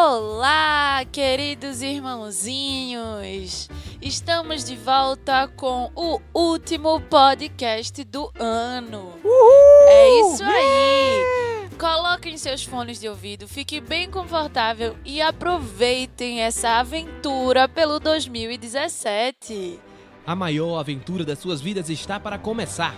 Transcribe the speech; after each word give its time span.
Olá, 0.00 1.04
queridos 1.10 1.82
irmãozinhos! 1.82 3.68
Estamos 4.00 4.62
de 4.62 4.76
volta 4.76 5.48
com 5.48 5.90
o 5.92 6.20
último 6.32 7.00
podcast 7.00 8.04
do 8.04 8.30
ano. 8.38 9.12
Uhul! 9.24 9.88
É 9.88 10.20
isso 10.20 10.44
aí! 10.44 11.68
Coloquem 11.76 12.38
seus 12.38 12.62
fones 12.62 13.00
de 13.00 13.08
ouvido, 13.08 13.48
fique 13.48 13.80
bem 13.80 14.08
confortável 14.08 14.96
e 15.04 15.20
aproveitem 15.20 16.42
essa 16.42 16.78
aventura 16.78 17.68
pelo 17.68 17.98
2017. 17.98 19.80
A 20.24 20.36
maior 20.36 20.78
aventura 20.78 21.24
das 21.24 21.40
suas 21.40 21.60
vidas 21.60 21.90
está 21.90 22.20
para 22.20 22.38
começar. 22.38 22.94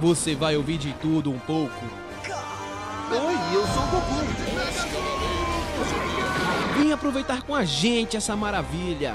Você 0.00 0.34
vai 0.34 0.56
ouvir 0.56 0.78
de 0.78 0.94
tudo 0.94 1.30
um 1.30 1.38
pouco. 1.38 1.84
Oi, 3.10 3.34
eu 3.54 3.66
sou 3.66 3.82
o 3.82 3.86
Goku. 3.88 4.14
Vem 6.78 6.90
aproveitar 6.90 7.42
com 7.42 7.54
a 7.54 7.64
gente 7.66 8.16
essa 8.16 8.34
maravilha. 8.34 9.14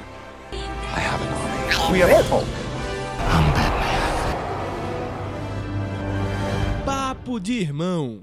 We 1.91 2.03
are 2.03 2.13
Apple. 2.13 2.45
Papo 6.85 7.39
de 7.39 7.53
irmão. 7.53 8.21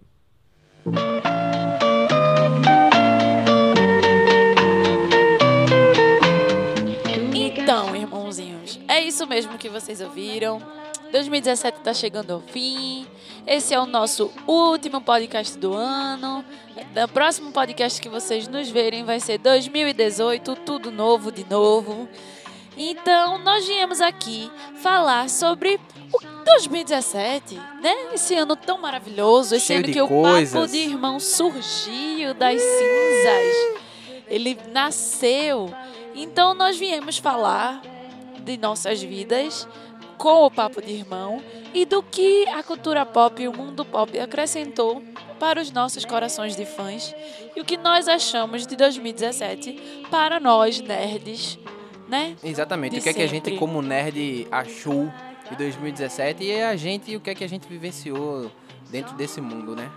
Então, 7.34 7.96
irmãozinhos, 7.96 8.78
é 8.86 9.00
isso 9.00 9.26
mesmo 9.26 9.58
que 9.58 9.68
vocês 9.68 10.00
ouviram. 10.00 10.81
2017 11.12 11.78
está 11.78 11.92
chegando 11.92 12.32
ao 12.32 12.40
fim. 12.40 13.06
Esse 13.46 13.74
é 13.74 13.78
o 13.78 13.84
nosso 13.84 14.32
último 14.46 14.98
podcast 15.00 15.58
do 15.58 15.74
ano. 15.74 16.42
O 17.04 17.08
próximo 17.08 17.52
podcast 17.52 18.00
que 18.00 18.08
vocês 18.08 18.48
nos 18.48 18.70
verem 18.70 19.04
vai 19.04 19.20
ser 19.20 19.36
2018, 19.38 20.56
tudo 20.56 20.90
novo 20.90 21.30
de 21.30 21.44
novo. 21.48 22.08
Então, 22.78 23.36
nós 23.36 23.66
viemos 23.66 24.00
aqui 24.00 24.50
falar 24.76 25.28
sobre 25.28 25.78
o 26.14 26.44
2017, 26.46 27.56
né? 27.82 27.94
Esse 28.14 28.34
ano 28.34 28.56
tão 28.56 28.80
maravilhoso, 28.80 29.54
esse 29.54 29.66
Cheio 29.66 29.80
ano 29.80 29.92
que 29.92 30.00
o 30.00 30.08
coisas. 30.08 30.54
Papo 30.54 30.66
de 30.66 30.78
Irmão 30.78 31.20
surgiu 31.20 32.32
das 32.32 32.58
cinzas. 32.58 33.82
Ele 34.28 34.58
nasceu. 34.72 35.70
Então, 36.14 36.54
nós 36.54 36.78
viemos 36.78 37.18
falar 37.18 37.82
de 38.42 38.56
nossas 38.56 39.02
vidas 39.02 39.68
com 40.22 40.46
o 40.46 40.50
Papo 40.52 40.80
de 40.80 40.92
Irmão 40.92 41.42
e 41.74 41.84
do 41.84 42.00
que 42.00 42.46
a 42.50 42.62
cultura 42.62 43.04
pop 43.04 43.42
e 43.42 43.48
o 43.48 43.52
mundo 43.52 43.84
pop 43.84 44.16
acrescentou 44.20 45.02
para 45.40 45.60
os 45.60 45.72
nossos 45.72 46.04
corações 46.04 46.54
de 46.54 46.64
fãs 46.64 47.12
e 47.56 47.60
o 47.60 47.64
que 47.64 47.76
nós 47.76 48.06
achamos 48.06 48.64
de 48.64 48.76
2017 48.76 50.06
para 50.08 50.38
nós 50.38 50.80
nerds, 50.80 51.58
né? 52.08 52.36
Exatamente. 52.44 52.92
De 52.92 53.00
o 53.00 53.02
que 53.02 53.08
é 53.08 53.12
que 53.12 53.22
a 53.22 53.26
gente, 53.26 53.46
sempre. 53.46 53.58
como 53.58 53.82
nerd, 53.82 54.46
achou 54.48 55.12
de 55.50 55.56
2017 55.56 56.44
e 56.44 56.62
a 56.62 56.76
gente, 56.76 57.16
o 57.16 57.20
que 57.20 57.30
é 57.30 57.34
que 57.34 57.42
a 57.42 57.48
gente 57.48 57.66
vivenciou 57.66 58.48
dentro 58.90 59.16
desse 59.16 59.40
mundo, 59.40 59.74
né? 59.74 59.90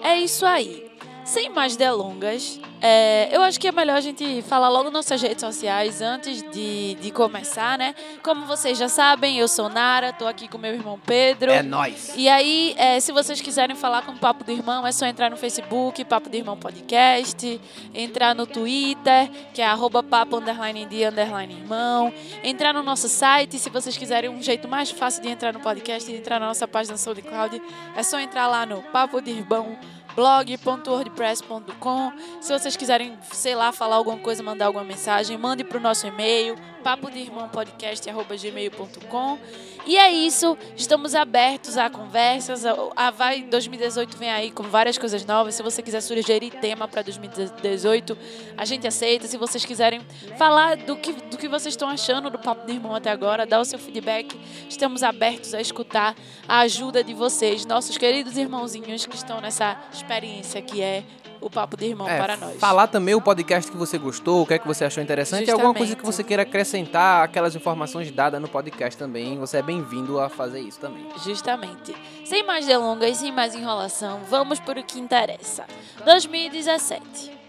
É 0.00 0.14
isso 0.14 0.46
aí. 0.46 0.92
Sem 1.24 1.50
mais 1.50 1.76
delongas, 1.76 2.60
é, 2.80 3.28
eu 3.30 3.42
acho 3.42 3.58
que 3.60 3.68
é 3.68 3.72
melhor 3.72 3.96
a 3.96 4.00
gente 4.00 4.42
falar 4.42 4.68
logo 4.68 4.84
nas 4.84 4.92
nossas 4.92 5.22
redes 5.22 5.40
sociais 5.40 6.02
antes 6.02 6.42
de, 6.50 6.96
de 6.96 7.10
começar, 7.12 7.78
né? 7.78 7.94
Como 8.24 8.44
vocês 8.44 8.76
já 8.76 8.88
sabem, 8.88 9.38
eu 9.38 9.46
sou 9.46 9.68
Nara, 9.68 10.12
tô 10.12 10.26
aqui 10.26 10.48
com 10.48 10.58
meu 10.58 10.74
irmão 10.74 10.98
Pedro. 11.06 11.52
É 11.52 11.62
nóis. 11.62 12.12
E 12.16 12.28
aí, 12.28 12.74
é, 12.76 12.98
se 12.98 13.12
vocês 13.12 13.40
quiserem 13.40 13.76
falar 13.76 14.02
com 14.02 14.12
o 14.12 14.18
Papo 14.18 14.42
do 14.42 14.50
Irmão, 14.50 14.84
é 14.84 14.90
só 14.90 15.06
entrar 15.06 15.30
no 15.30 15.36
Facebook, 15.36 16.04
Papo 16.04 16.28
do 16.28 16.36
Irmão 16.36 16.56
Podcast, 16.56 17.60
entrar 17.94 18.34
no 18.34 18.44
Twitter, 18.44 19.30
que 19.54 19.62
é 19.62 19.66
arroba 19.66 20.02
papo 20.02 20.38
underline 20.38 20.84
de 20.86 21.04
underline 21.04 21.54
irmão, 21.54 22.12
entrar 22.42 22.74
no 22.74 22.82
nosso 22.82 23.08
site, 23.08 23.60
se 23.60 23.70
vocês 23.70 23.96
quiserem 23.96 24.28
um 24.28 24.42
jeito 24.42 24.66
mais 24.66 24.90
fácil 24.90 25.22
de 25.22 25.28
entrar 25.28 25.52
no 25.52 25.60
podcast 25.60 26.10
e 26.10 26.16
entrar 26.16 26.40
na 26.40 26.46
nossa 26.46 26.66
página 26.66 26.96
SoundCloud, 26.96 27.62
é 27.96 28.02
só 28.02 28.18
entrar 28.18 28.48
lá 28.48 28.66
no 28.66 28.82
Papo 28.82 29.20
de 29.20 29.30
Irmão 29.30 29.78
blog.wordpress.com. 30.14 32.12
Se 32.40 32.52
vocês 32.58 32.76
quiserem, 32.76 33.18
sei 33.32 33.54
lá, 33.54 33.72
falar 33.72 33.96
alguma 33.96 34.18
coisa, 34.18 34.42
mandar 34.42 34.66
alguma 34.66 34.84
mensagem, 34.84 35.38
mande 35.38 35.64
para 35.64 35.78
o 35.78 35.80
nosso 35.80 36.06
e-mail, 36.06 36.56
papo 36.82 37.10
de 37.10 37.20
irmão 37.20 37.48
podcast@gmail.com. 37.48 39.38
E 39.86 39.96
é 39.96 40.12
isso, 40.12 40.56
estamos 40.76 41.14
abertos 41.14 41.76
a 41.76 41.88
conversas. 41.90 42.64
A, 42.66 42.74
a 42.94 43.10
vai 43.10 43.42
2018 43.42 44.16
vem 44.16 44.30
aí 44.30 44.50
com 44.50 44.62
várias 44.62 44.98
coisas 44.98 45.24
novas. 45.24 45.54
Se 45.54 45.62
você 45.62 45.82
quiser 45.82 46.00
sugerir 46.00 46.50
tema 46.50 46.86
para 46.86 47.02
2018, 47.02 48.16
a 48.56 48.64
gente 48.64 48.86
aceita. 48.86 49.26
Se 49.26 49.36
vocês 49.36 49.64
quiserem 49.64 50.00
falar 50.36 50.76
do 50.76 50.96
que, 50.96 51.12
do 51.12 51.36
que 51.36 51.48
vocês 51.48 51.72
estão 51.74 51.88
achando 51.88 52.30
do 52.30 52.38
Papo 52.38 52.66
de 52.66 52.72
Irmão 52.72 52.94
até 52.94 53.10
agora, 53.10 53.46
dá 53.46 53.60
o 53.60 53.64
seu 53.64 53.78
feedback. 53.78 54.38
Estamos 54.68 55.02
abertos 55.02 55.54
a 55.54 55.60
escutar 55.60 56.14
a 56.46 56.60
ajuda 56.60 57.02
de 57.02 57.14
vocês, 57.14 57.66
nossos 57.66 57.98
queridos 57.98 58.36
irmãozinhos 58.36 59.06
que 59.06 59.16
estão 59.16 59.40
nessa 59.40 59.80
experiência 59.92 60.60
que 60.62 60.80
é 60.80 61.02
o 61.42 61.50
Papo 61.50 61.76
de 61.76 61.86
Irmão 61.86 62.08
É, 62.08 62.18
para 62.18 62.36
nós. 62.36 62.56
Falar 62.58 62.86
também 62.86 63.14
o 63.14 63.20
podcast 63.20 63.70
que 63.70 63.76
você 63.76 63.98
gostou, 63.98 64.42
o 64.42 64.46
que 64.46 64.54
é 64.54 64.58
que 64.58 64.66
você 64.66 64.84
achou 64.84 65.02
interessante, 65.02 65.48
e 65.48 65.50
alguma 65.50 65.74
coisa 65.74 65.94
que 65.94 66.00
Justamente. 66.00 66.16
você 66.16 66.24
queira 66.24 66.42
acrescentar, 66.42 67.24
aquelas 67.24 67.54
informações 67.56 68.10
dadas 68.10 68.40
no 68.40 68.48
podcast 68.48 68.96
também. 68.98 69.38
Você 69.38 69.58
é 69.58 69.62
bem-vindo 69.62 70.20
a 70.20 70.28
fazer 70.28 70.60
isso 70.60 70.78
também. 70.78 71.06
Justamente. 71.24 71.94
Sem 72.24 72.44
mais 72.44 72.66
delongas, 72.66 73.16
sem 73.16 73.32
mais 73.32 73.54
enrolação, 73.54 74.20
vamos 74.30 74.60
para 74.60 74.80
o 74.80 74.84
que 74.84 74.98
interessa. 74.98 75.64
2017. 76.04 77.42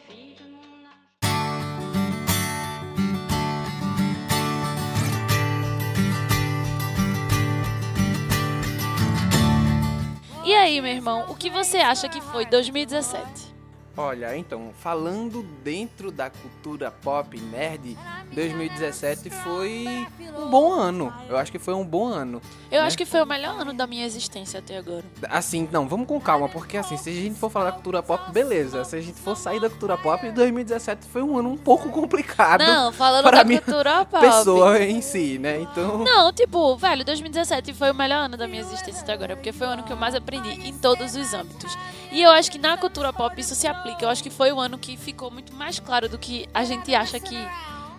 E 10.46 10.54
aí, 10.54 10.82
meu 10.82 10.92
irmão, 10.92 11.26
o 11.30 11.36
que 11.36 11.50
você 11.50 11.78
acha 11.78 12.10
que 12.10 12.20
foi 12.20 12.46
2017? 12.46 13.53
Olha, 13.96 14.36
então, 14.36 14.72
falando 14.80 15.44
dentro 15.64 16.12
da 16.12 16.28
cultura 16.28 16.90
pop 16.90 17.40
nerd, 17.40 17.96
2017 18.32 19.30
foi 19.30 20.08
um 20.36 20.50
bom 20.50 20.74
ano. 20.74 21.14
Eu 21.30 21.38
acho 21.38 21.52
que 21.52 21.60
foi 21.60 21.76
um 21.76 21.86
bom 21.86 22.08
ano. 22.08 22.42
Eu 22.72 22.82
Né? 22.82 22.88
acho 22.88 22.98
que 22.98 23.06
foi 23.06 23.22
o 23.22 23.26
melhor 23.26 23.56
ano 23.62 23.72
da 23.72 23.86
minha 23.86 24.04
existência 24.04 24.60
até 24.60 24.78
agora. 24.80 25.04
Assim, 25.30 25.70
não, 25.72 25.88
vamos 25.88 26.08
com 26.08 26.20
calma, 26.20 26.50
porque 26.50 26.76
assim, 26.76 26.98
se 26.98 27.12
a 27.12 27.14
gente 27.14 27.40
for 27.40 27.52
falar 27.52 27.66
da 27.66 27.72
cultura 27.74 28.02
pop, 28.02 28.32
beleza. 28.32 28.84
Se 28.84 28.96
a 28.96 29.02
gente 29.02 29.20
for 29.20 29.38
sair 29.38 29.60
da 29.60 29.70
cultura 29.70 29.96
pop, 29.96 30.28
2017 30.32 31.06
foi 31.08 31.22
um 31.22 31.38
ano 31.38 31.52
um 31.52 31.58
pouco 31.58 31.90
complicado 31.90 32.64
Não, 32.64 32.92
falando 32.92 33.24
para 33.26 33.38
da 33.38 33.44
minha 33.44 33.62
cultura 33.62 34.06
pop. 34.10 34.26
pessoa 34.26 34.82
em 34.84 35.02
si, 35.04 35.38
né? 35.38 35.60
Então, 35.62 36.00
Não, 36.00 36.34
tipo, 36.34 36.76
velho, 36.78 37.06
2017 37.06 37.74
foi 37.76 37.92
o 37.92 37.96
melhor 37.96 38.24
ano 38.26 38.38
da 38.38 38.48
minha 38.48 38.62
existência 38.62 39.04
até 39.04 39.14
agora, 39.14 39.36
porque 39.36 39.52
foi 39.52 39.68
o 39.68 39.70
ano 39.70 39.84
que 39.84 39.94
eu 39.94 39.98
mais 39.98 40.16
aprendi 40.16 40.50
em 40.68 40.74
todos 40.80 41.16
os 41.16 41.32
âmbitos. 41.32 41.78
E 42.12 42.22
eu 42.24 42.32
acho 42.32 42.52
que 42.52 42.58
na 42.58 42.76
cultura 42.78 43.14
pop 43.14 43.40
isso 43.40 43.54
se 43.54 43.68
aplica. 43.68 43.83
Eu 44.02 44.10
acho 44.10 44.24
que 44.24 44.30
foi 44.30 44.52
o 44.52 44.60
ano 44.60 44.78
que 44.78 44.96
ficou 44.98 45.30
muito 45.32 45.54
mais 45.54 45.80
claro 45.80 46.08
do 46.10 46.18
que 46.18 46.48
a 46.54 46.64
gente 46.64 46.94
acha 46.96 47.20
que, 47.20 47.38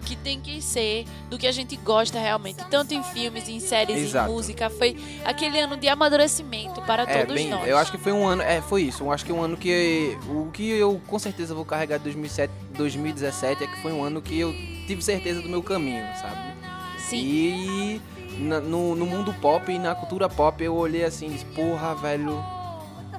que 0.07 0.17
tem 0.17 0.41
que 0.41 0.61
ser, 0.63 1.05
do 1.31 1.39
que 1.39 1.47
a 1.47 1.53
gente 1.53 1.77
gosta 1.77 2.19
realmente. 2.19 2.65
Tanto 2.71 2.93
em 2.95 3.03
filmes, 3.03 3.49
em 3.49 3.61
séries, 3.61 3.97
Exato. 3.99 4.31
em 4.31 4.35
música. 4.35 4.69
Foi 4.71 4.97
aquele 5.25 5.59
ano 5.61 5.77
de 5.77 5.89
amadurecimento 5.89 6.81
para 6.83 7.03
é, 7.05 7.21
todos 7.21 7.35
bem, 7.35 7.49
nós. 7.49 7.67
eu 7.69 7.77
acho 7.79 7.91
que 7.91 7.99
foi 7.99 8.13
um 8.13 8.27
ano, 8.27 8.43
é, 8.43 8.61
foi 8.61 8.83
isso. 8.83 9.03
Eu 9.05 9.13
acho 9.13 9.25
que 9.25 9.33
um 9.33 9.43
ano 9.43 9.57
que 9.57 10.17
o 10.29 10.51
que 10.53 10.69
eu 10.71 11.01
com 11.07 11.19
certeza 11.19 11.55
vou 11.55 11.65
carregar 11.65 11.99
de 11.99 12.05
2007, 12.05 12.53
2017 12.77 13.65
é 13.65 13.67
que 13.67 13.83
foi 13.83 13.93
um 13.93 14.03
ano 14.03 14.21
que 14.23 14.39
eu 14.39 14.53
tive 14.87 15.03
certeza 15.03 15.41
do 15.43 15.49
meu 15.49 15.63
caminho, 15.63 16.05
sabe? 16.21 16.55
Sim. 16.99 17.19
E 17.19 18.03
na- 18.39 18.61
no, 18.61 18.95
no 18.95 19.07
mundo 19.07 19.33
pop 19.35 19.71
e 19.71 19.79
na 19.79 19.95
cultura 19.95 20.29
pop 20.29 20.63
eu 20.63 20.75
olhei 20.75 21.05
assim 21.05 21.27
e 21.27 21.31
disse, 21.31 21.45
porra, 21.47 21.95
velho, 21.95 22.43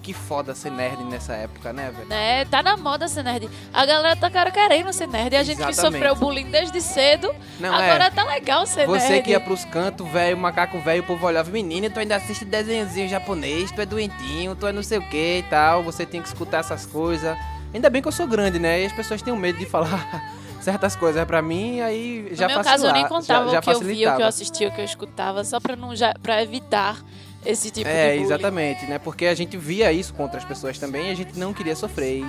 que 0.05 0.13
foda 0.13 0.53
ser 0.53 0.71
nerd 0.71 1.03
nessa 1.03 1.33
época, 1.33 1.73
né, 1.73 1.91
velho? 1.95 2.07
Né? 2.07 2.45
Tá 2.45 2.61
na 2.61 2.77
moda 2.77 3.07
ser 3.07 3.23
nerd. 3.23 3.49
A 3.73 3.85
galera 3.87 4.15
tá 4.15 4.29
cara 4.29 4.51
querendo 4.51 4.93
ser 4.93 5.07
nerd. 5.07 5.35
A 5.35 5.41
gente 5.43 5.57
que 5.57 5.67
Exatamente. 5.69 5.93
sofreu 5.99 6.15
bullying 6.15 6.51
desde 6.51 6.79
cedo, 6.79 7.33
Não, 7.59 7.73
agora 7.73 8.05
é. 8.05 8.09
tá 8.11 8.23
legal 8.23 8.67
ser 8.67 8.85
Você 8.85 9.09
nerd. 9.09 9.23
que 9.23 9.31
ia 9.31 9.39
pros 9.39 9.65
cantos, 9.65 10.07
velho, 10.07 10.37
macaco 10.37 10.79
velho, 10.79 11.01
o 11.01 11.05
povo 11.07 11.25
olhava, 11.25 11.49
menina, 11.49 11.89
tu 11.89 11.99
ainda 11.99 12.15
assiste 12.17 12.45
desenhozinho 12.45 13.09
japonês, 13.09 13.71
tu 13.71 13.81
é 13.81 13.85
doentinho, 13.85 14.55
tu 14.55 14.67
é 14.67 14.71
não 14.71 14.83
sei 14.83 14.99
o 14.99 15.09
que 15.09 15.39
e 15.39 15.43
tal, 15.49 15.81
você 15.81 16.05
tem 16.05 16.21
que 16.21 16.27
escutar 16.27 16.59
essas 16.59 16.85
coisas. 16.85 17.35
Ainda 17.73 17.89
bem 17.89 17.99
que 17.99 18.07
eu 18.07 18.11
sou 18.11 18.27
grande, 18.27 18.59
né? 18.59 18.83
E 18.83 18.85
as 18.85 18.93
pessoas 18.93 19.23
têm 19.23 19.35
medo 19.35 19.57
de 19.57 19.65
falar 19.65 19.89
certas 20.61 20.95
coisas 20.95 21.25
pra 21.25 21.41
mim, 21.41 21.81
aí 21.81 22.29
já 22.31 22.47
no 22.47 22.53
meu 22.53 22.63
facila- 22.63 22.71
caso, 22.73 22.85
eu 22.87 22.93
nem 22.93 23.07
contava 23.07 23.45
já, 23.47 23.53
já 23.53 23.59
o 23.59 23.61
que 23.63 23.69
eu 23.71 23.79
via, 23.79 23.81
o 23.81 23.87
que 23.87 23.87
facilitava. 23.95 24.21
eu 24.21 24.27
assistia, 24.27 24.67
o 24.67 24.71
que 24.71 24.81
eu 24.81 24.85
escutava, 24.85 25.43
só 25.43 25.59
pra, 25.59 25.75
não, 25.75 25.95
já, 25.95 26.13
pra 26.21 26.41
evitar 26.43 26.97
esse 27.45 27.69
tipo 27.71 27.87
É, 27.87 28.07
de 28.07 28.11
bullying. 28.13 28.23
exatamente, 28.25 28.85
né? 28.85 28.99
Porque 28.99 29.25
a 29.25 29.35
gente 29.35 29.57
via 29.57 29.91
isso 29.91 30.13
com 30.13 30.23
outras 30.23 30.43
pessoas 30.43 30.77
também 30.79 31.07
e 31.07 31.11
a 31.11 31.15
gente 31.15 31.37
não 31.37 31.53
queria 31.53 31.75
sofrer. 31.75 32.23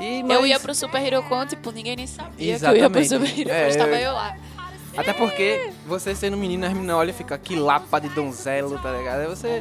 E, 0.00 0.02
e- 0.02 0.20
Eu 0.20 0.26
mas- 0.26 0.46
ia 0.46 0.60
pro 0.60 0.74
Super 0.74 1.02
Hero 1.04 1.22
Con, 1.24 1.46
tipo, 1.46 1.70
ninguém 1.70 1.96
nem 1.96 2.06
sabia 2.06 2.58
que 2.58 2.64
eu 2.66 2.76
ia 2.76 2.90
pro 2.90 3.00
Exatamente. 3.00 3.08
Super 3.08 3.40
Hero 3.40 3.50
Con, 3.50 3.54
É, 3.56 3.68
estava 3.68 3.96
eu- 4.00 4.12
lá. 4.12 4.36
Até 4.96 5.12
porque 5.12 5.70
você 5.86 6.14
sendo 6.14 6.36
menina, 6.36 6.68
as 6.68 6.72
meninas 6.72 6.94
olham 6.96 7.10
e 7.10 7.12
ficam 7.12 7.36
que 7.36 7.56
lapa 7.56 7.98
de 7.98 8.08
donzelo, 8.10 8.78
tá 8.78 8.92
ligado? 8.92 9.22
Aí 9.22 9.26
você. 9.26 9.60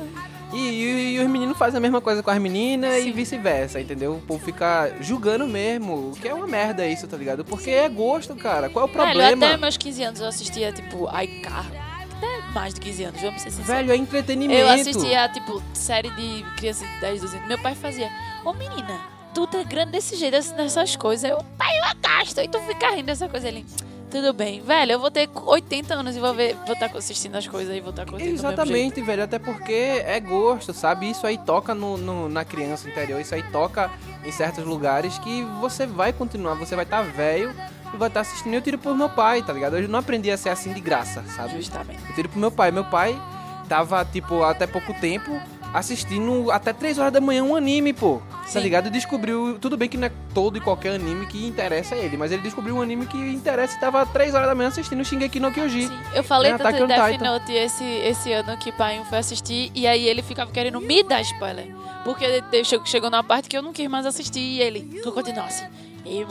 E, 0.54 0.58
e- 0.58 1.16
e 1.16 1.20
os 1.20 1.28
meninos 1.28 1.58
fazem 1.58 1.80
a 1.80 1.82
mesma 1.82 2.00
coisa 2.00 2.22
com 2.22 2.30
as 2.30 2.38
meninas 2.38 2.98
e 3.00 3.06
Sim. 3.06 3.12
vice-versa, 3.14 3.82
entendeu? 3.82 4.14
O 4.18 4.22
povo 4.22 4.46
fica 4.46 4.94
julgando 5.02 5.48
mesmo, 5.48 6.12
o 6.12 6.16
que 6.22 6.28
é 6.28 6.34
uma 6.36 6.46
merda 6.46 6.86
isso, 6.86 7.08
tá 7.08 7.18
ligado? 7.18 7.44
Porque 7.44 7.72
é 7.72 7.90
gosto, 7.90 8.36
cara. 8.36 8.70
Qual 8.70 8.86
é 8.86 8.90
o 8.90 8.92
Velho, 8.94 9.04
problema? 9.10 9.48
até 9.48 9.58
meus 9.58 9.76
15 9.78 10.04
anos 10.04 10.20
eu 10.20 10.28
assistia, 10.28 10.72
tipo, 10.72 11.08
iCarly. 11.20 11.80
Até 12.24 12.52
mais 12.54 12.74
de 12.74 12.80
15 12.82 13.04
anos, 13.04 13.22
vamos 13.22 13.42
ser 13.42 13.50
sinceros. 13.52 13.68
Velho, 13.68 13.92
é 13.92 13.96
entretenimento. 13.98 14.60
Eu 14.60 14.70
assistia, 14.70 15.30
tipo, 15.30 15.62
série 15.74 16.10
de 16.12 16.44
crianças 16.58 16.88
de 16.90 17.00
10, 17.00 17.22
12 17.22 17.36
anos. 17.38 17.48
Meu 17.48 17.60
pai 17.60 17.76
fazia, 17.76 18.10
ô 18.46 18.54
menina, 18.54 19.00
tu 19.34 19.46
tá 19.48 19.62
grande 19.64 19.92
desse 19.92 20.16
jeito, 20.16 20.36
assim, 20.38 20.54
nessas 20.56 20.96
coisas. 20.96 21.30
Eu, 21.30 21.38
pai, 21.58 21.78
eu 21.80 21.96
gasto. 22.02 22.40
E 22.40 22.48
tu 22.48 22.60
fica 22.62 22.90
rindo 22.92 23.06
dessa 23.08 23.28
coisa. 23.28 23.48
Ele, 23.48 23.66
tudo 24.10 24.32
bem. 24.34 24.62
Velho, 24.62 24.92
eu 24.94 25.00
vou 25.00 25.10
ter 25.12 25.28
80 25.34 25.94
anos 25.96 26.16
e 26.16 26.20
vou 26.20 26.34
ver, 26.34 26.56
vou 26.66 26.74
estar 26.74 26.86
assistindo 26.96 27.36
as 27.36 27.48
coisas 27.48 27.76
e 27.76 27.80
vou 27.82 27.90
estar 27.90 28.06
curtindo 28.06 28.30
do 28.30 28.34
mesmo 28.36 28.48
jeito. 28.48 28.62
Exatamente, 28.62 29.02
velho. 29.02 29.24
Até 29.24 29.40
porque 29.40 29.74
é 30.06 30.20
gosto, 30.20 30.72
sabe? 30.74 31.10
Isso 31.10 31.26
aí 31.26 31.38
toca 31.38 31.74
no, 31.74 31.98
no- 31.98 32.30
na 32.30 32.46
criança 32.46 32.88
interior, 32.88 33.20
isso 33.20 33.34
aí 33.34 33.44
toca 33.52 33.90
em 34.24 34.32
certos 34.32 34.64
lugares 34.64 35.18
que 35.20 35.44
você 35.60 35.86
vai 35.88 36.14
continuar, 36.14 36.54
você 36.54 36.76
vai 36.76 36.86
estar 36.86 37.02
velho 37.02 37.54
e 37.83 37.83
vai 37.98 38.08
estar 38.08 38.22
assistindo. 38.22 38.54
Eu 38.54 38.62
tiro 38.62 38.78
pro 38.78 38.96
meu 38.96 39.10
pai, 39.10 39.42
tá 39.42 39.54
ligado? 39.54 39.78
Eu 39.78 39.88
não 39.88 40.00
aprendi 40.00 40.30
a 40.32 40.38
ser 40.38 40.50
assim 40.50 40.74
de 40.74 40.80
graça, 40.82 41.24
sabe? 41.36 41.56
Justamente. 41.58 42.02
Eu 42.10 42.16
tiro 42.16 42.30
pro 42.30 42.40
meu 42.40 42.52
pai. 42.52 42.72
Meu 42.72 42.86
pai 42.86 43.20
tava, 43.68 44.04
tipo, 44.06 44.44
até 44.44 44.68
pouco 44.68 44.94
tempo 44.96 45.40
assistindo 45.74 46.52
até 46.52 46.72
3 46.72 47.00
horas 47.00 47.12
da 47.12 47.20
manhã 47.20 47.44
um 47.44 47.56
anime, 47.56 47.94
pô. 47.94 48.22
Tá 48.30 48.44
Sim. 48.48 48.60
ligado? 48.60 48.88
E 48.88 48.90
descobriu. 48.92 49.58
Tudo 49.60 49.76
bem 49.76 49.90
que 49.90 49.98
não 49.98 50.06
é 50.08 50.12
todo 50.34 50.56
e 50.58 50.62
qualquer 50.62 50.94
anime 50.94 51.26
que 51.26 51.48
interessa 51.48 51.96
a 51.96 51.98
ele, 51.98 52.16
mas 52.16 52.32
ele 52.32 52.44
descobriu 52.44 52.76
um 52.76 52.82
anime 52.82 53.08
que 53.08 53.18
interessa 53.18 53.76
e 53.76 53.80
tava 53.80 54.06
3 54.06 54.36
horas 54.36 54.48
da 54.48 54.54
manhã 54.54 54.70
assistindo 54.70 55.04
Shingeki 55.04 55.40
no 55.40 55.52
Kyojin. 55.52 55.88
Sim. 55.88 56.00
Eu 56.14 56.24
falei 56.24 56.52
É, 56.52 56.58
tanto 56.58 56.78
de 56.78 56.88
Death. 56.88 57.20
Note 57.22 57.52
esse, 57.52 57.84
esse 57.84 58.32
ano 58.32 58.56
que 58.58 58.72
pai 58.72 59.02
foi 59.10 59.18
assistir 59.18 59.72
e 59.74 59.88
aí 59.88 60.08
ele 60.08 60.22
ficava 60.22 60.52
querendo 60.52 60.80
me 60.80 61.02
dar 61.02 61.22
spoiler. 61.22 61.76
Porque 62.04 62.26
chegou, 62.64 62.86
chegou 62.86 63.10
numa 63.10 63.24
parte 63.24 63.50
que 63.50 63.58
eu 63.58 63.62
não 63.64 63.74
quis 63.74 63.88
mais 63.90 64.06
assistir 64.06 64.40
e 64.42 64.62
ele, 64.62 65.02
tu 65.02 65.12
continua 65.12 65.46
assim. 65.46 65.66
E 66.06 66.26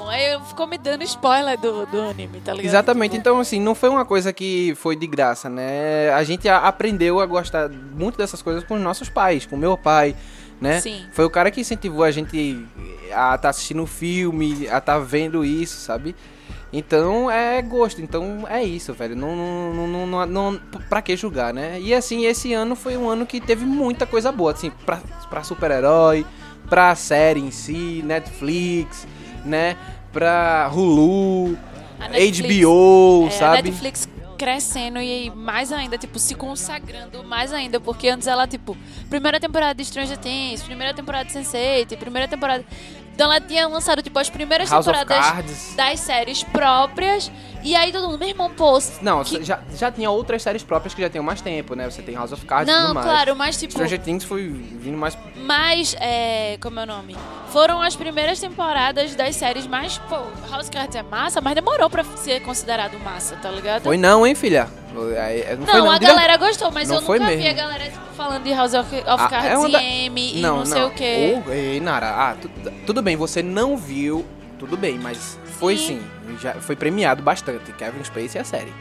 ficou 0.47 0.67
me 0.67 0.77
dando 0.77 1.03
spoiler 1.05 1.59
do, 1.59 1.87
do 1.87 2.01
anime, 2.03 2.41
tá 2.41 2.53
ligado? 2.53 2.67
Exatamente, 2.67 3.13
Tipo, 3.13 3.21
então 3.21 3.41
assim, 3.41 3.59
não 3.61 3.75
foi 3.75 3.89
uma 3.89 4.05
coisa 4.05 4.33
que 4.33 4.75
foi 4.77 4.95
de 4.95 5.07
graça, 5.07 5.49
né? 5.49 6.11
A 6.13 6.23
gente 6.25 6.49
aprendeu 6.49 7.21
a 7.21 7.27
gostar 7.27 7.69
muito 7.71 8.19
dessas 8.19 8.43
coisas 8.43 8.63
com 8.65 8.75
os 8.75 8.81
nossos 8.83 9.09
pais, 9.09 9.47
com 9.47 9.57
meu 9.57 9.77
pai, 9.79 10.15
né? 10.61 10.81
Sim. 10.81 11.07
Foi 11.13 11.25
o 11.25 11.31
cara 11.31 11.51
que 11.51 11.61
incentivou 11.61 12.05
a 12.05 12.11
gente 12.11 12.67
a 13.15 13.35
estar 13.35 13.49
assistindo 13.49 13.87
filme, 13.87 14.69
a 14.69 14.77
estar 14.79 14.99
vendo 14.99 15.43
isso, 15.45 15.79
sabe? 15.81 16.15
Então 16.71 17.31
é 17.31 17.61
gosto, 17.61 18.01
então 18.01 18.45
é 18.49 18.63
isso, 18.63 18.93
velho. 18.95 19.15
Não, 19.17 19.35
não, 19.37 19.75
não, 19.75 19.87
não, 19.87 20.07
não, 20.07 20.27
não- 20.53 20.61
pra 20.89 21.03
que 21.03 21.15
julgar, 21.17 21.53
né? 21.53 21.79
E 21.81 21.93
assim, 21.95 22.25
esse 22.25 22.53
ano 22.53 22.75
foi 22.75 22.97
um 22.97 23.09
ano 23.09 23.27
que 23.27 23.41
teve 23.41 23.65
muita 23.65 24.07
coisa 24.07 24.31
boa, 24.33 24.53
assim, 24.53 24.71
pra, 24.87 24.99
pra 25.29 25.43
super-herói, 25.43 26.25
pra 26.71 26.95
série 26.95 27.41
em 27.41 27.51
si, 27.51 28.03
Netflix, 28.05 29.07
né? 29.45 29.77
Pra 30.13 30.71
Hulu, 30.73 31.57
Netflix- 32.11 32.41
HBO, 32.41 33.27
É, 33.27 33.31
sabe? 33.31 33.59
A 33.59 33.63
Netflix 33.63 34.09
crescendo 34.37 35.01
e 35.01 35.31
mais 35.31 35.71
ainda, 35.71 35.97
tipo, 35.97 36.19
se 36.19 36.35
consagrando 36.35 37.23
mais 37.23 37.53
ainda, 37.53 37.79
porque 37.79 38.09
antes 38.09 38.27
ela, 38.27 38.47
tipo, 38.47 38.77
primeira 39.09 39.39
temporada 39.39 39.75
de 39.75 39.85
Stranger 39.85 40.19
Things, 40.19 40.63
primeira 40.63 40.93
temporada 40.93 41.25
de 41.25 41.33
Sense8, 41.33 41.97
primeira 41.97 42.27
temporada... 42.27 42.65
Então 43.15 43.31
ela 43.31 43.41
tinha 43.41 43.69
lançado, 43.69 44.03
tipo, 44.03 44.19
as 44.19 44.31
primeiras 44.31 44.71
House 44.71 44.85
temporadas 44.87 45.75
das 45.77 46.01
séries 46.01 46.43
próprias, 46.43 47.31
e 47.63 47.75
aí 47.77 47.93
todo 47.93 48.07
mundo, 48.09 48.19
meu 48.19 48.29
irmão, 48.29 48.51
pô... 48.51 48.79
Não, 49.01 49.23
que- 49.25 49.43
já, 49.45 49.61
já 49.77 49.91
tinha 49.91 50.11
outras 50.11 50.43
séries 50.43 50.63
próprias 50.63 50.95
que 50.95 51.01
já 51.03 51.09
tinham 51.11 51.25
mais 51.25 51.41
tempo, 51.41 51.75
né? 51.75 51.89
Você 51.91 52.03
tem 52.03 52.15
House 52.15 52.33
of 52.33 52.45
Cards 52.45 52.69
e 52.73 52.77
Não, 52.77 52.83
tudo 52.89 52.95
mais. 52.95 53.07
claro, 53.07 53.37
mas 53.37 53.57
tipo... 53.59 53.73
Stranger 53.73 54.01
Things 54.01 54.25
foi 54.25 54.49
vindo 54.49 54.97
mais. 54.97 55.17
mais, 55.37 55.95
é, 56.01 56.59
como 56.61 56.79
é 56.81 56.83
o 56.83 56.87
nome? 56.87 57.17
Foram 57.51 57.81
as 57.83 57.95
primeiras 57.97 58.41
temporadas 58.41 59.15
das 59.15 59.37
séries 59.37 59.67
mais, 59.67 59.99
pô, 59.99 60.17
House 60.51 60.63
of 60.67 60.71
Cards 60.71 60.97
é 60.97 61.03
massa, 61.03 61.41
mas 61.41 61.55
demorou 61.55 61.89
pra 61.91 62.03
ser 62.05 62.41
considerado 62.43 62.99
massa, 63.01 63.37
tá 63.37 63.51
ligado? 63.51 63.83
Foi 63.83 63.97
não, 63.97 64.27
hein, 64.27 64.35
filha? 64.35 64.69
Não, 64.95 65.05
Não, 65.05 65.85
não. 65.87 65.91
a 65.91 65.99
galera 65.99 66.37
gostou, 66.37 66.71
mas 66.71 66.89
Não 66.89 66.97
eu 66.97 67.01
nunca 67.01 67.19
vi 67.19 67.37
mesmo. 67.37 67.49
a 67.49 67.53
galera 67.55 67.85
tipo, 67.85 67.99
falando 68.15 68.43
de 68.43 68.53
House 68.53 68.75
of, 68.75 69.03
Ah, 69.07 69.29
Cards 69.29 69.51
é 69.51 69.57
uma 69.57 69.69
e 69.69 69.73
da- 69.73 69.83
M 69.83 70.39
e 70.39 70.41
não, 70.43 70.67
sei 70.67 70.83
o 70.83 70.91
quê. 70.91 71.43
Ei, 71.51 71.81
Nara, 71.81 72.11
ah, 72.11 72.37
tu- 72.41 72.51
tudo 72.87 73.01
bem, 73.01 73.17
você 73.17 73.43
não 73.43 73.75
viu, 73.77 74.23
tudo 74.59 74.77
bem, 74.77 74.99
mas 74.99 75.39
foi 75.63 75.77
Sim. 75.77 76.03
Já 76.41 76.55
foi 76.55 76.75
premiado 76.75 77.23
bastante. 77.23 77.73
Kevin 77.73 78.03
Spacey 78.03 78.37
e 78.37 78.39
a 78.41 78.45
série. 78.45 78.75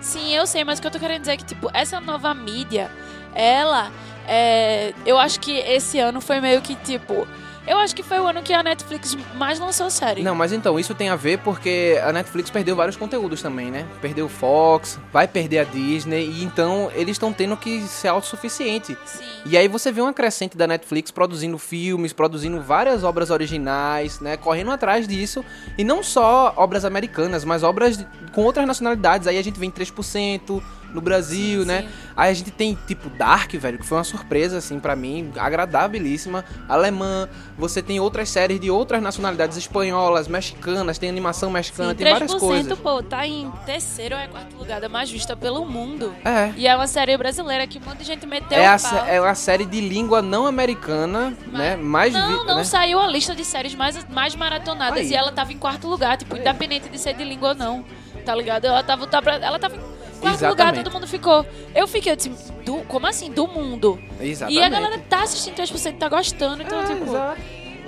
Sim, 0.00 0.34
eu 0.34 0.46
sei, 0.46 0.64
mas 0.64 0.78
o 0.78 0.82
que 0.82 0.88
eu 0.88 0.90
tô 0.90 0.98
querendo 0.98 1.20
dizer 1.20 1.32
é 1.32 1.36
que, 1.36 1.44
tipo, 1.44 1.70
essa 1.72 2.00
nova 2.00 2.34
mídia, 2.34 2.90
ela, 3.34 3.90
é, 4.26 4.92
eu 5.06 5.16
acho 5.16 5.38
que 5.38 5.52
esse 5.52 5.98
ano 6.00 6.20
foi 6.20 6.40
meio 6.40 6.60
que, 6.60 6.74
tipo, 6.74 7.26
eu 7.66 7.78
acho 7.78 7.94
que 7.94 8.02
foi 8.02 8.18
o 8.20 8.26
ano 8.26 8.42
que 8.42 8.52
a 8.52 8.62
Netflix 8.62 9.16
mais 9.36 9.58
lançou 9.58 9.90
série. 9.90 10.22
Não, 10.22 10.34
mas 10.34 10.52
então, 10.52 10.78
isso 10.78 10.94
tem 10.94 11.08
a 11.08 11.16
ver 11.16 11.38
porque 11.38 12.00
a 12.02 12.12
Netflix 12.12 12.50
perdeu 12.50 12.76
vários 12.76 12.96
conteúdos 12.96 13.40
também, 13.40 13.70
né? 13.70 13.86
Perdeu 14.00 14.26
o 14.26 14.28
Fox, 14.28 14.98
vai 15.12 15.26
perder 15.26 15.60
a 15.60 15.64
Disney, 15.64 16.26
e 16.26 16.44
então 16.44 16.90
eles 16.94 17.12
estão 17.12 17.32
tendo 17.32 17.56
que 17.56 17.80
ser 17.82 18.08
autossuficiente. 18.08 18.96
Sim. 19.04 19.24
E 19.46 19.56
aí 19.56 19.68
você 19.68 19.90
vê 19.90 20.00
uma 20.00 20.12
crescente 20.12 20.56
da 20.56 20.66
Netflix 20.66 21.10
produzindo 21.10 21.58
filmes, 21.58 22.12
produzindo 22.12 22.60
várias 22.60 23.04
obras 23.04 23.30
originais, 23.30 24.20
né? 24.20 24.36
Correndo 24.36 24.70
atrás 24.70 25.08
disso. 25.08 25.44
E 25.78 25.84
não 25.84 26.02
só 26.02 26.54
obras 26.56 26.84
americanas, 26.84 27.44
mas 27.44 27.62
obras 27.62 28.04
com 28.32 28.42
outras 28.42 28.66
nacionalidades. 28.66 29.26
Aí 29.26 29.38
a 29.38 29.42
gente 29.42 29.58
vem 29.58 29.70
3% 29.70 30.62
no 30.94 31.00
Brasil, 31.00 31.62
Sim, 31.62 31.66
né? 31.66 31.82
sim. 31.82 31.88
Aí 32.16 32.30
a 32.30 32.34
gente 32.34 32.50
tem 32.52 32.78
tipo 32.86 33.10
Dark, 33.10 33.52
velho, 33.54 33.78
que 33.78 33.84
foi 33.86 33.98
uma 33.98 34.04
surpresa, 34.04 34.58
assim, 34.58 34.78
pra 34.78 34.94
mim, 34.94 35.32
agradabilíssima. 35.36 36.44
Alemã, 36.68 37.28
você 37.58 37.82
tem 37.82 37.98
outras 38.00 38.28
séries 38.28 38.60
de 38.60 38.70
outras 38.70 39.02
nacionalidades 39.02 39.56
espanholas, 39.56 40.28
mexicanas, 40.28 40.96
tem 40.98 41.08
animação 41.08 41.50
mexicana, 41.50 41.90
Sim, 41.90 41.96
tem 41.96 42.12
várias 42.12 42.30
3%, 42.32 42.38
coisas. 42.38 42.78
pô, 42.78 43.02
tá 43.02 43.26
em 43.26 43.50
terceiro 43.66 44.14
ou 44.14 44.20
é 44.20 44.28
quarto 44.28 44.56
lugar 44.56 44.80
da 44.80 44.88
mais 44.88 45.10
vista 45.10 45.36
pelo 45.36 45.64
mundo. 45.66 46.14
É. 46.24 46.52
E 46.56 46.66
é 46.66 46.74
uma 46.76 46.86
série 46.86 47.16
brasileira 47.16 47.66
que 47.66 47.78
um 47.78 47.82
monte 47.82 47.98
de 47.98 48.04
gente 48.04 48.26
meteu 48.26 48.58
É, 48.58 48.66
a, 48.66 48.78
pau. 48.78 49.04
é 49.06 49.20
uma 49.20 49.34
série 49.34 49.64
de 49.66 49.80
língua 49.80 50.22
não 50.22 50.46
americana, 50.46 51.34
né? 51.52 51.76
Mais 51.76 52.12
Não, 52.12 52.28
vi- 52.40 52.46
não 52.46 52.56
né? 52.58 52.64
saiu 52.64 53.00
a 53.00 53.06
lista 53.08 53.34
de 53.34 53.44
séries 53.44 53.74
mais, 53.74 54.06
mais 54.08 54.34
maratonadas 54.36 54.98
Aí. 55.00 55.10
e 55.10 55.14
ela 55.14 55.32
tava 55.32 55.52
em 55.52 55.58
quarto 55.58 55.88
lugar, 55.88 56.16
tipo, 56.16 56.36
independente 56.36 56.88
de 56.88 56.98
ser 56.98 57.14
de 57.14 57.24
língua 57.24 57.48
ou 57.50 57.54
não. 57.54 57.84
Tá 58.24 58.34
ligado? 58.34 58.64
Ela 58.64 58.82
tava, 58.82 59.06
tava- 59.06 59.30
ela 59.32 59.58
tava 59.58 59.76
em 59.76 59.80
quarto 60.24 60.40
lugar, 60.40 60.52
Exatamente. 60.52 60.84
todo 60.84 60.92
mundo 60.92 61.06
ficou. 61.06 61.46
Eu 61.74 61.86
fiquei, 61.86 62.12
eu 62.12 62.16
disse, 62.16 62.30
do, 62.64 62.76
como 62.88 63.06
assim? 63.06 63.30
Do 63.30 63.46
mundo. 63.46 63.98
Exatamente. 64.20 64.60
E 64.60 64.64
a 64.64 64.68
galera 64.68 64.98
tá 65.08 65.22
assistindo 65.22 65.54
3%, 65.56 65.98
tá 65.98 66.08
gostando, 66.08 66.62
então, 66.62 66.80
É, 66.82 66.86
tipo, 66.86 67.04
exato. 67.04 67.40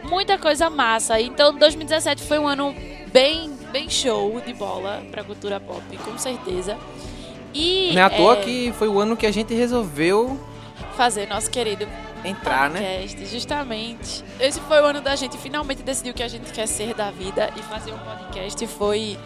muita 0.05 0.39
coisa 0.39 0.71
massa. 0.71 1.21
Então, 1.21 1.55
2017 1.57 2.23
foi 2.23 2.39
um 2.39 2.47
ano 2.47 2.75
bem, 3.13 3.51
bem 3.73 3.89
show 3.89 4.41
de 4.41 4.53
bola 4.53 5.03
pra 5.11 5.25
cultura 5.25 5.59
pop, 5.61 5.83
com 5.99 6.19
certeza. 6.19 6.77
E 7.55 7.93
Não 7.95 8.03
é 8.03 8.05
à 8.05 8.11
toa 8.11 8.35
é, 8.35 8.41
que 8.43 8.73
foi 8.79 8.89
o 8.89 9.01
ano 9.01 9.17
que 9.17 9.27
a 9.27 9.33
gente 9.33 9.55
resolveu 9.55 10.39
fazer 10.97 11.27
nosso 11.29 11.51
querido 11.51 11.87
entrar, 12.25 12.69
né? 12.69 12.81
podcast, 12.99 13.27
justamente. 13.27 14.25
Esse 14.41 14.61
foi 14.61 14.81
o 14.81 14.85
ano 14.85 15.01
da 15.01 15.15
gente 15.17 15.39
finalmente 15.39 15.83
decidir 15.83 16.11
o 16.11 16.15
que 16.15 16.23
a 16.23 16.29
gente 16.29 16.53
quer 16.53 16.67
ser 16.67 16.95
da 16.95 17.11
vida 17.11 17.51
e 17.57 17.63
fazer 17.63 17.93
um 17.93 17.99
podcast 17.99 18.67
foi 18.67 19.17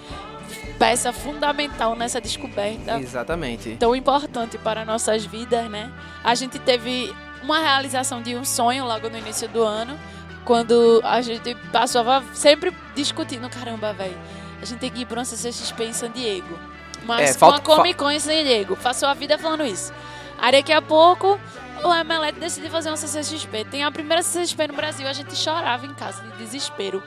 peça 0.79 1.13
fundamental 1.13 1.95
nessa 1.95 2.21
descoberta 2.21 2.99
Exatamente. 2.99 3.77
tão 3.79 3.95
importante 3.95 4.57
para 4.59 4.85
nossas 4.85 5.25
vidas, 5.25 5.69
né? 5.71 5.91
A 6.25 6.35
gente 6.35 6.59
teve 6.59 7.15
uma 7.43 7.59
realização 7.59 8.21
de 8.23 8.35
um 8.37 8.45
sonho 8.45 8.85
logo 8.85 9.09
no 9.09 9.19
início 9.19 9.49
do 9.49 9.63
ano, 9.63 9.99
quando 10.45 11.01
a 11.05 11.21
gente 11.21 11.55
passava 11.73 12.23
sempre 12.35 12.75
discutindo, 12.95 13.49
caramba, 13.49 13.93
velho, 13.93 14.17
a 14.61 14.65
gente 14.65 14.79
tem 14.79 14.91
que 14.91 15.03
ir 15.03 15.07
para 15.07 15.19
uma 15.21 15.25
CCXP 15.25 15.85
em 15.85 15.93
San 15.93 16.11
Diego. 16.11 16.59
Mas 17.05 17.31
É, 17.31 17.35
falta- 17.39 17.59
a 17.59 17.61
Comic 17.63 17.95
Con 17.99 18.11
em 18.11 18.21
San 18.21 18.33
Diego. 18.43 18.77
Passou 18.77 19.09
a 19.09 19.15
vida 19.15 19.39
falando 19.39 19.65
isso. 19.65 19.93
Aí 20.39 20.53
daqui 20.53 20.73
a 20.73 20.83
pouco 20.83 21.39
o 21.83 21.95
Emelete 21.95 22.39
decidiu 22.39 22.71
fazer 22.71 22.91
uma 22.91 22.97
CCXP. 22.97 23.65
Tem 23.65 23.83
a 23.85 23.91
primeira 23.91 24.23
CCXP 24.23 24.69
no 24.69 24.75
Brasil, 24.75 25.07
a 25.09 25.13
gente 25.15 25.35
chorava 25.35 25.87
em 25.87 25.95
casa 25.95 26.23
de 26.23 26.37
desespero. 26.37 27.03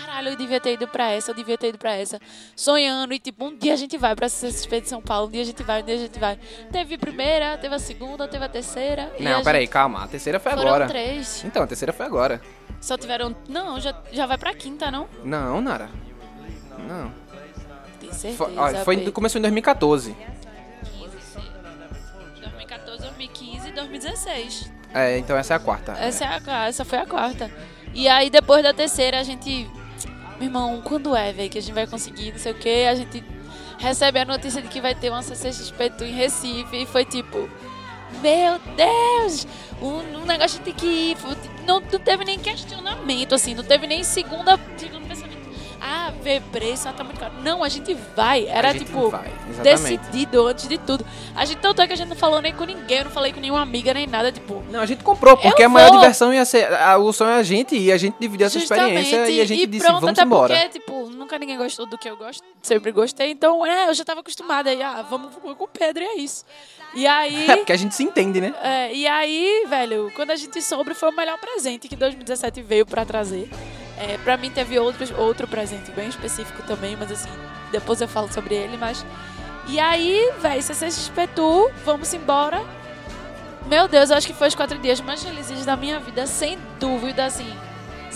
Caralho, 0.00 0.28
eu 0.30 0.36
devia 0.36 0.60
ter 0.60 0.74
ido 0.74 0.86
pra 0.88 1.10
essa, 1.10 1.30
eu 1.30 1.34
devia 1.34 1.56
ter 1.58 1.68
ido 1.68 1.78
pra 1.78 1.94
essa. 1.94 2.20
Sonhando 2.54 3.12
e 3.12 3.18
tipo, 3.18 3.44
um 3.44 3.56
dia 3.56 3.72
a 3.72 3.76
gente 3.76 3.96
vai 3.98 4.14
pra 4.14 4.26
de 4.28 4.88
São 4.88 5.00
Paulo, 5.00 5.28
um 5.28 5.30
dia 5.30 5.42
a 5.42 5.44
gente 5.44 5.62
vai, 5.62 5.82
um 5.82 5.84
dia 5.84 5.94
a 5.94 5.98
gente 5.98 6.18
vai. 6.18 6.38
Teve 6.70 6.94
a 6.94 6.98
primeira, 6.98 7.56
teve 7.58 7.74
a 7.74 7.78
segunda, 7.78 8.26
teve 8.28 8.44
a 8.44 8.48
terceira. 8.48 9.12
Não, 9.18 9.40
a 9.40 9.42
peraí, 9.44 9.62
gente- 9.62 9.70
calma. 9.70 10.04
A 10.04 10.08
terceira 10.08 10.38
foi 10.40 10.52
Foram 10.52 10.66
agora. 10.68 10.86
três. 10.86 11.42
Então, 11.44 11.62
a 11.62 11.66
terceira 11.66 11.92
foi 11.92 12.06
agora. 12.06 12.40
Só 12.80 12.96
tiveram. 12.96 13.34
Não, 13.48 13.80
já, 13.80 13.94
já 14.12 14.26
vai 14.26 14.38
pra 14.38 14.54
quinta, 14.54 14.90
não? 14.90 15.08
Não, 15.24 15.60
Nara. 15.60 15.88
Não. 16.86 17.12
Tem 18.00 18.12
certeza. 18.12 18.36
Foi, 18.36 18.56
ó, 18.56 18.84
foi, 18.84 19.10
começou 19.10 19.38
em 19.38 19.42
2014. 19.42 20.14
2014, 22.40 22.98
2015 23.02 23.68
e 23.68 23.72
2016. 23.72 24.70
É, 24.94 25.18
então 25.18 25.36
essa 25.36 25.54
é 25.54 25.56
a 25.56 25.60
quarta. 25.60 25.92
Essa, 25.92 26.24
é 26.24 26.40
a, 26.46 26.66
essa 26.68 26.84
foi 26.84 26.98
a 26.98 27.06
quarta. 27.06 27.50
E 27.94 28.08
aí, 28.08 28.30
depois 28.30 28.62
da 28.62 28.72
terceira, 28.72 29.18
a 29.18 29.22
gente. 29.22 29.68
Meu 30.38 30.46
irmão, 30.48 30.80
quando 30.84 31.14
é, 31.16 31.32
velho, 31.32 31.50
que 31.50 31.58
a 31.58 31.62
gente 31.62 31.74
vai 31.74 31.86
conseguir, 31.86 32.32
não 32.32 32.38
sei 32.38 32.52
o 32.52 32.54
quê, 32.54 32.86
a 32.90 32.94
gente. 32.94 33.24
recebe 33.78 34.18
a 34.20 34.24
notícia 34.24 34.60
de 34.62 34.68
que 34.68 34.80
vai 34.80 34.94
ter 34.94 35.10
uma 35.10 35.22
CCXP 35.22 35.92
em 36.04 36.12
Recife 36.12 36.76
e 36.82 36.86
foi 36.86 37.04
tipo, 37.04 37.48
meu 38.22 38.58
Deus, 38.76 39.46
um, 39.80 40.18
um 40.22 40.24
negócio 40.26 40.60
tem 40.62 40.74
que 40.74 40.86
ir. 40.86 41.16
Foi- 41.16 41.36
Não, 41.66 41.80
não 41.80 41.98
teve 42.00 42.24
nem 42.24 42.38
questionamento, 42.38 43.34
assim, 43.34 43.54
não 43.54 43.62
teve 43.64 43.86
nem 43.86 44.02
segunda, 44.02 44.56
pensamento. 44.58 44.97
Ah, 45.80 46.12
ver 46.22 46.42
preço, 46.50 46.88
ah, 46.88 46.92
tá 46.92 47.04
muito 47.04 47.20
caro. 47.20 47.32
Não, 47.42 47.62
a 47.62 47.68
gente 47.68 47.94
vai. 48.16 48.46
Era 48.46 48.72
gente 48.72 48.86
tipo 48.86 49.10
vai, 49.10 49.32
decidido 49.62 50.46
antes 50.46 50.68
de 50.68 50.76
tudo. 50.78 51.06
A 51.36 51.44
gente 51.44 51.58
tanto 51.58 51.80
é 51.80 51.86
que 51.86 51.92
a 51.92 51.96
gente 51.96 52.08
não 52.08 52.16
falou 52.16 52.40
nem 52.42 52.52
com 52.52 52.64
ninguém, 52.64 52.98
eu 52.98 53.04
não 53.04 53.10
falei 53.12 53.32
com 53.32 53.40
nenhuma 53.40 53.62
amiga 53.62 53.94
nem 53.94 54.06
nada, 54.06 54.32
tipo. 54.32 54.62
Não, 54.70 54.80
a 54.80 54.86
gente 54.86 55.04
comprou, 55.04 55.36
porque 55.36 55.62
a 55.62 55.68
maior 55.68 55.90
vou. 55.90 56.00
diversão 56.00 56.34
ia 56.34 56.44
ser. 56.44 56.72
a- 56.72 56.98
o 56.98 57.12
sonho 57.12 57.30
é 57.30 57.36
a 57.36 57.42
gente 57.42 57.76
ir, 57.76 57.92
a 57.92 57.96
gente 57.96 58.16
dividir 58.18 58.44
essa 58.44 58.58
experiência 58.58 59.28
e 59.30 59.40
a 59.40 59.44
gente 59.44 59.66
disse, 59.66 59.84
pronto, 59.86 60.00
vamos 60.00 60.18
até 60.18 60.26
embora. 60.26 60.54
porque, 60.54 60.78
tipo, 60.80 61.10
nunca 61.10 61.38
ninguém 61.38 61.56
gostou 61.56 61.86
do 61.86 61.96
que 61.96 62.08
eu 62.10 62.16
gosto, 62.16 62.42
sempre 62.60 62.90
gostei, 62.90 63.30
então, 63.30 63.64
é, 63.64 63.88
eu 63.88 63.94
já 63.94 64.04
tava 64.04 64.20
acostumada 64.20 64.70
aí, 64.70 64.82
ah, 64.82 65.04
vamos 65.08 65.34
com 65.36 65.64
o 65.64 65.68
Pedro 65.68 66.02
e 66.02 66.06
é 66.06 66.16
isso. 66.18 66.44
E 66.94 67.06
aí, 67.06 67.48
É 67.50 67.56
porque 67.56 67.72
a 67.72 67.76
gente 67.76 67.94
se 67.94 68.02
entende, 68.02 68.40
né? 68.40 68.52
é, 68.62 68.92
e 68.94 69.06
aí, 69.06 69.64
velho, 69.68 70.10
quando 70.16 70.30
a 70.32 70.36
gente 70.36 70.60
soube, 70.62 70.94
foi 70.94 71.10
o 71.10 71.12
melhor 71.16 71.38
presente 71.38 71.86
que 71.86 71.94
2017 71.94 72.62
veio 72.62 72.84
pra 72.86 73.04
trazer. 73.04 73.48
É, 74.00 74.16
pra 74.18 74.36
mim 74.36 74.50
teve 74.50 74.78
outros, 74.78 75.10
outro 75.10 75.48
presente 75.48 75.90
bem 75.90 76.08
específico 76.08 76.62
também, 76.62 76.96
mas 76.96 77.10
assim, 77.10 77.30
depois 77.72 78.00
eu 78.00 78.06
falo 78.08 78.32
sobre 78.32 78.54
ele, 78.54 78.76
mas... 78.76 79.04
E 79.66 79.78
aí, 79.78 80.32
velho, 80.40 80.62
CCXP 80.62 81.26
Tour, 81.34 81.70
vamos 81.84 82.14
embora. 82.14 82.64
Meu 83.66 83.86
Deus, 83.86 84.08
eu 84.08 84.16
acho 84.16 84.26
que 84.26 84.32
foi 84.32 84.48
os 84.48 84.54
quatro 84.54 84.78
dias 84.78 85.00
mais 85.00 85.22
felizes 85.22 85.66
da 85.66 85.76
minha 85.76 85.98
vida, 85.98 86.26
sem 86.26 86.58
dúvida, 86.80 87.26
assim. 87.26 87.52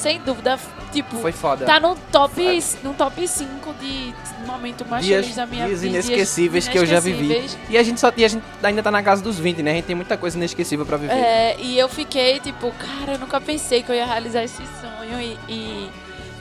Sem 0.02 0.20
dúvida, 0.20 0.58
tipo, 0.92 1.16
Foi 1.18 1.30
foda. 1.32 1.64
tá 1.64 1.78
no 1.78 1.94
top, 2.10 2.42
no 2.82 2.92
top 2.94 3.26
5 3.28 3.74
de 3.74 4.12
momento 4.46 4.84
mais 4.84 5.04
dias, 5.04 5.20
feliz 5.22 5.36
da 5.36 5.46
minha 5.46 5.66
dias 5.66 5.80
vida. 5.82 5.94
inesquecíveis 5.94 6.66
que 6.68 6.76
eu 6.78 6.84
já 6.84 6.98
vivi. 6.98 7.24
inesquecíveis. 7.26 7.70
E 7.70 7.78
a 7.78 7.82
gente 7.82 8.00
só 8.00 8.12
e 8.16 8.24
a 8.24 8.28
gente 8.28 8.42
ainda 8.62 8.82
tá 8.82 8.90
na 8.90 9.02
casa 9.02 9.22
dos 9.22 9.38
20, 9.38 9.62
né? 9.62 9.70
A 9.70 9.74
gente 9.74 9.84
tem 9.84 9.94
muita 9.96 10.16
coisa 10.16 10.36
inesquecível 10.36 10.84
pra 10.84 10.96
viver. 10.96 11.12
É, 11.14 11.56
e 11.60 11.78
eu 11.78 11.88
fiquei 11.88 12.40
tipo, 12.40 12.72
cara, 12.72 13.12
eu 13.12 13.18
nunca 13.18 13.40
pensei 13.40 13.82
que 13.82 13.90
eu 13.90 13.94
ia 13.94 14.04
realizar 14.06 14.42
esse 14.42 14.62
sonho 14.80 15.20
e, 15.20 15.38
e, 15.48 15.90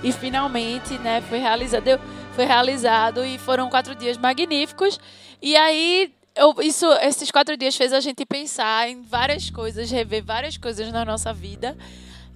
e 0.06 0.12
finalmente, 0.12 0.98
né, 0.98 1.22
foi 1.30 1.38
realizado. 1.40 1.88
Eu- 1.88 2.00
Foi 2.36 2.46
realizado 2.46 3.26
e 3.26 3.38
foram 3.38 3.70
quatro 3.70 3.94
dias 3.94 4.18
magníficos. 4.18 4.98
E 5.42 5.54
aí, 5.56 6.10
eu, 6.34 6.56
isso, 6.62 6.86
esses 7.02 7.30
quatro 7.30 7.58
dias 7.58 7.76
fez 7.76 7.92
a 7.92 8.00
gente 8.00 8.26
pensar 8.26 8.88
em 8.90 9.02
várias 9.02 9.50
coisas, 9.50 9.92
rever 9.92 10.24
várias 10.24 10.56
coisas 10.56 10.90
na 10.94 11.04
nossa 11.04 11.34
vida. 11.34 11.78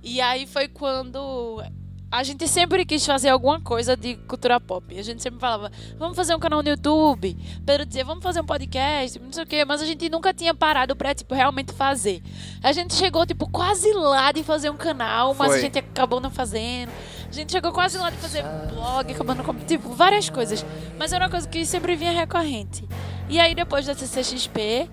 E 0.06 0.22
aí 0.22 0.46
foi 0.46 0.68
quando 0.68 1.64
a 2.12 2.22
gente 2.22 2.48
sempre 2.48 2.86
quis 2.86 3.04
fazer 3.04 3.30
alguma 3.30 3.60
coisa 3.60 3.98
de 3.98 4.16
cultura 4.18 4.60
pop. 4.60 4.98
A 4.98 5.02
gente 5.02 5.20
sempre 5.20 5.40
falava, 5.40 5.72
vamos 5.98 6.16
fazer 6.16 6.36
um 6.36 6.40
canal 6.40 6.62
no 6.62 6.70
YouTube. 6.70 7.36
Pedro 7.66 7.88
dizia, 7.88 8.06
vamos 8.06 8.24
fazer 8.24 8.40
um 8.40 8.46
podcast, 8.46 9.18
não 9.18 9.34
sei 9.34 9.44
o 9.44 9.48
quê. 9.48 9.66
Mas 9.66 9.82
a 9.82 9.86
gente 9.86 10.08
nunca 10.08 10.32
tinha 10.32 10.54
parado 10.54 10.96
pra, 10.96 11.16
tipo, 11.16 11.34
realmente 11.34 11.74
fazer. 11.74 12.22
A 12.62 12.72
gente 12.72 12.94
chegou, 12.94 13.26
tipo, 13.26 13.50
quase 13.50 13.92
lá 13.94 14.32
de 14.32 14.44
fazer 14.44 14.70
um 14.70 14.78
canal, 14.78 15.34
mas 15.34 15.48
Foi. 15.48 15.58
a 15.58 15.62
gente 15.62 15.80
acabou 15.80 16.22
não 16.22 16.30
fazendo. 16.30 16.92
A 17.28 17.32
gente 17.32 17.52
chegou 17.52 17.72
quase 17.72 17.98
lá 17.98 18.12
de 18.12 18.18
fazer 18.18 18.44
blog, 18.70 19.12
acabando 19.12 19.44
com, 19.44 19.56
tipo, 19.56 19.90
várias 19.90 20.30
coisas. 20.30 20.64
Mas 21.00 21.12
era 21.12 21.26
uma 21.26 21.32
coisa 21.32 21.50
que 21.50 21.66
sempre 21.66 21.96
vinha 21.96 22.12
recorrente. 22.12 22.88
E 23.28 23.40
aí, 23.40 23.56
depois 23.56 23.88
da 23.88 23.96
CCXP, 23.96 24.88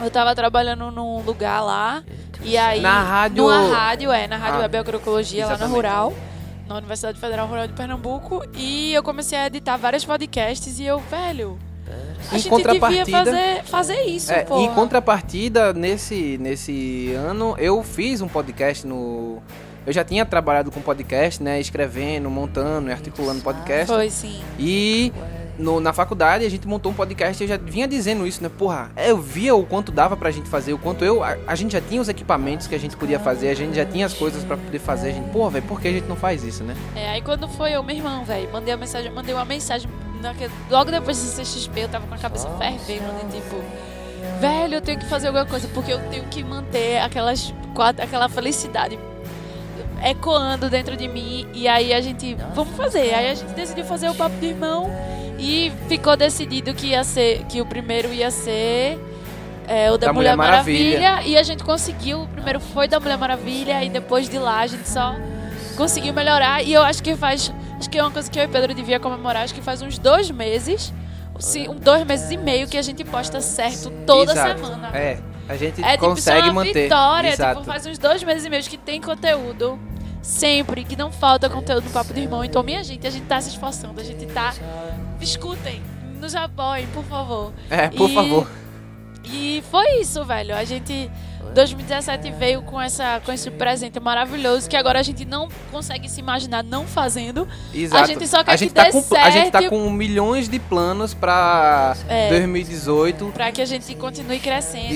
eu 0.00 0.10
tava 0.10 0.34
trabalhando 0.34 0.90
num 0.90 1.20
lugar 1.22 1.60
lá. 1.62 2.02
E 2.42 2.56
aí... 2.56 2.80
Na 2.80 3.02
rádio- 3.02 3.42
Numa 3.44 3.68
rádio, 3.74 4.12
é. 4.12 4.26
Na 4.26 4.36
Rádio 4.36 4.56
Ah, 4.56 4.62
Web 4.62 4.76
Agroecologia, 4.78 5.46
lá 5.46 5.56
na. 5.58 5.66
Rural 5.66 6.12
na 6.68 6.76
Universidade 6.78 7.18
Federal 7.20 7.46
Rural 7.46 7.68
de 7.68 7.74
Pernambuco 7.74 8.42
e 8.56 8.92
eu 8.92 9.00
comecei 9.00 9.38
a 9.38 9.46
editar 9.46 9.76
vários 9.76 10.04
podcasts 10.04 10.80
e 10.80 10.84
eu, 10.84 10.98
velho, 10.98 11.56
a 12.32 12.34
Em 12.34 12.38
gente 12.40 12.56
devia 12.64 13.06
fazer, 13.06 13.62
fazer 13.62 14.00
isso, 14.02 14.32
É, 14.32 14.42
pô. 14.42 14.58
em 14.58 14.68
contrapartida, 14.74 15.72
nesse, 15.72 16.36
nesse 16.38 17.12
ano, 17.14 17.54
eu 17.58 17.80
fiz 17.84 18.20
um 18.20 18.26
podcast 18.26 18.84
no. 18.84 19.40
Eu 19.86 19.92
já 19.92 20.02
tinha 20.02 20.26
trabalhado 20.26 20.72
com 20.72 20.80
podcast, 20.80 21.40
né? 21.40 21.60
Escrevendo, 21.60 22.28
montando 22.28 22.88
e 22.88 22.92
articulando 22.92 23.40
podcast. 23.42 23.86
Foi 23.86 24.10
sim. 24.10 24.42
E 24.58 25.12
no- 25.58 25.80
na 25.80 25.92
faculdade 25.92 26.44
a 26.44 26.48
gente 26.50 26.66
montou 26.66 26.92
um 26.92 26.94
podcast 26.94 27.42
e 27.42 27.44
eu 27.44 27.48
já 27.48 27.56
vinha 27.56 27.86
dizendo 27.88 28.26
isso, 28.26 28.42
né? 28.42 28.48
Porra, 28.48 28.90
eu 28.96 29.18
via 29.18 29.54
o 29.54 29.64
quanto 29.64 29.90
dava 29.92 30.16
pra 30.16 30.30
gente 30.30 30.48
fazer, 30.48 30.72
o 30.72 30.78
quanto 30.78 31.04
eu. 31.04 31.22
A, 31.24 31.36
a 31.46 31.54
gente 31.54 31.72
já 31.72 31.80
tinha 31.80 32.00
os 32.00 32.08
equipamentos 32.08 32.66
que 32.66 32.74
a 32.74 32.78
gente 32.78 32.96
podia 32.96 33.18
fazer, 33.18 33.48
a 33.48 33.54
gente 33.54 33.74
já 33.74 33.84
tinha 33.84 34.06
as 34.06 34.12
coisas 34.12 34.44
pra 34.44 34.56
poder 34.56 34.78
fazer. 34.78 35.10
A 35.10 35.12
gente, 35.12 35.30
porra, 35.30 35.50
velho, 35.50 35.64
por 35.66 35.80
que 35.80 35.88
a 35.88 35.92
gente 35.92 36.06
não 36.06 36.16
faz 36.16 36.44
isso, 36.44 36.62
né? 36.64 36.74
É, 36.94 37.10
aí 37.10 37.22
quando 37.22 37.48
foi 37.48 37.72
eu, 37.72 37.82
meu 37.82 37.96
irmão, 37.96 38.24
velho, 38.24 38.48
mandei 38.52 38.72
uma 38.74 38.80
mensagem, 38.80 39.10
mandei 39.10 39.34
uma 39.34 39.44
mensagem 39.44 39.88
naquele- 40.20 40.52
logo 40.70 40.90
depois 40.90 41.18
do 41.22 41.30
CXP, 41.30 41.80
eu 41.80 41.88
tava 41.88 42.06
com 42.06 42.14
a 42.14 42.18
cabeça 42.18 42.48
fervendo, 42.58 43.04
de 43.28 43.36
tipo, 43.40 43.56
velho, 44.40 44.74
eu 44.74 44.80
tenho 44.80 44.98
que 44.98 45.06
fazer 45.06 45.28
alguma 45.28 45.46
coisa 45.46 45.68
porque 45.68 45.92
eu 45.92 45.98
tenho 46.10 46.24
que 46.24 46.42
manter 46.44 46.98
aquelas 46.98 47.52
quatro, 47.74 48.02
aquela 48.02 48.28
felicidade 48.28 48.98
ecoando 50.02 50.68
dentro 50.68 50.96
de 50.96 51.08
mim 51.08 51.46
e 51.52 51.66
aí 51.66 51.92
a 51.92 52.00
gente, 52.00 52.36
vamos 52.54 52.76
fazer. 52.76 53.14
Aí 53.14 53.30
a 53.30 53.34
gente 53.34 53.52
decidiu 53.52 53.84
fazer 53.84 54.08
o 54.08 54.14
papo 54.14 54.36
de 54.36 54.46
irmão 54.46 54.90
e 55.38 55.72
ficou 55.88 56.16
decidido 56.16 56.74
que 56.74 56.88
ia 56.88 57.04
ser 57.04 57.44
que 57.44 57.60
o 57.60 57.66
primeiro 57.66 58.12
ia 58.12 58.30
ser 58.30 58.98
é, 59.68 59.90
o 59.90 59.98
da, 59.98 60.08
Da 60.08 60.12
Mulher, 60.12 60.36
Mulher 60.36 60.50
Maravilha. 60.50 61.00
Maravilha. 61.00 61.28
e 61.28 61.36
a 61.38 61.42
gente 61.42 61.64
conseguiu. 61.64 62.22
O 62.22 62.28
primeiro 62.28 62.60
foi 62.60 62.88
da 62.88 63.00
Mulher 63.00 63.18
Maravilha 63.18 63.84
e 63.84 63.88
depois 63.88 64.28
de 64.28 64.38
lá 64.38 64.60
a 64.60 64.66
gente 64.66 64.88
só 64.88 65.14
conseguiu 65.76 66.12
melhorar 66.14 66.62
e 66.62 66.72
eu 66.72 66.82
acho 66.82 67.02
que 67.02 67.14
faz 67.16 67.52
acho 67.78 67.90
que 67.90 67.98
é 67.98 68.02
uma 68.02 68.10
coisa 68.10 68.30
que 68.30 68.38
eu 68.38 68.44
e 68.44 68.48
Pedro 68.48 68.72
devia 68.72 68.98
comemorar 68.98 69.42
acho 69.42 69.54
que 69.54 69.60
faz 69.60 69.82
uns 69.82 69.98
dois 69.98 70.30
meses 70.30 70.92
sim, 71.38 71.68
um, 71.68 71.74
dois 71.74 72.02
meses 72.06 72.30
e 72.30 72.36
meio 72.38 72.66
que 72.66 72.78
a 72.78 72.82
gente 72.82 73.04
posta 73.04 73.42
certo 73.42 73.90
toda 74.06 74.32
Exato. 74.32 74.64
semana 74.64 74.88
É, 74.96 75.18
a 75.48 75.56
gente 75.56 75.82
é 75.82 75.92
tipo, 75.92 76.04
isso 76.06 76.14
consegue 76.14 76.48
é 76.48 76.50
uma 76.50 76.64
manter. 76.64 76.82
vitória. 76.84 77.28
Exato. 77.28 77.60
Tipo, 77.60 77.70
faz 77.72 77.86
uns 77.86 77.98
dois 77.98 78.22
meses 78.22 78.44
e 78.44 78.50
meio 78.50 78.62
que 78.64 78.76
tem 78.78 79.00
conteúdo. 79.00 79.78
Sempre, 80.22 80.82
que 80.84 80.96
não 80.96 81.12
falta 81.12 81.48
conteúdo 81.48 81.84
no 81.84 81.90
Papo 81.90 82.12
do 82.12 82.18
Irmão. 82.18 82.42
Então, 82.44 82.60
minha 82.62 82.82
gente, 82.82 83.06
a 83.06 83.10
gente 83.10 83.26
tá 83.26 83.40
se 83.40 83.50
esforçando, 83.50 84.00
a 84.00 84.04
gente 84.04 84.26
tá. 84.26 84.52
Escutem, 85.20 85.80
nos 86.20 86.34
apoiem, 86.34 86.86
por 86.88 87.04
favor. 87.04 87.52
É, 87.70 87.88
por 87.88 88.10
E- 88.10 88.14
favor. 88.14 88.50
E 89.24 89.62
foi 89.70 90.00
isso, 90.00 90.24
velho. 90.24 90.54
A 90.56 90.64
gente. 90.64 91.10
2017 91.54 92.30
veio 92.32 92.62
com, 92.62 92.80
essa, 92.80 93.20
com 93.24 93.32
esse 93.32 93.50
presente 93.50 93.98
maravilhoso 94.00 94.68
que 94.68 94.76
agora 94.76 94.98
a 95.00 95.02
gente 95.02 95.24
não 95.24 95.48
consegue 95.70 96.08
se 96.08 96.20
imaginar 96.20 96.62
não 96.62 96.86
fazendo. 96.86 97.46
Exato. 97.74 98.06
gente 98.06 98.26
só 98.28 98.44
quer 98.44 98.52
a 98.52 98.56
gente 98.56 98.68
que 98.68 98.74
tá 98.74 98.90
com, 98.90 98.98
A 99.16 99.30
gente 99.30 99.50
tá 99.50 99.58
certo. 99.60 99.70
com 99.70 99.90
milhões 99.90 100.48
de 100.48 100.58
planos 100.58 101.14
pra 101.14 101.96
É. 102.08 102.28
2018, 102.30 103.26
Pra 103.34 103.50
que 103.52 103.62
a 103.62 103.66
gente 103.66 103.94
continue 103.94 104.38
crescendo 104.38 104.94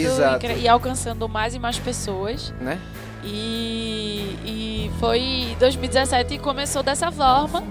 e, 0.59 0.62
e 0.62 0.69
alcançando 0.69 1.28
mais 1.28 1.54
e 1.54 1.59
mais 1.59 1.78
pessoas. 1.78 2.52
né? 2.61 2.78
E, 3.23 4.37
e 4.45 4.90
foi 4.99 5.57
2017 5.59 6.35
e 6.35 6.38
começou 6.38 6.83
dessa 6.83 7.11
forma, 7.12 7.62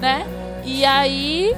né? 0.00 0.26
E 0.64 0.84
aí, 0.84 1.54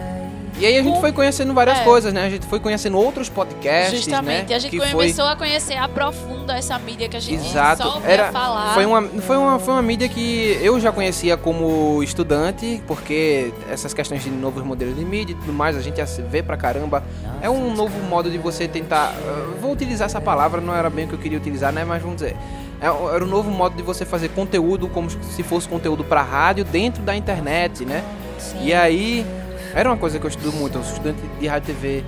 E 0.58 0.66
aí 0.66 0.76
a 0.76 0.82
gente 0.82 0.94
Com- 0.94 1.00
foi 1.00 1.12
conhecendo 1.12 1.54
várias 1.54 1.78
É. 1.78 1.84
coisas, 1.84 2.12
né? 2.12 2.26
A 2.26 2.28
gente 2.30 2.46
foi 2.46 2.60
conhecendo 2.60 2.98
outros 2.98 3.28
podcasts, 3.30 3.98
justamente, 4.00 4.50
né? 4.50 4.54
a 4.56 4.58
gente 4.58 4.70
que 4.78 4.90
começou 4.90 5.24
a 5.26 5.34
conhecer 5.36 5.74
a 5.76 5.88
profunda 5.88 6.54
essa 6.56 6.78
mídia 6.78 7.08
que 7.08 7.16
a 7.16 7.20
gente 7.20 7.46
Exato. 7.46 7.82
só 7.82 8.00
Era, 8.04 8.30
falar. 8.30 8.74
foi, 8.74 8.84
uma, 8.84 9.02
foi, 9.02 9.36
uma, 9.36 9.58
foi 9.58 9.72
uma 9.74 9.82
mídia 9.82 10.08
que 10.08 10.58
eu 10.60 10.78
já 10.78 10.92
conhecia 10.92 11.36
como 11.36 12.02
estudante, 12.02 12.82
porque 12.86 13.52
essas 13.70 13.94
questões 13.94 14.22
de 14.22 14.30
novos 14.30 14.62
modelos 14.62 14.96
de 14.96 15.04
mídia 15.04 15.32
e 15.32 15.36
tudo 15.36 15.52
mais, 15.52 15.76
a 15.76 15.80
gente 15.80 15.96
já 15.96 16.06
se 16.06 16.20
vê 16.20 16.42
pra 16.42 16.56
caramba. 16.58 17.02
É 17.40 17.48
um 17.48 17.74
novo 17.74 17.98
modo 18.02 18.30
de 18.30 18.36
você 18.36 18.68
tentar. 18.68 19.14
eu 19.24 19.56
Vou 19.60 19.72
utilizar 19.72 20.06
essa 20.06 20.20
palavra, 20.20 20.60
não 20.60 20.74
era 20.74 20.90
bem 20.90 21.04
o 21.06 21.08
que 21.08 21.14
eu 21.14 21.18
queria 21.18 21.38
utilizar, 21.38 21.72
né? 21.72 21.84
Mas 21.84 22.02
vamos 22.02 22.16
dizer. 22.16 22.36
é- 22.82 22.86
Era 23.14 23.24
um 23.24 23.28
novo 23.28 23.50
modo 23.50 23.76
de 23.76 23.82
você 23.82 24.04
fazer 24.06 24.28
conteúdo 24.30 24.88
como 24.88 25.08
se 25.10 25.42
fosse 25.42 25.68
conteúdo 25.68 26.02
pra 26.04 26.22
rádio 26.22 26.64
dentro 26.64 27.02
da 27.02 27.14
internet, 27.14 27.84
né? 27.84 28.02
E 28.62 28.72
aí, 28.72 29.24
era 29.74 29.88
uma 29.90 29.96
coisa 29.96 30.18
que 30.18 30.26
eu 30.26 30.28
estudo 30.28 30.52
muito, 30.52 30.76
eu 30.78 30.82
sou 30.82 30.92
estudante 30.92 31.20
de 31.38 31.46
rádio 31.46 31.70
e 31.72 31.74
TV. 31.74 32.04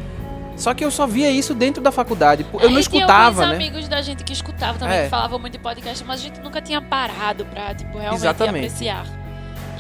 Só 0.57 0.75
que 0.75 0.85
eu 0.85 0.91
só 0.91 1.07
via 1.07 1.31
isso 1.31 1.55
dentro 1.55 1.83
da 1.83 1.91
faculdade. 1.91 2.45
Eu 2.53 2.59
não 2.59 2.61
É, 2.61 2.69
tinha 2.69 2.81
escutava, 2.81 3.47
né? 3.47 3.55
amigos 3.55 3.89
da 3.89 4.03
gente 4.03 4.23
que 4.23 4.33
escutavam 4.33 4.79
também, 4.79 4.99
É. 4.99 5.05
que 5.05 5.09
falavam 5.11 5.39
muito 5.39 5.55
de 5.55 5.59
podcast, 5.59 6.05
mas 6.05 6.21
a 6.21 6.23
gente 6.23 6.41
nunca 6.41 6.61
tinha 6.61 6.81
parado 6.81 7.45
pra, 7.47 7.75
tipo, 7.75 7.93
realmente 7.99 8.21
Exatamente. 8.21 8.67
apreciar. 8.67 9.07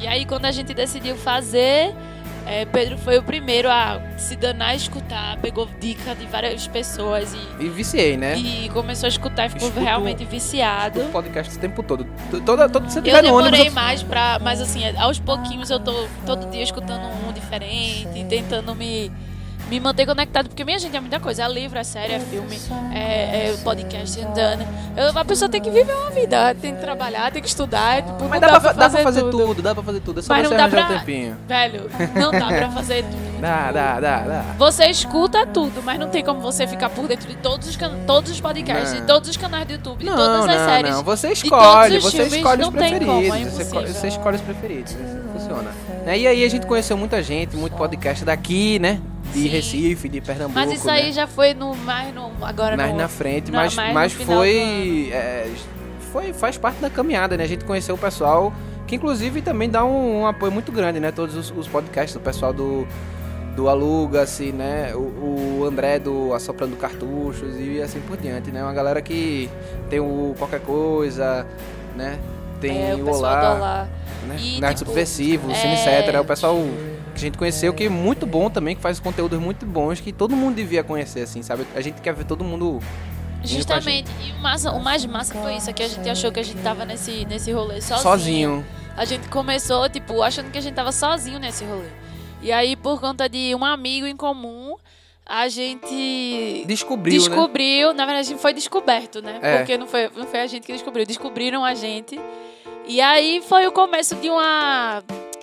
E 0.00 0.06
aí, 0.06 0.24
quando 0.24 0.46
a 0.46 0.50
gente 0.50 0.72
decidiu 0.74 1.14
fazer, 1.16 1.94
é, 2.46 2.64
Pedro 2.64 2.98
foi 2.98 3.18
o 3.18 3.22
primeiro 3.22 3.68
a 3.70 4.00
se 4.18 4.36
danar 4.36 4.68
a 4.70 4.74
escutar, 4.74 5.36
pegou 5.38 5.68
dica 5.80 6.14
de 6.14 6.26
várias 6.26 6.66
pessoas 6.66 7.34
e, 7.60 7.64
E 7.64 7.68
viciei, 7.68 8.16
né? 8.16 8.36
e 8.36 8.68
começou 8.70 9.06
a 9.06 9.08
escutar 9.08 9.46
e 9.46 9.48
ficou 9.50 9.68
Escuto- 9.68 9.84
realmente 9.84 10.24
viciado. 10.24 11.00
o 11.00 11.08
podcast 11.10 11.56
o 11.56 11.60
tempo 11.60 11.82
todo. 11.82 12.06
Toda, 12.44 12.68
todo, 12.68 12.90
se 12.90 12.98
Eu 12.98 13.02
demorei 13.22 13.68
eu- 13.68 13.72
mais 13.72 14.02
pra. 14.02 14.38
Mas 14.40 14.60
assim, 14.60 14.82
aos 14.96 15.18
pouquinhos 15.18 15.70
eu 15.70 15.80
tô 15.80 16.06
todo 16.26 16.50
dia 16.50 16.62
escutando 16.62 17.02
um 17.28 17.32
diferente, 17.32 18.24
tentando 18.28 18.74
me, 18.74 19.10
me 19.72 19.80
manter 19.80 20.04
conectado, 20.04 20.48
porque 20.48 20.64
minha 20.64 20.78
gente 20.78 20.94
é 20.94 21.00
muita 21.00 21.18
coisa. 21.18 21.44
É 21.44 21.48
livro, 21.48 21.78
é 21.78 21.84
série, 21.84 22.12
é 22.12 22.20
filme, 22.20 22.58
é, 22.94 23.48
é 23.48 23.56
podcast 23.64 24.20
andando. 24.20 24.66
Eu, 24.94 25.18
a 25.18 25.24
pessoa 25.24 25.48
tem 25.48 25.62
que 25.62 25.70
viver 25.70 25.94
uma 25.94 26.10
vida, 26.10 26.54
tem 26.54 26.74
que 26.74 26.80
trabalhar, 26.82 27.32
tem 27.32 27.40
que 27.40 27.48
estudar. 27.48 28.02
Tipo, 28.02 28.28
Mas 28.28 28.40
não 28.40 28.48
dá, 28.50 28.60
pra, 28.60 28.72
dá 28.72 28.90
pra 28.90 29.02
fazer 29.02 29.20
tudo. 29.22 29.38
tudo. 29.46 29.62
dá 29.62 29.74
pra 29.74 29.82
fazer 29.82 30.00
tudo. 30.00 30.20
É 30.20 30.22
só 30.22 30.34
Mas 30.34 30.46
você 30.46 30.54
não 30.54 30.62
dá 30.64 30.68
pra. 30.68 30.84
um 30.94 30.98
tempinho. 30.98 31.36
Velho, 31.48 31.90
não 32.14 32.30
dá 32.30 32.46
pra 32.48 32.70
fazer 32.70 33.02
tudo. 33.04 33.32
Dá, 33.42 33.72
dá, 33.72 33.98
dá, 33.98 34.18
dá. 34.20 34.44
Você 34.56 34.84
escuta 34.86 35.44
tudo, 35.44 35.82
mas 35.82 35.98
não 35.98 36.08
tem 36.08 36.22
como 36.24 36.40
você 36.40 36.64
ficar 36.64 36.88
por 36.90 37.08
dentro 37.08 37.26
de 37.28 37.34
todos 37.34 37.66
os, 37.66 37.74
can- 37.74 37.98
todos 38.06 38.30
os 38.30 38.40
podcasts, 38.40 38.92
Não. 38.92 39.00
de 39.00 39.06
todos 39.08 39.28
os 39.30 39.36
canais 39.36 39.66
do 39.66 39.72
YouTube, 39.72 39.98
de 39.98 40.04
Não, 40.04 40.14
todas 40.16 40.48
as 40.48 40.56
não, 40.60 40.64
séries. 40.68 40.90
não. 40.92 41.02
Você 41.02 41.32
escolhe, 41.32 41.98
você 41.98 42.10
filmes, 42.18 42.32
escolhe 42.34 42.62
os 42.62 42.68
preferidos. 42.68 43.06
como, 43.08 43.18
é 43.20 43.28
você, 43.40 43.62
impossível. 43.64 43.88
você 43.88 44.06
escolhe 44.06 44.36
os 44.36 44.42
preferidos. 44.42 44.92
Assim 44.94 45.22
funciona. 45.32 45.70
Né, 46.06 46.18
E 46.20 46.26
aí 46.28 46.44
a 46.44 46.48
gente 46.48 46.66
conheceu 46.68 46.96
muita 46.96 47.20
gente, 47.20 47.56
muito 47.56 47.74
podcast 47.74 48.24
daqui, 48.24 48.78
né? 48.78 49.00
De 49.32 49.42
Sim. 49.42 49.48
Recife, 49.48 50.08
de 50.08 50.20
Pernambuco. 50.20 50.58
Mas 50.58 50.72
isso 50.72 50.90
aí 50.90 51.06
né? 51.06 51.12
já 51.12 51.26
foi 51.26 51.54
no 51.54 51.74
mais 51.74 52.14
no 52.14 52.30
agora 52.42 52.76
mais 52.76 52.90
no, 52.90 52.98
na 52.98 53.08
frente, 53.08 53.50
não, 53.50 53.60
mas, 53.60 53.74
mais 53.74 53.88
no 53.88 53.94
mas 53.94 54.12
foi, 54.12 55.10
é, 55.12 55.50
foi. 56.12 56.32
Faz 56.32 56.58
parte 56.58 56.80
da 56.80 56.90
caminhada, 56.90 57.36
né? 57.36 57.44
A 57.44 57.46
gente 57.48 57.64
conheceu 57.64 57.94
o 57.94 57.98
pessoal, 57.98 58.52
que 58.86 58.96
inclusive 58.96 59.40
também 59.40 59.70
dá 59.70 59.84
um, 59.84 60.20
um 60.20 60.26
apoio 60.26 60.52
muito 60.52 60.70
grande, 60.70 61.00
né? 61.00 61.10
Todos 61.10 61.34
os, 61.34 61.50
os 61.56 61.66
podcasts, 61.66 62.14
o 62.14 62.20
pessoal 62.20 62.52
do, 62.52 62.86
do 63.56 63.68
Aluga-se, 63.68 64.52
né? 64.52 64.94
O, 64.94 65.60
o 65.60 65.64
André 65.66 65.98
do 65.98 66.34
Assoprando 66.34 66.76
Cartuchos 66.76 67.58
e 67.58 67.80
assim 67.80 68.00
por 68.00 68.16
diante, 68.16 68.50
né? 68.50 68.62
Uma 68.62 68.74
galera 68.74 69.00
que 69.00 69.48
tem 69.88 70.00
o 70.00 70.34
Qualquer 70.38 70.60
Coisa, 70.60 71.46
né? 71.96 72.18
Tem 72.60 72.90
é, 72.90 72.94
o 72.94 73.06
o 73.06 73.14
Olá, 73.14 73.40
do 73.40 73.56
Olá. 73.56 73.88
né? 74.28 74.36
E, 74.38 74.60
Nerd 74.60 74.76
tipo, 74.76 74.90
Subversivo, 74.90 75.50
é- 75.50 75.54
Cine 75.54 75.74
Etc. 75.74 76.20
O 76.20 76.24
pessoal 76.24 76.56
que 77.12 77.18
a 77.18 77.20
gente 77.20 77.38
conheceu, 77.38 77.72
que 77.72 77.84
é 77.84 77.88
muito 77.88 78.26
bom 78.26 78.50
também, 78.50 78.74
que 78.74 78.82
faz 78.82 78.98
conteúdos 78.98 79.38
muito 79.38 79.64
bons, 79.66 80.00
que 80.00 80.12
todo 80.12 80.34
mundo 80.34 80.56
devia 80.56 80.82
conhecer, 80.82 81.20
assim, 81.20 81.42
sabe? 81.42 81.66
A 81.74 81.80
gente 81.80 82.00
quer 82.00 82.14
ver 82.14 82.24
todo 82.24 82.42
mundo 82.42 82.80
Justamente. 83.44 84.10
E 84.24 84.32
o, 84.32 84.38
massa, 84.38 84.72
o 84.72 84.80
mais 84.80 85.04
massa 85.04 85.34
foi 85.34 85.56
isso, 85.56 85.68
é 85.68 85.72
que 85.72 85.82
a 85.82 85.88
gente 85.88 86.08
achou 86.08 86.30
que 86.30 86.40
a 86.40 86.42
gente 86.42 86.62
tava 86.62 86.84
nesse, 86.84 87.24
nesse 87.26 87.50
rolê 87.52 87.80
sozinho. 87.80 88.02
sozinho. 88.02 88.66
A 88.96 89.04
gente 89.04 89.28
começou, 89.28 89.88
tipo, 89.88 90.22
achando 90.22 90.50
que 90.50 90.58
a 90.58 90.60
gente 90.60 90.74
tava 90.74 90.92
sozinho 90.92 91.38
nesse 91.38 91.64
rolê. 91.64 91.88
E 92.40 92.52
aí, 92.52 92.76
por 92.76 93.00
conta 93.00 93.28
de 93.28 93.54
um 93.54 93.64
amigo 93.64 94.06
em 94.06 94.16
comum, 94.16 94.76
a 95.24 95.48
gente 95.48 96.64
Descobriu, 96.66 97.14
né? 97.14 97.18
descobriu, 97.18 97.94
na 97.94 98.04
verdade, 98.04 98.28
a 98.28 98.30
gente 98.30 98.40
foi 98.40 98.52
descoberto, 98.52 99.22
né? 99.22 99.38
É. 99.40 99.58
Porque 99.58 99.78
não 99.78 99.86
foi, 99.86 100.10
não 100.14 100.26
foi 100.26 100.40
a 100.40 100.46
gente 100.46 100.66
que 100.66 100.72
descobriu, 100.72 101.06
descobriram 101.06 101.64
a 101.64 101.74
gente. 101.74 102.20
E 102.86 103.00
aí 103.00 103.42
foi 103.48 103.66
o 103.66 103.72
começo 103.72 104.14
de 104.16 104.28
uma 104.28 105.02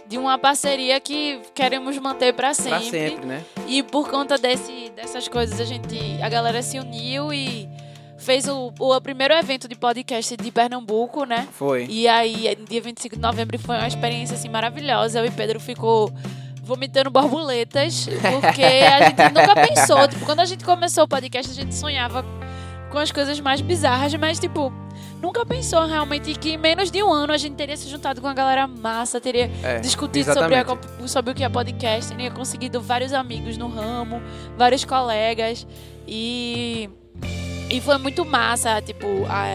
de 0.10 0.18
uma 0.18 0.40
parceria 0.40 1.00
que 1.00 1.40
queremos 1.54 1.96
manter 2.00 2.34
pra 2.34 2.52
sempre. 2.56 2.72
Pra 2.72 2.90
sempre, 2.90 3.26
né? 3.28 3.46
E 3.68 3.84
por 3.84 4.10
conta 4.10 4.40
desse, 4.40 4.92
dessas 4.96 5.28
coisas, 5.28 5.60
a 5.60 5.64
gente. 5.64 5.98
A 6.24 6.28
galera 6.28 6.64
se 6.64 6.80
uniu 6.80 7.32
e 7.32 7.70
fez 8.18 8.48
o, 8.48 8.74
o 8.80 9.00
primeiro 9.02 9.36
evento 9.36 9.68
de 9.68 9.76
podcast 9.76 10.36
de 10.36 10.52
Pernambuco, 10.52 11.26
né? 11.26 11.48
Foi. 11.52 11.86
E 11.88 12.08
aí, 12.08 12.58
dia 12.68 12.82
25 12.82 13.18
de 13.18 13.22
novembro, 13.22 13.60
foi 13.60 13.78
uma 13.78 13.88
experiência 13.88 14.36
assim 14.36 14.50
maravilhosa. 14.50 15.20
Eu 15.20 15.26
e 15.26 15.32
Pedro 15.32 15.60
ficou 15.60 16.12
vomitando 16.64 17.12
borboletas, 17.12 18.08
porque 18.42 18.64
a 18.64 19.06
gente 19.10 19.24
nunca 19.32 19.56
pensou. 19.68 20.08
Tipo, 20.08 20.26
quando 20.26 20.40
a 20.40 20.46
gente 20.46 20.66
começou 20.66 21.04
o 21.04 21.08
podcast, 21.08 21.52
a 21.52 21.56
gente 21.56 21.76
sonhava 21.76 22.26
com 22.92 22.98
as 22.98 23.12
coisas 23.12 23.40
mais 23.40 23.62
bizarras, 23.62 24.12
mas, 24.16 24.40
tipo, 24.40 24.74
nunca 25.22 25.46
pensou 25.46 25.86
realmente 25.86 26.34
que 26.36 26.52
em 26.52 26.58
menos 26.58 26.90
de 26.90 27.04
um 27.04 27.12
ano 27.12 27.34
a 27.34 27.38
gente 27.38 27.56
teria 27.56 27.76
se 27.76 27.88
juntado 27.90 28.22
com 28.22 28.28
uma 28.28 28.34
galera 28.34 28.68
massa, 28.68 29.20
teria 29.20 29.52
É, 29.64 29.80
discutido 29.80 30.34
sobre, 30.34 30.56
a 30.56 30.66
sobre 31.08 31.32
o 31.32 31.36
que 31.36 31.44
é 31.44 31.50
podcast, 31.50 32.12
teria 32.12 32.32
conseguido 32.32 32.82
vários 32.82 33.14
amigos 33.14 33.58
no 33.58 33.68
ramo, 33.68 34.22
vários 34.58 34.86
colegas 34.86 35.68
e 36.08 36.90
e 37.72 37.80
foi 37.80 38.00
muito 38.00 38.26
massa, 38.26 38.82
tipo, 38.82 39.06
a, 39.28 39.46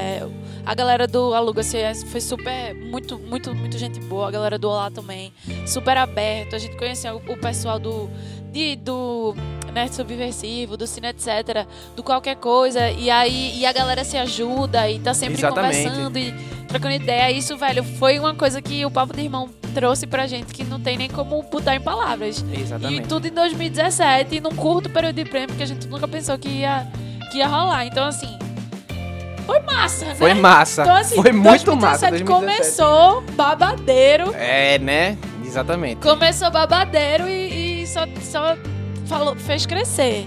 a 0.64 0.72
galera 0.72 1.04
do 1.04 1.34
Aluga-se 1.34 1.76
foi 2.06 2.20
super, 2.20 2.72
muito, 2.72 3.18
muito, 3.18 3.52
muito 3.52 3.76
gente 3.76 3.98
boa, 3.98 4.28
a 4.28 4.30
galera 4.30 4.56
do 4.56 4.68
Olá 4.68 4.88
também, 4.88 5.32
super 5.66 5.96
aberto, 5.96 6.54
a 6.54 6.58
gente 6.58 6.76
conheceu 6.76 7.20
o 7.26 7.36
pessoal 7.36 7.76
do, 7.80 8.08
de, 8.54 8.76
do 8.76 9.34
Nerd 9.72 9.92
Subversivo, 9.92 10.76
do 10.76 10.86
Cine 10.86 11.08
Etc, 11.08 11.66
do 11.96 12.04
qualquer 12.04 12.36
coisa, 12.36 12.88
e 12.88 13.10
aí 13.10 13.58
e 13.58 13.66
a 13.66 13.72
galera 13.72 14.04
se 14.04 14.16
ajuda 14.16 14.88
e 14.88 15.00
tá 15.00 15.12
sempre 15.12 15.34
Exatamente. 15.34 15.82
conversando 15.82 16.18
e 16.18 16.32
trocando 16.68 16.94
ideia, 16.94 17.30
isso, 17.32 17.56
velho, 17.56 17.82
foi 17.82 18.18
uma 18.18 18.34
coisa 18.34 18.62
que 18.62 18.86
o 18.86 18.90
Papo 18.90 19.12
de 19.12 19.22
Irmão 19.22 19.50
trouxe 19.74 20.06
pra 20.06 20.26
gente 20.28 20.54
que 20.54 20.62
não 20.62 20.80
tem 20.80 20.96
nem 20.96 21.10
como 21.10 21.42
botar 21.42 21.74
em 21.74 21.80
palavras. 21.80 22.44
Exatamente. 22.52 23.02
E 23.02 23.06
tudo 23.08 23.26
em 23.26 23.32
2017, 23.32 24.40
num 24.40 24.54
curto 24.54 24.88
período 24.88 25.16
de 25.16 25.24
prêmio, 25.24 25.56
que 25.56 25.62
a 25.62 25.66
gente 25.66 25.88
nunca 25.88 26.06
pensou 26.06 26.38
que 26.38 26.48
ia, 26.48 26.86
que 27.32 27.38
ia 27.38 27.48
rolar. 27.48 27.84
Então, 27.86 28.06
assim, 28.06 28.38
foi 29.46 29.60
massa, 29.60 30.04
né? 30.06 30.14
Foi 30.14 30.34
massa. 30.34 30.82
Então, 30.82 30.94
assim, 30.94 31.14
foi 31.16 31.32
muito 31.32 31.76
massa. 31.76 32.08
2017 32.10 32.24
2017. 32.24 32.24
começou 32.24 33.20
babadeiro. 33.32 34.32
É, 34.34 34.78
né? 34.78 35.18
Exatamente. 35.44 36.00
Começou 36.00 36.50
babadeiro 36.50 37.28
e 37.28 37.53
só, 37.94 38.06
só 38.20 38.56
falou, 39.06 39.36
fez 39.36 39.64
crescer. 39.64 40.26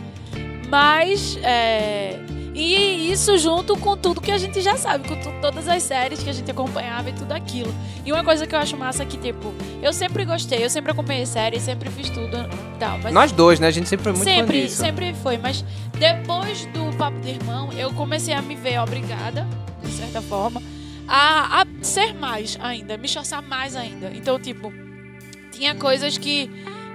Mas, 0.69 1.37
é, 1.43 2.19
e 2.53 3.11
isso 3.11 3.37
junto 3.37 3.77
com 3.77 3.95
tudo 3.95 4.19
que 4.19 4.31
a 4.31 4.37
gente 4.37 4.61
já 4.61 4.75
sabe, 4.75 5.07
com 5.07 5.41
todas 5.41 5.67
as 5.67 5.83
séries 5.83 6.23
que 6.23 6.29
a 6.29 6.33
gente 6.33 6.49
acompanhava 6.49 7.09
e 7.09 7.13
tudo 7.13 7.31
aquilo. 7.31 7.73
E 8.05 8.11
uma 8.11 8.23
coisa 8.23 8.47
que 8.47 8.55
eu 8.55 8.59
acho 8.59 8.75
massa 8.77 9.03
é 9.03 9.05
que, 9.05 9.17
tipo, 9.17 9.53
eu 9.81 9.93
sempre 9.93 10.25
gostei, 10.25 10.63
eu 10.63 10.69
sempre 10.69 10.91
acompanhei 10.91 11.25
séries, 11.25 11.61
sempre 11.61 11.89
fiz 11.89 12.09
tudo 12.09 12.37
e 12.37 12.79
tal. 12.79 12.99
Mas 12.99 13.13
Nós 13.13 13.31
dois, 13.31 13.59
né? 13.59 13.67
A 13.67 13.71
gente 13.71 13.87
sempre 13.87 14.03
foi 14.03 14.13
muito 14.13 14.25
sempre, 14.25 14.61
disso. 14.61 14.77
sempre 14.77 15.13
foi. 15.13 15.37
Mas 15.37 15.63
depois 15.97 16.65
do 16.67 16.95
Papo 16.97 17.19
de 17.19 17.29
Irmão, 17.31 17.69
eu 17.73 17.93
comecei 17.93 18.33
a 18.33 18.41
me 18.41 18.55
ver 18.55 18.79
obrigada, 18.79 19.45
de 19.83 19.91
certa 19.91 20.21
forma, 20.21 20.61
a, 21.07 21.61
a 21.61 21.65
ser 21.81 22.13
mais 22.13 22.57
ainda, 22.61 22.97
me 22.97 23.05
esforçar 23.05 23.41
mais 23.41 23.75
ainda. 23.75 24.11
Então, 24.13 24.39
tipo, 24.39 24.73
tinha 25.51 25.75
coisas 25.75 26.17
que 26.17 26.49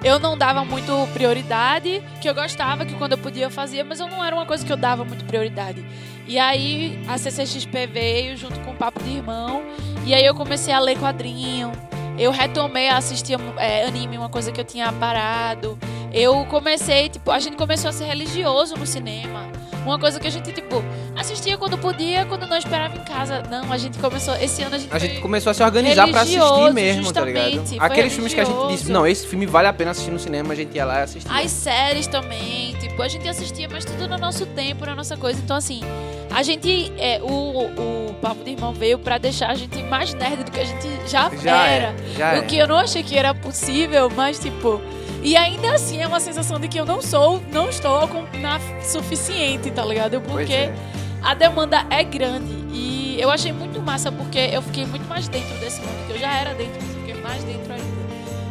eu 0.05 0.19
não 0.19 0.37
dava 0.37 0.65
muito 0.65 1.09
prioridade, 1.13 2.03
que 2.21 2.29
eu 2.29 2.35
gostava, 2.35 2.85
que 2.85 2.95
quando 2.95 3.13
eu 3.13 3.19
podia 3.19 3.45
eu 3.45 3.51
fazia, 3.51 3.85
mas 3.85 4.01
eu 4.01 4.09
não 4.09 4.25
era 4.25 4.35
uma 4.35 4.47
coisa 4.47 4.65
que 4.65 4.73
eu 4.73 4.77
dava 4.77 5.05
muito 5.05 5.25
prioridade. 5.25 5.85
E 6.27 6.39
aí 6.39 7.01
a 7.09 7.17
CCXP 7.19 7.87
veio 7.87 8.37
junto 8.37 8.59
com 8.61 8.73
o 8.73 8.75
Papo 8.75 9.03
de 9.03 9.11
Irmão, 9.11 9.63
e 10.05 10.15
aí 10.15 10.25
eu 10.25 10.35
comecei 10.35 10.73
a 10.75 10.81
ler 10.81 10.99
quadrinho. 10.99 11.73
Eu 12.19 12.31
retomei 12.31 12.89
a 12.89 12.97
assistir 12.99 13.39
é, 13.59 13.85
anime, 13.85 14.19
uma 14.19 14.29
coisa 14.29 14.53
que 14.53 14.61
eu 14.61 14.65
tinha 14.65 14.93
parado. 14.93 15.79
Eu 16.13 16.45
comecei, 16.47 17.09
tipo, 17.09 17.31
a 17.31 17.39
gente 17.39 17.57
começou 17.57 17.89
a 17.89 17.93
ser 17.93 18.05
religioso 18.05 18.77
no 18.77 18.87
cinema. 18.87 19.51
Uma 19.85 19.99
coisa 19.99 20.21
que 20.21 20.29
a 20.29 20.31
gente, 20.31 20.53
tipo, 20.53 20.83
assistia 21.17 21.59
quando 21.59 21.77
podia, 21.77 22.25
quando 22.27 22.47
não 22.47 22.57
esperava 22.57 22.97
em 22.97 23.05
casa. 23.05 23.43
Não, 23.51 23.73
a 23.73 23.77
gente 23.77 23.99
começou. 23.99 24.37
Esse 24.37 24.63
ano 24.63 24.77
a 24.77 24.79
gente. 24.79 24.95
A 24.95 24.99
gente 24.99 25.21
começou 25.21 25.51
a 25.51 25.55
se 25.55 25.63
organizar 25.63 26.09
pra 26.09 26.21
assistir 26.21 26.73
mesmo, 26.73 27.13
tá 27.13 27.23
ligado? 27.23 27.63
Aqueles 27.81 28.13
filmes 28.13 28.33
que 28.33 28.41
a 28.41 28.45
gente 28.45 28.69
disse, 28.69 28.91
não, 28.91 29.07
esse 29.07 29.27
filme 29.27 29.45
vale 29.47 29.67
a 29.69 29.73
pena 29.73 29.91
assistir 29.91 30.11
no 30.11 30.19
cinema, 30.19 30.53
a 30.53 30.57
gente 30.57 30.75
ia 30.77 30.85
lá 30.85 31.01
e 31.01 31.03
assistia. 31.03 31.33
As 31.33 31.51
séries 31.51 32.07
também, 32.07 32.75
tipo, 32.75 33.03
a 33.03 33.09
gente 33.09 33.29
assistia, 33.29 33.69
mas 33.71 33.85
tudo 33.85 34.09
no 34.09 34.19
nosso 34.19 34.47
tempo, 34.47 34.87
na 34.87 34.95
nossa 34.95 35.17
coisa. 35.17 35.41
Então, 35.43 35.57
assim, 35.57 35.81
a 36.31 36.43
gente. 36.43 36.93
É, 36.97 37.21
o, 37.21 37.27
o 37.29 38.15
Papo 38.23 38.45
de 38.45 38.53
Irmão 38.53 38.73
veio 38.73 39.01
pra 39.01 39.19
deixar 39.19 39.51
a 39.51 39.55
gente 39.55 39.83
mais 39.83 40.15
nerd 40.15 40.45
do 40.45 40.51
que 40.53 40.61
a 40.61 40.65
gente 40.65 40.89
já, 41.09 41.29
já 41.43 41.67
era. 41.67 41.87
é, 41.87 41.95
já 42.17 42.39
o 42.39 42.43
que 42.45 42.57
eu 42.59 42.67
não 42.67 42.77
achei 42.77 43.03
que 43.03 43.17
era 43.17 43.35
possível, 43.35 44.11
mas, 44.15 44.39
tipo. 44.39 44.81
E 45.23 45.37
ainda 45.37 45.75
assim 45.75 46.03
é 46.03 46.07
uma 46.07 46.19
sensação 46.19 46.59
de 46.59 46.67
que 46.67 46.79
eu 46.79 46.85
não 46.85 47.01
sou, 47.01 47.41
não 47.53 47.69
estou 47.69 48.09
na 48.41 48.59
suficiente, 48.83 49.71
tá 49.71 49.85
ligado? 49.85 50.21
Porque 50.21 50.53
é. 50.53 50.75
a 51.23 51.33
demanda 51.33 51.87
é 51.91 52.03
grande. 52.03 52.53
E 52.73 53.21
eu 53.21 53.31
achei 53.31 53.53
muito 53.53 53.81
massa 53.81 54.11
porque 54.11 54.39
eu 54.39 54.61
fiquei 54.63 54.85
muito 54.85 55.07
mais 55.09 55.29
dentro 55.29 55.57
desse 55.59 55.81
mundo, 55.81 56.07
que 56.07 56.13
eu 56.15 56.19
já 56.19 56.33
era 56.35 56.55
dentro, 56.55 56.75
mas 56.83 56.95
eu 56.95 57.01
fiquei 57.01 57.23
mais 57.23 57.45
dentro 57.45 57.73
ainda. 57.73 58.03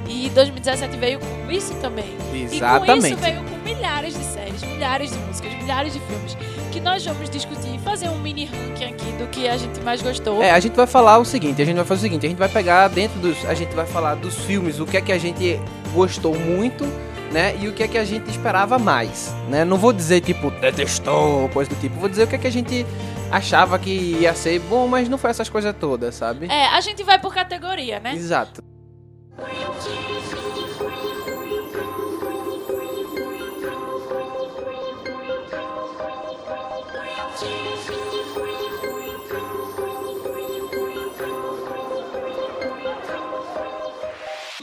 E 0.07 0.29
2017 0.29 0.97
veio 0.97 1.19
com 1.19 1.51
isso 1.51 1.73
também. 1.81 2.05
E 2.05 2.29
com 2.29 2.35
isso 2.37 2.55
Exatamente. 2.55 3.15
veio 3.15 3.43
com 3.43 3.57
milhares 3.57 4.17
de 4.17 4.23
séries, 4.23 4.61
milhares 4.63 5.11
de 5.11 5.17
músicas, 5.17 5.53
milhares 5.55 5.93
de 5.93 5.99
filmes. 5.99 6.37
Que 6.71 6.79
nós 6.79 7.05
vamos 7.05 7.29
discutir 7.29 7.75
e 7.75 7.79
fazer 7.79 8.07
um 8.07 8.17
mini 8.19 8.45
ranking 8.45 8.85
aqui 8.85 9.11
do 9.13 9.27
que 9.27 9.47
a 9.47 9.57
gente 9.57 9.81
mais 9.81 10.01
gostou. 10.01 10.41
É, 10.41 10.51
a 10.51 10.59
gente 10.59 10.73
vai 10.73 10.87
falar 10.87 11.17
o 11.17 11.25
seguinte, 11.25 11.61
a 11.61 11.65
gente 11.65 11.75
vai 11.75 11.85
fazer 11.85 11.99
o 11.99 12.03
seguinte, 12.03 12.25
a 12.25 12.29
gente 12.29 12.37
vai 12.37 12.47
pegar 12.49 12.87
dentro 12.87 13.19
dos, 13.19 13.43
a 13.45 13.53
gente 13.53 13.75
vai 13.75 13.85
falar 13.85 14.15
dos 14.15 14.35
filmes, 14.45 14.79
o 14.79 14.85
que 14.85 14.95
é 14.95 15.01
que 15.01 15.11
a 15.11 15.17
gente 15.17 15.59
gostou 15.93 16.33
muito, 16.33 16.85
né, 17.31 17.55
e 17.59 17.67
o 17.67 17.73
que 17.73 17.83
é 17.83 17.87
que 17.87 17.97
a 17.97 18.05
gente 18.05 18.29
esperava 18.29 18.79
mais, 18.79 19.33
né? 19.49 19.65
Não 19.65 19.77
vou 19.77 19.91
dizer 19.91 20.21
tipo 20.21 20.49
detestou, 20.49 21.49
coisa 21.49 21.69
do 21.69 21.75
tipo, 21.75 21.99
vou 21.99 22.09
dizer 22.09 22.23
o 22.23 22.27
que 22.27 22.35
é 22.35 22.37
que 22.37 22.47
a 22.47 22.51
gente 22.51 22.85
achava 23.29 23.77
que 23.77 23.89
ia 23.89 24.33
ser 24.33 24.59
bom, 24.59 24.87
mas 24.87 25.07
não 25.09 25.17
foi 25.17 25.29
essas 25.29 25.49
coisas 25.49 25.75
todas, 25.77 26.15
sabe? 26.15 26.47
É, 26.47 26.67
a 26.67 26.81
gente 26.81 27.03
vai 27.03 27.19
por 27.19 27.33
categoria, 27.33 27.99
né? 27.99 28.13
Exato. 28.15 28.63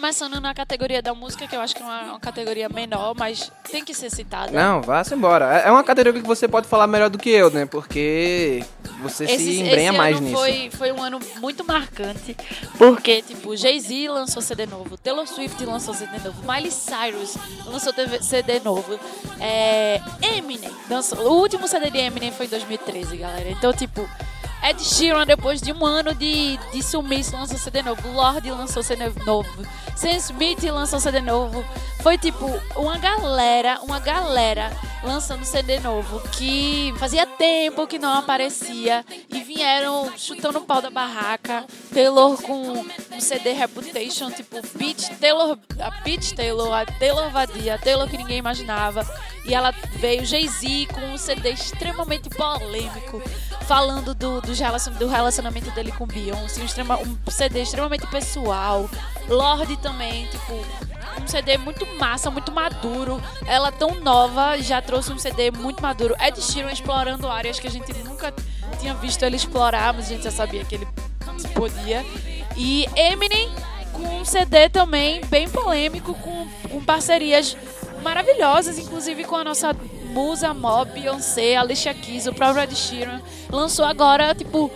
Começando 0.08 0.40
na 0.40 0.54
categoria 0.54 1.02
da 1.02 1.12
música, 1.12 1.46
que 1.46 1.54
eu 1.54 1.60
acho 1.60 1.76
que 1.76 1.82
é 1.82 1.84
uma, 1.84 2.02
uma 2.04 2.18
categoria 2.18 2.66
menor, 2.70 3.14
mas 3.14 3.52
tem 3.70 3.84
que 3.84 3.92
ser 3.92 4.08
citada. 4.08 4.50
Não, 4.50 4.80
vá-se 4.80 5.14
embora. 5.14 5.58
É 5.58 5.68
é 5.68 5.70
uma 5.70 5.84
categoria 5.84 6.22
que 6.22 6.26
você 6.26 6.48
pode 6.48 6.66
falar 6.66 6.86
melhor 6.86 7.10
do 7.10 7.18
que 7.18 7.28
eu, 7.28 7.50
né? 7.50 7.66
Porque 7.66 8.64
você 9.02 9.28
se 9.28 9.60
embrenha 9.60 9.92
mais 9.92 10.16
ano 10.16 10.26
nisso. 10.26 10.38
Foi, 10.38 10.70
foi 10.70 10.92
um 10.92 11.02
ano 11.02 11.20
muito 11.40 11.62
marcante, 11.62 12.34
porque, 12.78 13.20
tipo, 13.20 13.54
Jay-Z 13.54 14.08
lançou 14.08 14.40
CD 14.40 14.64
novo, 14.64 14.96
Taylor 14.96 15.26
Swift 15.26 15.62
lançou 15.66 15.92
CD 15.92 16.18
novo, 16.24 16.40
Miley 16.40 16.70
Cyrus 16.70 17.36
lançou 17.66 17.92
CD 18.22 18.60
novo, 18.60 18.98
é, 19.38 20.00
Eminem 20.22 20.70
lançou, 20.88 21.18
o 21.18 21.38
último 21.38 21.68
CD 21.68 21.90
de 21.90 21.98
Eminem 21.98 22.32
foi 22.32 22.46
em 22.46 22.48
2013, 22.48 23.14
galera. 23.14 23.50
Então, 23.50 23.74
tipo, 23.74 24.08
Ed 24.68 24.84
Sheeran, 24.84 25.24
depois 25.24 25.62
de 25.62 25.72
um 25.72 25.86
ano 25.86 26.14
de, 26.14 26.58
de 26.70 26.82
sumiço, 26.82 27.34
lançou 27.34 27.56
CD 27.56 27.80
novo. 27.80 28.06
Lorde 28.12 28.50
lançou 28.50 28.82
CD 28.82 29.08
novo. 29.24 29.66
Sam 29.96 30.16
Smith 30.16 30.62
lançou 30.64 31.00
CD 31.00 31.22
novo. 31.22 31.64
Foi 32.02 32.18
tipo 32.18 32.46
uma 32.76 32.98
galera, 32.98 33.80
uma 33.82 33.98
galera 33.98 34.70
lançando 35.02 35.44
CD 35.44 35.80
novo 35.80 36.20
que 36.30 36.92
fazia 36.98 37.26
tempo 37.26 37.86
que 37.86 37.98
não 37.98 38.12
aparecia 38.12 39.04
e 39.28 39.40
vieram 39.40 40.12
chutando 40.16 40.58
o 40.58 40.62
pau 40.62 40.82
da 40.82 40.90
barraca. 40.90 41.64
Taylor 41.92 42.40
com 42.42 42.84
um 43.12 43.20
CD 43.20 43.52
Reputation, 43.52 44.30
tipo 44.30 44.60
Beach 44.76 45.16
Taylor, 45.16 45.58
a 45.80 45.90
Beach 46.02 46.34
Taylor, 46.34 46.72
a 46.72 46.84
Taylor 46.84 47.30
vadia, 47.30 47.74
a 47.74 47.78
Taylor 47.78 48.08
que 48.08 48.16
ninguém 48.16 48.38
imaginava. 48.38 49.06
E 49.44 49.54
ela 49.54 49.72
veio 49.96 50.26
Jay-Z 50.26 50.88
com 50.92 51.00
um 51.00 51.16
CD 51.16 51.52
extremamente 51.52 52.28
polêmico, 52.28 53.22
falando 53.66 54.14
do, 54.14 54.40
do, 54.42 54.54
do 54.98 55.06
relacionamento 55.06 55.70
dele 55.70 55.92
com 55.92 56.06
Beyoncé, 56.06 56.60
um, 56.60 56.64
extrema, 56.64 56.98
um 56.98 57.30
CD 57.30 57.62
extremamente 57.62 58.06
pessoal. 58.06 58.88
Lorde 59.28 59.76
também, 59.78 60.26
tipo, 60.26 60.54
um 61.22 61.26
CD 61.26 61.58
muito 61.58 61.86
massa, 61.98 62.30
muito 62.30 62.52
maduro. 62.52 63.22
Ela 63.46 63.70
tão 63.70 63.94
nova, 63.96 64.60
já 64.60 64.80
trouxe 64.82 65.12
um 65.12 65.18
CD 65.18 65.50
muito 65.50 65.82
maduro. 65.82 66.14
Ed 66.20 66.40
Sheeran 66.40 66.72
explorando 66.72 67.28
áreas 67.28 67.58
que 67.58 67.66
a 67.66 67.70
gente 67.70 67.92
nunca 68.04 68.32
tinha 68.80 68.94
visto 68.94 69.22
ele 69.22 69.36
explorar, 69.36 69.92
mas 69.94 70.06
a 70.06 70.08
gente 70.08 70.24
já 70.24 70.30
sabia 70.30 70.64
que 70.64 70.74
ele 70.74 70.88
podia. 71.54 72.04
E 72.56 72.86
Eminem 72.96 73.50
com 73.92 74.20
um 74.20 74.24
CD 74.24 74.68
também 74.68 75.20
bem 75.26 75.48
polêmico, 75.48 76.14
com, 76.14 76.46
com 76.68 76.84
parcerias 76.84 77.56
maravilhosas, 78.02 78.78
inclusive 78.78 79.24
com 79.24 79.36
a 79.36 79.44
nossa 79.44 79.74
musa 80.12 80.52
mob, 80.54 80.90
Beyoncé, 80.92 81.56
Alicia 81.56 81.92
Keys, 81.94 82.26
o 82.26 82.32
próprio 82.34 82.62
Ed 82.62 82.74
Sheeran. 82.74 83.20
Lançou 83.50 83.84
agora, 83.84 84.34
tipo, 84.34 84.70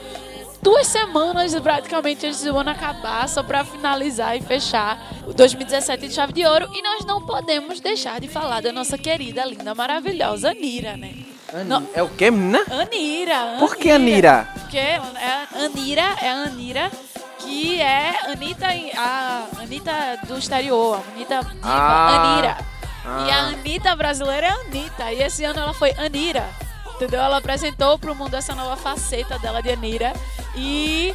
duas 0.62 0.87
semanas 0.87 1.58
praticamente 1.61 2.26
antes 2.26 2.42
do 2.42 2.56
ano 2.56 2.70
acabar, 2.70 3.28
só 3.28 3.42
pra 3.42 3.64
finalizar 3.64 4.37
e 4.37 4.40
fechar 4.40 5.12
o 5.26 5.32
2017 5.32 6.08
de 6.08 6.14
chave 6.14 6.32
de 6.32 6.44
ouro. 6.44 6.68
E 6.74 6.82
nós 6.82 7.04
não 7.04 7.22
podemos 7.24 7.80
deixar 7.80 8.20
de 8.20 8.28
falar 8.28 8.61
da 8.62 8.72
nossa 8.72 8.96
querida, 8.98 9.44
linda, 9.44 9.74
maravilhosa 9.74 10.50
Anira, 10.50 10.96
né? 10.96 11.14
Ani-. 11.52 11.88
É 11.94 12.02
o 12.02 12.08
quê, 12.08 12.30
menina? 12.30 12.61
Anira. 12.70 13.56
Por 13.58 13.76
que 13.76 13.90
Anira? 13.90 14.48
Porque 14.61 14.78
é 14.78 14.96
a 14.96 15.64
Anira 15.64 16.16
é 16.22 16.28
a 16.30 16.42
Anira 16.44 16.90
que 17.38 17.80
é 17.80 18.30
Anitta, 18.30 18.66
a 18.96 19.46
Anitta 19.61 19.92
do 20.28 20.38
exterior, 20.38 20.96
a 20.96 21.12
Anitta 21.12 21.40
diva, 21.40 21.56
Ah. 21.64 22.32
Anira. 22.35 22.56
Ah. 23.04 23.26
E 23.26 23.30
a 23.30 23.38
Anitta 23.48 23.96
brasileira 23.96 24.46
é 24.46 24.50
Anitta. 24.50 25.12
E 25.12 25.22
esse 25.22 25.44
ano 25.44 25.60
ela 25.60 25.74
foi 25.74 25.92
Anira. 25.92 26.48
Entendeu? 26.94 27.20
Ela 27.20 27.38
apresentou 27.38 27.98
pro 27.98 28.14
mundo 28.14 28.34
essa 28.34 28.54
nova 28.54 28.76
faceta 28.76 29.38
dela 29.38 29.60
de 29.60 29.70
Anira. 29.70 30.12
E 30.54 31.14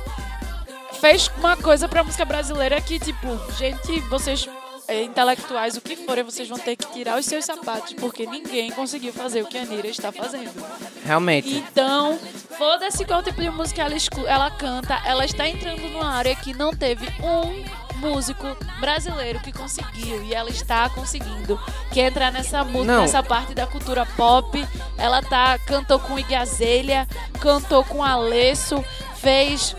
fez 1.00 1.32
uma 1.38 1.56
coisa 1.56 1.88
pra 1.88 2.04
música 2.04 2.26
brasileira 2.26 2.80
que, 2.82 3.00
tipo, 3.00 3.28
gente, 3.58 4.00
vocês 4.02 4.50
é, 4.88 5.04
intelectuais, 5.04 5.76
o 5.76 5.82
que 5.82 5.96
forem, 5.96 6.24
vocês 6.24 6.48
vão 6.48 6.58
ter 6.58 6.76
que 6.76 6.92
tirar 6.92 7.20
os 7.20 7.26
seus 7.26 7.46
sapatos, 7.46 7.94
porque 7.94 8.26
ninguém 8.26 8.72
conseguiu 8.72 9.12
fazer 9.12 9.42
o 9.42 9.46
que 9.46 9.58
a 9.58 9.62
Anira 9.62 9.88
está 9.88 10.12
fazendo. 10.12 10.52
Realmente. 11.06 11.58
Então, 11.58 12.18
foda-se 12.58 13.06
qual 13.06 13.22
tipo 13.22 13.42
de 13.42 13.50
música 13.50 13.82
ela, 13.82 13.96
ela 14.28 14.52
canta, 14.52 15.02
ela 15.06 15.26
está 15.26 15.48
entrando 15.48 15.82
numa 15.82 16.10
área 16.10 16.36
que 16.36 16.54
não 16.54 16.72
teve 16.72 17.06
um 17.22 17.87
músico 17.98 18.46
brasileiro 18.80 19.40
que 19.40 19.52
conseguiu 19.52 20.24
e 20.24 20.34
ela 20.34 20.50
está 20.50 20.90
conseguindo 20.90 21.60
que 21.92 22.00
entrar 22.00 22.32
nessa 22.32 22.64
música 22.64 23.02
nessa 23.02 23.24
parte 23.24 23.54
da 23.54 23.66
cultura 23.68 24.06
pop 24.06 24.66
ela 24.98 25.22
tá 25.22 25.58
cantou 25.60 26.00
com 26.00 26.18
Iggy 26.18 26.36
Azalea 26.36 27.08
cantou 27.40 27.84
com 27.84 28.04
Alesso 28.04 28.84
fez 29.16 29.76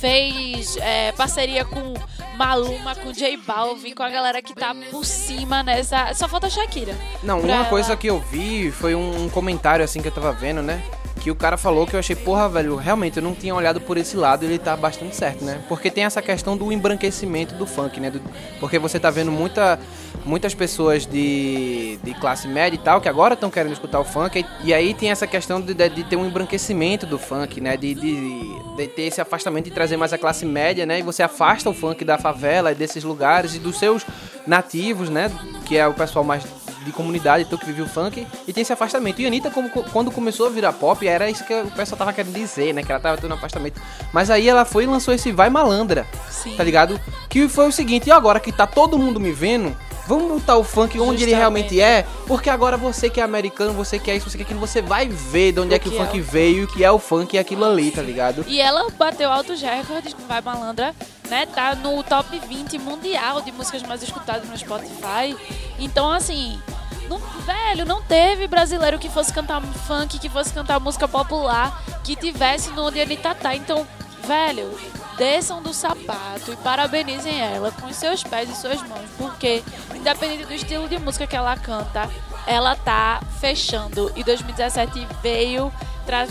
fez 0.00 0.76
é, 0.78 1.12
parceria 1.12 1.64
com 1.64 1.94
Maluma 2.36 2.94
com 2.94 3.12
J 3.12 3.36
Balvin 3.38 3.94
com 3.94 4.02
a 4.02 4.08
galera 4.08 4.40
que 4.42 4.54
tá 4.54 4.74
por 4.90 5.04
cima 5.04 5.62
nessa 5.62 6.12
só 6.14 6.28
falta 6.28 6.46
a 6.46 6.50
Shakira 6.50 6.94
Não, 7.22 7.40
uma 7.40 7.64
coisa 7.64 7.90
ela. 7.90 7.96
que 7.96 8.08
eu 8.08 8.20
vi 8.20 8.70
foi 8.70 8.94
um, 8.94 9.24
um 9.24 9.28
comentário 9.28 9.84
assim 9.84 10.00
que 10.00 10.08
eu 10.08 10.12
tava 10.12 10.32
vendo, 10.32 10.62
né? 10.62 10.82
Que 11.20 11.30
o 11.30 11.34
cara 11.34 11.56
falou 11.56 11.86
que 11.86 11.94
eu 11.94 11.98
achei, 12.00 12.14
porra, 12.16 12.48
velho, 12.48 12.76
realmente 12.76 13.16
eu 13.16 13.22
não 13.22 13.34
tinha 13.34 13.54
olhado 13.54 13.80
por 13.80 13.96
esse 13.98 14.16
lado 14.16 14.44
ele 14.44 14.58
tá 14.58 14.76
bastante 14.76 15.14
certo, 15.16 15.44
né? 15.44 15.60
Porque 15.68 15.90
tem 15.90 16.04
essa 16.04 16.22
questão 16.22 16.56
do 16.56 16.72
embranquecimento 16.72 17.54
do 17.54 17.66
funk, 17.66 17.98
né? 18.00 18.10
Do- 18.10 18.22
porque 18.60 18.78
você 18.78 18.98
tá 19.00 19.10
vendo 19.10 19.30
muita, 19.32 19.78
muitas 20.24 20.54
pessoas 20.54 21.04
de, 21.06 21.98
de 22.02 22.14
classe 22.14 22.46
média 22.46 22.76
e 22.76 22.78
tal 22.78 23.00
que 23.00 23.08
agora 23.08 23.34
estão 23.34 23.50
querendo 23.50 23.72
escutar 23.72 23.98
o 24.00 24.04
funk 24.04 24.38
e, 24.62 24.68
e 24.68 24.72
aí 24.72 24.94
tem 24.94 25.10
essa 25.10 25.26
questão 25.26 25.60
de, 25.60 25.74
de, 25.74 25.88
de 25.88 26.04
ter 26.04 26.16
um 26.16 26.24
embranquecimento 26.26 27.04
do 27.04 27.18
funk, 27.18 27.60
né? 27.60 27.76
De, 27.76 27.94
de, 27.94 28.76
de 28.76 28.86
ter 28.88 29.02
esse 29.02 29.20
afastamento 29.20 29.66
e 29.66 29.70
trazer 29.70 29.96
mais 29.96 30.12
a 30.12 30.18
classe 30.18 30.46
média, 30.46 30.86
né? 30.86 31.00
E 31.00 31.02
você 31.02 31.22
afasta 31.22 31.68
o 31.68 31.74
funk 31.74 32.04
da 32.04 32.16
favela 32.16 32.70
e 32.72 32.74
desses 32.74 33.02
lugares 33.04 33.54
e 33.54 33.58
dos 33.58 33.78
seus 33.78 34.06
nativos, 34.46 35.10
né? 35.10 35.30
Que 35.66 35.76
é 35.76 35.86
o 35.86 35.92
pessoal 35.94 36.24
mais 36.24 36.44
de 36.88 36.92
comunidade, 36.92 37.44
então 37.44 37.58
que 37.58 37.66
vive 37.66 37.82
o 37.82 37.86
funk, 37.86 38.26
e 38.46 38.52
tem 38.52 38.62
esse 38.62 38.72
afastamento. 38.72 39.20
E 39.20 39.24
a 39.24 39.28
Anitta, 39.28 39.50
como, 39.50 39.70
quando 39.70 40.10
começou 40.10 40.46
a 40.46 40.50
virar 40.50 40.72
pop, 40.72 41.06
era 41.06 41.30
isso 41.30 41.44
que 41.44 41.54
o 41.54 41.70
pessoal 41.70 41.98
tava 41.98 42.12
querendo 42.12 42.34
dizer, 42.34 42.74
né? 42.74 42.82
Que 42.82 42.90
ela 42.90 43.00
tava 43.00 43.16
tendo 43.16 43.30
um 43.30 43.36
afastamento. 43.36 43.80
Mas 44.12 44.30
aí 44.30 44.48
ela 44.48 44.64
foi 44.64 44.84
e 44.84 44.86
lançou 44.86 45.14
esse 45.14 45.30
Vai 45.30 45.50
Malandra, 45.50 46.06
sim 46.30 46.56
tá 46.56 46.64
ligado? 46.64 47.00
Que 47.28 47.48
foi 47.48 47.68
o 47.68 47.72
seguinte, 47.72 48.08
e 48.08 48.12
agora 48.12 48.40
que 48.40 48.50
tá 48.50 48.66
todo 48.66 48.98
mundo 48.98 49.20
me 49.20 49.30
vendo, 49.32 49.76
vamos 50.06 50.40
botar 50.40 50.56
o 50.56 50.64
funk 50.64 50.98
onde 50.98 51.22
ele 51.22 51.32
Justamente. 51.32 51.36
realmente 51.36 51.80
é, 51.80 52.06
porque 52.26 52.48
agora 52.48 52.76
você 52.76 53.10
que 53.10 53.20
é 53.20 53.22
americano, 53.22 53.72
você 53.72 53.98
que 53.98 54.10
é 54.10 54.16
isso, 54.16 54.28
você 54.28 54.38
que 54.38 54.42
é 54.42 54.46
aquilo, 54.46 54.58
você 54.58 54.80
vai 54.80 55.06
ver 55.06 55.52
de 55.52 55.60
onde 55.60 55.74
O 55.74 55.76
é 55.76 55.78
que 55.78 55.88
o 55.88 55.92
que 55.92 55.98
é 55.98 56.04
funk 56.04 56.20
o 56.20 56.24
veio 56.24 56.64
o 56.64 56.66
que 56.66 56.82
é 56.82 56.90
o 56.90 56.98
funk 56.98 57.36
e 57.36 57.38
aquilo 57.38 57.64
ali, 57.64 57.90
tá 57.90 58.02
ligado? 58.02 58.44
E 58.48 58.60
ela 58.60 58.88
bateu 58.90 59.30
altos 59.30 59.60
recordes 59.60 60.16
Vai 60.26 60.40
Malandra, 60.40 60.94
né? 61.28 61.46
Tá 61.46 61.74
no 61.74 62.02
top 62.02 62.40
20 62.48 62.78
mundial 62.78 63.42
de 63.42 63.52
músicas 63.52 63.82
mais 63.82 64.02
escutadas 64.02 64.48
no 64.48 64.56
Spotify. 64.56 65.36
Então, 65.78 66.10
assim, 66.10 66.58
não, 67.08 67.18
velho, 67.18 67.84
não 67.84 68.02
teve 68.02 68.46
brasileiro 68.46 68.98
que 68.98 69.08
fosse 69.08 69.32
cantar 69.32 69.60
funk, 69.62 70.18
que 70.18 70.28
fosse 70.28 70.52
cantar 70.52 70.78
música 70.80 71.08
popular, 71.08 71.82
que 72.04 72.14
tivesse 72.16 72.70
no 72.70 72.86
onde 72.86 72.98
ele 72.98 73.16
tá. 73.16 73.34
tá. 73.34 73.54
Então, 73.54 73.86
velho, 74.26 74.70
desçam 75.16 75.62
do 75.62 75.72
sapato 75.72 76.52
e 76.52 76.56
parabenizem 76.56 77.40
ela 77.40 77.72
com 77.72 77.92
seus 77.92 78.22
pés 78.22 78.48
e 78.48 78.54
suas 78.54 78.82
mãos, 78.82 79.08
porque 79.16 79.62
independente 79.94 80.44
do 80.44 80.54
estilo 80.54 80.88
de 80.88 80.98
música 80.98 81.26
que 81.26 81.36
ela 81.36 81.56
canta, 81.56 82.08
ela 82.46 82.76
tá 82.76 83.20
fechando. 83.40 84.12
E 84.14 84.22
2017 84.22 85.06
veio 85.22 85.72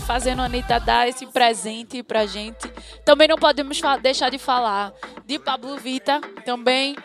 fazendo 0.04 0.42
a 0.42 0.46
Anitta 0.46 0.80
dar 0.80 1.08
esse 1.08 1.24
presente 1.26 2.02
pra 2.02 2.26
gente. 2.26 2.68
Também 3.04 3.28
não 3.28 3.36
podemos 3.36 3.80
deixar 4.02 4.28
de 4.28 4.38
falar 4.38 4.92
de 5.24 5.38
Pablo 5.38 5.76
Vita, 5.76 6.20
também, 6.44 6.96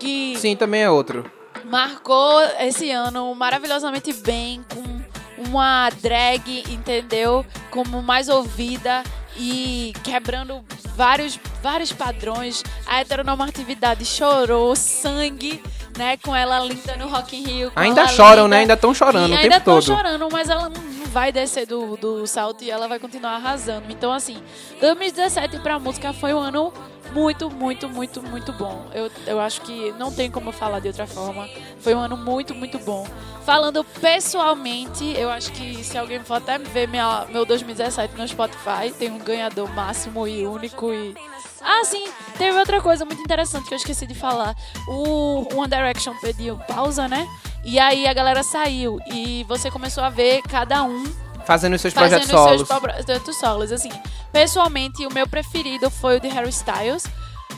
que 0.00 0.36
Sim, 0.36 0.56
também 0.56 0.82
é 0.82 0.90
outro. 0.90 1.30
Marcou 1.66 2.40
esse 2.60 2.90
ano 2.90 3.34
maravilhosamente 3.34 4.12
bem, 4.12 4.64
com 4.72 5.46
uma 5.48 5.90
drag, 6.00 6.64
entendeu? 6.72 7.44
Como 7.70 8.02
mais 8.02 8.28
ouvida 8.28 9.02
e 9.36 9.92
quebrando 10.02 10.64
vários, 10.94 11.38
vários 11.62 11.92
padrões. 11.92 12.62
A 12.86 13.00
heteronormatividade 13.00 14.04
chorou 14.04 14.74
sangue, 14.74 15.62
né? 15.98 16.16
Com 16.18 16.34
ela 16.34 16.58
linda 16.60 16.96
no 16.96 17.08
Rock 17.08 17.36
in 17.36 17.42
Rio. 17.42 17.72
Ainda 17.76 18.08
choram, 18.08 18.44
linda. 18.44 18.48
né? 18.56 18.60
Ainda 18.62 18.74
estão 18.74 18.94
chorando 18.94 19.32
o 19.32 19.36
ainda 19.36 19.60
tempo 19.60 19.64
todo. 19.64 19.82
chorando, 19.82 20.28
mas 20.30 20.48
ela 20.48 20.68
não 20.68 20.96
não 21.06 21.12
vai 21.12 21.32
descer 21.32 21.66
do, 21.66 21.96
do 21.96 22.26
salto 22.26 22.64
e 22.64 22.70
ela 22.70 22.88
vai 22.88 22.98
continuar 22.98 23.36
arrasando. 23.36 23.86
Então, 23.90 24.12
assim, 24.12 24.36
2017 24.80 25.60
pra 25.60 25.78
música 25.78 26.12
foi 26.12 26.34
um 26.34 26.38
ano 26.38 26.72
muito, 27.16 27.50
muito, 27.50 27.88
muito, 27.88 28.22
muito 28.22 28.52
bom. 28.52 28.84
Eu, 28.92 29.10
eu 29.26 29.40
acho 29.40 29.62
que 29.62 29.90
não 29.92 30.12
tem 30.12 30.30
como 30.30 30.52
falar 30.52 30.80
de 30.80 30.88
outra 30.88 31.06
forma. 31.06 31.48
Foi 31.80 31.94
um 31.94 31.98
ano 31.98 32.14
muito, 32.14 32.54
muito 32.54 32.78
bom. 32.80 33.06
Falando 33.42 33.82
pessoalmente, 33.82 35.02
eu 35.16 35.30
acho 35.30 35.50
que 35.52 35.82
se 35.82 35.96
alguém 35.96 36.20
for 36.20 36.34
até 36.34 36.58
ver 36.58 36.86
minha, 36.86 37.24
meu 37.30 37.46
2017 37.46 38.14
no 38.18 38.28
Spotify, 38.28 38.92
tem 38.98 39.10
um 39.10 39.18
ganhador 39.18 39.66
máximo 39.72 40.28
e 40.28 40.46
único 40.46 40.92
e. 40.92 41.16
Ah, 41.62 41.84
sim, 41.84 42.06
teve 42.36 42.56
outra 42.58 42.82
coisa 42.82 43.06
muito 43.06 43.22
interessante 43.22 43.66
que 43.66 43.72
eu 43.72 43.78
esqueci 43.78 44.06
de 44.06 44.14
falar. 44.14 44.54
O 44.86 45.48
One 45.56 45.68
Direction 45.68 46.14
pediu 46.20 46.58
pausa, 46.68 47.08
né? 47.08 47.26
E 47.64 47.78
aí 47.78 48.06
a 48.06 48.12
galera 48.12 48.42
saiu 48.42 48.98
e 49.10 49.42
você 49.44 49.70
começou 49.70 50.04
a 50.04 50.10
ver 50.10 50.42
cada 50.42 50.84
um 50.84 51.25
Fazendo 51.46 51.74
os 51.74 51.80
seus 51.80 51.94
fazendo 51.94 52.26
projetos 52.26 52.34
os 52.34 52.66
solos. 52.66 52.68
seus 52.68 52.80
projetos 52.80 53.36
solos. 53.38 53.72
Assim, 53.72 53.90
pessoalmente, 54.32 55.06
o 55.06 55.12
meu 55.12 55.26
preferido 55.28 55.90
foi 55.90 56.16
o 56.16 56.20
de 56.20 56.28
Harry 56.28 56.48
Styles. 56.50 57.04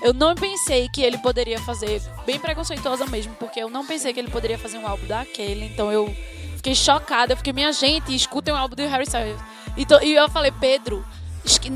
Eu 0.02 0.12
não 0.14 0.34
pensei 0.34 0.88
que 0.88 1.02
ele 1.02 1.18
poderia 1.18 1.58
fazer, 1.60 2.00
bem 2.24 2.38
preconceituosa 2.38 3.04
mesmo, 3.06 3.34
porque 3.34 3.58
eu 3.60 3.68
não 3.70 3.84
pensei 3.84 4.12
que 4.12 4.20
ele 4.20 4.30
poderia 4.30 4.58
fazer 4.58 4.78
um 4.78 4.86
álbum 4.86 5.06
daquele. 5.06 5.64
Então 5.66 5.90
eu 5.90 6.14
fiquei 6.56 6.74
chocada. 6.74 7.32
Eu 7.32 7.36
fiquei, 7.36 7.52
minha 7.52 7.72
gente, 7.72 8.14
escutem 8.14 8.54
um 8.54 8.56
álbum 8.56 8.76
do 8.76 8.82
Harry 8.82 9.04
Styles. 9.04 9.40
Então, 9.76 10.00
e 10.02 10.14
eu 10.14 10.28
falei, 10.28 10.52
Pedro, 10.60 11.04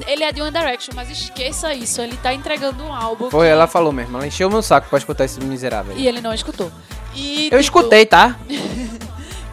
ele 0.07 0.22
é 0.22 0.31
de 0.31 0.40
One 0.42 0.53
Direction, 0.53 0.92
mas 0.94 1.09
esqueça 1.11 1.72
isso. 1.75 2.01
Ele 2.01 2.16
tá 2.18 2.33
entregando 2.35 2.85
um 2.85 2.92
álbum. 2.94 3.31
Foi, 3.31 3.46
que- 3.46 3.53
ela 3.53 3.66
falou 3.66 3.90
mesmo. 3.92 4.16
Ela 4.18 4.27
encheu 4.27 4.48
meu 4.51 4.62
saco 4.62 4.88
pra 4.88 4.98
escutar 4.98 5.25
esse 5.25 5.40
miserável. 5.40 5.96
E 5.96 6.07
ele 6.07 6.20
não 6.20 6.33
escutou. 6.35 6.70
E, 7.14 7.44
Eu 7.46 7.61
tipo, 7.62 7.81
escutei, 7.81 8.07
tá? 8.07 8.37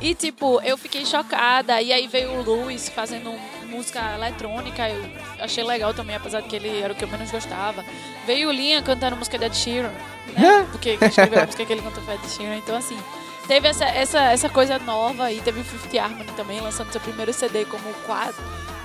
E 0.01 0.15
tipo, 0.15 0.61
eu 0.61 0.77
fiquei 0.77 1.05
chocada. 1.05 1.81
E 1.81 1.91
aí 1.91 2.07
veio 2.07 2.31
o 2.31 2.41
Luiz 2.41 2.89
fazendo 2.89 3.31
música 3.69 3.99
eletrônica. 4.15 4.89
Eu 4.89 5.05
achei 5.39 5.63
legal 5.63 5.93
também, 5.93 6.15
apesar 6.15 6.41
de 6.41 6.47
que 6.47 6.55
ele 6.55 6.81
era 6.81 6.93
o 6.93 6.95
que 6.95 7.03
eu 7.03 7.07
menos 7.07 7.31
gostava. 7.31 7.83
Veio 8.25 8.49
o 8.49 8.51
Liam 8.51 8.81
cantando 8.81 9.15
música 9.15 9.37
de 9.37 9.45
Ed 9.45 9.55
Sheeran, 9.55 9.91
né? 10.37 10.67
Porque 10.71 10.97
quem 10.97 11.07
escreveu 11.07 11.41
a 11.41 11.45
música 11.45 11.65
que 11.65 11.73
ele 11.73 11.81
cantou 11.81 12.03
foi 12.03 12.15
Ed 12.15 12.29
Sheeran. 12.29 12.55
Então, 12.57 12.75
assim, 12.75 12.97
teve 13.47 13.67
essa, 13.67 13.85
essa, 13.85 14.19
essa 14.31 14.49
coisa 14.49 14.79
nova 14.79 15.25
aí. 15.25 15.41
Teve 15.41 15.61
o 15.61 15.63
Fifth 15.63 15.95
Harmony 15.97 16.31
também, 16.35 16.59
lançando 16.59 16.91
seu 16.91 17.01
primeiro 17.01 17.33
CD 17.33 17.65
como 17.65 17.93
quadro. 18.05 18.35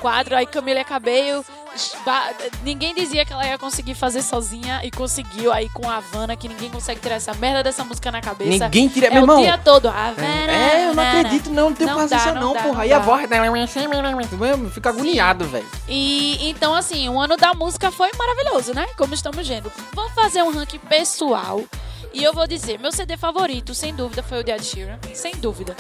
quadro. 0.01 0.37
Aí 0.37 0.47
Camila 0.47 0.85
Cabello, 0.85 1.45
ninguém 2.63 2.95
dizia 2.95 3.25
que 3.25 3.33
ela 3.33 3.47
ia 3.47 3.59
conseguir 3.59 3.95
fazer 3.95 4.23
sozinha 4.23 4.81
e 4.85 4.91
conseguiu 4.91 5.53
aí 5.53 5.69
com 5.71 5.89
a 5.89 5.97
Havana, 5.97 6.37
que 6.37 6.49
ninguém 6.49 6.71
consegue 6.71 7.01
tirar 7.01 7.17
essa 7.17 7.35
merda 7.35 7.63
dessa 7.63 7.85
música 7.85 8.11
na 8.11 8.21
cabeça. 8.21 8.65
Ninguém 8.65 8.89
tira. 8.89 9.07
É 9.07 9.11
meu 9.11 9.21
o 9.21 9.25
irmão. 9.25 9.41
dia 9.43 9.59
todo. 9.59 9.89
Havana, 9.89 10.53
É, 10.53 10.87
eu 10.89 10.95
não 10.95 11.03
acredito, 11.03 11.51
não, 11.51 11.71
não 11.71 11.75
tenho 11.75 11.91
Não 11.91 11.97
paciência 11.97 12.33
dá, 12.33 12.41
não, 12.41 12.49
não 12.49 12.55
dá, 12.55 12.63
porra. 12.63 12.75
não 12.75 12.81
Aí 12.81 12.93
a 12.93 12.99
voz 12.99 13.29
dela. 13.29 13.47
Fica 14.71 14.89
agoniado, 14.91 15.45
velho. 15.47 15.67
E 15.89 16.49
então, 16.49 16.75
assim, 16.75 17.09
o 17.09 17.21
ano 17.21 17.37
da 17.37 17.55
música 17.55 17.91
foi 17.91 18.11
maravilhoso, 18.17 18.75
né? 18.75 18.87
Como 18.97 19.15
estamos 19.15 19.47
vendo. 19.47 19.71
Vamos 19.95 20.13
fazer 20.13 20.43
um 20.43 20.51
ranking 20.51 20.79
pessoal. 20.79 21.63
E 22.15 22.23
eu 22.23 22.33
vou 22.33 22.47
dizer, 22.47 22.79
meu 22.79 22.93
CD 22.93 23.17
favorito, 23.17 23.75
sem 23.75 23.93
dúvida, 23.95 24.23
foi 24.23 24.41
o 24.41 24.45
de 24.45 24.53
Ed 24.53 24.65
Sheeran. 24.65 24.99
Sem 25.13 25.35
dúvida. 25.37 25.77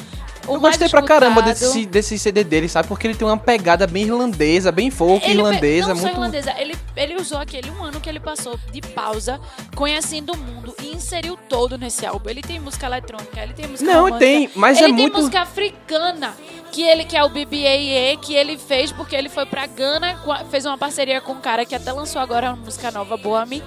O 0.47 0.57
Eu 0.57 0.61
gostei 0.61 0.88
pra 0.90 1.01
caramba 1.01 1.40
escutado- 1.40 1.59
desse, 1.73 1.87
desse 1.87 2.18
CD 2.18 2.44
dele, 2.44 2.68
sabe? 2.68 2.87
Porque 2.88 3.07
ele 3.07 3.14
tem 3.14 3.27
uma 3.27 3.38
pegada 3.38 3.87
bem 3.87 4.03
irlandesa, 4.05 4.70
bem 4.70 4.90
folk 4.90 5.25
Ele 5.25 5.38
irlandesa, 5.38 5.88
não 5.88 5.97
só 5.97 6.03
muito. 6.03 6.16
irlandesa, 6.16 6.53
ele, 6.59 6.77
ele 6.97 7.16
usou 7.16 7.38
aquele 7.38 7.70
um 7.70 7.83
ano 7.83 7.99
que 7.99 8.11
ele 8.11 8.20
passou 8.20 8.59
de 8.70 8.83
pausa, 8.83 9.40
conhecendo 9.75 10.35
o 10.35 10.37
mundo 10.37 10.75
e 10.83 10.88
inseriu 10.94 11.38
todo 11.49 11.79
nesse 11.79 12.05
álbum. 12.05 12.29
Ele 12.29 12.42
tem 12.42 12.59
música 12.61 12.85
eletrônica, 12.87 13.40
ele 13.40 13.55
tem 13.55 13.66
música 13.68 13.90
Não, 13.90 14.01
romântica, 14.05 14.18
tem, 14.18 14.51
mas 14.55 14.77
ele 14.79 14.85
é 14.85 14.88
tem 14.88 14.97
muito. 14.97 15.16
música 15.16 15.40
africana, 15.40 16.35
que 16.73 16.83
ele 16.83 17.05
que 17.05 17.16
é 17.16 17.25
o 17.25 17.29
BBAE, 17.31 18.18
que 18.20 18.35
ele 18.35 18.59
fez 18.59 18.92
porque 18.92 19.16
ele 19.16 19.31
foi 19.31 19.47
pra 19.47 19.66
Gana, 19.66 20.18
fez 20.51 20.66
uma 20.66 20.77
parceria 20.77 21.20
com 21.23 21.33
um 21.33 21.40
cara 21.40 21.64
que 21.64 21.75
até 21.75 21.90
lançou 21.90 22.20
agora 22.20 22.49
uma 22.51 22.57
música 22.57 22.90
nova, 22.90 23.16
Boa 23.16 23.47
Me, 23.47 23.62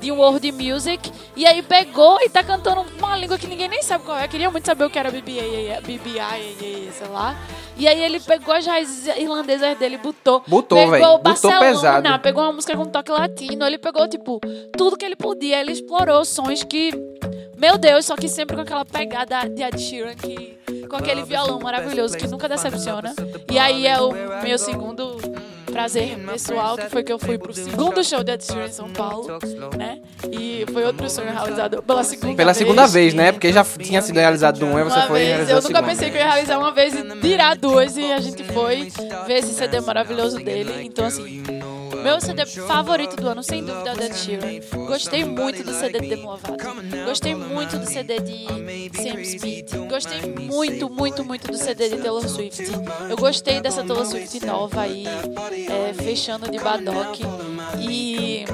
de 0.00 0.10
World 0.10 0.52
Music, 0.52 1.12
e 1.36 1.46
aí 1.46 1.62
pegou 1.62 2.18
e 2.22 2.28
tá 2.28 2.42
cantando 2.42 2.86
uma 2.98 3.16
língua 3.16 3.38
que 3.38 3.46
ninguém 3.46 3.68
nem 3.68 3.82
sabe 3.82 4.04
qual 4.04 4.18
é. 4.18 4.24
Eu 4.24 4.28
queria 4.28 4.50
muito 4.50 4.64
saber 4.64 4.84
o 4.84 4.90
que 4.90 4.98
era 4.98 5.10
BBAE, 5.10 5.80
BBI, 5.82 6.90
sei 6.92 7.08
lá. 7.08 7.36
E 7.76 7.88
aí 7.88 8.02
ele 8.02 8.20
pegou 8.20 8.54
as 8.54 8.66
raízes 8.66 9.06
irlandesas 9.16 9.78
dele 9.78 9.94
e 9.94 9.98
botou. 9.98 10.42
Botou, 10.46 10.76
pegou 10.76 10.90
velho. 10.90 11.04
Botou 11.04 11.22
Barcelona, 11.22 12.00
pesado. 12.00 12.22
pegou 12.22 12.42
uma 12.42 12.52
música 12.52 12.76
com 12.76 12.84
toque 12.84 13.10
latino, 13.10 13.64
ele 13.64 13.78
pegou, 13.78 14.06
tipo, 14.08 14.40
tudo 14.76 14.96
que 14.96 15.04
ele 15.04 15.16
podia, 15.16 15.60
ele 15.60 15.72
explorou 15.72 16.24
sons 16.24 16.62
que, 16.62 16.90
meu 17.56 17.78
Deus, 17.78 18.04
só 18.04 18.16
que 18.16 18.28
sempre 18.28 18.54
com 18.54 18.62
aquela 18.62 18.84
pegada 18.84 19.48
de 19.48 19.62
Ed 19.62 19.80
Sheeran, 19.80 20.14
que, 20.14 20.58
com 20.88 20.96
aquele 20.96 21.22
violão 21.22 21.58
maravilhoso 21.60 22.18
que 22.18 22.26
nunca 22.26 22.48
decepciona. 22.48 23.14
E 23.50 23.58
aí 23.58 23.86
é 23.86 23.98
o 23.98 24.12
meu 24.42 24.58
segundo 24.58 25.16
prazer 25.70 26.18
pessoal, 26.18 26.76
que 26.76 26.88
foi 26.88 27.02
que 27.02 27.12
eu 27.12 27.18
fui 27.18 27.38
pro 27.38 27.52
segundo 27.54 28.02
show 28.04 28.22
de 28.22 28.38
Sheeran 28.40 28.66
em 28.66 28.72
São 28.72 28.90
Paulo, 28.90 29.26
né? 29.76 29.98
E 30.30 30.64
foi 30.72 30.84
outro 30.84 31.08
sonho 31.08 31.30
realizado 31.32 31.82
pela 31.82 32.04
segunda 32.04 32.34
Pela 32.36 32.52
vez. 32.52 32.56
segunda 32.58 32.86
vez, 32.86 33.14
né? 33.14 33.32
Porque 33.32 33.52
já 33.52 33.64
tinha 33.64 34.02
sido 34.02 34.16
realizado 34.18 34.64
um 34.64 34.78
e 34.78 34.84
você 34.84 34.96
Uma 34.96 35.06
foi 35.06 35.18
vez, 35.20 35.28
realizar 35.28 35.52
eu 35.54 35.62
nunca 35.62 35.82
pensei 35.82 36.10
que 36.10 36.16
eu 36.16 36.20
ia 36.20 36.30
realizar 36.32 36.58
uma 36.58 36.72
vez 36.72 36.94
e 36.94 37.02
virar 37.20 37.54
duas 37.56 37.96
e 37.96 38.12
a 38.12 38.20
gente 38.20 38.44
foi 38.44 38.88
ver 39.26 39.34
esse 39.38 39.52
CD 39.54 39.80
maravilhoso 39.80 40.38
dele. 40.38 40.82
Então, 40.84 41.06
assim, 41.06 41.42
meu 42.02 42.20
CD 42.20 42.46
favorito 42.46 43.16
do 43.16 43.28
ano, 43.28 43.42
sem 43.42 43.64
dúvida, 43.64 43.90
é 43.90 43.92
o 43.92 43.96
Dead 43.96 44.14
Sheeran. 44.14 44.86
Gostei 44.86 45.24
muito 45.24 45.62
do 45.62 45.72
CD 45.72 46.00
de 46.00 46.08
Demi 46.08 46.22
Lovato. 46.22 46.56
Gostei 47.04 47.34
muito 47.34 47.78
do 47.78 47.86
CD 47.86 48.18
de 48.20 48.46
Sam 48.96 49.20
Smith. 49.20 49.70
Gostei 49.88 50.20
muito, 50.34 50.88
muito, 50.90 51.24
muito 51.24 51.48
do 51.50 51.56
CD 51.56 51.88
de 51.90 51.96
Taylor 51.98 52.26
Swift. 52.28 52.62
Eu 53.08 53.16
gostei 53.16 53.60
dessa 53.60 53.82
Taylor 53.82 54.04
Swift 54.06 54.44
nova 54.44 54.82
aí, 54.82 55.04
é, 55.06 55.92
fechando 55.94 56.50
de 56.50 56.58
Badoc. 56.58 57.18
E 57.78 58.44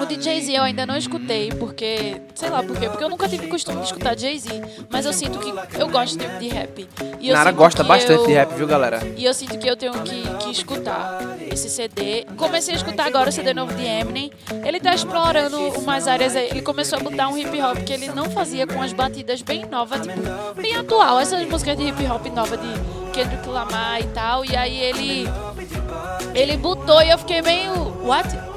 o 0.00 0.06
de 0.06 0.22
Jay-Z 0.22 0.52
eu 0.52 0.62
ainda 0.62 0.86
não 0.86 0.96
escutei, 0.96 1.50
porque, 1.50 2.20
sei 2.34 2.48
lá 2.50 2.62
por 2.62 2.76
quê, 2.78 2.88
porque 2.88 3.04
eu 3.04 3.08
nunca 3.08 3.28
tive 3.28 3.46
costume 3.48 3.78
de 3.80 3.86
escutar 3.86 4.18
Jay-Z, 4.18 4.62
mas 4.90 5.06
eu 5.06 5.12
sinto 5.12 5.38
que 5.38 5.52
eu 5.80 5.88
gosto 5.88 6.18
de, 6.18 6.26
de 6.38 6.48
rap. 6.48 6.88
E 7.20 7.32
Nara 7.32 7.50
gosta 7.52 7.82
bastante 7.84 8.20
eu- 8.20 8.26
de 8.26 8.32
rap, 8.32 8.54
viu, 8.54 8.66
galera? 8.66 9.00
e 9.16 9.24
eu 9.24 9.32
sinto 9.34 9.58
que 9.58 9.68
eu 9.68 9.76
tenho 9.76 9.92
que, 10.02 10.22
que 10.44 10.50
escutar 10.50 11.18
esse 11.50 11.68
CD. 11.68 12.24
Comecei 12.42 12.74
a 12.74 12.76
escutar 12.76 13.06
agora 13.06 13.28
o 13.28 13.32
CD 13.32 13.54
novo 13.54 13.72
de 13.72 13.84
Eminem. 13.84 14.32
Ele 14.64 14.80
tá 14.80 14.92
explorando 14.92 15.58
umas 15.78 16.08
áreas 16.08 16.34
aí. 16.34 16.48
Ele 16.50 16.60
começou 16.60 16.98
a 16.98 17.00
botar 17.00 17.28
um 17.28 17.38
hip 17.38 17.62
hop 17.62 17.78
que 17.78 17.92
ele 17.92 18.08
não 18.08 18.28
fazia 18.28 18.66
com 18.66 18.82
as 18.82 18.92
batidas 18.92 19.42
bem 19.42 19.64
novas, 19.64 20.00
tipo, 20.00 20.60
bem 20.60 20.74
atual. 20.74 21.20
Essas 21.20 21.48
músicas 21.48 21.76
de 21.76 21.84
hip 21.84 22.04
hop 22.04 22.26
nova 22.26 22.56
de 22.56 23.12
Kendrick 23.12 23.48
Lamar 23.48 24.00
e 24.00 24.08
tal. 24.08 24.44
E 24.44 24.56
aí 24.56 24.76
ele. 24.76 25.24
Ele 26.34 26.56
botou 26.56 27.00
e 27.00 27.10
eu 27.10 27.18
fiquei 27.18 27.42
meio. 27.42 27.72
What? 28.04 28.51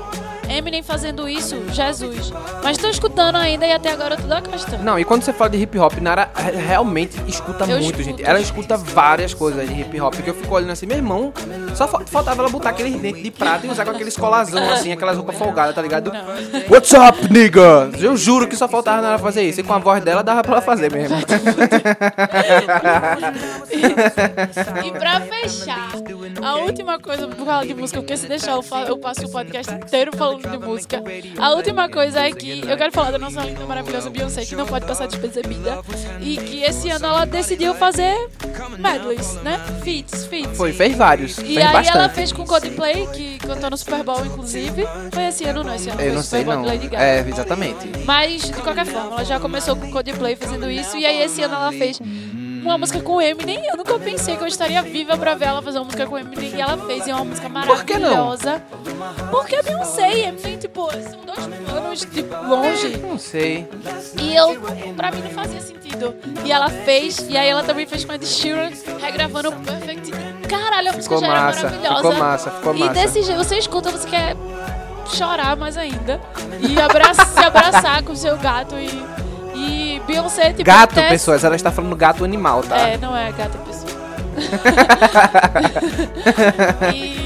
Eminem 0.49 0.83
fazendo 0.83 1.27
isso? 1.27 1.55
Jesus. 1.71 2.31
Mas 2.63 2.77
tô 2.77 2.87
escutando 2.87 3.35
ainda 3.35 3.65
e 3.65 3.71
até 3.73 3.91
agora 3.91 4.15
eu 4.15 4.17
tô 4.43 4.51
gostando. 4.51 4.83
Não, 4.83 4.97
e 4.99 5.03
quando 5.03 5.23
você 5.23 5.33
fala 5.33 5.49
de 5.49 5.57
hip 5.57 5.77
hop, 5.77 5.93
Nara 5.99 6.29
re- 6.35 6.51
realmente 6.51 7.19
escuta 7.27 7.63
Eu 7.63 7.79
muito, 7.79 7.83
escuto, 7.85 8.03
gente. 8.03 8.23
Ela 8.23 8.39
escuta 8.39 8.77
várias 8.77 9.33
coisas 9.33 9.67
de 9.67 9.81
hip 9.81 9.99
hop, 9.99 10.13
que 10.15 10.29
eu 10.29 10.33
fico 10.35 10.53
olhando 10.53 10.71
assim, 10.71 10.85
meu 10.85 10.97
irmão, 10.97 11.33
só 11.73 11.87
fa- 11.87 12.01
faltava 12.05 12.41
ela 12.41 12.49
botar 12.49 12.69
aqueles 12.69 12.95
dentes 12.99 13.23
de 13.23 13.31
prata 13.31 13.65
e 13.65 13.69
usar 13.69 13.85
com 13.85 13.91
aqueles 13.91 14.15
colazão 14.15 14.69
assim, 14.71 14.91
aquelas 14.91 15.15
roupas 15.17 15.35
folgadas, 15.37 15.73
tá 15.75 15.81
ligado? 15.81 16.11
Não. 16.11 16.25
What's 16.69 16.93
up, 16.93 17.31
nigga? 17.33 17.89
Eu 17.99 18.15
juro 18.15 18.47
que 18.47 18.55
só 18.55 18.67
faltava 18.67 19.01
Nara 19.01 19.17
fazer 19.19 19.43
isso. 19.43 19.59
E 19.59 19.63
com 19.63 19.73
a 19.73 19.79
voz 19.79 20.03
dela 20.03 20.23
dava 20.23 20.41
pra 20.43 20.53
ela 20.53 20.61
fazer 20.61 20.91
mesmo. 20.91 21.15
E 24.85 24.91
pra 24.91 25.21
fechar, 25.21 25.89
a 26.41 26.55
última 26.57 26.99
coisa 26.99 27.27
por 27.27 27.45
causa 27.45 27.67
de 27.67 27.73
música, 27.73 27.99
porque 28.01 28.17
se 28.17 28.27
deixar 28.27 28.51
eu, 28.51 28.63
eu 28.87 28.97
passo 28.97 29.25
o 29.25 29.31
podcast 29.31 29.73
inteiro 29.73 30.15
falando 30.15 30.34
de 30.39 30.57
música. 30.57 31.03
A 31.37 31.51
última 31.51 31.89
coisa 31.89 32.21
é 32.21 32.31
que 32.31 32.61
eu 32.67 32.77
quero 32.77 32.91
falar 32.91 33.11
da 33.11 33.17
nossa 33.19 33.41
linda 33.41 33.65
maravilhosa 33.65 34.09
Beyoncé, 34.09 34.45
que 34.45 34.55
não 34.55 34.65
pode 34.65 34.85
passar 34.85 35.07
despercebida. 35.07 35.79
E 36.21 36.37
que 36.37 36.63
esse 36.63 36.89
ano 36.89 37.05
ela 37.05 37.25
decidiu 37.25 37.73
fazer 37.75 38.15
medleys, 38.77 39.35
né? 39.43 39.59
Feats, 39.83 40.25
feats. 40.25 40.57
Foi, 40.57 40.73
fez 40.73 40.95
vários. 40.95 41.37
E 41.37 41.43
fez 41.43 41.57
aí 41.57 41.73
bastante. 41.73 41.97
ela 41.97 42.09
fez 42.09 42.31
com 42.31 42.45
Coldplay, 42.45 43.07
que 43.07 43.37
cantou 43.39 43.69
no 43.69 43.77
Super 43.77 44.03
Bowl, 44.03 44.25
inclusive. 44.25 44.85
Foi 45.11 45.23
esse 45.25 45.45
ano, 45.45 45.63
não, 45.63 45.75
esse 45.75 45.89
ano 45.89 45.99
Eu 45.99 46.05
foi 46.05 46.13
não 46.13 46.19
o 46.21 46.23
sei 46.23 46.39
Super 46.39 46.45
Bowl 46.45 46.55
não. 46.55 46.71
de 46.71 46.77
Lady 46.77 46.87
Gaga. 46.87 47.03
É, 47.03 47.19
exatamente. 47.27 47.89
Mas, 48.05 48.43
de 48.43 48.53
qualquer 48.61 48.85
forma, 48.85 49.11
ela 49.13 49.23
já 49.25 49.39
começou 49.39 49.75
com 49.75 49.91
Coldplay 49.91 50.35
fazendo 50.35 50.69
isso. 50.69 50.97
E 50.97 51.05
aí, 51.05 51.21
esse 51.21 51.41
ano 51.41 51.55
ela 51.55 51.71
fez 51.71 51.99
uma 52.69 52.77
música 52.77 52.99
com 52.99 53.21
Eminem. 53.21 53.65
Eu 53.67 53.77
nunca 53.77 53.97
pensei 53.99 54.35
que 54.35 54.43
eu 54.43 54.47
estaria 54.47 54.81
viva 54.81 55.17
pra 55.17 55.35
ver 55.35 55.45
ela 55.45 55.61
fazer 55.61 55.77
uma 55.79 55.85
música 55.85 56.05
com 56.05 56.17
Eminem. 56.17 56.55
E 56.55 56.61
ela 56.61 56.77
fez. 56.77 57.05
E 57.07 57.11
é 57.11 57.15
uma 57.15 57.25
música 57.25 57.49
Por 57.49 57.83
que 57.83 57.97
não? 57.97 58.09
maravilhosa. 58.09 58.61
Porque 59.31 59.55
a 59.55 59.63
Beyoncé 59.63 60.13
e 60.15 60.21
Eminem, 60.25 60.57
tipo, 60.57 60.89
são 60.91 61.19
dois 61.25 61.69
anos, 61.69 61.99
tipo, 62.01 62.35
longe. 62.47 62.97
Não 62.97 63.17
sei. 63.17 63.67
E 64.21 64.35
eu, 64.35 64.59
pra 64.95 65.11
mim, 65.11 65.21
não 65.21 65.29
fazia 65.31 65.61
sentido. 65.61 66.15
E 66.43 66.51
ela 66.51 66.69
fez. 66.69 67.19
E 67.29 67.37
aí, 67.37 67.47
ela 67.49 67.63
também 67.63 67.85
fez 67.85 68.03
com 68.05 68.11
a 68.11 68.15
Ed 68.15 68.25
Sheeran, 68.25 68.71
regravando 69.01 69.49
o 69.49 69.51
Perfect. 69.53 70.11
Caralho, 70.47 70.89
a 70.89 70.93
música 70.93 71.15
Ficou 71.15 71.17
já 71.19 71.27
era 71.27 71.41
massa, 71.45 71.63
maravilhosa. 71.63 71.95
ficou 71.97 72.13
massa, 72.15 72.51
ficou 72.51 72.75
E 72.75 72.79
massa. 72.79 72.93
desse 72.93 73.23
jeito, 73.23 73.37
você 73.43 73.57
escuta, 73.57 73.89
você 73.91 74.07
quer 74.07 74.35
chorar 75.07 75.55
mais 75.55 75.77
ainda. 75.77 76.21
E 76.59 76.79
abraçar, 76.79 77.25
se 77.27 77.39
abraçar 77.39 78.03
com 78.03 78.13
o 78.13 78.15
seu 78.15 78.37
gato 78.37 78.75
e. 78.75 79.14
Beyoncé, 80.05 80.49
tipo. 80.51 80.63
Gato, 80.63 80.91
até- 80.99 81.09
pessoas, 81.09 81.43
ela 81.43 81.55
está 81.55 81.71
falando 81.71 81.95
gato 81.95 82.23
animal, 82.23 82.61
tá? 82.63 82.77
É, 82.77 82.97
não 82.97 83.15
é 83.15 83.31
gato, 83.31 83.57
pessoa. 83.59 83.95
e. 86.93 87.25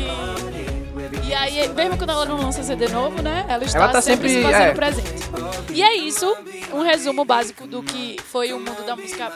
E 1.27 1.33
aí, 1.33 1.67
mesmo 1.69 1.95
quando 1.95 2.09
ela 2.09 2.25
não 2.25 2.37
lança 2.37 2.63
CD 2.63 2.87
novo, 2.87 3.21
né? 3.21 3.45
Ela 3.47 3.63
está 3.63 3.77
Ela 3.79 3.89
tá 3.89 4.01
sempre, 4.01 4.29
sempre- 4.29 4.47
se 4.47 4.51
fazendo 4.51 4.71
é. 4.71 4.73
presente. 4.73 5.19
E 5.71 5.83
é 5.83 5.95
isso, 5.95 6.25
um 6.73 6.81
resumo 6.81 7.23
básico 7.23 7.67
do 7.67 7.83
que 7.83 8.17
foi 8.31 8.51
o 8.51 8.57
mundo 8.59 8.83
da 8.83 8.95
música 8.95 9.31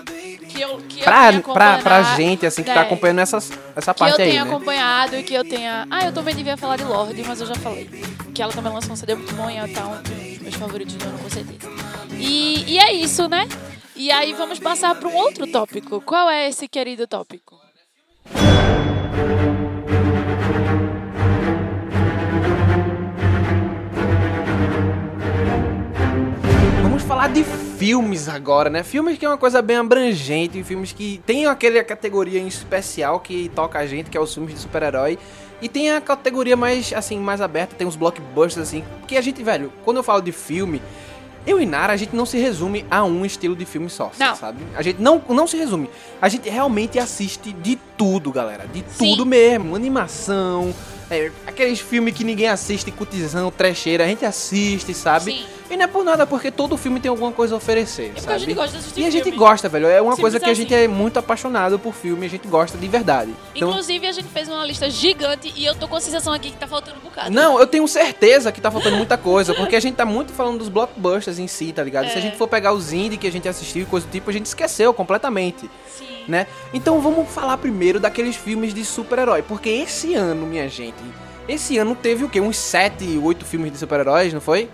que 0.49 0.59
eu, 0.59 0.77
que 0.89 1.01
eu 1.01 1.03
Pra, 1.03 1.29
tenha 1.29 1.41
pra, 1.43 1.77
pra 1.77 2.03
gente, 2.15 2.47
assim, 2.47 2.63
que 2.63 2.69
né, 2.69 2.73
tá 2.75 2.81
acompanhando 2.81 3.19
essa, 3.19 3.37
essa 3.37 3.93
que 3.93 4.01
eu 4.03 4.07
parte 4.07 4.21
aí, 4.23 4.29
tenha 4.31 4.43
né? 4.43 4.49
acompanhado 4.51 5.15
e 5.15 5.21
que 5.23 5.35
eu 5.35 5.47
tenha. 5.47 5.85
Ah, 5.91 6.03
eu 6.05 6.11
também 6.11 6.33
devia 6.35 6.57
falar 6.57 6.77
de 6.77 6.83
Lorde, 6.83 7.23
mas 7.27 7.39
eu 7.39 7.45
já 7.47 7.55
falei. 7.55 7.87
Que 8.33 8.41
ela 8.41 8.51
também 8.51 8.73
lançou 8.73 8.93
um 8.93 8.95
CD 8.95 9.13
muito 9.13 9.35
bom 9.35 9.47
e 9.47 9.57
ela 9.57 9.67
tá 9.67 9.85
um 9.85 10.01
dos 10.01 10.41
meus 10.41 10.55
favoritos 10.55 10.95
do 10.95 11.05
ano, 11.05 11.19
com 11.19 11.29
certeza. 11.29 11.69
E, 12.19 12.73
e 12.73 12.77
é 12.79 12.93
isso, 12.93 13.27
né? 13.27 13.47
E 13.95 14.11
aí 14.11 14.33
vamos 14.33 14.59
passar 14.59 14.95
para 14.95 15.07
um 15.07 15.15
outro 15.15 15.45
tópico. 15.47 16.01
Qual 16.01 16.29
é 16.29 16.47
esse 16.47 16.67
querido 16.67 17.07
tópico? 17.07 17.63
de 27.33 27.43
filmes 27.43 28.29
agora, 28.29 28.69
né? 28.69 28.83
Filmes 28.83 29.17
que 29.17 29.25
é 29.25 29.27
uma 29.27 29.39
coisa 29.39 29.59
bem 29.59 29.77
abrangente, 29.77 30.61
filmes 30.63 30.93
que 30.93 31.19
tem 31.25 31.47
aquela 31.47 31.83
categoria 31.83 32.39
em 32.39 32.47
especial 32.47 33.19
que 33.19 33.49
toca 33.55 33.79
a 33.79 33.87
gente, 33.87 34.11
que 34.11 34.17
é 34.17 34.21
os 34.21 34.31
filmes 34.31 34.53
de 34.53 34.59
super-herói. 34.59 35.17
E 35.59 35.67
tem 35.67 35.91
a 35.91 35.99
categoria 35.99 36.55
mais, 36.55 36.93
assim, 36.93 37.17
mais 37.17 37.41
aberta, 37.41 37.75
tem 37.75 37.87
os 37.87 37.95
blockbusters, 37.95 38.67
assim. 38.67 38.83
Que 39.07 39.17
a 39.17 39.21
gente, 39.21 39.41
velho, 39.41 39.73
quando 39.83 39.97
eu 39.97 40.03
falo 40.03 40.21
de 40.21 40.31
filme, 40.31 40.79
eu 41.45 41.59
e 41.59 41.65
Nara, 41.65 41.93
a 41.93 41.97
gente 41.97 42.15
não 42.15 42.25
se 42.25 42.37
resume 42.37 42.85
a 42.89 43.03
um 43.03 43.25
estilo 43.25 43.55
de 43.55 43.65
filme 43.65 43.89
só, 43.89 44.11
Não. 44.17 44.35
sabe? 44.35 44.59
A 44.75 44.81
gente 44.81 45.01
não, 45.01 45.21
não 45.29 45.45
se 45.45 45.57
resume. 45.57 45.89
A 46.21 46.29
gente 46.29 46.49
realmente 46.49 46.97
assiste 46.97 47.51
de 47.51 47.77
tudo, 47.97 48.31
galera. 48.31 48.65
De 48.67 48.83
Sim. 48.89 49.11
tudo 49.11 49.25
mesmo. 49.25 49.75
Animação, 49.75 50.73
é, 51.09 51.31
aqueles 51.45 51.79
filmes 51.79 52.13
que 52.13 52.23
ninguém 52.23 52.47
assiste, 52.47 52.89
cutizão, 52.91 53.51
trecheira, 53.51 54.03
a 54.03 54.07
gente 54.07 54.25
assiste, 54.25 54.93
sabe? 54.93 55.31
Sim. 55.33 55.45
E 55.73 55.77
não 55.77 55.85
é 55.85 55.87
por 55.87 56.03
nada, 56.05 56.27
porque 56.27 56.51
todo 56.51 56.77
filme 56.77 56.99
tem 56.99 57.09
alguma 57.09 57.31
coisa 57.31 57.55
a 57.55 57.57
oferecer, 57.57 58.07
porque 58.09 58.21
sabe? 58.21 58.33
a 58.35 58.37
gente 58.37 58.53
gosta 58.53 58.71
de 58.73 58.77
assistir 58.77 59.01
E 59.01 59.05
a 59.05 59.09
gente 59.09 59.23
filme. 59.23 59.37
gosta, 59.39 59.67
velho. 59.67 59.87
É 59.87 59.99
uma 60.01 60.11
Simples 60.11 60.21
coisa 60.21 60.39
que 60.39 60.49
a 60.49 60.53
gente 60.53 60.73
assim. 60.73 60.83
é 60.83 60.87
muito 60.87 61.17
apaixonado 61.17 61.79
por 61.79 61.93
filme, 61.95 62.25
a 62.25 62.29
gente 62.29 62.47
gosta 62.47 62.77
de 62.77 62.87
verdade. 62.87 63.33
Então, 63.55 63.69
Inclusive, 63.69 64.05
a 64.05 64.11
gente 64.11 64.27
fez 64.27 64.47
uma 64.47 64.63
lista 64.65 64.87
gigante 64.89 65.51
e 65.55 65.65
eu 65.65 65.73
tô 65.73 65.87
com 65.87 65.95
a 65.95 65.99
sensação 66.01 66.31
aqui 66.31 66.51
que 66.51 66.57
tá 66.57 66.67
faltando 66.67 66.97
um 66.99 67.03
bocado. 67.03 67.31
Não, 67.31 67.59
eu 67.59 67.65
tenho 67.65 67.87
certeza 67.87 68.51
que 68.51 68.61
tá 68.61 68.69
faltando 68.69 68.95
muita 68.97 69.17
coisa, 69.17 69.53
porque 69.55 69.75
a 69.75 69.79
gente 69.79 69.95
tá 69.95 70.05
muito 70.05 70.31
falando 70.31 70.59
dos 70.59 70.69
blockbusters 70.69 71.39
em 71.39 71.47
si, 71.47 71.73
tá 71.73 71.83
ligado? 71.83 72.07
Se 72.09 72.15
a 72.15 72.19
É. 72.19 72.21
gente 72.21 72.37
for 72.37 72.47
pegar 72.47 72.71
os 72.71 72.93
indie 72.93 73.17
que 73.17 73.25
a 73.27 73.31
gente 73.31 73.47
assistiu 73.49 73.81
e 73.81 73.85
coisa 73.85 74.05
do 74.05 74.11
tipo, 74.11 74.29
a 74.29 74.33
gente 74.33 74.45
esqueceu 74.45 74.93
completamente, 74.93 75.67
Sim. 75.97 76.05
né? 76.27 76.45
Então 76.73 77.01
vamos 77.01 77.27
falar 77.29 77.57
primeiro 77.57 77.99
daqueles 77.99 78.35
filmes 78.35 78.73
de 78.75 78.85
super-herói, 78.85 79.41
porque 79.41 79.69
esse 79.69 80.13
ano, 80.13 80.45
minha 80.45 80.69
gente, 80.69 80.95
esse 81.47 81.77
ano 81.79 81.95
teve 81.95 82.23
o 82.23 82.29
quê? 82.29 82.39
Uns 82.39 82.57
7, 82.57 83.17
8 83.21 83.43
filmes 83.43 83.71
de 83.71 83.77
super-heróis, 83.79 84.31
não 84.31 84.39
foi? 84.39 84.69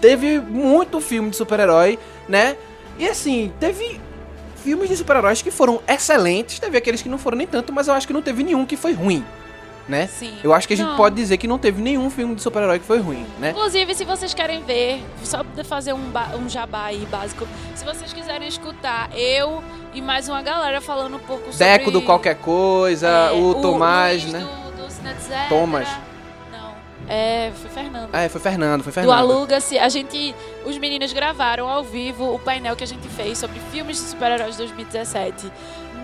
Teve 0.00 0.38
muito 0.40 1.00
filme 1.00 1.30
de 1.30 1.36
super-herói, 1.36 1.98
né? 2.28 2.56
E 2.98 3.08
assim, 3.08 3.52
teve 3.60 4.00
filmes 4.62 4.88
de 4.88 4.96
super-heróis 4.96 5.42
que 5.42 5.50
foram 5.50 5.80
excelentes, 5.88 6.58
teve 6.58 6.76
aqueles 6.76 7.02
que 7.02 7.08
não 7.08 7.18
foram 7.18 7.38
nem 7.38 7.46
tanto, 7.46 7.72
mas 7.72 7.88
eu 7.88 7.94
acho 7.94 8.06
que 8.06 8.12
não 8.12 8.22
teve 8.22 8.42
nenhum 8.42 8.66
que 8.66 8.76
foi 8.76 8.92
ruim, 8.92 9.24
né? 9.88 10.06
Sim. 10.06 10.34
Eu 10.44 10.52
acho 10.52 10.68
que 10.68 10.74
a 10.74 10.76
gente 10.76 10.88
Não. 10.88 10.96
pode 10.96 11.16
dizer 11.16 11.36
que 11.38 11.46
não 11.48 11.58
teve 11.58 11.80
nenhum 11.80 12.10
filme 12.10 12.34
de 12.34 12.42
super-herói 12.42 12.78
que 12.78 12.84
foi 12.84 12.98
ruim, 12.98 13.26
né? 13.38 13.50
Inclusive, 13.50 13.94
se 13.94 14.04
vocês 14.04 14.34
querem 14.34 14.62
ver, 14.62 15.02
só 15.24 15.42
pra 15.42 15.64
fazer 15.64 15.92
um, 15.92 16.12
um 16.38 16.48
jabá 16.48 16.84
aí 16.84 17.06
básico, 17.10 17.46
se 17.74 17.84
vocês 17.84 18.12
quiserem 18.12 18.48
escutar 18.48 19.10
eu 19.14 19.62
e 19.94 20.02
mais 20.02 20.28
uma 20.28 20.42
galera 20.42 20.80
falando 20.80 21.16
um 21.16 21.20
pouco 21.20 21.52
sobre... 21.52 21.58
Deco 21.58 21.90
do 21.90 22.02
Qualquer 22.02 22.36
Coisa, 22.36 23.08
é, 23.08 23.32
o, 23.32 23.54
Tomás, 23.62 24.22
Luiz 24.22 24.32
né? 24.32 24.40
Do, 24.40 24.82
do 24.82 24.90
Cine. 24.90 25.10
Thomas. 25.48 25.88
É, 27.10 27.50
foi 27.60 27.70
Fernando. 27.70 28.14
É, 28.14 28.28
foi 28.28 28.40
Fernando, 28.40 28.82
foi 28.84 28.92
do 28.92 28.94
Fernando. 28.94 29.18
Aluga-se, 29.18 29.76
a 29.76 29.88
gente, 29.88 30.32
os 30.64 30.78
meninos 30.78 31.12
gravaram 31.12 31.68
ao 31.68 31.82
vivo 31.82 32.32
o 32.32 32.38
painel 32.38 32.76
que 32.76 32.84
a 32.84 32.86
gente 32.86 33.08
fez 33.08 33.36
sobre 33.36 33.58
filmes 33.72 33.96
de 33.96 34.02
super-heróis 34.04 34.56
2017 34.56 35.50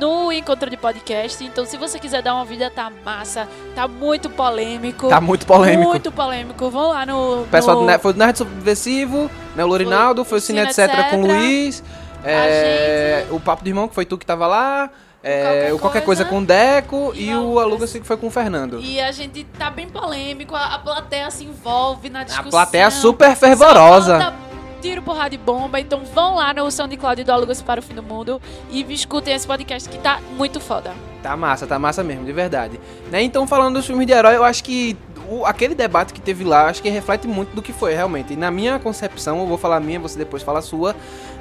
no 0.01 0.33
Encontro 0.33 0.69
de 0.69 0.77
Podcast. 0.77 1.45
Então, 1.45 1.64
se 1.64 1.77
você 1.77 2.01
quiser 2.01 2.23
dar 2.23 2.35
uma 2.35 2.45
vida, 2.45 2.69
tá 2.71 2.90
massa, 3.05 3.49
tá 3.73 3.87
muito 3.87 4.29
polêmico. 4.29 5.09
Tá 5.09 5.21
muito 5.21 5.47
polêmico. 5.47 5.88
Muito 5.88 6.11
polêmico. 6.11 6.69
Vão 6.71 6.88
lá 6.88 7.07
no. 7.07 7.42
O 7.42 7.47
pessoal 7.47 7.81
no... 7.81 7.87
do 7.87 7.99
foi 8.01 8.12
do 8.12 8.19
Nerd 8.19 8.38
Subversivo, 8.38 9.31
né? 9.55 9.64
O 9.64 9.69
Lorinaldo, 9.69 10.25
foi 10.25 10.38
o 10.38 10.40
Cine, 10.40 10.73
Cine 10.73 10.88
etc. 10.88 11.11
com 11.11 11.23
o 11.23 11.27
Etc. 11.27 11.38
Luiz. 11.38 11.85
é, 12.25 13.27
o 13.31 13.38
Papo 13.38 13.62
do 13.62 13.69
Irmão, 13.69 13.87
que 13.87 13.95
foi 13.95 14.05
tu 14.05 14.19
que 14.19 14.27
tava 14.27 14.49
lá. 14.49 14.90
É, 15.27 15.43
Qualquer 15.43 15.73
o 15.75 15.79
Qualquer 15.79 16.05
Coisa, 16.05 16.25
Coisa. 16.25 16.37
com 16.37 16.43
o 16.43 16.47
Deco. 16.47 17.12
E 17.15 17.29
E, 17.31 17.35
o 17.35 17.59
Aluga-se. 17.59 18.01
Que 18.01 18.07
foi 18.07 18.17
com 18.17 18.29
o 18.29 18.31
Fernando. 18.31 18.81
E 18.81 19.01
a 19.01 19.11
gente 19.12 19.45
tá 19.59 19.71
bem 19.71 19.89
polêmico, 19.89 20.55
a, 20.55 20.75
a 20.75 20.79
plateia 20.79 21.31
se 21.31 21.45
envolve 21.45 22.09
na 22.09 22.21
A 22.21 22.25
discussão. 22.25 22.51
plateia 22.51 22.91
super 22.91 23.35
fervorosa. 23.37 24.35
Tiro, 24.81 25.03
porrada 25.03 25.35
e 25.35 25.39
bomba. 25.39 25.81
Então 25.81 26.03
vão 26.15 26.35
lá 26.37 26.53
no 26.55 26.71
SoundCloud 26.71 27.25
do 27.25 27.33
Alugas 27.33 27.61
para 27.62 27.81
o 27.81 27.83
Fim 27.83 27.95
do 27.95 28.03
Mundo 28.03 28.41
e 28.71 28.83
escutem 28.93 29.35
esse 29.35 29.47
podcast 29.47 29.89
que 29.89 29.99
tá 29.99 30.21
muito 30.37 30.61
foda. 30.61 30.93
Tá 31.23 31.37
massa, 31.37 31.67
tá 31.67 31.79
massa 31.79 32.05
mesmo, 32.05 32.25
de 32.25 32.33
verdade. 32.33 32.79
Né? 33.11 33.23
Então, 33.23 33.47
falando 33.47 33.75
dos 33.77 33.87
filmes 33.87 34.07
de 34.07 34.12
herói, 34.12 34.37
eu 34.37 34.45
acho 34.45 34.62
que 34.62 34.97
o- 35.29 35.45
aquele 35.45 35.75
debate 35.75 36.12
que 36.12 36.21
teve 36.21 36.45
lá, 36.45 36.67
acho 36.69 36.81
que 36.81 36.89
reflete 36.89 37.27
muito 37.27 37.53
do 37.57 37.62
que 37.62 37.73
foi 37.73 37.95
realmente. 37.95 38.35
E 38.35 38.37
na 38.37 38.51
minha 38.51 38.79
concepção, 38.79 39.41
eu 39.41 39.47
vou 39.47 39.59
falar 39.59 39.77
a 39.77 39.81
minha, 39.81 39.99
você 39.99 40.17
depois 40.17 40.43
fala 40.45 40.61
a 40.61 40.62
sua, 40.62 40.95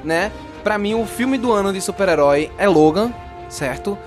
né? 0.04 0.32
Pra 0.64 0.78
mim, 0.80 0.96
o 0.96 1.06
filme 1.06 1.38
do 1.38 1.52
ano 1.52 1.72
de 1.72 1.80
super-herói 1.82 2.50
é 2.58 2.68
Logan, 2.68 3.14
certo? 3.56 3.98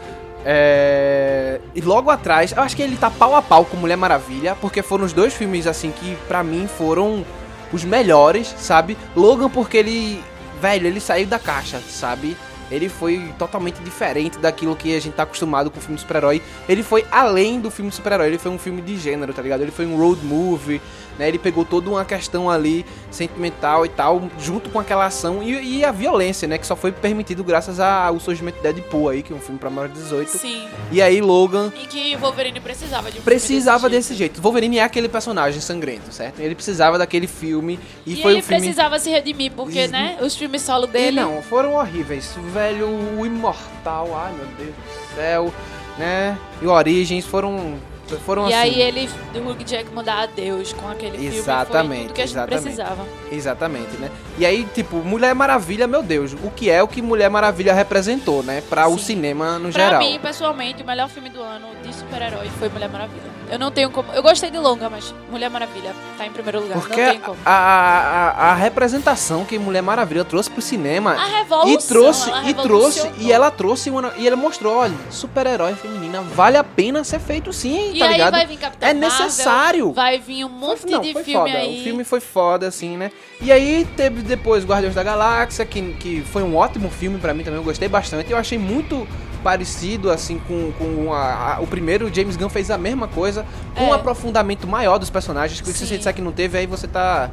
É... 0.44 1.60
E 1.74 1.80
logo 1.80 2.10
atrás, 2.10 2.52
eu 2.52 2.62
acho 2.62 2.76
que 2.76 2.82
ele 2.82 2.96
tá 2.96 3.10
pau 3.10 3.34
a 3.34 3.42
pau 3.42 3.64
com 3.64 3.76
Mulher 3.76 3.96
Maravilha, 3.96 4.54
porque 4.60 4.82
foram 4.82 5.04
os 5.04 5.12
dois 5.12 5.34
filmes, 5.34 5.66
assim, 5.66 5.90
que 5.90 6.16
pra 6.28 6.44
mim 6.44 6.68
foram 6.68 7.24
os 7.72 7.84
melhores, 7.84 8.54
sabe? 8.58 8.96
Logan 9.16 9.50
porque 9.50 9.76
ele, 9.76 10.22
velho, 10.60 10.86
ele 10.86 11.00
saiu 11.00 11.26
da 11.26 11.38
caixa, 11.38 11.80
sabe? 11.80 12.36
Ele 12.70 12.88
foi 12.88 13.32
totalmente 13.38 13.80
diferente 13.80 14.38
daquilo 14.38 14.76
que 14.76 14.94
a 14.94 15.00
gente 15.00 15.14
tá 15.14 15.22
acostumado 15.22 15.70
com 15.70 15.78
o 15.78 15.80
filme 15.80 15.96
de 15.96 16.02
super-herói. 16.02 16.42
Ele 16.68 16.82
foi 16.82 17.04
além 17.10 17.60
do 17.60 17.70
filme 17.70 17.90
de 17.90 17.96
super-herói, 17.96 18.26
ele 18.26 18.38
foi 18.38 18.52
um 18.52 18.58
filme 18.58 18.82
de 18.82 18.96
gênero, 18.98 19.32
tá 19.32 19.40
ligado? 19.40 19.62
Ele 19.62 19.70
foi 19.70 19.86
um 19.86 19.96
road 19.96 20.22
movie, 20.24 20.80
né? 21.18 21.28
Ele 21.28 21.38
pegou 21.38 21.64
toda 21.64 21.88
uma 21.88 22.04
questão 22.04 22.50
ali 22.50 22.84
sentimental 23.10 23.84
e 23.84 23.88
tal, 23.88 24.22
junto 24.38 24.70
com 24.70 24.78
aquela 24.80 25.06
ação 25.06 25.42
e, 25.42 25.78
e 25.78 25.84
a 25.84 25.92
violência, 25.92 26.48
né? 26.48 26.58
Que 26.58 26.66
só 26.66 26.74
foi 26.74 26.92
permitido 26.92 27.44
graças 27.44 27.78
ao 27.80 28.18
surgimento 28.18 28.56
de 28.56 28.62
Deadpool 28.62 29.08
aí, 29.08 29.22
que 29.22 29.32
é 29.32 29.36
um 29.36 29.40
filme 29.40 29.58
pra 29.58 29.70
maior 29.70 29.88
de 29.88 29.94
18. 29.94 30.30
Sim. 30.30 30.68
E 30.90 31.00
aí 31.00 31.20
Logan 31.20 31.72
E 31.80 31.86
que 31.86 32.16
Wolverine 32.16 32.60
precisava 32.60 33.10
de 33.10 33.18
um 33.18 33.22
filme 33.22 33.24
precisava 33.24 33.88
desse 33.88 33.98
desse 34.08 34.14
jeito. 34.14 34.40
Wolverine 34.40 34.78
é 34.78 34.82
aquele 34.82 35.08
personagem 35.08 35.60
sangrento, 35.60 36.12
certo? 36.12 36.40
Ele 36.40 36.54
precisava 36.54 36.96
daquele 36.96 37.26
filme 37.26 37.78
e, 38.06 38.14
E, 38.14 38.22
foi 38.22 38.32
ele 38.32 38.42
filme 38.42 38.62
precisava 38.62 38.98
se 38.98 39.10
redimir, 39.10 39.52
porque, 39.52 39.86
né? 39.88 40.18
Os 40.20 40.36
filmes 40.36 40.62
solo 40.62 40.84
E 40.84 40.88
dele. 40.88 41.20
não, 41.20 41.42
foram 41.42 41.74
horríveis. 41.74 42.34
Velho, 42.52 42.88
o 43.18 43.26
Imortal, 43.26 44.16
ai 44.16 44.32
meu 44.32 44.46
Deus 44.56 44.74
do 44.74 45.14
céu, 45.14 45.54
né? 45.98 46.38
E 46.62 46.66
o 46.66 46.70
Origens 46.70 47.24
foram 47.24 47.74
foram 48.16 48.48
E 48.48 48.54
assim. 48.54 48.62
aí 48.62 48.80
ele, 48.80 49.10
o 49.34 49.50
Hugh 49.50 49.64
Jackman 49.66 50.04
dá 50.04 50.20
adeus 50.22 50.72
com 50.72 50.88
aquele 50.88 51.12
filme. 51.12 51.28
Foi 51.30 51.38
Exatamente, 51.38 52.12
que 52.12 52.22
a 52.22 52.26
gente 52.26 52.34
exatamente. 52.34 52.62
precisava. 52.62 53.06
Exatamente, 53.30 53.96
né? 53.98 54.10
E 54.38 54.46
aí, 54.46 54.64
tipo, 54.74 54.96
Mulher 54.96 55.34
Maravilha, 55.34 55.86
meu 55.86 56.02
Deus, 56.02 56.32
o 56.32 56.50
que 56.50 56.70
é 56.70 56.82
o 56.82 56.88
que 56.88 57.02
Mulher 57.02 57.28
Maravilha 57.30 57.72
representou, 57.74 58.42
né? 58.42 58.62
Pra 58.68 58.88
o 58.88 58.98
Sim. 58.98 59.04
cinema 59.04 59.58
no 59.58 59.70
Pra 59.72 59.84
geral. 59.84 60.00
mim, 60.00 60.18
pessoalmente, 60.20 60.82
o 60.82 60.86
melhor 60.86 61.08
filme 61.08 61.28
do 61.30 61.42
ano 61.42 61.68
de 61.82 61.94
super-herói 61.94 62.48
foi 62.58 62.68
Mulher 62.68 62.88
Maravilha. 62.88 63.37
Eu 63.50 63.58
não 63.58 63.70
tenho 63.70 63.90
como. 63.90 64.12
Eu 64.12 64.22
gostei 64.22 64.50
de 64.50 64.58
longa, 64.58 64.90
mas 64.90 65.14
Mulher 65.30 65.48
Maravilha 65.50 65.94
tá 66.16 66.26
em 66.26 66.30
primeiro 66.30 66.60
lugar. 66.60 66.78
Porque 66.78 67.02
não 67.02 67.10
tem 67.12 67.20
como. 67.20 67.36
a, 67.44 67.52
a, 67.52 68.50
a, 68.50 68.54
representação 68.54 69.44
que 69.44 69.58
Mulher 69.58 69.82
Maravilha 69.82 70.24
trouxe 70.24 70.50
pro 70.50 70.60
cinema 70.60 71.12
A 71.14 71.24
revolução. 71.38 71.70
e 71.72 71.78
trouxe 71.78 72.30
e 72.46 72.54
trouxe 72.54 73.10
e 73.18 73.32
ela 73.32 73.50
trouxe 73.50 73.90
uma, 73.90 74.12
e 74.16 74.26
ela 74.26 74.36
mostrou, 74.36 74.74
olha, 74.76 74.94
super-herói 75.10 75.74
feminina 75.74 76.20
vale 76.20 76.56
a 76.56 76.64
pena 76.64 77.02
ser 77.04 77.20
feito 77.20 77.52
sim, 77.52 77.92
E 77.94 77.98
tá 77.98 78.06
aí 78.06 78.12
ligado? 78.12 78.32
vai 78.32 78.46
vir 78.46 78.58
Capitã 78.58 78.86
É 78.86 78.92
Marvel, 78.94 79.08
necessário. 79.26 79.92
Vai 79.92 80.18
vir 80.18 80.44
um 80.44 80.48
monte 80.48 80.86
Não, 80.86 81.00
de 81.00 81.12
foi 81.12 81.24
filme 81.24 81.50
foda. 81.50 81.58
aí. 81.58 81.80
O 81.80 81.84
filme 81.84 82.04
foi 82.04 82.20
foda, 82.20 82.66
assim, 82.68 82.96
né? 82.96 83.10
E 83.40 83.50
aí 83.50 83.86
teve 83.96 84.22
depois 84.22 84.64
Guardiões 84.64 84.94
da 84.94 85.02
Galáxia, 85.02 85.64
que, 85.64 85.80
que 85.94 86.20
foi 86.22 86.42
um 86.42 86.56
ótimo 86.56 86.90
filme 86.90 87.18
pra 87.18 87.32
mim 87.32 87.44
também, 87.44 87.58
eu 87.58 87.64
gostei 87.64 87.88
bastante. 87.88 88.30
Eu 88.30 88.36
achei 88.36 88.58
muito 88.58 89.06
parecido, 89.38 90.10
assim, 90.10 90.40
com, 90.46 90.72
com 90.72 91.12
a- 91.12 91.56
a- 91.56 91.60
o 91.60 91.66
primeiro. 91.66 92.06
O 92.06 92.14
James 92.14 92.36
Gunn 92.36 92.48
fez 92.48 92.70
a 92.70 92.78
mesma 92.78 93.08
coisa, 93.08 93.44
com 93.76 93.84
um 93.84 93.92
É. 93.92 93.96
aprofundamento 93.96 94.66
maior 94.66 94.98
dos 94.98 95.10
personagens. 95.10 95.60
Que 95.60 95.72
se 95.72 95.86
você 95.86 95.96
disser 95.96 96.14
que 96.14 96.22
não 96.22 96.32
teve, 96.32 96.58
aí 96.58 96.66
você 96.66 96.86
tá. 96.86 97.30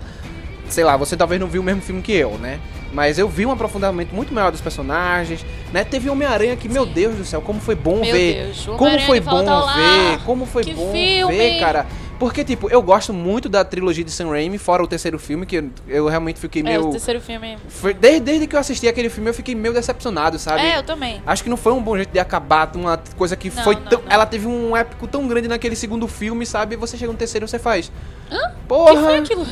Sei 0.70 0.84
lá, 0.84 0.98
você 0.98 1.16
talvez 1.16 1.40
não 1.40 1.48
viu 1.48 1.62
o 1.62 1.64
mesmo 1.64 1.82
filme 1.82 2.02
que 2.02 2.12
eu, 2.12 2.32
né? 2.40 2.60
Mas 2.92 3.20
eu 3.20 3.28
vi 3.30 3.46
um 3.46 3.52
aprofundamento 3.52 4.14
muito 4.16 4.34
maior 4.34 4.52
dos 4.52 4.62
personagens, 4.62 5.46
né? 5.72 5.84
Teve 5.84 6.10
Homem-Aranha 6.10 6.56
que, 6.56 6.68
meu. 6.70 6.86
Deus 6.86 7.16
do 7.18 7.26
céu, 7.26 7.42
como 7.42 7.60
foi 7.60 7.76
bom 7.76 8.00
Meu 8.02 8.12
ver. 8.12 8.46
Deus, 8.46 8.66
Como 8.78 9.00
foi 9.02 9.20
bom 9.20 9.44
ver, 9.46 10.20
como 10.26 10.46
foi 10.46 10.64
Que 10.64 10.74
bom 10.74 10.92
filme. 10.92 11.36
ver, 11.38 11.60
cara. 11.60 11.86
Porque, 12.18 12.46
tipo, 12.46 12.70
eu 12.70 12.82
gosto 12.82 13.12
muito 13.14 13.50
da 13.50 13.66
trilogia 13.66 14.04
de 14.04 14.10
Sam 14.10 14.30
Raimi, 14.30 14.58
fora 14.58 14.82
o 14.82 14.88
terceiro 14.88 15.20
filme, 15.20 15.46
que 15.46 15.58
eu, 15.58 15.70
eu 15.88 16.08
realmente 16.08 16.40
fiquei 16.40 16.62
É, 16.62 16.66
meio... 16.66 16.88
o 16.88 16.92
terceiro 16.92 17.20
filme. 17.20 17.58
foi- 17.68 17.94
desde, 17.94 18.22
desde 18.22 18.48
que 18.48 18.56
eu 18.56 18.60
assisti 18.60 18.88
aquele 18.88 19.10
filme, 19.10 19.30
eu 19.30 19.34
fiquei 19.34 19.54
meio 19.54 19.74
decepcionado, 19.74 20.40
sabe? 20.40 20.62
É, 20.62 20.78
eu 20.78 20.84
também. 20.84 21.22
Acho 21.26 21.44
que 21.44 21.50
não 21.50 21.58
foi 21.58 21.74
um 21.74 21.82
bom 21.82 21.96
jeito 21.98 22.12
de 22.12 22.20
acabar 22.20 22.72
uma 22.76 22.98
coisa 23.18 23.36
que 23.36 23.50
Não, 23.54 23.64
foi 23.64 23.76
não, 23.76 23.82
tão... 23.84 24.02
não. 24.02 24.10
Ela 24.12 24.26
teve 24.26 24.48
um 24.48 24.76
épico 24.78 25.08
tão 25.08 25.28
grande 25.28 25.48
naquele 25.50 25.76
segundo 25.76 26.08
filme, 26.08 26.46
sabe? 26.46 26.76
E 26.76 26.78
você 26.78 26.98
chega 26.98 27.12
no 27.12 27.18
terceiro 27.18 27.46
e 27.46 27.50
você 27.50 27.60
faz... 27.60 27.92
Hã? 28.32 28.38
O 28.38 28.50
que 28.50 28.68
Porra! 28.68 29.02
foi 29.04 29.18
aquilo? 29.18 29.46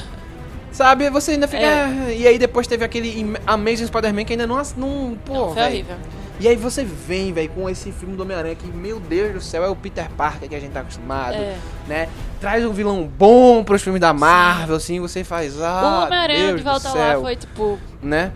Sabe? 0.71 1.09
Você 1.09 1.31
ainda 1.31 1.47
fica... 1.47 1.61
É. 1.63 1.83
"Ah", 1.83 2.11
E 2.13 2.25
aí 2.25 2.39
depois 2.39 2.65
teve 2.65 2.83
aquele 2.85 3.35
Amazing 3.45 3.87
Spider-Man 3.87 4.23
que 4.23 4.33
ainda 4.33 4.47
não... 4.47 4.55
não 4.77 5.17
pô, 5.25 5.33
Não, 5.33 5.45
foi 5.47 5.55
velho. 5.55 5.73
horrível. 5.73 5.95
E 6.39 6.47
aí 6.47 6.55
você 6.55 6.83
vem, 6.83 7.31
velho, 7.31 7.49
com 7.49 7.69
esse 7.69 7.91
filme 7.91 8.15
do 8.15 8.23
Homem-Aranha 8.23 8.55
que, 8.55 8.65
meu 8.67 8.99
Deus 8.99 9.33
do 9.33 9.41
céu, 9.41 9.63
é 9.63 9.69
o 9.69 9.75
Peter 9.75 10.09
Parker 10.17 10.49
que 10.49 10.55
a 10.55 10.59
gente 10.59 10.71
tá 10.71 10.79
acostumado, 10.81 11.35
É. 11.35 11.55
né? 11.87 12.09
Traz 12.41 12.65
um 12.65 12.71
vilão 12.73 13.03
bom 13.05 13.63
pros 13.63 13.81
filmes 13.81 14.01
da 14.01 14.11
Marvel, 14.13 14.75
assim, 14.75 14.99
você 14.99 15.23
faz, 15.23 15.61
ah, 15.61 16.01
o 16.01 16.05
Homem-Aranha 16.07 16.55
de 16.55 16.63
volta 16.63 16.89
lá 16.93 17.19
foi 17.21 17.35
tipo. 17.35 17.77
né? 18.01 18.31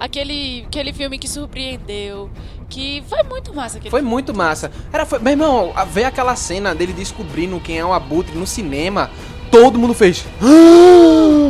Aquele, 0.00 0.64
aquele 0.66 0.92
filme 0.92 1.18
que 1.18 1.28
surpreendeu. 1.28 2.30
Que 2.68 3.04
foi 3.06 3.22
muito 3.24 3.54
massa 3.54 3.76
aquele 3.76 3.90
Foi 3.90 4.00
filme. 4.00 4.10
muito 4.10 4.32
massa. 4.34 4.70
Era, 4.90 5.04
foi, 5.04 5.18
meu 5.18 5.32
irmão, 5.32 5.74
ver 5.90 6.04
aquela 6.04 6.34
cena 6.34 6.74
dele 6.74 6.92
descobrindo 6.94 7.60
quem 7.60 7.78
é 7.78 7.84
o 7.84 7.92
Abutre 7.92 8.34
no 8.36 8.46
cinema, 8.46 9.10
todo 9.50 9.78
mundo 9.78 9.92
fez. 9.92 10.24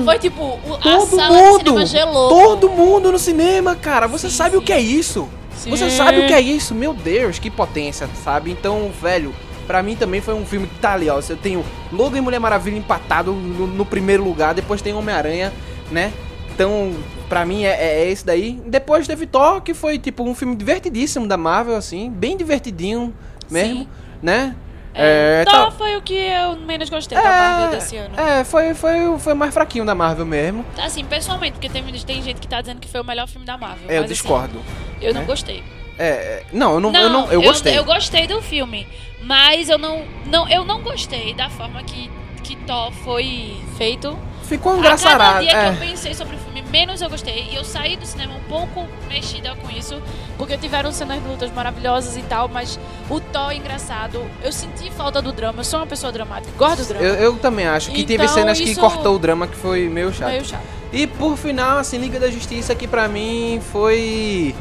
Foi 0.04 0.18
tipo, 0.18 0.42
o- 0.42 0.74
a 0.74 0.78
Todo 0.80 1.16
sala 1.16 1.28
de 1.36 1.42
mundo! 1.42 1.58
cinema 1.64 1.86
gelou. 1.86 2.28
Todo 2.28 2.68
mundo 2.70 3.12
no 3.12 3.18
cinema, 3.20 3.76
cara. 3.76 4.08
Você 4.08 4.28
Sim, 4.28 4.36
sabe 4.36 4.56
o 4.56 4.58
sim. 4.58 4.64
que 4.66 4.72
é 4.72 4.80
isso? 4.80 5.28
Você 5.54 5.76
Sim. 5.76 5.96
sabe 5.96 6.20
o 6.20 6.26
que 6.26 6.32
é 6.32 6.40
isso? 6.40 6.74
Meu 6.74 6.92
Deus, 6.92 7.38
que 7.38 7.50
potência, 7.50 8.08
sabe? 8.24 8.50
Então, 8.50 8.90
velho, 9.00 9.34
pra 9.66 9.82
mim 9.82 9.94
também 9.94 10.20
foi 10.20 10.34
um 10.34 10.44
filme 10.44 10.66
que 10.66 10.78
tá 10.78 10.94
ali, 10.94 11.08
ó. 11.08 11.20
Eu 11.28 11.36
tenho 11.36 11.64
Logan 11.92 12.18
e 12.18 12.20
Mulher 12.20 12.40
Maravilha 12.40 12.76
empatado 12.76 13.32
no, 13.32 13.66
no 13.66 13.86
primeiro 13.86 14.24
lugar, 14.24 14.54
depois 14.54 14.82
tem 14.82 14.92
Homem-Aranha, 14.94 15.52
né? 15.90 16.12
Então, 16.54 16.92
pra 17.28 17.46
mim 17.46 17.64
é, 17.64 18.02
é 18.02 18.10
esse 18.10 18.26
daí. 18.26 18.60
Depois 18.66 19.06
teve 19.06 19.26
Thor, 19.26 19.60
que 19.60 19.72
foi 19.72 19.98
tipo 19.98 20.22
um 20.22 20.34
filme 20.34 20.54
divertidíssimo 20.54 21.26
da 21.26 21.36
Marvel, 21.36 21.76
assim, 21.76 22.10
bem 22.10 22.36
divertidinho 22.36 23.14
mesmo, 23.50 23.80
Sim. 23.80 23.88
né? 24.22 24.54
É, 24.94 25.44
tá- 25.44 25.64
Thor 25.64 25.72
foi 25.72 25.96
o 25.96 26.02
que 26.02 26.14
eu 26.14 26.56
menos 26.56 26.90
gostei 26.90 27.16
da 27.16 27.24
Marvel 27.24 27.70
desse 27.70 27.96
ano. 27.96 28.18
É, 28.18 28.44
foi, 28.44 28.74
foi, 28.74 29.18
foi 29.18 29.32
o 29.32 29.36
mais 29.36 29.54
fraquinho 29.54 29.84
da 29.84 29.94
Marvel 29.94 30.26
mesmo. 30.26 30.64
Assim, 30.78 31.04
pessoalmente, 31.04 31.52
porque 31.52 31.68
tem, 31.68 31.82
tem 31.82 32.22
gente 32.22 32.40
que 32.40 32.46
tá 32.46 32.60
dizendo 32.60 32.80
que 32.80 32.88
foi 32.88 33.00
o 33.00 33.04
melhor 33.04 33.26
filme 33.26 33.46
da 33.46 33.56
Marvel. 33.56 33.88
É, 33.88 33.98
eu 33.98 34.04
assim, 34.04 34.12
discordo. 34.12 34.62
eu 35.00 35.14
não 35.14 35.22
né? 35.22 35.26
gostei. 35.26 35.62
É, 35.98 36.08
é, 36.08 36.44
não, 36.52 36.74
eu 36.74 36.80
não, 36.80 36.94
eu 36.94 37.10
não, 37.10 37.32
eu 37.32 37.42
gostei. 37.42 37.78
Eu, 37.78 37.84
gostei 37.84 38.26
do 38.26 38.40
filme, 38.42 38.86
mas 39.22 39.68
eu 39.68 39.78
não, 39.78 40.04
não, 40.26 40.48
eu 40.48 40.64
não 40.64 40.82
gostei 40.82 41.34
da 41.34 41.48
forma 41.48 41.82
que, 41.82 42.10
que 42.42 42.56
Thor 42.56 42.90
foi 42.92 43.56
feito. 43.76 44.18
Ficou 44.52 44.78
A 44.80 44.96
cada 44.98 45.40
dia 45.40 45.50
É. 45.50 45.70
que 45.70 45.82
eu 45.82 45.88
pensei 45.88 46.14
sobre 46.14 46.36
o 46.36 46.38
filme, 46.38 46.62
menos 46.70 47.00
eu 47.00 47.08
gostei. 47.08 47.48
E 47.50 47.56
eu 47.56 47.64
saí 47.64 47.96
do 47.96 48.04
cinema 48.04 48.34
um 48.34 48.48
pouco 48.48 48.86
mexida 49.08 49.54
com 49.56 49.70
isso, 49.70 50.00
porque 50.36 50.58
tiveram 50.58 50.92
cenas 50.92 51.22
de 51.22 51.28
lutas 51.28 51.50
maravilhosas 51.52 52.16
e 52.18 52.22
tal, 52.22 52.48
mas 52.48 52.78
o 53.08 53.18
Thor 53.18 53.50
é 53.50 53.56
engraçado. 53.56 54.22
Eu 54.42 54.52
senti 54.52 54.90
falta 54.90 55.22
do 55.22 55.32
drama. 55.32 55.60
Eu 55.60 55.64
sou 55.64 55.80
uma 55.80 55.86
pessoa 55.86 56.12
dramática, 56.12 56.52
gosto 56.58 56.82
do 56.82 56.88
drama. 56.88 57.04
Eu, 57.06 57.14
eu 57.14 57.36
também 57.38 57.66
acho 57.66 57.90
que 57.90 58.04
teve 58.04 58.24
Então, 58.24 58.34
cenas 58.34 58.60
que 58.60 58.74
cortou 58.76 59.16
o 59.16 59.18
drama 59.18 59.46
que 59.46 59.56
foi 59.56 59.88
meio 59.88 60.12
chato. 60.12 60.28
Meio 60.30 60.44
chato. 60.44 60.62
E 60.92 61.06
por 61.06 61.38
final, 61.38 61.78
assim, 61.78 61.96
Liga 61.96 62.20
da 62.20 62.30
Justiça 62.30 62.74
que 62.74 62.86
pra 62.86 63.08
mim 63.08 63.58
foi. 63.72 64.54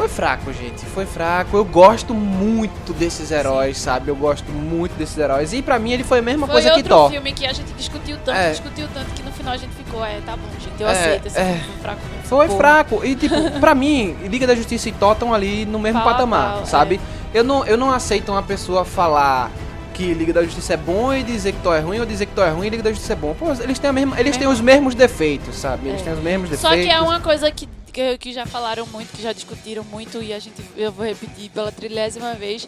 Foi 0.00 0.08
fraco, 0.08 0.50
gente. 0.50 0.86
Foi 0.86 1.04
fraco. 1.04 1.54
Eu 1.58 1.64
gosto 1.64 2.14
muito 2.14 2.94
desses 2.94 3.30
heróis, 3.30 3.76
sabe? 3.76 4.08
Eu 4.10 4.16
gosto 4.16 4.50
muito 4.50 4.92
desses 4.96 5.18
heróis. 5.18 5.52
E 5.52 5.60
pra 5.60 5.78
mim 5.78 5.92
ele 5.92 6.02
foi 6.04 6.20
a 6.20 6.22
mesma 6.22 6.46
Foi 6.46 6.54
coisa 6.54 6.70
que 6.70 6.76
outro 6.76 6.88
Thor. 6.94 7.10
filme 7.10 7.32
que 7.34 7.44
a 7.44 7.52
gente 7.52 7.70
discutiu 7.74 8.16
tanto, 8.24 8.38
É. 8.38 8.50
discutiu 8.50 8.88
tanto, 8.94 9.10
que 9.12 9.22
no 9.22 9.30
final 9.30 9.52
a 9.52 9.56
gente 9.58 9.74
ficou, 9.74 10.02
é, 10.02 10.18
tá 10.24 10.32
bom, 10.36 10.48
gente, 10.58 10.80
eu 10.80 10.88
É, 10.88 10.92
aceito 10.92 11.26
esse 11.26 11.38
é. 11.38 11.44
filme 11.44 11.60
foi 11.64 11.82
fraco 11.82 12.00
mesmo. 12.10 12.22
Foi 12.24 12.48
Pô. 12.48 12.56
fraco. 12.56 13.04
E, 13.04 13.14
tipo, 13.14 13.34
pra 13.60 13.74
mim, 13.74 14.16
Liga 14.24 14.46
da 14.46 14.54
Justiça 14.54 14.88
e 14.88 14.92
Thor 14.92 15.12
estão 15.12 15.34
ali 15.34 15.66
no 15.66 15.78
mesmo 15.78 16.00
Pau 16.00 16.08
a 16.08 16.12
patamar, 16.12 16.54
pau, 16.54 16.66
sabe? 16.66 16.98
Eu, 17.34 17.44
não, 17.44 17.66
eu 17.66 17.76
não 17.76 17.90
aceito 17.92 18.32
uma 18.32 18.42
pessoa 18.42 18.86
falar 18.86 19.50
que 19.92 20.14
Liga 20.14 20.32
da 20.32 20.42
Justiça 20.42 20.72
é 20.72 20.76
bom 20.78 21.12
e 21.12 21.22
dizer 21.22 21.52
que 21.52 21.58
Thor 21.60 21.74
é 21.76 21.80
ruim, 21.80 22.00
ou 22.00 22.06
dizer 22.06 22.24
que 22.24 22.32
Thor 22.32 22.46
é 22.46 22.50
ruim 22.50 22.68
e 22.68 22.70
Liga 22.70 22.82
da 22.82 22.90
Justiça 22.90 23.12
é 23.12 23.16
bom. 23.16 23.34
Pô, 23.38 23.52
eles 23.52 23.78
têm, 23.78 23.90
a 23.90 23.92
mesma, 23.92 24.18
eles 24.18 24.32
têm 24.34 24.48
Mesmo. 24.48 24.54
os 24.54 24.60
mesmos 24.62 24.94
defeitos, 24.94 25.56
sabe? 25.56 25.88
Eles 25.90 26.00
É. 26.00 26.04
têm 26.04 26.12
os 26.14 26.20
mesmos 26.20 26.48
defeitos. 26.48 26.78
Só 26.78 26.82
que 26.82 26.90
é 26.90 27.00
uma 27.02 27.20
coisa 27.20 27.50
que, 27.50 27.68
que, 28.00 28.18
que 28.18 28.32
já 28.32 28.46
falaram 28.46 28.86
muito, 28.86 29.14
que 29.14 29.22
já 29.22 29.32
discutiram 29.32 29.84
muito, 29.84 30.22
e 30.22 30.32
a 30.32 30.38
gente, 30.38 30.62
eu 30.76 30.90
vou 30.90 31.04
repetir 31.04 31.50
pela 31.50 31.70
trilésima 31.70 32.34
vez. 32.34 32.66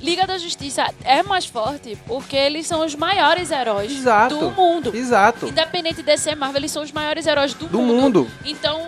Liga 0.00 0.26
da 0.26 0.36
Justiça 0.36 0.86
é 1.02 1.22
mais 1.22 1.46
forte 1.46 1.96
porque 2.06 2.36
eles 2.36 2.66
são 2.66 2.84
os 2.84 2.94
maiores 2.94 3.50
heróis 3.50 3.90
Exato. 3.90 4.36
do 4.36 4.50
mundo. 4.50 4.94
Exato. 4.94 5.46
Independente 5.46 5.96
de 5.96 6.02
DC 6.02 6.34
Marvel, 6.34 6.60
eles 6.60 6.70
são 6.70 6.82
os 6.82 6.92
maiores 6.92 7.26
heróis 7.26 7.54
do, 7.54 7.66
Do 7.66 7.80
mundo. 7.80 8.30
Então, 8.44 8.86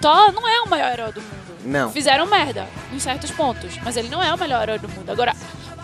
Thor 0.00 0.32
não 0.32 0.48
é 0.48 0.60
o 0.62 0.68
maior 0.68 0.92
herói 0.92 1.12
do 1.12 1.20
mundo. 1.20 1.58
Não. 1.64 1.92
Fizeram 1.92 2.26
merda 2.26 2.66
em 2.92 2.98
certos 2.98 3.30
pontos, 3.30 3.76
mas 3.84 3.96
ele 3.96 4.08
não 4.08 4.22
é 4.22 4.34
o 4.34 4.38
melhor 4.38 4.62
herói 4.62 4.78
do 4.78 4.88
mundo. 4.88 5.10
Agora, 5.10 5.34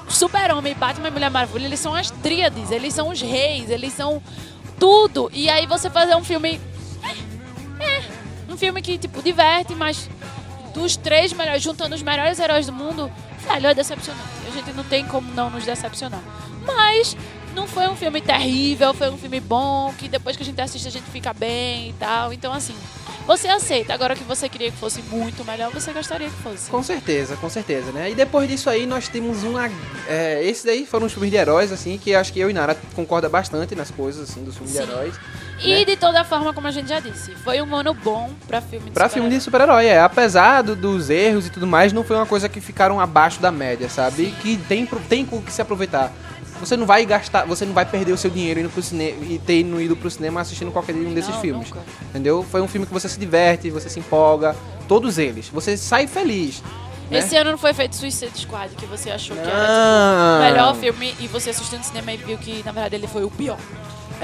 Super-Homem, 0.08 0.74
Batman 0.74 1.08
e 1.08 1.10
Mulher 1.10 1.30
Maravilha, 1.30 1.66
eles 1.66 1.80
são 1.80 1.94
as 1.94 2.10
tríades, 2.10 2.70
eles 2.70 2.94
são 2.94 3.10
os 3.10 3.20
reis, 3.20 3.70
eles 3.70 3.92
são 3.92 4.20
tudo. 4.78 5.30
E 5.32 5.48
aí 5.48 5.66
você 5.66 5.88
fazer 5.88 6.16
um 6.16 6.24
filme. 6.24 6.60
Um 8.54 8.56
filme 8.56 8.80
que, 8.80 8.96
tipo, 8.96 9.20
diverte, 9.20 9.74
mas 9.74 10.08
dos 10.72 10.96
três 10.96 11.32
melhores, 11.32 11.60
juntando 11.60 11.92
os 11.92 12.02
melhores 12.02 12.38
heróis 12.38 12.66
do 12.66 12.72
mundo, 12.72 13.10
velho, 13.48 13.66
é 13.66 13.74
decepcionante. 13.74 14.22
A 14.46 14.50
gente 14.52 14.72
não 14.72 14.84
tem 14.84 15.04
como 15.06 15.28
não 15.34 15.50
nos 15.50 15.64
decepcionar. 15.64 16.22
Mas 16.64 17.16
não 17.52 17.66
foi 17.66 17.88
um 17.88 17.96
filme 17.96 18.20
terrível, 18.20 18.94
foi 18.94 19.10
um 19.10 19.18
filme 19.18 19.40
bom, 19.40 19.92
que 19.98 20.06
depois 20.06 20.36
que 20.36 20.44
a 20.44 20.46
gente 20.46 20.60
assiste 20.60 20.86
a 20.86 20.90
gente 20.90 21.10
fica 21.10 21.34
bem 21.34 21.90
e 21.90 21.92
tal. 21.94 22.32
Então, 22.32 22.52
assim, 22.52 22.76
você 23.26 23.48
aceita. 23.48 23.92
Agora 23.92 24.14
que 24.14 24.22
você 24.22 24.48
queria 24.48 24.70
que 24.70 24.76
fosse 24.76 25.02
muito 25.02 25.44
melhor, 25.44 25.72
você 25.72 25.92
gostaria 25.92 26.28
que 26.28 26.36
fosse. 26.36 26.70
Com 26.70 26.82
certeza, 26.82 27.36
com 27.36 27.50
certeza, 27.50 27.90
né? 27.90 28.12
E 28.12 28.14
depois 28.14 28.48
disso 28.48 28.70
aí 28.70 28.86
nós 28.86 29.08
temos 29.08 29.42
uma. 29.42 29.68
É, 30.06 30.44
esses 30.44 30.62
daí 30.62 30.86
foram 30.86 31.06
os 31.06 31.12
filmes 31.12 31.32
de 31.32 31.36
heróis, 31.36 31.72
assim, 31.72 31.98
que 31.98 32.14
acho 32.14 32.32
que 32.32 32.38
eu 32.38 32.48
e 32.48 32.52
Nara 32.52 32.76
concorda 32.94 33.28
bastante 33.28 33.74
nas 33.74 33.90
coisas, 33.90 34.30
assim, 34.30 34.44
dos 34.44 34.54
filmes 34.54 34.76
Sim. 34.76 34.84
de 34.84 34.90
heróis. 34.90 35.14
E 35.60 35.74
né? 35.74 35.84
de 35.84 35.96
toda 35.96 36.24
forma, 36.24 36.52
como 36.52 36.66
a 36.66 36.70
gente 36.70 36.88
já 36.88 37.00
disse, 37.00 37.32
foi 37.36 37.62
um 37.62 37.74
ano 37.74 37.94
bom 37.94 38.30
pra 38.46 38.60
filme 38.60 38.86
de 38.86 38.92
Pra 38.92 39.08
filme 39.08 39.28
de 39.30 39.40
super-herói. 39.40 39.86
é. 39.86 40.00
Apesar 40.00 40.62
do- 40.62 40.74
dos 40.76 41.10
erros 41.10 41.46
e 41.46 41.50
tudo 41.50 41.66
mais, 41.66 41.92
não 41.92 42.02
foi 42.04 42.16
uma 42.16 42.26
coisa 42.26 42.48
que 42.48 42.60
ficaram 42.60 43.00
abaixo 43.00 43.40
da 43.40 43.50
média, 43.52 43.88
sabe? 43.88 44.24
E 44.24 44.30
que 44.32 44.56
tem, 44.56 44.84
tem 44.86 45.24
com 45.24 45.36
o 45.36 45.42
que 45.42 45.52
se 45.52 45.62
aproveitar. 45.62 46.12
Você 46.60 46.76
não 46.76 46.86
vai 46.86 47.04
gastar, 47.04 47.44
você 47.46 47.64
não 47.64 47.72
vai 47.72 47.84
perder 47.84 48.12
o 48.12 48.16
seu 48.16 48.30
dinheiro 48.30 48.60
indo 48.60 48.70
pro 48.70 48.82
cinema 48.82 49.24
e 49.24 49.38
ter 49.38 49.60
ido 49.60 49.96
pro 49.96 50.10
cinema 50.10 50.40
assistindo 50.40 50.70
qualquer 50.70 50.94
um 50.94 51.12
desses 51.12 51.34
Não, 51.34 51.40
filmes. 51.40 51.68
nunca. 51.68 51.82
Entendeu? 52.10 52.44
Foi 52.48 52.60
um 52.60 52.68
filme 52.68 52.86
que 52.86 52.92
você 52.92 53.08
se 53.08 53.18
diverte, 53.18 53.70
você 53.70 53.88
se 53.88 53.98
empolga, 54.00 54.54
todos 54.88 55.18
eles. 55.18 55.48
Você 55.48 55.76
sai 55.76 56.06
feliz. 56.06 56.62
né? 57.10 57.18
Esse 57.18 57.36
ano 57.36 57.50
não 57.50 57.58
foi 57.58 57.74
feito 57.74 57.94
Suicide 57.96 58.38
Squad, 58.38 58.74
que 58.76 58.86
você 58.86 59.10
achou 59.10 59.36
que 59.36 59.42
era 59.42 59.50
tipo, 59.50 59.66
Não. 59.66 60.38
o 60.38 60.42
melhor 60.42 60.74
filme 60.76 61.14
e 61.20 61.26
você 61.28 61.50
assistiu 61.50 61.76
no 61.78 61.84
cinema 61.84 62.12
e 62.12 62.16
viu 62.16 62.38
que, 62.38 62.62
na 62.64 62.72
verdade, 62.72 62.94
ele 62.96 63.06
foi 63.08 63.24
o 63.24 63.30
pior. 63.30 63.58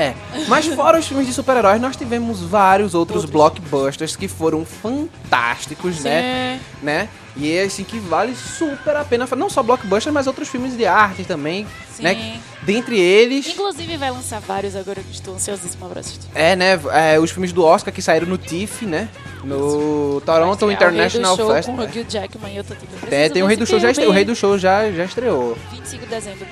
É, 0.01 0.15
mas 0.49 0.67
fora 0.67 0.99
os 0.99 1.07
filmes 1.07 1.27
de 1.27 1.33
super-heróis, 1.35 1.81
nós 1.81 1.95
tivemos 1.95 2.41
vários 2.41 2.95
outros 2.95 3.25
Outros. 3.25 3.31
blockbusters 3.33 4.17
que 4.17 4.27
foram 4.29 4.65
fantásticos, 4.65 6.01
né? 6.01 6.59
Sim. 6.59 6.85
né? 6.87 7.09
E 7.37 7.53
é 7.53 7.63
assim 7.65 7.85
que 7.85 7.99
vale 7.99 8.35
super 8.35 8.97
a 8.97 9.05
pena, 9.05 9.27
não 9.37 9.49
só 9.51 9.63
blockbusters, 9.63 10.13
mas 10.13 10.27
outros 10.27 10.49
filmes 10.49 10.77
de 10.77 10.87
arte 10.87 11.25
também, 11.25 11.67
Sim. 11.95 12.03
né? 12.03 12.41
Dentre 12.63 12.99
eles, 12.99 13.47
Inclusive, 13.49 13.97
vai 13.97 14.11
lançar 14.11 14.41
vários 14.41 14.75
agora 14.77 15.03
que 15.03 15.13
estou 15.13 15.35
ansiosíssima 15.35 15.89
pra 15.89 16.01
assistir. 16.01 16.29
é, 16.35 16.57
né, 16.57 16.79
é, 16.93 17.19
os 17.19 17.31
filmes 17.31 17.53
do 17.53 17.65
Oscar 17.65 17.93
que 17.93 18.03
saíram 18.03 18.27
no 18.27 18.37
TIFF, 18.39 18.85
né? 18.87 19.09
No 19.45 20.21
Toronto 20.27 20.53
estrear 20.71 20.73
International 20.93 21.37
do 21.37 21.43
Show 21.43 21.55
Festival. 21.55 21.77
com 21.77 21.83
o 21.83 22.01
Hugh 22.01 22.07
Jackman 22.09 22.53
e 22.53 22.57
eu 22.59 22.65
tô 22.65 22.75
tipo, 22.75 22.93
É, 23.11 23.29
tem 23.29 23.43
o 23.43 23.47
Rei 23.47 23.57
do 23.57 23.65
Show 23.67 23.79
já 23.79 23.89
filme. 23.89 23.93
estre... 23.93 24.07
o 24.07 24.11
Rei 24.11 24.25
do 24.25 24.35
Show 24.35 24.59
já 24.59 24.91
já 24.93 25.05
estreou. 25.05 25.57
25 25.73 26.05
de 26.05 26.11
dezembro. 26.11 26.47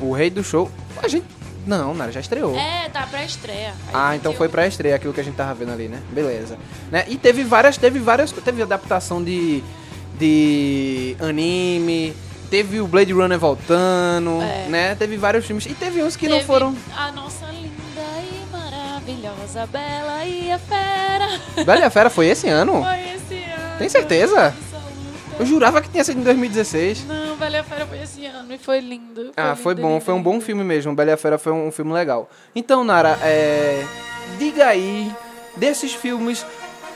O 0.00 0.12
Rei 0.12 0.30
do 0.30 0.42
Show, 0.42 0.70
a 1.00 1.06
gente 1.06 1.24
não, 1.66 1.94
Nara, 1.94 2.10
já 2.12 2.20
estreou. 2.20 2.56
É, 2.56 2.88
tá 2.88 3.06
pra 3.06 3.24
estreia. 3.24 3.72
Ah, 3.92 4.16
então 4.16 4.32
foi 4.32 4.48
pra 4.48 4.66
estreia 4.66 4.94
aquilo 4.96 5.12
que 5.12 5.20
a 5.20 5.24
gente 5.24 5.34
tava 5.36 5.54
vendo 5.54 5.72
ali, 5.72 5.88
né? 5.88 6.00
Beleza. 6.10 6.56
Né? 6.90 7.04
E 7.08 7.16
teve 7.16 7.42
várias, 7.44 7.76
teve 7.76 7.98
várias, 7.98 8.32
teve 8.32 8.62
adaptação 8.62 9.22
de 9.22 9.62
de 10.18 11.16
anime, 11.18 12.14
teve 12.50 12.78
o 12.80 12.86
Blade 12.86 13.10
Runner 13.12 13.38
voltando, 13.38 14.42
É. 14.42 14.66
né? 14.68 14.94
Teve 14.94 15.16
vários 15.16 15.46
filmes 15.46 15.64
e 15.64 15.72
teve 15.74 16.02
uns 16.02 16.14
que 16.14 16.28
não 16.28 16.36
Teve 16.36 16.46
foram. 16.46 16.76
A 16.94 17.10
nossa 17.10 17.46
linda 17.46 17.70
e 18.20 18.52
maravilhosa 18.52 19.66
Bela 19.66 20.24
e 20.26 20.52
a 20.52 20.58
Fera. 20.58 21.64
Bela 21.64 21.80
e 21.80 21.84
a 21.84 21.90
Fera 21.90 22.10
foi 22.10 22.26
esse 22.26 22.48
ano? 22.48 22.82
Foi 22.82 23.14
esse 23.14 23.42
ano. 23.44 23.78
Tem 23.78 23.88
certeza? 23.88 24.54
Eu 25.40 25.46
jurava 25.46 25.80
que 25.80 25.88
tinha 25.88 26.04
sido 26.04 26.20
em 26.20 26.22
2016. 26.22 27.06
Não, 27.06 27.34
Bela 27.34 27.56
e 27.56 27.58
a 27.60 27.64
Fera 27.64 27.86
foi 27.86 28.02
esse 28.02 28.26
ano 28.26 28.52
e 28.52 28.58
foi 28.58 28.78
lindo. 28.80 29.32
Ah, 29.34 29.56
foi 29.56 29.72
lindo, 29.72 29.86
bom, 29.86 29.94
lindo, 29.94 30.04
foi 30.04 30.12
um 30.12 30.22
bom 30.22 30.38
filme 30.38 30.62
mesmo. 30.62 30.94
Bela 30.94 31.08
e 31.08 31.12
a 31.14 31.16
Fera 31.16 31.38
foi 31.38 31.50
um 31.50 31.72
filme 31.72 31.94
legal. 31.94 32.28
Então, 32.54 32.84
Nara, 32.84 33.18
é... 33.22 33.82
diga 34.38 34.66
aí 34.66 35.10
desses 35.56 35.94
filmes 35.94 36.44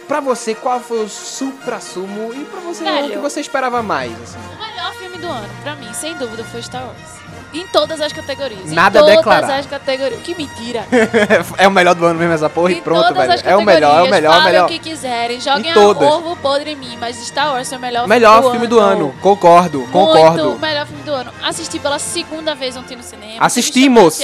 pra 0.07 0.21
você 0.21 0.55
qual 0.55 0.79
foi 0.79 1.05
o 1.05 1.09
supra-sumo 1.09 2.35
e 2.35 2.45
pra 2.45 2.61
você 2.61 2.83
o 2.83 2.87
Velho. 2.87 3.13
que 3.13 3.17
você 3.17 3.41
esperava 3.41 3.83
mais, 3.83 4.13
assim. 4.23 4.39
O 4.39 4.63
melhor 4.63 4.93
filme 4.93 5.17
do 5.17 5.27
ano, 5.27 5.49
pra 5.63 5.75
mim, 5.77 5.91
sem 5.95 6.15
dúvida, 6.19 6.45
foi 6.45 6.61
Star 6.61 6.85
Wars. 6.87 7.34
Em 7.55 7.67
todas 7.69 8.01
as 8.01 8.13
categorias. 8.13 8.71
Nada 8.73 8.99
em 8.99 9.03
todas 9.03 9.17
declarar. 9.17 9.59
as 9.61 9.67
categorias. 9.67 10.21
Que 10.23 10.35
mentira. 10.35 10.85
é 11.57 11.69
o 11.69 11.71
melhor 11.71 11.95
do 11.95 12.05
ano 12.05 12.19
mesmo 12.19 12.35
essa 12.35 12.51
porra 12.51 12.73
e 12.73 12.79
em 12.79 12.81
pronto, 12.83 13.07
todas 13.15 13.27
velho. 13.43 13.43
É 13.49 13.57
o 13.57 13.63
melhor, 13.63 13.99
é 13.99 14.03
o 14.03 14.11
melhor, 14.11 14.35
é 14.35 14.39
o 14.41 14.45
melhor. 14.45 14.65
o 14.65 14.69
que 14.69 14.79
quiserem. 14.81 15.41
Joguem 15.41 15.67
Em 15.69 15.71
a 15.71 15.75
todas. 15.75 16.09
ovo 16.09 16.37
podre 16.37 16.73
em 16.73 16.77
mim, 16.77 16.97
mas 16.99 17.17
Star 17.17 17.53
Wars 17.53 17.69
foi 17.69 17.79
o 17.79 17.81
melhor, 17.81 18.09
Melhor 18.09 18.41
filme 18.41 18.51
filme 18.53 18.67
do 18.67 18.79
ano. 18.81 19.15
Concordo, 19.21 19.79
Muito 19.79 19.93
concordo. 19.93 20.53
o 20.55 20.59
melhor 20.59 20.87
filme 20.87 21.03
do 21.05 21.13
ano. 21.13 21.33
Assisti 21.43 21.79
pela 21.79 21.99
segunda 21.99 22.55
vez 22.55 22.77
ontem 22.77 22.97
no 22.97 23.03
cinema. 23.03 23.37
Assistimos. 23.39 24.21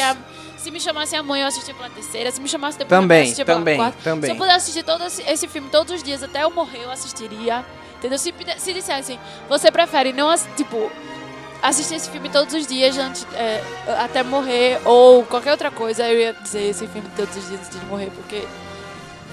Se 0.57 0.71
me 0.71 0.79
chamasse, 0.79 1.17
a, 1.17 1.21
amanhã, 1.21 1.45
eu 1.45 1.49
assistia 1.49 1.73
pela 1.73 1.89
terceira. 1.89 2.31
Se 2.31 2.39
me 2.41 2.47
chamasse 2.49 2.77
depois, 2.77 3.01
Também, 3.01 3.19
eu 3.21 3.23
assistia 3.25 3.45
pela 3.47 3.59
também, 3.59 3.77
quarta. 3.79 3.97
também. 4.05 4.29
Se 4.31 4.37
eu 4.37 4.39
pudesse 4.39 4.57
assistir 4.59 4.83
todo 4.83 5.05
esse, 5.05 5.23
esse 5.23 5.49
filme 5.49 5.71
todos 5.71 5.95
os 5.95 6.03
dias, 6.03 6.23
até 6.23 6.43
eu 6.43 6.51
morrer, 6.51 6.83
eu 6.85 6.91
assistiria. 6.91 7.65
Entendeu? 7.99 8.19
Se, 8.19 8.35
se 8.59 8.73
dissessem, 8.75 9.19
você 9.49 9.71
prefere 9.71 10.13
não, 10.13 10.29
ass- 10.29 10.47
tipo, 10.57 10.91
assistir 11.63 11.95
esse 11.97 12.09
filme 12.11 12.29
todos 12.29 12.53
os 12.55 12.67
dias 12.67 12.97
antes, 12.99 13.27
é, 13.35 13.63
até 14.03 14.23
morrer, 14.23 14.81
ou 14.85 15.25
qualquer 15.25 15.53
outra 15.53 15.71
coisa, 15.71 16.07
eu 16.09 16.19
ia 16.19 16.33
dizer 16.35 16.71
esse 16.71 16.87
filme 16.87 17.09
todos 17.17 17.37
os 17.37 17.49
dias 17.49 17.61
antes 17.67 17.79
de 17.81 17.87
morrer, 17.87 18.11
porque 18.15 18.47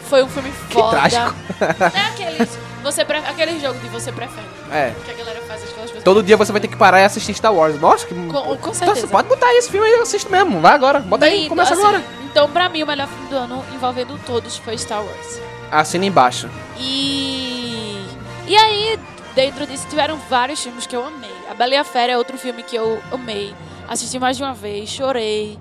Foi 0.10 0.24
um 0.24 0.30
filme 0.30 0.52
foda. 0.70 0.92
trágico. 0.98 1.36
É 1.62 2.00
aqueles, 2.14 2.50
você 2.82 3.04
pre- 3.04 3.18
aquele 3.18 3.60
jogo 3.60 3.78
de 3.80 3.90
você 3.90 4.10
prefere. 4.12 4.46
É. 4.72 4.94
Que 5.04 5.12
a 5.12 5.14
galera 5.16 5.42
faz 5.42 5.62
aquelas 5.64 5.90
coisas. 5.90 6.04
Todo 6.04 6.24
dia 6.24 6.38
você 6.38 6.52
vai 6.52 6.62
ter 6.62 6.68
que 6.70 6.78
parar 6.78 7.02
e 7.02 7.04
assistir 7.04 7.34
Star 7.34 7.54
Wars. 7.54 7.78
Nossa, 7.80 8.06
que. 8.08 8.14
Com, 8.16 8.32
com 8.32 8.54
Então, 8.54 8.74
certeza. 8.74 9.02
você 9.02 9.08
pode 9.08 9.28
botar 9.28 9.48
aí 9.48 9.58
esse 9.58 9.70
filme 9.70 9.86
aí, 9.86 9.94
eu 9.94 10.04
assisto 10.04 10.32
mesmo. 10.32 10.62
Vai 10.62 10.74
agora. 10.74 11.00
Bota 11.02 11.26
aí, 11.26 11.38
Lindo, 11.40 11.50
começa 11.50 11.74
assim, 11.74 11.84
agora. 11.84 12.02
Então, 12.24 12.50
pra 12.50 12.70
mim, 12.70 12.84
o 12.84 12.88
melhor 12.88 13.08
filme 13.08 13.28
do 13.30 13.36
ano 13.36 13.66
envolvendo 13.74 14.18
todos 14.26 14.56
foi 14.58 14.78
Star 14.78 15.04
Wars. 15.04 15.42
Assina 15.72 16.06
embaixo. 16.06 16.50
E. 16.78 18.06
E 18.48 18.56
aí, 18.56 18.98
dentro 19.38 19.68
disso, 19.68 19.88
tiveram 19.88 20.18
vários 20.18 20.64
filmes 20.64 20.88
que 20.88 20.96
eu 20.96 21.06
amei. 21.06 21.30
A 21.48 21.54
Bela 21.54 21.76
e 21.76 21.78
a 21.78 21.84
Fera 21.84 22.12
é 22.12 22.18
outro 22.18 22.40
filme 22.40 22.64
que 22.64 22.76
eu 22.76 23.00
amei. 23.12 23.54
Assisti 23.88 24.18
mais 24.18 24.36
de 24.36 24.42
uma 24.42 24.56
vez, 24.56 24.90
chorei. 24.90 25.60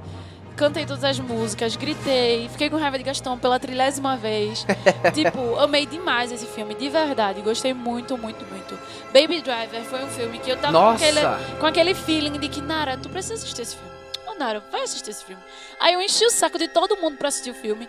Cantei 0.56 0.86
todas 0.86 1.04
as 1.04 1.20
músicas, 1.20 1.76
gritei, 1.76 2.48
fiquei 2.48 2.70
com 2.70 2.78
raiva 2.78 2.96
de 2.96 3.04
Gastão 3.04 3.38
pela 3.38 3.60
trilésima 3.60 4.16
vez. 4.16 4.64
tipo, 5.12 5.58
amei 5.58 5.84
demais 5.84 6.32
esse 6.32 6.46
filme, 6.46 6.74
de 6.74 6.88
verdade. 6.88 7.42
Gostei 7.42 7.74
muito, 7.74 8.16
muito, 8.16 8.46
muito. 8.46 8.78
Baby 9.12 9.42
Driver 9.42 9.82
foi 9.82 10.02
um 10.02 10.08
filme 10.08 10.38
que 10.38 10.50
eu 10.50 10.56
tava 10.56 10.72
com 10.72 10.88
aquele, 10.88 11.20
com 11.60 11.66
aquele 11.66 11.94
feeling 11.94 12.38
de 12.38 12.48
que, 12.48 12.62
Nara, 12.62 12.96
tu 12.96 13.10
precisa 13.10 13.34
assistir 13.34 13.60
esse 13.60 13.76
filme. 13.76 13.92
Ô, 14.26 14.38
Nara, 14.38 14.64
vai 14.72 14.84
assistir 14.84 15.10
esse 15.10 15.22
filme. 15.22 15.42
Aí 15.78 15.92
eu 15.92 16.00
enchi 16.00 16.24
o 16.24 16.30
saco 16.30 16.58
de 16.58 16.68
todo 16.68 16.96
mundo 16.96 17.18
pra 17.18 17.28
assistir 17.28 17.50
o 17.50 17.54
filme. 17.54 17.86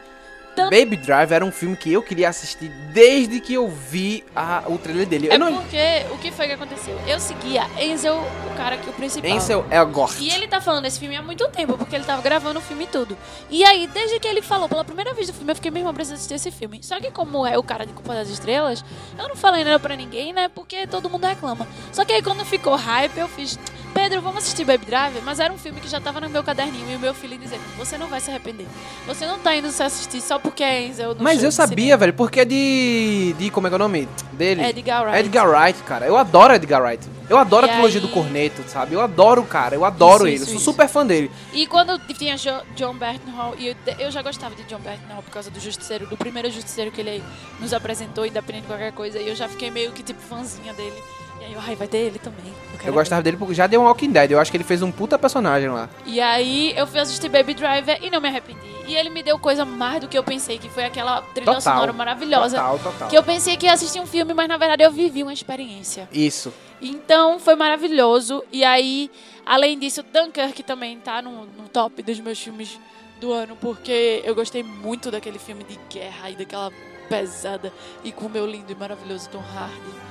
Baby 0.65 0.97
Drive 0.97 1.31
era 1.31 1.45
um 1.45 1.51
filme 1.51 1.75
que 1.77 1.91
eu 1.93 2.01
queria 2.01 2.29
assistir 2.29 2.69
desde 2.91 3.39
que 3.39 3.53
eu 3.53 3.67
vi 3.69 4.23
a- 4.35 4.63
o 4.67 4.77
trailer 4.77 5.05
dele. 5.07 5.29
É 5.29 5.35
Eu 5.35 5.39
não. 5.39 5.55
porque 5.57 6.05
o 6.11 6.17
que 6.17 6.31
foi 6.31 6.47
que 6.47 6.53
aconteceu? 6.53 6.99
Eu 7.07 7.19
seguia 7.19 7.67
Enzel, 7.79 8.15
o 8.17 8.57
cara 8.57 8.77
que 8.77 8.89
o 8.89 8.93
principal. 8.93 9.31
Ansel 9.31 9.65
Elgort. 9.71 10.19
E 10.19 10.29
ele 10.29 10.47
tá 10.47 10.59
falando 10.59 10.83
desse 10.83 10.99
filme 10.99 11.15
há 11.15 11.21
muito 11.21 11.47
tempo, 11.49 11.77
porque 11.77 11.95
ele 11.95 12.03
tava 12.05 12.21
gravando 12.21 12.59
o 12.59 12.61
filme 12.61 12.83
e 12.85 12.87
tudo. 12.87 13.17
E 13.49 13.63
aí, 13.63 13.87
desde 13.87 14.19
que 14.19 14.27
ele 14.27 14.41
falou 14.41 14.67
pela 14.67 14.83
primeira 14.83 15.13
vez 15.13 15.27
do 15.27 15.33
filme, 15.33 15.51
eu 15.51 15.55
fiquei, 15.55 15.71
meu 15.71 15.81
irmão, 15.81 15.93
preciso 15.93 16.15
assistir 16.15 16.33
esse 16.35 16.51
filme. 16.51 16.79
Só 16.83 16.99
que 16.99 17.11
como 17.11 17.45
é 17.45 17.57
o 17.57 17.63
cara 17.63 17.85
de 17.85 17.93
Culpa 17.93 18.13
das 18.13 18.29
Estrelas, 18.29 18.83
eu 19.17 19.27
não 19.27 19.35
falei 19.35 19.63
nada 19.63 19.79
pra 19.79 19.95
ninguém, 19.95 20.33
né? 20.33 20.47
Porque 20.49 20.87
todo 20.87 21.09
mundo 21.09 21.25
reclama. 21.25 21.67
Só 21.91 22.03
que 22.03 22.13
aí 22.13 22.21
quando 22.21 22.43
ficou 22.45 22.75
hype, 22.75 23.17
eu 23.17 23.27
fiz, 23.27 23.59
Pedro, 23.93 24.21
vamos 24.21 24.39
assistir 24.43 24.63
Baby 24.65 24.85
Driver? 24.85 25.21
Mas 25.23 25.39
era 25.39 25.51
um 25.53 25.57
filme 25.57 25.79
que 25.81 25.87
já 25.87 25.99
tava 25.99 26.19
no 26.21 26.29
meu 26.29 26.43
caderninho 26.43 26.91
e 26.91 26.95
o 26.95 26.99
meu 26.99 27.13
filho 27.13 27.37
dizendo, 27.37 27.61
você 27.77 27.97
não 27.97 28.07
vai 28.07 28.19
se 28.19 28.29
arrepender. 28.29 28.67
Você 29.05 29.25
não 29.25 29.39
tá 29.39 29.55
indo 29.55 29.71
se 29.71 29.81
assistir 29.83 30.21
só 30.21 30.37
porque 30.49 30.63
é 30.63 30.83
Enzel 30.87 31.15
Mas 31.19 31.43
eu 31.43 31.51
sabia, 31.51 31.95
velho, 31.97 32.13
porque 32.13 32.41
é 32.41 32.45
de. 32.45 33.35
de. 33.37 33.49
Como 33.49 33.67
é 33.67 33.69
que 33.69 33.73
é 33.73 33.77
o 33.77 33.79
nome 33.79 34.07
dele? 34.33 34.55
cinema. 34.61 34.69
Edgar 34.69 35.03
Wright. 35.03 35.19
Edgar 35.19 35.49
Wright, 35.49 35.83
cara. 35.83 36.05
Eu 36.05 36.17
adoro 36.17 36.53
Edgar 36.53 36.81
Wright. 36.81 37.07
Eu 37.29 37.37
adoro 37.37 37.67
E 37.67 37.69
a 37.69 37.73
trilogia 37.73 37.99
aí- 37.99 38.07
do 38.07 38.13
Corneto, 38.13 38.63
sabe? 38.69 38.93
Eu 38.93 39.01
adoro 39.01 39.41
o 39.41 39.45
cara, 39.45 39.75
eu 39.75 39.83
adoro 39.83 40.25
Isso, 40.25 40.27
ele. 40.27 40.33
isso, 40.35 40.43
eu 40.43 40.47
sou 40.47 40.55
isso. 40.55 40.65
super 40.65 40.87
fã 40.87 41.05
dele. 41.05 41.29
E 41.53 41.67
quando 41.67 41.99
tinha 42.13 42.37
Jo- 42.37 42.61
John 42.75 42.93
Bernthal, 42.93 43.53
e 43.57 43.67
eu, 43.67 43.75
eu 43.99 44.09
já 44.11 44.21
gostava 44.21 44.55
de 44.55 44.63
John 44.63 44.79
Bernthal 44.79 45.21
por 45.21 45.31
causa 45.31 45.51
do 45.51 45.59
Justiceiro, 45.59 46.07
do 46.07 46.15
primeiro 46.15 46.49
Justiceiro 46.49 46.89
que 46.89 47.01
ele 47.01 47.21
nos 47.59 47.73
apresentou, 47.73 48.25
independente 48.25 48.61
de 48.61 48.67
qualquer 48.67 48.93
coisa, 48.93 49.19
e 49.19 49.27
eu 49.27 49.35
já 49.35 49.49
fiquei 49.49 49.69
meio 49.69 49.91
que 49.91 50.03
tipo 50.03 50.21
fãzinha 50.21 50.73
dele. 50.73 50.95
E 51.39 51.45
aí, 51.45 51.53
eu, 51.53 51.59
ai, 51.59 51.75
vai 51.75 51.87
ter 51.87 51.97
ele 51.97 52.19
também. 52.19 52.53
quero 52.77 52.89
Eu 52.89 52.93
gostava 52.93 53.21
dele 53.21 53.37
porque 53.37 53.53
já 53.53 53.67
deu 53.67 53.81
um 53.81 53.85
Walking 53.85 54.11
Dead. 54.11 54.31
Eu 54.31 54.39
acho 54.39 54.49
que 54.51 54.57
ele 54.57 54.63
fez 54.63 54.81
um 54.81 54.91
puta 54.91 55.17
personagem 55.17 55.69
lá. 55.69 55.89
E 56.05 56.19
aí 56.19 56.73
eu 56.75 56.87
fui 56.87 56.99
assistir 56.99 57.29
Baby 57.29 57.53
Driver 57.53 57.97
e 58.01 58.09
não 58.09 58.19
me 58.19 58.27
arrependi. 58.27 58.59
E 58.87 58.95
ele 58.95 59.09
me 59.09 59.21
deu 59.21 59.37
coisa 59.37 59.65
mais 59.65 60.01
do 60.01 60.07
que 60.07 60.17
eu 60.17 60.23
pensei, 60.23 60.57
que 60.57 60.69
foi 60.69 60.85
aquela 60.85 61.21
trilha 61.21 61.45
Total. 61.45 61.61
sonora 61.61 61.91
maravilhosa. 61.93 62.57
Total, 62.57 62.79
total. 62.79 63.07
Que 63.09 63.17
eu 63.17 63.23
pensei 63.23 63.57
que 63.57 63.65
ia 63.65 63.73
assistir 63.73 63.99
um 63.99 64.05
filme, 64.05 64.33
mas 64.33 64.47
na 64.47 64.57
verdade 64.57 64.83
eu 64.83 64.91
vivi 64.91 65.23
uma 65.23 65.33
experiência. 65.33 66.07
Isso. 66.11 66.53
Então 66.81 67.39
foi 67.39 67.55
maravilhoso. 67.55 68.43
E 68.51 68.63
aí, 68.63 69.11
além 69.45 69.77
disso, 69.77 70.03
Dunkirk 70.03 70.63
também 70.63 70.97
tá 70.99 71.21
no, 71.21 71.45
no 71.45 71.67
top 71.71 72.01
dos 72.01 72.19
meus 72.19 72.39
filmes 72.39 72.79
do 73.19 73.33
ano, 73.33 73.57
porque 73.59 74.21
eu 74.23 74.35
gostei 74.35 74.63
muito 74.63 75.09
daquele 75.11 75.39
filme 75.39 75.63
de 75.63 75.77
guerra 75.89 76.29
e 76.29 76.35
daquela 76.35 76.71
pesada 77.09 77.73
e 78.03 78.11
com 78.11 78.25
o 78.25 78.29
meu 78.29 78.45
lindo 78.45 78.71
e 78.71 78.75
maravilhoso 78.75 79.29
Tom 79.29 79.43
Hardy. 79.53 80.06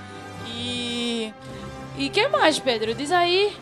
E. 0.48 1.32
E 1.98 2.10
que 2.10 2.28
mais, 2.28 2.58
Pedro? 2.58 2.94
Diz 2.94 3.10
aí. 3.10 3.56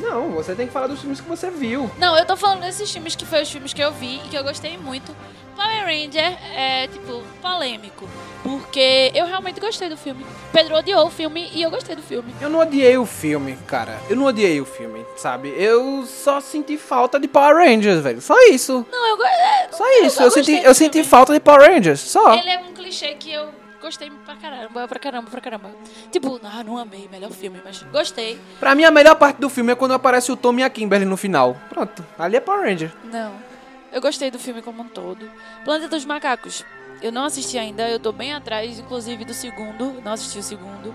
Não, 0.00 0.30
você 0.30 0.54
tem 0.54 0.66
que 0.66 0.72
falar 0.72 0.86
dos 0.86 1.00
filmes 1.00 1.20
que 1.20 1.28
você 1.28 1.50
viu. 1.50 1.90
Não, 1.98 2.16
eu 2.16 2.24
tô 2.24 2.36
falando 2.36 2.60
desses 2.60 2.90
filmes 2.90 3.16
que 3.16 3.26
foi 3.26 3.42
os 3.42 3.50
filmes 3.50 3.72
que 3.72 3.82
eu 3.82 3.92
vi 3.92 4.16
e 4.24 4.28
que 4.28 4.36
eu 4.36 4.44
gostei 4.44 4.76
muito. 4.76 5.14
Power 5.56 5.84
Ranger 5.84 6.38
é, 6.54 6.86
tipo, 6.86 7.20
polêmico. 7.42 8.08
Porque 8.44 9.10
eu 9.12 9.26
realmente 9.26 9.58
gostei 9.58 9.88
do 9.88 9.96
filme. 9.96 10.24
Pedro 10.52 10.76
odiou 10.76 11.06
o 11.06 11.10
filme 11.10 11.50
e 11.52 11.60
eu 11.62 11.70
gostei 11.70 11.96
do 11.96 12.02
filme. 12.02 12.32
Eu 12.40 12.48
não 12.48 12.60
odiei 12.60 12.96
o 12.96 13.04
filme, 13.04 13.58
cara. 13.66 13.98
Eu 14.08 14.14
não 14.14 14.24
odiei 14.26 14.60
o 14.60 14.64
filme, 14.64 15.04
sabe? 15.16 15.52
Eu 15.56 16.06
só 16.06 16.40
senti 16.40 16.76
falta 16.78 17.18
de 17.18 17.26
Power 17.26 17.56
Rangers, 17.56 18.00
velho. 18.00 18.20
Só 18.20 18.40
isso. 18.48 18.86
Não, 18.90 19.08
eu, 19.08 19.24
é, 19.26 19.68
Só 19.72 19.84
isso. 20.04 20.22
Eu, 20.22 20.26
gostei 20.26 20.44
senti, 20.44 20.64
eu 20.64 20.74
senti 20.74 21.02
falta 21.02 21.32
de 21.32 21.40
Power 21.40 21.68
Rangers. 21.68 22.00
Só. 22.00 22.34
Ele 22.34 22.50
é 22.50 22.58
um 22.60 22.72
clichê 22.72 23.14
que 23.14 23.32
eu 23.32 23.48
gostei 23.80 24.10
pra 24.10 24.36
caramba, 24.36 24.88
pra 24.88 24.98
caramba, 24.98 25.30
pra 25.30 25.40
caramba. 25.40 25.70
Tipo, 26.10 26.40
ah, 26.42 26.62
não 26.64 26.78
amei, 26.78 27.08
melhor 27.10 27.30
filme, 27.30 27.60
mas 27.64 27.82
gostei. 27.84 28.38
Pra 28.58 28.74
mim, 28.74 28.84
a 28.84 28.90
melhor 28.90 29.16
parte 29.16 29.40
do 29.40 29.48
filme 29.48 29.72
é 29.72 29.74
quando 29.74 29.92
aparece 29.92 30.30
o 30.30 30.36
Tom 30.36 30.58
e 30.58 30.62
a 30.62 30.70
Kimberly 30.70 31.04
no 31.04 31.16
final. 31.16 31.56
Pronto. 31.68 32.04
Ali 32.18 32.36
é 32.36 32.40
Power 32.40 32.64
Ranger. 32.64 32.92
Não. 33.04 33.32
Eu 33.92 34.00
gostei 34.00 34.30
do 34.30 34.38
filme 34.38 34.60
como 34.60 34.82
um 34.82 34.88
todo. 34.88 35.30
Planeta 35.64 35.88
dos 35.88 36.04
Macacos. 36.04 36.64
Eu 37.00 37.12
não 37.12 37.24
assisti 37.24 37.56
ainda, 37.56 37.88
eu 37.88 38.00
tô 38.00 38.12
bem 38.12 38.32
atrás, 38.32 38.78
inclusive, 38.78 39.24
do 39.24 39.32
segundo. 39.32 40.00
Não 40.04 40.12
assisti 40.12 40.38
o 40.38 40.42
segundo. 40.42 40.94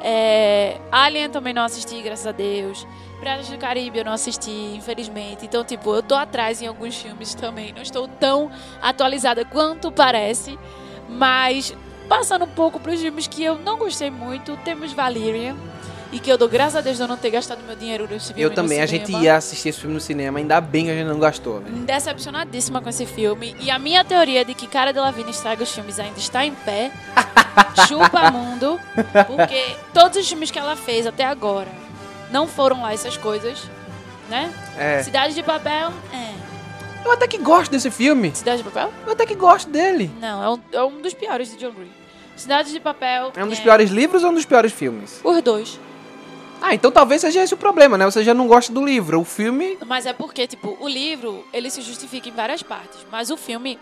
É... 0.00 0.80
Alien 0.90 1.28
também 1.28 1.52
não 1.52 1.64
assisti, 1.64 2.00
graças 2.00 2.26
a 2.26 2.32
Deus. 2.32 2.86
Piratas 3.18 3.48
do 3.48 3.58
Caribe 3.58 3.98
eu 3.98 4.04
não 4.04 4.12
assisti, 4.12 4.50
infelizmente. 4.74 5.44
Então, 5.44 5.62
tipo, 5.62 5.94
eu 5.94 6.02
tô 6.02 6.14
atrás 6.14 6.62
em 6.62 6.66
alguns 6.66 6.96
filmes 6.96 7.34
também. 7.34 7.72
Não 7.72 7.82
estou 7.82 8.08
tão 8.08 8.50
atualizada 8.80 9.44
quanto 9.44 9.92
parece. 9.92 10.58
Mas, 11.08 11.76
passando 12.10 12.44
um 12.44 12.48
pouco 12.48 12.80
pros 12.80 13.00
filmes 13.00 13.28
que 13.28 13.44
eu 13.44 13.56
não 13.56 13.78
gostei 13.78 14.10
muito, 14.10 14.56
temos 14.64 14.92
Valerian. 14.92 15.56
E 16.12 16.18
que 16.18 16.28
eu 16.28 16.36
dou 16.36 16.48
graças 16.48 16.74
a 16.74 16.80
Deus 16.80 16.96
de 16.96 17.04
eu 17.04 17.06
não 17.06 17.16
ter 17.16 17.30
gastado 17.30 17.62
meu 17.64 17.76
dinheiro 17.76 18.08
nesse 18.10 18.34
filme 18.34 18.42
Eu 18.42 18.50
também. 18.52 18.80
A 18.80 18.86
gente 18.86 19.12
ia 19.12 19.36
assistir 19.36 19.68
esse 19.68 19.78
filme 19.78 19.94
no 19.94 20.00
cinema. 20.00 20.40
Ainda 20.40 20.60
bem 20.60 20.86
que 20.86 20.90
a 20.90 20.94
gente 20.94 21.06
não 21.06 21.20
gastou, 21.20 21.60
velho. 21.60 21.72
decepcionadíssima 21.76 22.82
com 22.82 22.88
esse 22.88 23.06
filme. 23.06 23.54
E 23.60 23.70
a 23.70 23.78
minha 23.78 24.02
teoria 24.04 24.44
de 24.44 24.52
que 24.52 24.66
Cara 24.66 24.92
de 24.92 24.98
Lavigne 24.98 25.30
estraga 25.30 25.62
os 25.62 25.70
filmes 25.70 26.00
ainda 26.00 26.18
está 26.18 26.44
em 26.44 26.52
pé. 26.52 26.90
Chupa 27.86 28.28
mundo. 28.32 28.80
Porque 29.28 29.76
todos 29.94 30.18
os 30.18 30.28
filmes 30.28 30.50
que 30.50 30.58
ela 30.58 30.74
fez 30.74 31.06
até 31.06 31.24
agora 31.24 31.68
não 32.32 32.48
foram 32.48 32.82
lá 32.82 32.92
essas 32.92 33.16
coisas. 33.16 33.62
Né? 34.28 34.52
É. 34.76 35.04
Cidade 35.04 35.32
de 35.32 35.44
Papel. 35.44 35.92
É. 36.12 36.34
Eu 37.04 37.12
até 37.12 37.28
que 37.28 37.38
gosto 37.38 37.70
desse 37.70 37.88
filme. 37.88 38.34
Cidade 38.34 38.64
de 38.64 38.68
Papel? 38.68 38.92
Eu 39.06 39.12
até 39.12 39.24
que 39.24 39.36
gosto 39.36 39.70
dele. 39.70 40.10
Não, 40.20 40.42
é 40.42 40.50
um, 40.50 40.60
é 40.72 40.82
um 40.82 41.00
dos 41.00 41.14
piores 41.14 41.50
de 41.52 41.56
John 41.56 41.70
Green. 41.70 41.99
Cidade 42.40 42.72
de 42.72 42.80
Papel. 42.80 43.32
É 43.36 43.44
um 43.44 43.48
dos 43.48 43.60
piores 43.60 43.90
livros 43.90 44.24
ou 44.24 44.30
um 44.30 44.34
dos 44.34 44.44
piores 44.44 44.72
filmes? 44.72 45.20
Os 45.22 45.42
dois. 45.42 45.78
Ah, 46.62 46.74
então 46.74 46.90
talvez 46.90 47.20
seja 47.22 47.42
esse 47.42 47.54
o 47.54 47.56
problema, 47.56 47.96
né? 47.96 48.04
Você 48.04 48.22
já 48.22 48.34
não 48.34 48.46
gosta 48.46 48.72
do 48.72 48.84
livro. 48.84 49.20
O 49.20 49.24
filme. 49.24 49.78
Mas 49.86 50.04
é 50.04 50.12
porque, 50.12 50.46
tipo, 50.46 50.76
o 50.80 50.88
livro, 50.88 51.44
ele 51.52 51.70
se 51.70 51.80
justifica 51.80 52.28
em 52.28 52.32
várias 52.32 52.62
partes. 52.62 52.98
Mas 53.10 53.30
o 53.30 53.36
filme, 53.36 53.78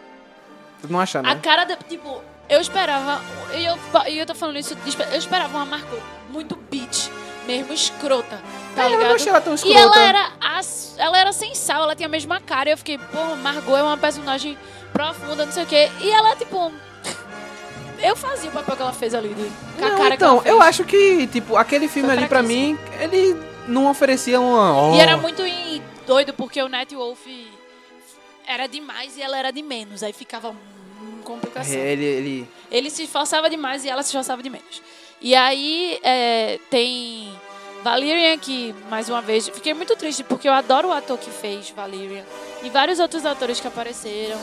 Tu 0.81 0.89
não 0.93 1.01
acha, 1.01 1.19
A 1.19 1.23
né? 1.23 1.41
cara 1.43 1.65
da. 1.65 1.77
Tipo, 1.77 2.23
eu 2.49 2.61
esperava. 2.61 3.21
E 3.53 3.65
eu, 3.65 3.79
e 4.09 4.19
eu 4.19 4.27
tô 4.27 4.35
falando 4.35 4.59
isso. 4.59 4.75
de 4.77 4.97
Eu 5.13 5.19
esperava 5.19 5.57
uma 5.57 5.67
Margot 5.67 5.99
muito 6.31 6.55
bitch, 6.71 7.09
mesmo 7.47 7.73
escrota. 7.73 8.41
Tá 8.77 8.83
É, 8.83 8.87
eu 8.87 8.91
não 8.91 8.99
ligado? 8.99 9.15
achei 9.17 9.29
ela 9.29 9.41
tão 9.41 9.53
e 9.53 9.57
escrota. 9.57 9.77
ela 9.79 9.99
era. 10.01 10.33
ela 10.99 11.19
era 11.19 11.33
sem 11.33 11.55
sal, 11.57 11.83
ela 11.83 11.97
tinha 11.97 12.07
a 12.07 12.11
mesma 12.11 12.41
cara. 12.41 12.69
E 12.69 12.73
eu 12.73 12.79
fiquei, 12.79 12.97
pô, 12.97 13.35
Margot 13.43 13.77
é 13.77 13.83
uma 13.83 13.97
personagem 13.97 14.57
profunda, 14.93 15.45
não 15.47 15.53
sei 15.53 15.65
o 15.65 15.67
quê. 15.67 15.91
E 16.01 16.11
ela, 16.11 16.37
tipo. 16.37 16.73
Eu 18.01 18.17
fazia 18.17 18.49
o 18.51 18.53
papel 18.53 18.77
que 18.77 18.83
ela 18.83 18.93
fez 18.93 19.15
ali, 19.15 19.29
de, 19.29 19.51
com 19.79 19.85
a 19.85 19.89
Não, 19.91 19.97
cara 19.99 20.11
que 20.11 20.15
então, 20.17 20.33
ela 20.35 20.43
fez. 20.43 20.55
eu 20.55 20.63
acho 20.63 20.85
que, 20.85 21.27
tipo, 21.27 21.57
aquele 21.57 21.89
filme 21.89 22.09
Foi 22.09 22.19
ali 22.19 22.29
pra 22.29 22.43
mim, 22.43 22.79
ele 23.01 23.37
não 23.67 23.91
oferecia 23.91 24.41
uma. 24.41 24.95
E 24.95 24.99
oh. 24.99 25.01
era 25.01 25.17
muito 25.17 25.43
em- 25.43 25.83
doido, 26.07 26.33
porque 26.33 26.63
o 26.63 26.69
Net 26.69 26.95
Wolf 26.95 27.27
era 28.47 28.67
demais 28.67 29.17
e 29.17 29.23
ela 29.23 29.39
era 29.39 29.51
de 29.51 29.63
menos. 29.63 30.03
Aí 30.03 30.13
ficava 30.13 30.51
hum, 30.51 31.21
complicação. 31.25 31.75
É, 31.77 31.93
Ele, 31.93 32.05
ele. 32.05 32.49
Ele 32.71 32.91
se 32.91 33.03
esforçava 33.03 33.51
demais 33.51 33.85
e 33.85 33.89
ela 33.89 34.03
se 34.03 34.09
esforçava 34.09 34.43
de 34.43 34.49
menos. 34.51 34.83
E 35.21 35.35
aí 35.35 35.99
é, 36.03 36.59
tem 36.71 37.29
Valerian, 37.83 38.39
que, 38.39 38.75
mais 38.89 39.09
uma 39.09 39.21
vez, 39.21 39.49
fiquei 39.49 39.75
muito 39.75 39.95
triste 39.97 40.25
porque 40.25 40.49
eu 40.49 40.53
adoro 40.53 40.89
o 40.89 40.93
ator 40.93 41.19
que 41.19 41.31
fez 41.31 41.71
Valerian. 41.71 42.25
E 42.63 42.71
vários 42.71 42.99
outros 42.99 43.27
atores 43.27 43.61
que 43.61 43.69
apareceram. 43.69 44.39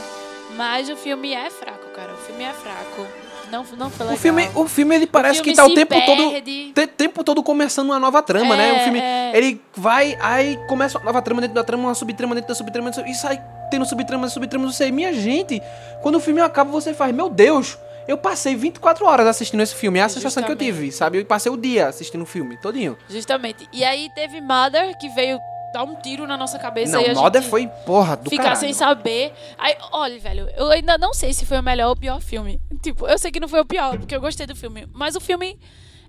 Mas 0.55 0.89
o 0.89 0.95
filme 0.95 1.33
é 1.33 1.49
fraco, 1.49 1.89
cara. 1.89 2.13
O 2.13 2.17
filme 2.17 2.43
é 2.43 2.53
fraco. 2.53 3.07
Não, 3.51 3.63
não 3.77 3.89
foi 3.89 4.05
legal. 4.05 4.15
O 4.15 4.17
filme, 4.19 4.49
o 4.55 4.67
filme 4.67 4.95
ele 4.95 5.07
parece 5.07 5.35
filme 5.41 5.51
que 5.51 5.55
tá 5.55 5.65
o 5.65 5.73
tempo 5.73 5.93
todo. 6.05 6.31
perde. 6.31 6.71
te- 6.73 6.87
tempo 6.87 7.23
todo 7.23 7.41
começando 7.43 7.87
uma 7.89 7.99
nova 7.99 8.21
trama, 8.21 8.55
né? 8.55 8.69
É, 8.69 8.73
O 8.79 8.83
filme, 8.83 8.99
é. 8.99 9.31
ele 9.37 9.61
vai, 9.75 10.17
aí 10.21 10.57
começa 10.67 10.97
uma 10.97 11.05
nova 11.05 11.21
trama 11.21 11.41
dentro 11.41 11.55
da 11.55 11.63
trama, 11.63 11.83
uma 11.89 11.95
subtrama 11.95 12.33
dentro 12.35 12.49
da 12.49 12.55
subtrama, 12.55 12.91
e 13.05 13.13
sai 13.13 13.41
tendo 13.71 13.85
subtrama, 13.85 14.27
subtrama, 14.27 14.65
não 14.65 14.71
sei. 14.73 14.91
Minha 14.91 15.13
gente, 15.13 15.61
quando 16.01 16.15
o 16.15 16.19
filme 16.19 16.41
acaba, 16.41 16.69
você 16.71 16.93
faz, 16.93 17.13
meu 17.13 17.29
Deus, 17.29 17.77
eu 18.07 18.17
passei 18.17 18.55
24 18.55 19.05
horas 19.05 19.25
assistindo 19.27 19.61
esse 19.61 19.73
filme. 19.75 19.97
É 19.99 20.03
a 20.03 20.09
sensação 20.09 20.43
que 20.43 20.51
eu 20.51 20.55
tive, 20.55 20.91
sabe? 20.91 21.17
Eu 21.19 21.25
passei 21.25 21.51
o 21.51 21.57
dia 21.57 21.87
assistindo 21.87 22.21
o 22.21 22.25
filme, 22.25 22.57
todinho. 22.57 22.95
Justamente. 23.09 23.67
E 23.73 23.83
aí 23.83 24.09
teve 24.13 24.39
Mother, 24.41 24.95
que 24.99 25.09
veio 25.09 25.39
dar 25.75 25.83
um 25.83 25.95
tiro 25.95 26.25
na 26.25 26.37
nossa 26.37 26.57
cabeça 26.57 26.93
Não, 26.93 27.05
a 27.05 27.13
Mother 27.13 27.41
gente 27.41 27.51
foi 27.51 27.67
porra 27.85 28.15
do 28.15 28.29
ficar 28.29 28.43
caralho. 28.43 28.59
sem 28.61 28.73
saber. 28.73 29.33
Aí, 29.57 29.75
olha, 29.91 30.17
velho, 30.17 30.49
eu 30.55 30.71
ainda 30.71 30.97
não 30.97 31.13
sei 31.13 31.33
se 31.33 31.45
foi 31.45 31.59
o 31.59 31.63
melhor 31.63 31.87
ou 31.87 31.93
o 31.93 31.97
pior 31.97 32.21
filme. 32.21 32.61
Tipo, 32.81 33.05
eu 33.07 33.19
sei 33.19 33.29
que 33.29 33.41
não 33.41 33.47
foi 33.49 33.59
o 33.59 33.65
pior, 33.65 33.97
porque 33.97 34.15
eu 34.15 34.21
gostei 34.21 34.47
do 34.47 34.55
filme. 34.55 34.87
Mas 34.93 35.17
o 35.17 35.19
filme 35.19 35.59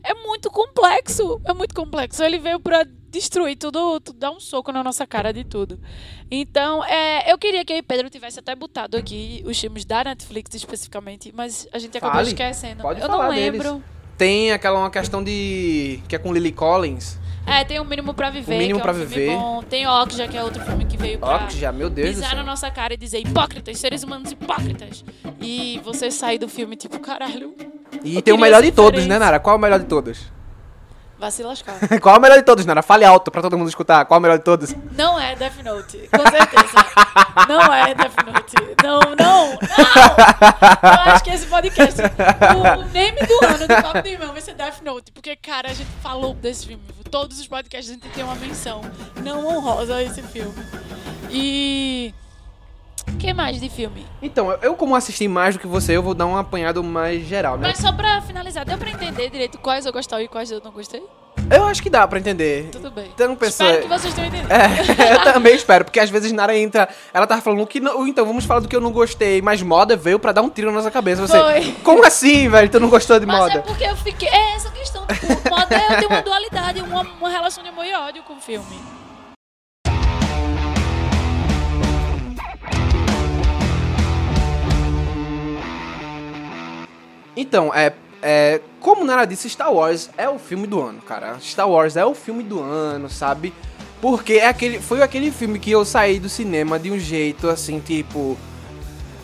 é 0.05 0.15
muito 0.15 0.53
complexo. 0.53 1.41
É 1.45 1.53
muito 1.53 1.75
complexo. 1.75 2.23
Ele 2.23 2.39
veio 2.39 2.61
pra 2.61 2.87
destruir 3.11 3.57
tudo, 3.57 3.99
tudo 3.99 4.17
dar 4.17 4.31
um 4.31 4.39
soco 4.39 4.71
na 4.71 4.85
nossa 4.85 5.05
cara 5.05 5.33
de 5.33 5.43
tudo. 5.43 5.81
Então, 6.31 6.85
é, 6.85 7.33
eu 7.33 7.37
queria 7.37 7.65
que 7.65 7.75
e 7.75 7.83
Pedro 7.83 8.09
tivesse 8.09 8.39
até 8.39 8.55
botado 8.55 8.97
aqui 8.97 9.43
os 9.45 9.59
filmes 9.59 9.85
da 9.85 10.05
Netflix 10.05 10.55
especificamente, 10.55 11.33
mas 11.35 11.67
a 11.73 11.79
gente 11.81 11.99
acabou 11.99 12.19
Fale. 12.19 12.29
esquecendo. 12.29 12.83
Pode 12.83 13.01
eu 13.01 13.09
não 13.09 13.29
lembro. 13.29 13.73
deles. 13.73 13.85
Tem 14.17 14.53
aquela 14.53 14.79
uma 14.79 14.91
questão 14.91 15.25
de. 15.25 16.01
que 16.09 16.15
é 16.15 16.19
com 16.19 16.33
Lily 16.33 16.53
Collins. 16.53 17.19
É, 17.47 17.65
tem 17.65 17.79
o 17.79 17.85
Mínimo 17.85 18.13
Pra 18.13 18.29
Viver, 18.29 18.57
O 18.57 18.59
Mínimo 18.59 18.81
que 18.81 18.81
é 18.81 18.83
Pra 18.83 18.93
um 18.93 18.95
filme 18.97 19.15
Viver. 19.15 19.37
bom. 19.37 19.63
Tem 19.63 19.87
Okja, 19.87 20.27
que 20.29 20.37
é 20.37 20.43
outro 20.43 20.63
filme 20.65 20.85
que 20.85 20.97
veio 20.97 21.19
pra 21.19 21.49
já, 21.49 21.71
meu 21.71 21.89
Deus 21.89 22.09
pisar 22.17 22.35
na 22.35 22.43
nossa 22.43 22.71
cara 22.71 22.95
e 22.95 22.97
dizer 22.97 23.21
hipócritas, 23.21 23.79
seres 23.79 24.03
humanos 24.03 24.33
hipócritas. 24.33 25.05
E 25.41 25.81
você 25.85 26.11
sair 26.11 26.39
do 26.39 26.49
filme 26.49 26.75
tipo, 26.77 26.99
caralho, 26.99 27.55
E 28.03 28.21
tem 28.21 28.35
o 28.35 28.39
melhor 28.39 28.63
de 28.63 28.73
todos, 28.73 29.07
né, 29.07 29.19
Nara? 29.19 29.39
Qual 29.39 29.55
é 29.55 29.59
o 29.59 29.63
melhor 29.63 29.79
de 29.79 29.87
todos? 29.87 30.36
Vai 31.19 31.31
se 31.31 31.43
lascar. 31.43 31.77
Qual 32.01 32.15
é 32.15 32.19
o 32.19 32.21
melhor 32.21 32.37
de 32.37 32.45
todos, 32.45 32.65
Nara? 32.67 32.83
Fale 32.83 33.05
alto 33.05 33.31
pra 33.31 33.43
todo 33.43 33.57
mundo 33.57 33.69
escutar. 33.69 34.05
Qual 34.05 34.17
é 34.17 34.19
o 34.19 34.23
melhor 34.23 34.39
de 34.39 34.45
todos? 34.45 34.75
Não 34.93 35.19
é 35.19 35.35
Death 35.35 35.63
Note, 35.65 36.09
com 36.11 36.31
certeza. 36.31 36.87
Não 37.49 37.73
é 37.73 37.95
Death 37.95 38.17
Note. 38.25 38.77
Não, 38.83 39.01
não, 39.01 39.17
não! 39.17 39.53
Eu 39.53 41.13
acho 41.13 41.25
que 41.25 41.31
esse 41.31 41.47
podcast, 41.47 42.01
o 42.01 42.93
name 42.93 43.21
do 43.27 43.45
ano 43.45 43.67
do 43.67 43.83
Papo 43.83 44.03
de 44.03 44.11
Irmão 44.11 44.33
vai 44.33 44.41
ser 44.41 44.55
Death 44.55 44.83
Note. 44.83 45.13
Porque, 45.13 45.37
cara, 45.37 45.71
a 45.71 45.75
gente 45.75 45.91
falou 46.03 46.35
desse 46.35 46.67
filme. 46.67 46.83
Todos 47.11 47.39
os 47.39 47.47
podcasts 47.47 47.91
a 47.91 47.95
gente 47.95 48.09
tem 48.09 48.25
uma 48.25 48.35
menção 48.35 48.83
não 49.23 49.47
honrosa 49.47 49.97
a 49.97 50.03
esse 50.03 50.23
filme. 50.23 50.55
E... 51.31 52.15
O 53.09 53.17
que 53.19 53.33
mais 53.33 53.61
de 53.61 53.69
filme? 53.69 54.07
Então, 54.21 54.51
eu, 54.51 54.59
eu 54.63 54.75
como 54.75 54.95
assisti 54.95 55.27
mais 55.29 55.55
do 55.55 55.61
que 55.61 55.67
você, 55.67 55.97
eu 55.97 56.03
vou 56.03 56.15
dar 56.15 56.27
um 56.27 56.37
apanhado 56.37 56.83
mais 56.85 57.27
geral, 57.27 57.57
né? 57.57 57.69
Mas 57.69 57.79
só 57.79 57.93
pra 57.93 58.21
finalizar, 58.21 58.65
deu 58.65 58.77
pra 58.77 58.91
entender 58.91 59.31
direito 59.31 59.59
quais 59.59 59.87
eu 59.87 59.93
gostei 59.93 60.25
e 60.25 60.29
quais 60.29 60.51
eu 60.51 60.61
não 60.63 60.71
gostei? 60.71 61.03
Eu 61.49 61.65
acho 61.65 61.81
que 61.81 61.89
dá 61.89 62.07
pra 62.09 62.19
entender. 62.19 62.71
Tudo 62.73 62.91
bem. 62.91 63.09
Então, 63.15 63.37
pessoa- 63.37 63.69
Espero 63.71 63.83
que 63.89 63.99
vocês 63.99 64.15
tenham 64.15 64.29
entendido. 64.29 64.53
É, 64.53 65.15
eu 65.15 65.23
também 65.33 65.55
espero, 65.55 65.85
porque 65.85 66.01
às 66.01 66.11
vezes 66.11 66.33
Nara 66.33 66.57
entra, 66.59 66.89
ela 67.15 67.27
tava 67.27 67.41
falando 67.41 67.65
que 67.67 67.79
não, 67.79 68.07
então 68.07 68.27
vamos 68.27 68.45
falar 68.45 68.61
do 68.61 68.69
que 68.69 68.75
eu 68.75 68.81
não 68.81 68.91
gostei, 68.91 69.41
mas 69.41 69.63
moda 69.63 69.97
veio 69.97 70.19
pra 70.19 70.33
dar 70.33 70.43
um 70.43 70.51
tiro 70.51 70.69
na 70.71 70.79
nossa 70.79 70.91
cabeça. 70.91 71.23
Você, 71.27 71.39
Foi. 71.39 71.73
como 71.85 72.05
assim, 72.05 72.49
velho? 72.49 72.69
Tu 72.69 72.81
não 72.81 72.89
gostou 72.89 73.21
de 73.21 73.27
Mas 73.27 73.39
moda? 73.39 73.59
é 73.59 73.63
porque 73.63 73.85
eu 73.85 73.97
fiquei. 73.97 74.29
É 74.29 74.55
essa 74.57 74.71
questão. 74.71 75.07
Tipo, 75.07 75.51
moda 75.51 75.75
é 75.77 75.97
tem 76.01 76.09
uma 76.09 76.21
dualidade, 76.23 76.81
uma, 76.81 77.03
uma 77.03 77.29
relação 77.31 77.63
de 77.63 77.69
amor 77.71 77.85
e 77.85 77.95
ódio 77.95 78.23
com 78.25 78.35
o 78.35 78.41
filme. 78.41 78.67
Então, 87.37 87.73
é, 87.75 87.93
é. 88.23 88.61
Como 88.81 89.05
Nara 89.05 89.27
disse, 89.27 89.49
Star 89.51 89.73
Wars 89.73 90.09
é 90.17 90.29
o 90.29 90.39
filme 90.39 90.67
do 90.67 90.81
ano, 90.81 91.01
cara. 91.03 91.37
Star 91.41 91.69
Wars 91.69 91.97
é 91.97 92.05
o 92.05 92.15
filme 92.15 92.43
do 92.43 92.61
ano, 92.61 93.11
sabe? 93.11 93.53
Porque 94.01 94.35
é 94.35 94.49
aquele, 94.49 94.81
foi 94.81 95.03
aquele 95.03 95.31
filme 95.31 95.59
que 95.59 95.71
eu 95.71 95.85
saí 95.85 96.19
do 96.19 96.29
cinema 96.29 96.79
de 96.79 96.91
um 96.91 96.99
jeito 96.99 97.49
assim, 97.49 97.81
tipo. 97.81 98.37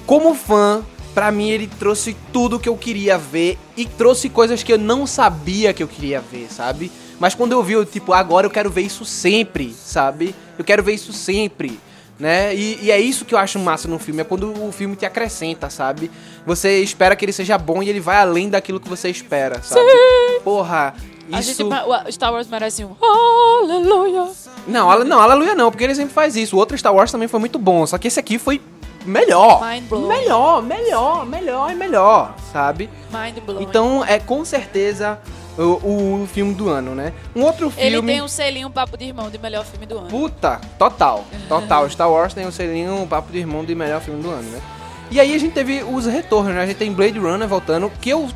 Como 0.04 0.34
fã, 0.34 0.82
pra 1.14 1.30
mim 1.30 1.48
ele 1.48 1.66
trouxe 1.78 2.16
tudo 2.32 2.58
que 2.58 2.68
eu 2.68 2.76
queria 2.76 3.16
ver 3.16 3.58
e 3.76 3.86
trouxe 3.86 4.28
coisas 4.28 4.62
que 4.62 4.72
eu 4.72 4.78
não 4.78 5.06
sabia 5.06 5.72
que 5.72 5.82
eu 5.82 5.88
queria 5.88 6.20
ver, 6.20 6.48
sabe? 6.50 6.90
Mas 7.20 7.34
quando 7.34 7.52
eu 7.52 7.62
vi, 7.62 7.74
eu, 7.74 7.84
tipo, 7.84 8.12
agora 8.12 8.46
eu 8.46 8.50
quero 8.50 8.68
ver 8.68 8.82
isso 8.82 9.04
sempre, 9.04 9.72
sabe? 9.72 10.34
Eu 10.58 10.64
quero 10.64 10.82
ver 10.82 10.94
isso 10.94 11.12
sempre, 11.12 11.78
né? 12.22 12.54
E, 12.54 12.78
e 12.82 12.90
é 12.92 13.00
isso 13.00 13.24
que 13.24 13.34
eu 13.34 13.38
acho 13.38 13.58
massa 13.58 13.88
no 13.88 13.98
filme, 13.98 14.20
é 14.20 14.24
quando 14.24 14.52
o 14.64 14.70
filme 14.70 14.94
te 14.94 15.04
acrescenta, 15.04 15.68
sabe? 15.68 16.08
Você 16.46 16.78
espera 16.80 17.16
que 17.16 17.24
ele 17.24 17.32
seja 17.32 17.58
bom 17.58 17.82
e 17.82 17.88
ele 17.88 17.98
vai 17.98 18.16
além 18.16 18.48
daquilo 18.48 18.78
que 18.78 18.88
você 18.88 19.10
espera, 19.10 19.60
sabe? 19.60 19.90
Porra, 20.44 20.94
A 21.32 21.40
isso... 21.40 21.48
gente, 21.48 21.64
o 21.64 22.12
Star 22.12 22.32
Wars 22.32 22.46
merece 22.46 22.84
um 22.84 22.94
Aleluia. 23.02 24.28
Não, 24.68 25.04
não, 25.04 25.18
aleluia 25.18 25.56
não, 25.56 25.68
porque 25.68 25.82
ele 25.82 25.96
sempre 25.96 26.14
faz 26.14 26.36
isso. 26.36 26.54
O 26.54 26.60
outro 26.60 26.78
Star 26.78 26.94
Wars 26.94 27.10
também 27.10 27.26
foi 27.26 27.40
muito 27.40 27.58
bom, 27.58 27.84
só 27.84 27.98
que 27.98 28.06
esse 28.06 28.20
aqui 28.20 28.38
foi 28.38 28.60
melhor. 29.04 29.60
Melhor, 29.90 30.62
melhor, 30.62 31.26
melhor 31.26 31.72
e 31.72 31.74
melhor, 31.74 32.36
sabe? 32.52 32.88
Então 33.60 34.04
é 34.04 34.20
com 34.20 34.44
certeza 34.44 35.18
o, 35.58 36.22
o 36.22 36.28
filme 36.32 36.54
do 36.54 36.68
ano, 36.68 36.94
né? 36.94 37.12
Um 37.36 37.42
outro 37.42 37.70
filme. 37.70 37.86
Ele 37.86 38.02
tem 38.02 38.22
um 38.22 38.28
selinho 38.28 38.70
Papo 38.70 38.96
de 38.96 39.04
Irmão 39.06 39.30
de 39.30 39.38
melhor 39.38 39.64
filme 39.64 39.86
do 39.86 39.98
ano. 39.98 40.08
Puta, 40.08 40.60
total, 40.78 41.24
total. 41.48 41.88
Star 41.90 42.10
Wars 42.10 42.32
tem 42.34 42.46
o 42.46 42.52
selinho 42.52 42.94
um 43.02 43.06
papo 43.06 43.30
de 43.32 43.38
irmão 43.38 43.64
de 43.64 43.74
melhor 43.74 44.00
filme 44.00 44.22
do 44.22 44.30
ano, 44.30 44.48
né? 44.50 44.60
E 45.10 45.20
aí 45.20 45.34
a 45.34 45.38
gente 45.38 45.52
teve 45.52 45.82
os 45.82 46.06
retornos, 46.06 46.54
né? 46.54 46.62
A 46.62 46.66
gente 46.66 46.76
tem 46.78 46.92
Blade 46.92 47.18
Runner 47.18 47.46
voltando, 47.46 47.90
que 48.00 48.08
eu 48.10 48.28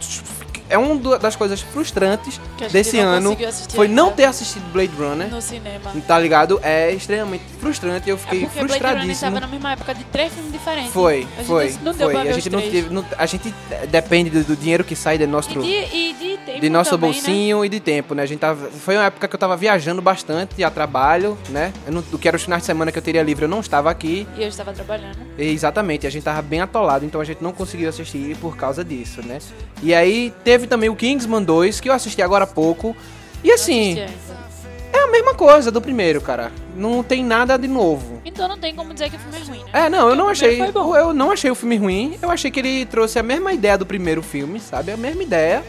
é 0.68 0.76
uma 0.76 0.96
do- 0.96 1.16
das 1.16 1.36
coisas 1.36 1.60
frustrantes 1.60 2.40
desse 2.72 2.96
não 2.96 3.04
ano 3.08 3.36
foi 3.70 3.86
não 3.86 4.04
ainda. 4.06 4.16
ter 4.16 4.24
assistido 4.24 4.64
Blade 4.72 4.90
Runner. 4.98 5.28
No 5.28 5.40
cinema. 5.40 5.92
Tá 6.08 6.18
ligado? 6.18 6.58
É 6.60 6.90
extremamente 6.90 7.44
frustrante. 7.60 8.10
Eu 8.10 8.16
É 8.16 8.18
fiquei 8.18 8.40
porque 8.40 8.58
Blade 8.64 8.72
Runner 8.72 8.82
frustradíssimo. 8.96 9.30
tava 9.30 9.40
na 9.40 9.46
mesma 9.46 9.72
época 9.72 9.94
de 9.94 10.02
três 10.04 10.32
filmes 10.32 10.50
diferentes. 10.52 10.92
Foi, 10.92 11.18
a 11.36 11.36
gente 11.38 11.46
foi, 11.46 11.72
não 11.84 11.92
deu 11.92 11.94
foi. 11.94 12.12
pra 12.14 12.22
ver 12.24 12.30
A 12.30 12.32
gente 12.32 12.50
não 12.50 12.60
teve, 12.60 12.90
não- 12.92 13.04
a 13.16 13.26
gente 13.26 13.54
depende 13.88 14.28
do, 14.30 14.42
do 14.42 14.56
dinheiro 14.56 14.82
que 14.82 14.96
sai 14.96 15.16
de 15.16 15.26
nosso, 15.26 15.50
E 15.50 15.54
de, 15.62 15.96
e 15.96 16.12
de 16.14 16.25
tempo 16.46 16.60
de 16.60 16.70
nosso 16.70 16.90
também, 16.92 17.10
né? 17.10 17.16
bolsinho 17.16 17.64
e 17.64 17.68
de 17.68 17.80
tempo, 17.80 18.14
né? 18.14 18.22
A 18.22 18.26
gente 18.26 18.38
tava, 18.38 18.70
foi 18.70 18.96
uma 18.96 19.04
época 19.04 19.28
que 19.28 19.34
eu 19.34 19.38
tava 19.38 19.56
viajando 19.56 20.00
bastante 20.00 20.62
a 20.62 20.70
trabalho, 20.70 21.36
né? 21.50 21.72
Eu 21.86 21.92
não, 21.92 22.00
do 22.02 22.18
que 22.18 22.28
era 22.28 22.36
os 22.36 22.42
finais 22.44 22.62
de 22.62 22.66
semana 22.66 22.92
que 22.92 22.98
eu 22.98 23.02
teria 23.02 23.22
livre, 23.22 23.44
eu 23.44 23.48
não 23.48 23.60
estava 23.60 23.90
aqui. 23.90 24.26
E 24.36 24.42
eu 24.42 24.48
estava 24.48 24.72
trabalhando. 24.72 25.18
Exatamente, 25.38 26.06
a 26.06 26.10
gente 26.10 26.22
tava 26.22 26.40
bem 26.40 26.60
atolado, 26.60 27.04
então 27.04 27.20
a 27.20 27.24
gente 27.24 27.42
não 27.42 27.52
conseguiu 27.52 27.88
assistir 27.88 28.36
por 28.36 28.56
causa 28.56 28.84
disso, 28.84 29.20
né? 29.22 29.38
E 29.82 29.94
aí 29.94 30.32
teve 30.44 30.66
também 30.66 30.88
o 30.88 30.96
Kingsman 30.96 31.42
2, 31.42 31.80
que 31.80 31.88
eu 31.88 31.92
assisti 31.92 32.22
agora 32.22 32.44
há 32.44 32.46
pouco. 32.46 32.96
E 33.44 33.52
assim, 33.52 33.96
Não 33.96 34.36
é 34.92 35.04
a 35.04 35.06
mesma 35.08 35.34
coisa 35.34 35.70
do 35.70 35.80
primeiro, 35.80 36.20
cara. 36.20 36.50
Não 36.74 37.02
tem 37.02 37.22
nada 37.24 37.56
de 37.56 37.68
novo. 37.68 38.20
Então 38.24 38.48
não 38.48 38.58
tem 38.58 38.74
como 38.74 38.92
dizer 38.92 39.10
que 39.10 39.16
o 39.16 39.18
filme 39.18 39.38
é 39.38 39.44
ruim, 39.44 39.64
né? 39.64 39.70
É, 39.72 39.88
não, 39.88 39.98
eu 39.98 40.04
Porque 40.06 40.18
não 40.18 40.26
o 40.26 40.28
achei. 40.28 40.60
Eu 40.60 41.12
não 41.12 41.30
achei 41.30 41.50
o 41.50 41.54
filme 41.54 41.76
ruim. 41.76 42.18
Eu 42.20 42.30
achei 42.30 42.50
que 42.50 42.60
ele 42.60 42.86
trouxe 42.86 43.18
a 43.18 43.22
mesma 43.22 43.52
ideia 43.52 43.76
do 43.76 43.86
primeiro 43.86 44.22
filme, 44.22 44.58
sabe? 44.60 44.92
A 44.92 44.96
mesma 44.96 45.22
ideia. 45.22 45.62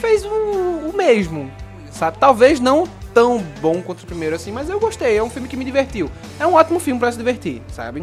Fez 0.00 0.24
o, 0.24 0.28
o 0.28 0.92
mesmo, 0.94 1.50
sabe? 1.90 2.18
Talvez 2.18 2.60
não 2.60 2.86
tão 3.14 3.42
bom 3.60 3.80
quanto 3.80 4.02
o 4.02 4.06
primeiro, 4.06 4.36
assim, 4.36 4.52
mas 4.52 4.68
eu 4.68 4.78
gostei. 4.78 5.16
É 5.16 5.22
um 5.22 5.30
filme 5.30 5.48
que 5.48 5.56
me 5.56 5.64
divertiu. 5.64 6.10
É 6.38 6.46
um 6.46 6.54
ótimo 6.54 6.78
filme 6.78 7.00
pra 7.00 7.10
se 7.10 7.16
divertir, 7.16 7.62
sabe? 7.72 8.02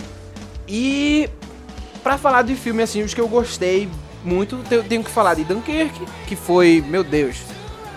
E 0.67 1.29
pra 2.01 2.17
falar 2.17 2.41
de 2.41 2.55
filme, 2.55 2.81
assim, 2.81 3.03
os 3.03 3.13
que 3.13 3.21
eu 3.21 3.27
gostei 3.27 3.87
muito, 4.23 4.59
eu 4.71 4.83
tenho 4.83 5.03
que 5.03 5.11
falar 5.11 5.35
de 5.35 5.43
Dunkirk, 5.43 6.01
que 6.27 6.35
foi, 6.35 6.83
meu 6.87 7.03
Deus, 7.03 7.37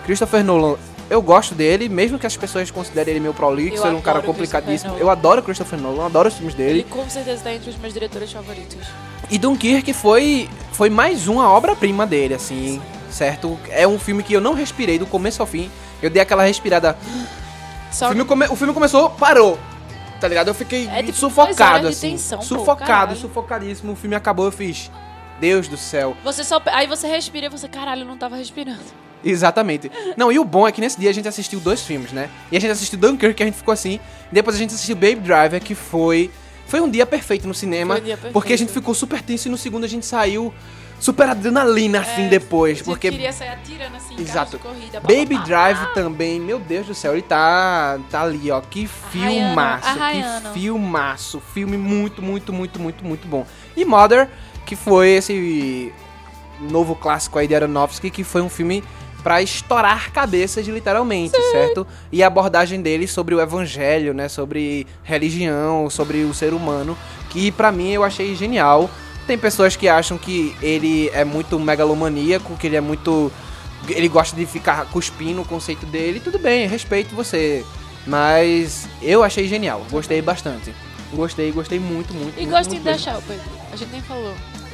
Christopher 0.05 0.43
Nolan. 0.43 0.77
Eu 1.09 1.21
gosto 1.21 1.55
dele, 1.55 1.87
mesmo 1.87 2.19
que 2.19 2.27
as 2.27 2.35
pessoas 2.35 2.69
considerem 2.69 3.13
ele 3.13 3.21
meio 3.21 3.33
prolixo, 3.33 3.81
ele 3.87 3.95
é 3.95 3.97
um 3.97 4.01
cara 4.01 4.21
complicadíssimo. 4.21 4.97
Eu 4.97 5.09
adoro 5.09 5.41
Christopher 5.41 5.79
Nolan, 5.79 6.05
adoro 6.05 6.27
os 6.27 6.35
filmes 6.35 6.53
dele. 6.53 6.79
Ele 6.79 6.83
com 6.83 7.09
certeza 7.09 7.43
tá 7.43 7.53
entre 7.53 7.69
os 7.69 7.77
meus 7.77 7.93
diretores 7.93 8.31
favoritos. 8.31 8.85
E 9.29 9.37
Dunkirk 9.37 9.91
foi, 9.93 10.49
foi 10.73 10.89
mais 10.89 11.27
uma 11.27 11.49
obra-prima 11.49 12.05
dele, 12.05 12.33
assim, 12.33 12.81
certo? 13.11 13.57
É 13.69 13.87
um 13.87 13.97
filme 13.99 14.23
que 14.23 14.33
eu 14.33 14.41
não 14.41 14.53
respirei 14.53 14.97
do 14.99 15.05
começo 15.05 15.41
ao 15.41 15.47
fim. 15.47 15.69
Eu 16.01 16.09
dei 16.09 16.21
aquela 16.21 16.43
respirada. 16.43 16.97
O 17.91 17.93
Só 17.93 18.07
filme, 18.09 18.25
come- 18.25 18.47
o 18.47 18.55
filme 18.55 18.73
começou, 18.73 19.09
parou. 19.11 19.57
Tá 20.19 20.27
ligado? 20.27 20.47
Eu 20.47 20.53
fiquei 20.53 20.87
É 20.87 21.01
tipo 21.03 21.17
sufocado, 21.17 21.81
de 21.87 21.93
assim. 21.93 22.11
tensão, 22.11 22.39
pô, 22.39 22.43
sufocado, 22.45 22.87
caralho. 22.87 23.17
sufocadíssimo. 23.17 23.93
O 23.93 23.95
filme 23.95 24.15
acabou, 24.15 24.45
eu 24.45 24.51
fiz. 24.51 24.89
Deus 25.39 25.67
do 25.67 25.77
céu. 25.77 26.17
você 26.23 26.43
só. 26.43 26.59
Aí 26.67 26.87
você 26.87 27.07
respira 27.07 27.45
e 27.45 27.49
você, 27.49 27.67
caralho, 27.67 28.01
eu 28.01 28.05
não 28.07 28.17
tava 28.17 28.35
respirando. 28.35 28.79
Exatamente. 29.23 29.91
Não, 30.15 30.31
e 30.31 30.39
o 30.39 30.43
bom 30.45 30.67
é 30.67 30.71
que 30.71 30.81
nesse 30.81 30.99
dia 30.99 31.09
a 31.09 31.13
gente 31.13 31.27
assistiu 31.27 31.59
dois 31.59 31.81
filmes, 31.81 32.11
né? 32.11 32.29
E 32.51 32.57
a 32.57 32.61
gente 32.61 32.71
assistiu 32.71 32.97
Dunkirk, 32.97 33.35
que 33.35 33.43
a 33.43 33.45
gente 33.45 33.55
ficou 33.57 33.71
assim. 33.71 33.99
Depois 34.31 34.55
a 34.55 34.59
gente 34.59 34.73
assistiu 34.73 34.95
Baby 34.95 35.15
Driver, 35.21 35.61
que 35.61 35.75
foi. 35.75 36.31
Foi 36.65 36.81
um 36.81 36.89
dia 36.89 37.05
perfeito 37.05 37.47
no 37.47 37.53
cinema. 37.53 37.93
Foi 37.95 38.01
um 38.01 38.05
dia 38.05 38.15
perfeito. 38.15 38.33
Porque 38.33 38.53
a 38.53 38.57
gente 38.57 38.71
ficou 38.71 38.93
super 38.93 39.21
tenso 39.21 39.47
e 39.47 39.51
no 39.51 39.57
segundo 39.57 39.83
a 39.83 39.87
gente 39.87 40.05
saiu 40.05 40.53
super 40.99 41.29
adrenalina, 41.29 41.99
assim, 42.01 42.25
É, 42.25 42.29
depois. 42.29 42.81
Porque 42.81 43.11
queria 43.11 43.31
sair 43.31 43.49
atirando 43.49 43.95
assim, 43.95 44.15
Exato. 44.19 44.59
corrida. 44.59 44.99
Baby. 44.99 45.37
Drive 45.45 45.93
também, 45.93 46.39
meu 46.39 46.59
Deus 46.59 46.87
do 46.87 46.95
céu, 46.95 47.13
ele 47.13 47.21
tá, 47.21 47.99
tá 48.09 48.21
ali, 48.23 48.49
ó. 48.51 48.59
Que 48.61 48.87
filmaço, 48.87 49.87
arraiando. 49.87 50.49
que 50.49 50.59
filmaço. 50.59 51.41
Filme 51.53 51.77
muito, 51.77 52.21
muito, 52.21 52.51
muito, 52.51 52.79
muito, 52.79 53.05
muito 53.05 53.27
bom. 53.27 53.45
E 53.75 53.85
Mother, 53.85 54.27
que 54.65 54.75
foi 54.75 55.09
esse 55.09 55.93
novo 56.59 56.95
clássico 56.95 57.37
aí 57.37 57.47
de 57.47 57.55
Aronofsky, 57.55 58.09
que 58.09 58.23
foi 58.23 58.41
um 58.41 58.49
filme 58.49 58.83
pra 59.23 59.41
estourar 59.41 60.11
cabeças, 60.11 60.65
literalmente, 60.67 61.35
certo? 61.51 61.85
E 62.11 62.23
a 62.23 62.27
abordagem 62.27 62.81
dele 62.81 63.07
sobre 63.07 63.35
o 63.35 63.41
evangelho, 63.41 64.13
né? 64.13 64.29
Sobre 64.29 64.87
religião, 65.03 65.89
sobre 65.89 66.23
o 66.23 66.33
ser 66.33 66.53
humano, 66.53 66.97
que 67.29 67.51
pra 67.51 67.71
mim 67.71 67.91
eu 67.91 68.03
achei 68.03 68.35
genial. 68.35 68.89
Tem 69.27 69.37
pessoas 69.37 69.75
que 69.75 69.89
acham 69.89 70.17
que 70.17 70.55
ele 70.61 71.09
é 71.09 71.25
muito 71.25 71.59
megalomaníaco, 71.59 72.55
que 72.55 72.65
ele 72.65 72.77
é 72.77 72.81
muito 72.81 73.31
ele 73.89 74.07
gosta 74.07 74.35
de 74.35 74.45
ficar 74.45 74.85
cuspindo 74.89 75.41
o 75.41 75.45
conceito 75.45 75.85
dele, 75.85 76.19
tudo 76.19 76.39
bem, 76.39 76.67
respeito 76.67 77.15
você. 77.15 77.63
Mas 78.05 78.87
eu 79.01 79.23
achei 79.23 79.47
genial, 79.47 79.85
gostei 79.91 80.21
bastante. 80.21 80.73
Gostei, 81.13 81.51
gostei 81.51 81.79
muito, 81.79 82.13
muito. 82.13 82.37
E 82.37 82.45
muito, 82.45 82.51
Ghost 82.51 82.69
in 82.69 82.75
muito 82.75 82.83
the 82.83 82.91
mesmo. 82.91 83.03
Shell, 83.03 83.23
Pedro? 83.27 83.45
A 83.71 83.75
gente 83.75 83.91
nem 83.91 84.01
falou. 84.01 84.33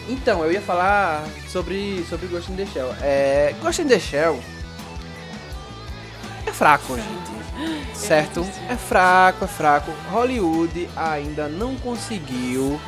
Então, 0.10 0.44
eu 0.44 0.52
ia 0.52 0.62
falar 0.62 1.24
sobre, 1.48 2.06
sobre 2.10 2.28
Ghost 2.28 2.52
in 2.52 2.56
the 2.56 2.66
Shell. 2.66 2.96
É, 3.02 3.56
Ghost 3.62 3.82
in 3.82 3.88
the 3.88 4.00
Shell 4.00 4.40
é 6.46 6.52
fraco, 6.52 6.96
gente. 6.96 7.34
Certo? 7.94 8.46
É 8.70 8.76
fraco, 8.76 9.46
é 9.46 9.48
fraco. 9.48 9.92
Hollywood 10.12 10.90
ainda 10.96 11.48
não 11.48 11.76
conseguiu 11.76 12.80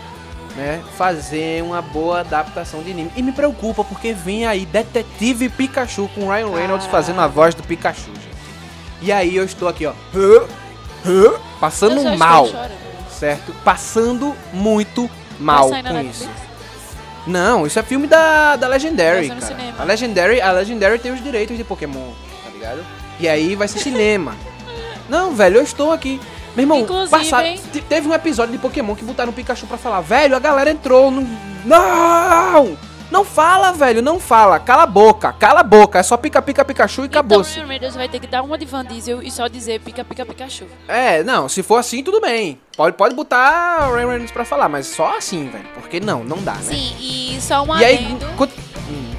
né, 0.55 0.81
fazer 0.97 1.61
uma 1.63 1.81
boa 1.81 2.21
adaptação 2.21 2.81
de 2.81 2.91
anime. 2.91 3.11
E 3.15 3.21
me 3.21 3.31
preocupa 3.31 3.83
porque 3.83 4.13
vem 4.13 4.45
aí 4.45 4.65
Detetive 4.65 5.49
Pikachu 5.49 6.09
com 6.15 6.29
Ryan 6.29 6.49
Reynolds 6.49 6.85
Caralho. 6.85 6.91
fazendo 6.91 7.21
a 7.21 7.27
voz 7.27 7.53
do 7.53 7.63
Pikachu, 7.63 8.07
gente. 8.07 8.35
E 9.01 9.11
aí 9.11 9.35
eu 9.35 9.43
estou 9.43 9.67
aqui, 9.67 9.85
ó, 9.85 9.93
passando 11.59 12.17
mal, 12.17 12.47
certo? 13.09 13.53
Passando 13.63 14.35
muito 14.53 15.09
mal 15.39 15.69
com 15.69 15.75
Netflix? 15.75 16.21
isso. 16.21 16.29
Não, 17.27 17.65
isso 17.65 17.79
é 17.79 17.83
filme 17.83 18.07
da, 18.07 18.55
da 18.55 18.67
Legendary, 18.67 19.29
cara. 19.29 19.73
A 19.79 19.83
Legendary, 19.83 20.41
a 20.41 20.51
Legendary 20.51 20.99
tem 20.99 21.11
os 21.11 21.23
direitos 21.23 21.57
de 21.57 21.63
Pokémon, 21.63 22.11
tá 22.43 22.49
ligado? 22.51 22.85
E 23.19 23.27
aí 23.27 23.55
vai 23.55 23.67
ser 23.67 23.79
cinema. 23.79 24.35
Não, 25.09 25.35
velho, 25.35 25.57
eu 25.57 25.63
estou 25.63 25.91
aqui. 25.91 26.19
Meu 26.55 26.63
irmão, 26.63 26.79
Inclusive, 26.79 27.09
passa- 27.11 27.45
hein? 27.45 27.59
te- 27.71 27.81
teve 27.81 28.07
um 28.07 28.13
episódio 28.13 28.51
de 28.53 28.57
Pokémon 28.57 28.95
que 28.95 29.03
botaram 29.03 29.31
o 29.31 29.33
Pikachu 29.33 29.67
pra 29.67 29.77
falar, 29.77 30.01
velho, 30.01 30.35
a 30.35 30.39
galera 30.39 30.69
entrou 30.71 31.11
no... 31.11 31.21
Não! 31.65 32.77
Não 33.11 33.23
fala, 33.23 33.71
velho, 33.71 34.01
não 34.01 34.19
fala. 34.19 34.59
Cala 34.59 34.83
a 34.83 34.87
boca, 34.87 35.31
cala 35.33 35.59
a 35.59 35.63
boca. 35.63 35.99
É 35.99 36.03
só 36.03 36.17
pica, 36.17 36.41
pica, 36.41 36.65
Pikachu 36.65 37.03
e 37.03 37.05
acabou-se. 37.05 37.51
Então, 37.51 37.61
Ryan 37.63 37.69
Reynolds 37.69 37.95
vai 37.95 38.09
ter 38.09 38.19
que 38.19 38.25
dar 38.27 38.41
uma 38.41 38.57
de 38.57 38.65
Van 38.65 38.83
Diesel 38.83 39.21
e 39.21 39.29
só 39.29 39.47
dizer 39.47 39.79
pica, 39.81 40.03
pica, 40.03 40.25
Pikachu. 40.25 40.65
É, 40.87 41.23
não, 41.23 41.47
se 41.47 41.61
for 41.61 41.75
assim, 41.77 42.01
tudo 42.03 42.19
bem. 42.19 42.59
Pode, 42.75 42.97
pode 42.97 43.13
botar 43.15 43.89
o 43.89 43.93
Ryan 43.95 44.07
Reynolds 44.07 44.31
pra 44.31 44.43
falar, 44.43 44.67
mas 44.67 44.87
só 44.87 45.17
assim, 45.17 45.47
velho. 45.49 45.65
Porque 45.75 45.99
não, 45.99 46.23
não 46.23 46.37
dá, 46.37 46.53
né? 46.53 46.61
Sim, 46.63 46.95
e 46.99 47.37
só 47.39 47.61
um 47.63 47.77
E 47.77 47.85
adendo. 47.85 48.25
hum, 48.25 49.11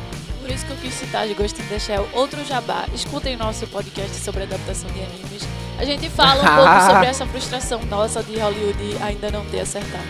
Por 0.42 0.50
isso 0.50 0.66
que 0.66 0.72
eu 0.72 0.76
quis 0.78 0.92
citar 0.94 1.26
de 1.28 1.34
Ghost 1.34 1.60
in 1.62 1.66
the 1.66 1.78
Shell. 1.78 2.08
Outro 2.12 2.44
jabá. 2.44 2.86
Escutem 2.92 3.36
nosso 3.36 3.68
podcast 3.68 4.16
sobre 4.18 4.42
adaptação 4.42 4.90
de 4.90 4.98
animes. 5.00 5.46
A 5.78 5.84
gente 5.84 6.08
fala 6.08 6.42
um 6.42 6.56
pouco 6.56 6.80
sobre 6.86 7.06
essa 7.06 7.26
frustração 7.26 7.80
nossa 7.84 8.22
de 8.22 8.38
Hollywood 8.38 8.96
ainda 9.02 9.30
não 9.30 9.44
ter 9.46 9.60
acertado. 9.60 10.04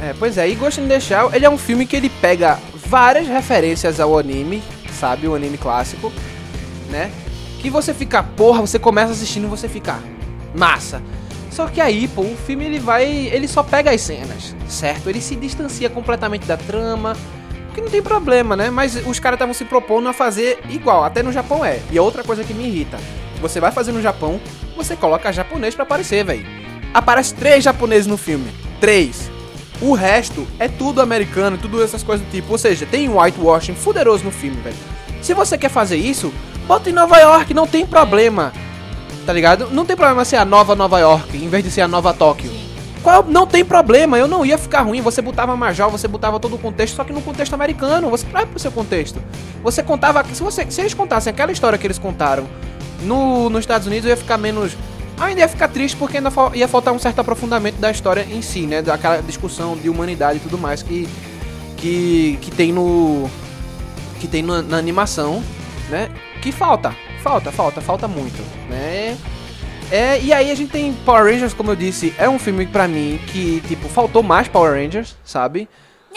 É, 0.00 0.14
pois 0.18 0.38
é, 0.38 0.48
e 0.48 0.54
Ghost 0.54 0.80
in 0.80 0.86
the 0.86 1.00
Shell, 1.00 1.30
ele 1.32 1.44
é 1.44 1.50
um 1.50 1.58
filme 1.58 1.84
que 1.84 1.96
ele 1.96 2.08
pega 2.08 2.58
várias 2.74 3.26
referências 3.26 3.98
ao 3.98 4.16
anime, 4.16 4.62
sabe, 4.92 5.26
o 5.26 5.34
anime 5.34 5.58
clássico, 5.58 6.12
né? 6.88 7.10
Que 7.60 7.68
você 7.68 7.92
fica, 7.92 8.22
porra, 8.22 8.60
você 8.60 8.78
começa 8.78 9.12
assistindo 9.12 9.44
e 9.44 9.48
você 9.48 9.68
fica, 9.68 9.98
massa. 10.54 11.02
Só 11.50 11.66
que 11.66 11.80
aí, 11.80 12.06
pô, 12.06 12.22
o 12.22 12.36
filme 12.36 12.64
ele 12.64 12.78
vai, 12.78 13.04
ele 13.04 13.48
só 13.48 13.64
pega 13.64 13.90
as 13.90 14.00
cenas, 14.00 14.54
certo? 14.68 15.10
Ele 15.10 15.20
se 15.20 15.34
distancia 15.34 15.90
completamente 15.90 16.46
da 16.46 16.56
trama, 16.56 17.16
que 17.74 17.80
não 17.80 17.90
tem 17.90 18.00
problema, 18.00 18.54
né? 18.54 18.70
Mas 18.70 18.94
os 19.06 19.18
caras 19.18 19.36
estavam 19.36 19.54
se 19.54 19.64
propondo 19.64 20.08
a 20.08 20.12
fazer 20.12 20.60
igual, 20.68 21.02
até 21.02 21.22
no 21.22 21.32
Japão 21.32 21.64
é. 21.64 21.80
E 21.90 21.98
outra 21.98 22.22
coisa 22.22 22.44
que 22.44 22.54
me 22.54 22.68
irrita, 22.68 22.98
você 23.40 23.60
vai 23.60 23.72
fazer 23.72 23.92
no 23.92 24.02
Japão, 24.02 24.40
você 24.76 24.96
coloca 24.96 25.32
japonês 25.32 25.74
pra 25.74 25.84
aparecer, 25.84 26.24
velho. 26.24 26.46
Aparece 26.92 27.34
três 27.34 27.64
japoneses 27.64 28.06
no 28.06 28.16
filme, 28.16 28.50
três. 28.80 29.30
O 29.80 29.92
resto 29.94 30.46
é 30.58 30.68
tudo 30.68 31.00
americano, 31.00 31.56
tudo 31.56 31.82
essas 31.82 32.02
coisas 32.02 32.26
do 32.26 32.30
tipo. 32.30 32.50
Ou 32.50 32.58
seja, 32.58 32.86
tem 32.86 33.08
um 33.08 33.20
whitewashing 33.20 33.74
fuderoso 33.74 34.24
no 34.24 34.30
filme, 34.30 34.60
velho. 34.60 34.76
Se 35.22 35.34
você 35.34 35.56
quer 35.56 35.70
fazer 35.70 35.96
isso, 35.96 36.32
bota 36.66 36.90
em 36.90 36.92
Nova 36.92 37.18
York, 37.18 37.54
não 37.54 37.66
tem 37.66 37.86
problema. 37.86 38.52
Tá 39.24 39.32
ligado? 39.32 39.68
Não 39.70 39.84
tem 39.84 39.94
problema 39.94 40.24
ser 40.24 40.36
a 40.36 40.44
nova 40.44 40.74
Nova 40.74 40.98
York, 40.98 41.36
em 41.36 41.48
vez 41.48 41.62
de 41.62 41.70
ser 41.70 41.82
a 41.82 41.88
nova 41.88 42.14
Tóquio. 42.14 42.50
Qual, 43.02 43.22
não 43.24 43.46
tem 43.46 43.64
problema, 43.64 44.18
eu 44.18 44.26
não 44.26 44.44
ia 44.44 44.58
ficar 44.58 44.82
ruim. 44.82 45.00
Você 45.00 45.22
botava 45.22 45.54
Major, 45.56 45.90
você 45.90 46.08
botava 46.08 46.40
todo 46.40 46.56
o 46.56 46.58
contexto, 46.58 46.96
só 46.96 47.04
que 47.04 47.12
no 47.12 47.22
contexto 47.22 47.52
americano. 47.52 48.10
Você 48.10 48.26
traz 48.26 48.48
pro 48.48 48.58
seu 48.58 48.72
contexto. 48.72 49.22
Você 49.62 49.82
contava. 49.82 50.24
Se, 50.32 50.42
você, 50.42 50.68
se 50.70 50.80
eles 50.80 50.94
contassem 50.94 51.30
aquela 51.30 51.52
história 51.52 51.78
que 51.78 51.86
eles 51.86 51.98
contaram 51.98 52.46
no, 53.02 53.48
nos 53.50 53.60
Estados 53.60 53.86
Unidos, 53.86 54.04
eu 54.04 54.10
ia 54.10 54.16
ficar 54.16 54.38
menos. 54.38 54.76
Ainda 55.20 55.40
ia 55.40 55.48
ficar 55.48 55.68
triste 55.68 55.96
porque 55.96 56.18
ainda 56.18 56.30
ia 56.54 56.68
faltar 56.68 56.94
um 56.94 56.98
certo 56.98 57.20
aprofundamento 57.20 57.76
da 57.76 57.90
história 57.90 58.26
em 58.30 58.40
si, 58.40 58.66
né? 58.66 58.80
Daquela 58.82 59.20
discussão 59.20 59.76
de 59.76 59.88
humanidade 59.88 60.38
e 60.38 60.40
tudo 60.40 60.56
mais 60.56 60.82
que, 60.82 61.08
que, 61.76 62.38
que 62.40 62.50
tem 62.50 62.72
no. 62.72 63.28
que 64.20 64.28
tem 64.28 64.42
no- 64.42 64.62
na 64.62 64.76
animação, 64.76 65.42
né? 65.90 66.08
Que 66.40 66.52
falta, 66.52 66.94
falta, 67.22 67.50
falta, 67.50 67.80
falta 67.80 68.06
muito, 68.08 68.40
né? 68.70 69.16
É, 69.90 70.20
e 70.20 70.32
aí 70.32 70.50
a 70.50 70.54
gente 70.54 70.70
tem 70.70 70.92
Power 70.92 71.24
Rangers, 71.32 71.54
como 71.54 71.70
eu 71.70 71.76
disse, 71.76 72.14
é 72.18 72.28
um 72.28 72.38
filme 72.38 72.66
pra 72.66 72.86
mim 72.86 73.18
que, 73.28 73.60
tipo, 73.66 73.88
faltou 73.88 74.22
mais 74.22 74.46
Power 74.46 74.72
Rangers, 74.74 75.16
sabe? 75.24 75.66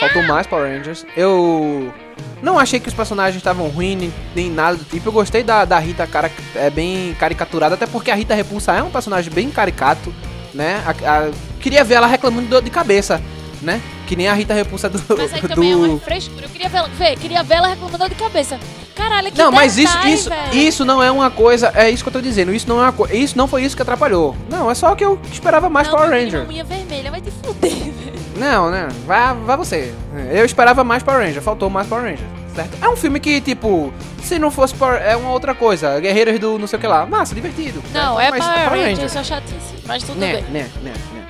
Faltou 0.02 0.24
mais 0.24 0.46
Power 0.48 0.68
Rangers. 0.78 1.06
Eu 1.16 1.94
não 2.42 2.58
achei 2.60 2.80
que 2.80 2.88
os 2.90 2.94
personagens 2.94 3.38
estavam 3.38 3.68
ruins, 3.70 3.98
nem, 4.00 4.14
nem 4.36 4.50
nada 4.52 4.76
do 4.78 4.84
tipo. 4.84 5.08
Eu 5.10 5.14
gostei 5.14 5.44
da, 5.44 5.64
da 5.64 5.80
Rita, 5.80 6.06
cara, 6.08 6.30
é 6.56 6.70
bem 6.70 7.16
caricaturada, 7.20 7.76
até 7.76 7.86
porque 7.88 8.12
a 8.12 8.16
Rita 8.16 8.34
Repulsa 8.36 8.74
é 8.74 8.82
um 8.84 8.90
personagem 8.90 9.32
bem 9.32 9.50
caricato, 9.50 10.14
né? 10.54 10.84
A- 10.86 11.10
a- 11.28 11.32
queria 11.60 11.84
ver 11.84 11.94
ela 11.96 12.08
reclamando 12.08 12.44
de 12.44 12.50
dor 12.50 12.62
de 12.62 12.70
cabeça, 12.72 13.22
né? 13.62 13.80
Que 14.08 14.16
nem 14.16 14.28
a 14.28 14.34
Rita 14.34 14.54
Repulsa 14.54 14.90
do. 14.90 15.02
Mas 15.18 15.34
aí 15.34 15.40
do- 15.42 15.48
também 15.48 15.72
é 15.72 15.76
uma 15.76 16.00
frescura. 16.00 16.46
Eu 16.46 16.50
queria 16.50 16.68
ver, 16.68 16.84
ver 16.98 17.16
queria 17.18 17.44
ver 17.44 17.56
ela 17.56 17.68
reclamando 17.68 18.10
de 18.10 18.16
cabeça. 18.16 18.60
Caralho, 18.96 19.32
que 19.32 19.38
Não, 19.38 19.52
mas 19.52 19.78
isso, 19.78 19.94
detalhe, 19.94 20.14
isso, 20.14 20.30
velho. 20.30 20.54
isso 20.56 20.84
não 20.86 21.02
é 21.02 21.10
uma 21.10 21.30
coisa. 21.32 21.72
É 21.76 21.90
isso 21.90 22.04
que 22.04 22.10
eu 22.10 22.14
tô 22.14 22.22
dizendo. 22.22 22.54
Isso 22.54 22.68
não 22.68 22.84
é 22.84 22.90
uma. 22.90 23.14
Isso 23.14 23.38
não 23.38 23.48
foi 23.48 23.64
isso 23.64 23.76
que 23.76 23.82
atrapalhou. 23.82 24.36
Não, 24.50 24.70
é 24.70 24.76
só 24.76 24.94
que 24.96 25.06
eu 25.06 25.18
esperava 25.32 25.70
mais 25.70 25.88
não, 25.88 25.96
Power 25.96 26.10
Ranger. 26.10 26.48
Unha 26.48 26.64
vermelha 26.64 27.10
vai 27.12 27.22
te 27.22 27.32
fuder, 27.32 27.72
velho. 27.72 28.01
Não, 28.42 28.72
né? 28.72 28.88
Vai, 29.06 29.36
vai 29.36 29.56
você. 29.58 29.94
Eu 30.32 30.44
esperava 30.44 30.84
mais 30.84 31.04
Power 31.04 31.22
Ranger, 31.26 31.42
faltou 31.42 31.70
mais 31.70 31.86
Power 31.88 32.04
Ranger, 32.04 32.26
certo? 32.56 32.78
É 32.84 32.90
um 32.90 32.96
filme 32.96 33.20
que, 33.20 33.40
tipo, 33.40 33.94
se 34.24 34.40
não 34.40 34.50
fosse 34.50 34.74
Power, 34.74 35.00
é 35.02 35.16
uma 35.16 35.32
outra 35.32 35.54
coisa. 35.54 36.00
Guerreiros 36.00 36.40
do 36.40 36.58
não 36.58 36.66
sei 36.68 36.78
o 36.78 36.80
que 36.80 36.88
lá. 36.88 37.06
Massa, 37.06 37.36
divertido. 37.36 37.84
Não, 37.94 38.18
certo? 38.18 38.28
é 38.36 38.40
Mas 38.40 38.46
Power 38.46 38.70
Ranger, 38.88 39.10
só 39.10 39.24
chatice. 39.24 39.76
Mas 39.86 40.04
tudo 40.04 40.20
Né, 40.20 40.34
bem. 40.34 40.44
né, 40.46 40.70
né, 40.82 40.94
né. 41.14 41.24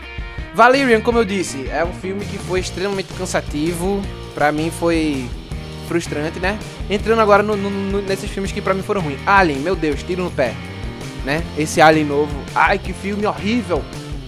Valerian, 0.53 1.01
como 1.01 1.17
eu 1.17 1.25
disse, 1.25 1.67
é 1.69 1.83
um 1.83 1.93
filme 1.93 2.23
que 2.25 2.37
foi 2.37 2.59
extremamente 2.61 3.13
cansativo. 3.13 4.01
Pra 4.33 4.51
mim 4.51 4.71
foi 4.71 5.29
frustrante, 5.87 6.39
né? 6.39 6.57
Entrando 6.89 7.19
agora 7.21 7.43
no- 7.43 7.55
no- 7.57 7.69
no- 7.69 8.01
nesses 8.01 8.29
filmes 8.31 8.51
que 8.51 8.61
pra 8.61 8.73
mim 8.73 8.81
foram 8.81 9.01
ruins. 9.01 9.19
Alien, 9.25 9.59
meu 9.59 9.75
Deus, 9.75 10.01
tiro 10.03 10.23
no 10.23 10.31
pé. 10.31 10.53
Né? 11.25 11.43
Esse 11.57 11.81
Alien 11.81 12.05
novo. 12.05 12.31
Ai, 12.55 12.79
que 12.79 12.93
filme 12.93 13.25
horrível. 13.25 13.83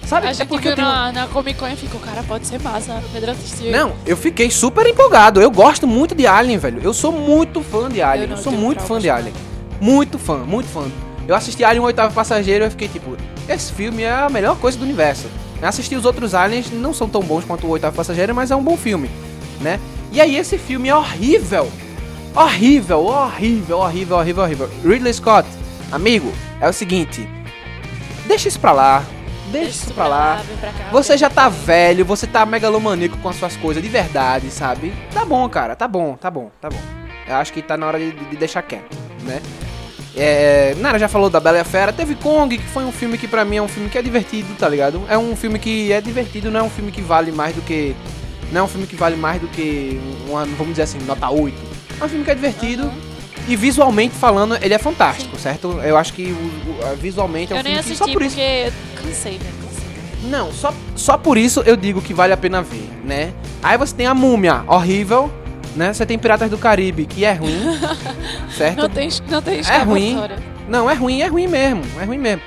Sabe? 0.06 0.26
A 0.26 0.30
é 0.30 0.34
gente 0.34 0.48
porque 0.48 0.68
eu 0.68 0.76
viu 0.76 0.84
tenho... 0.84 0.88
na, 0.88 1.12
na 1.12 1.26
Comic 1.28 1.58
Con 1.58 1.68
e 1.68 1.76
ficou, 1.76 2.00
cara, 2.00 2.22
pode 2.22 2.46
ser 2.46 2.60
massa. 2.60 3.02
Pedro 3.12 3.30
assistiu. 3.30 3.70
Não, 3.70 3.94
eu 4.06 4.16
fiquei 4.16 4.50
super 4.50 4.86
empolgado. 4.86 5.40
Eu 5.40 5.50
gosto 5.50 5.86
muito 5.86 6.14
de 6.14 6.26
Alien, 6.26 6.58
velho. 6.58 6.80
Eu 6.82 6.92
sou 6.92 7.10
muito 7.10 7.62
fã 7.62 7.88
de 7.88 8.02
Alien. 8.02 8.30
Eu 8.30 8.36
Eu, 8.36 8.42
sou 8.42 8.52
muito 8.52 8.82
fã 8.82 8.98
de 8.98 9.08
Alien. 9.08 9.34
Muito 9.80 10.18
fã, 10.18 10.38
muito 10.38 10.68
fã. 10.68 10.84
Eu 11.26 11.34
assisti 11.34 11.64
Alien 11.64 11.80
o 11.80 11.86
Oitavo 11.86 12.14
Passageiro 12.14 12.64
e 12.64 12.66
eu 12.66 12.70
fiquei 12.70 12.88
tipo, 12.88 13.16
esse 13.48 13.72
filme 13.72 14.02
é 14.02 14.12
a 14.12 14.28
melhor 14.28 14.56
coisa 14.56 14.76
do 14.76 14.84
universo. 14.84 15.26
Eu 15.60 15.68
assisti 15.68 15.94
os 15.96 16.04
outros 16.04 16.34
Aliens, 16.34 16.70
não 16.70 16.92
são 16.92 17.08
tão 17.08 17.22
bons 17.22 17.44
quanto 17.44 17.66
o 17.66 17.70
Oitavo 17.70 17.96
Passageiro, 17.96 18.34
mas 18.34 18.50
é 18.50 18.56
um 18.56 18.62
bom 18.62 18.76
filme, 18.76 19.10
né? 19.60 19.80
E 20.12 20.20
aí 20.20 20.36
esse 20.36 20.58
filme 20.58 20.88
é 20.88 20.94
horrível. 20.94 21.70
Horrível, 22.34 23.06
horrível, 23.06 23.78
horrível, 23.78 24.16
horrível, 24.18 24.42
horrível. 24.44 24.70
Ridley 24.84 25.14
Scott, 25.14 25.48
amigo, 25.90 26.30
é 26.60 26.68
o 26.68 26.72
seguinte. 26.72 27.26
Deixa 28.26 28.48
isso 28.48 28.60
pra 28.60 28.72
lá. 28.72 29.04
Deixa, 29.50 29.68
isso 29.70 29.94
pra 29.94 30.08
lá. 30.08 30.42
vem 30.46 30.56
pra 30.56 30.70
cá, 30.72 30.90
Você 30.90 31.16
já 31.16 31.30
tá 31.30 31.48
velho, 31.48 32.04
você 32.04 32.26
tá 32.26 32.44
megalomaníaco 32.44 33.16
com 33.18 33.28
as 33.28 33.36
suas 33.36 33.56
coisas 33.56 33.82
de 33.82 33.88
verdade, 33.88 34.50
sabe? 34.50 34.92
Tá 35.12 35.24
bom, 35.24 35.48
cara, 35.48 35.76
tá 35.76 35.86
bom, 35.86 36.16
tá 36.16 36.30
bom, 36.30 36.50
tá 36.60 36.68
bom. 36.68 36.80
Eu 37.26 37.36
acho 37.36 37.52
que 37.52 37.62
tá 37.62 37.76
na 37.76 37.86
hora 37.86 37.98
de, 37.98 38.12
de 38.12 38.36
deixar 38.36 38.62
quieto, 38.62 38.96
né? 39.22 39.40
É, 40.16 40.74
Nara 40.78 40.98
já 40.98 41.08
falou 41.08 41.28
da 41.28 41.40
Bela 41.40 41.58
e 41.58 41.60
a 41.60 41.64
Fera. 41.64 41.92
Teve 41.92 42.14
Kong, 42.14 42.56
que 42.56 42.64
foi 42.68 42.84
um 42.84 42.92
filme 42.92 43.18
que 43.18 43.26
pra 43.26 43.44
mim 43.44 43.56
é 43.56 43.62
um 43.62 43.68
filme 43.68 43.88
que 43.88 43.98
é 43.98 44.02
divertido, 44.02 44.54
tá 44.54 44.68
ligado? 44.68 45.02
É 45.08 45.18
um 45.18 45.34
filme 45.34 45.58
que 45.58 45.92
é 45.92 46.00
divertido, 46.00 46.50
não 46.50 46.60
é 46.60 46.62
um 46.62 46.70
filme 46.70 46.92
que 46.92 47.00
vale 47.00 47.32
mais 47.32 47.54
do 47.54 47.62
que. 47.62 47.96
Não 48.52 48.60
é 48.60 48.64
um 48.64 48.68
filme 48.68 48.86
que 48.86 48.94
vale 48.94 49.16
mais 49.16 49.40
do 49.40 49.48
que 49.48 50.00
uma, 50.28 50.44
vamos 50.44 50.68
dizer 50.68 50.82
assim, 50.82 50.98
nota 51.00 51.28
8. 51.28 51.56
É 52.00 52.04
um 52.04 52.08
filme 52.08 52.24
que 52.24 52.30
é 52.30 52.34
divertido. 52.34 52.92
E 53.46 53.56
visualmente 53.56 54.14
falando, 54.14 54.56
ele 54.62 54.72
é 54.72 54.78
fantástico, 54.78 55.36
certo? 55.38 55.78
Eu 55.82 55.96
acho 55.98 56.12
que 56.14 56.32
o- 56.32 56.92
o- 56.92 56.96
visualmente 56.96 57.52
é 57.52 57.56
um 57.56 57.58
Eu 57.58 57.64
nem 57.64 57.72
filme 57.74 57.84
que 57.84 57.92
assisti 57.92 57.98
só 58.06 58.12
por 58.12 58.22
isso. 58.22 58.34
porque 58.36 58.72
cansei. 58.96 59.38
Cansei. 59.38 60.30
Não, 60.30 60.50
só, 60.52 60.72
só 60.96 61.18
por 61.18 61.36
isso 61.36 61.62
eu 61.66 61.76
digo 61.76 62.00
que 62.00 62.14
vale 62.14 62.32
a 62.32 62.36
pena 62.36 62.62
ver, 62.62 62.88
né? 63.04 63.32
Aí 63.62 63.76
você 63.76 63.94
tem 63.94 64.06
a 64.06 64.14
múmia, 64.14 64.62
horrível, 64.66 65.30
né? 65.76 65.92
Você 65.92 66.06
tem 66.06 66.18
Piratas 66.18 66.48
do 66.48 66.56
Caribe, 66.56 67.04
que 67.04 67.22
é 67.24 67.32
ruim, 67.34 67.60
certo? 68.56 68.78
Não 68.78 68.88
tem, 68.88 69.08
não 69.28 69.42
tem 69.42 69.60
É 69.60 69.78
ruim. 69.78 70.16
Não, 70.66 70.88
é 70.90 70.94
ruim, 70.94 71.20
é 71.20 71.26
ruim 71.26 71.46
mesmo, 71.46 71.82
é 72.00 72.04
ruim 72.04 72.16
mesmo. 72.18 72.40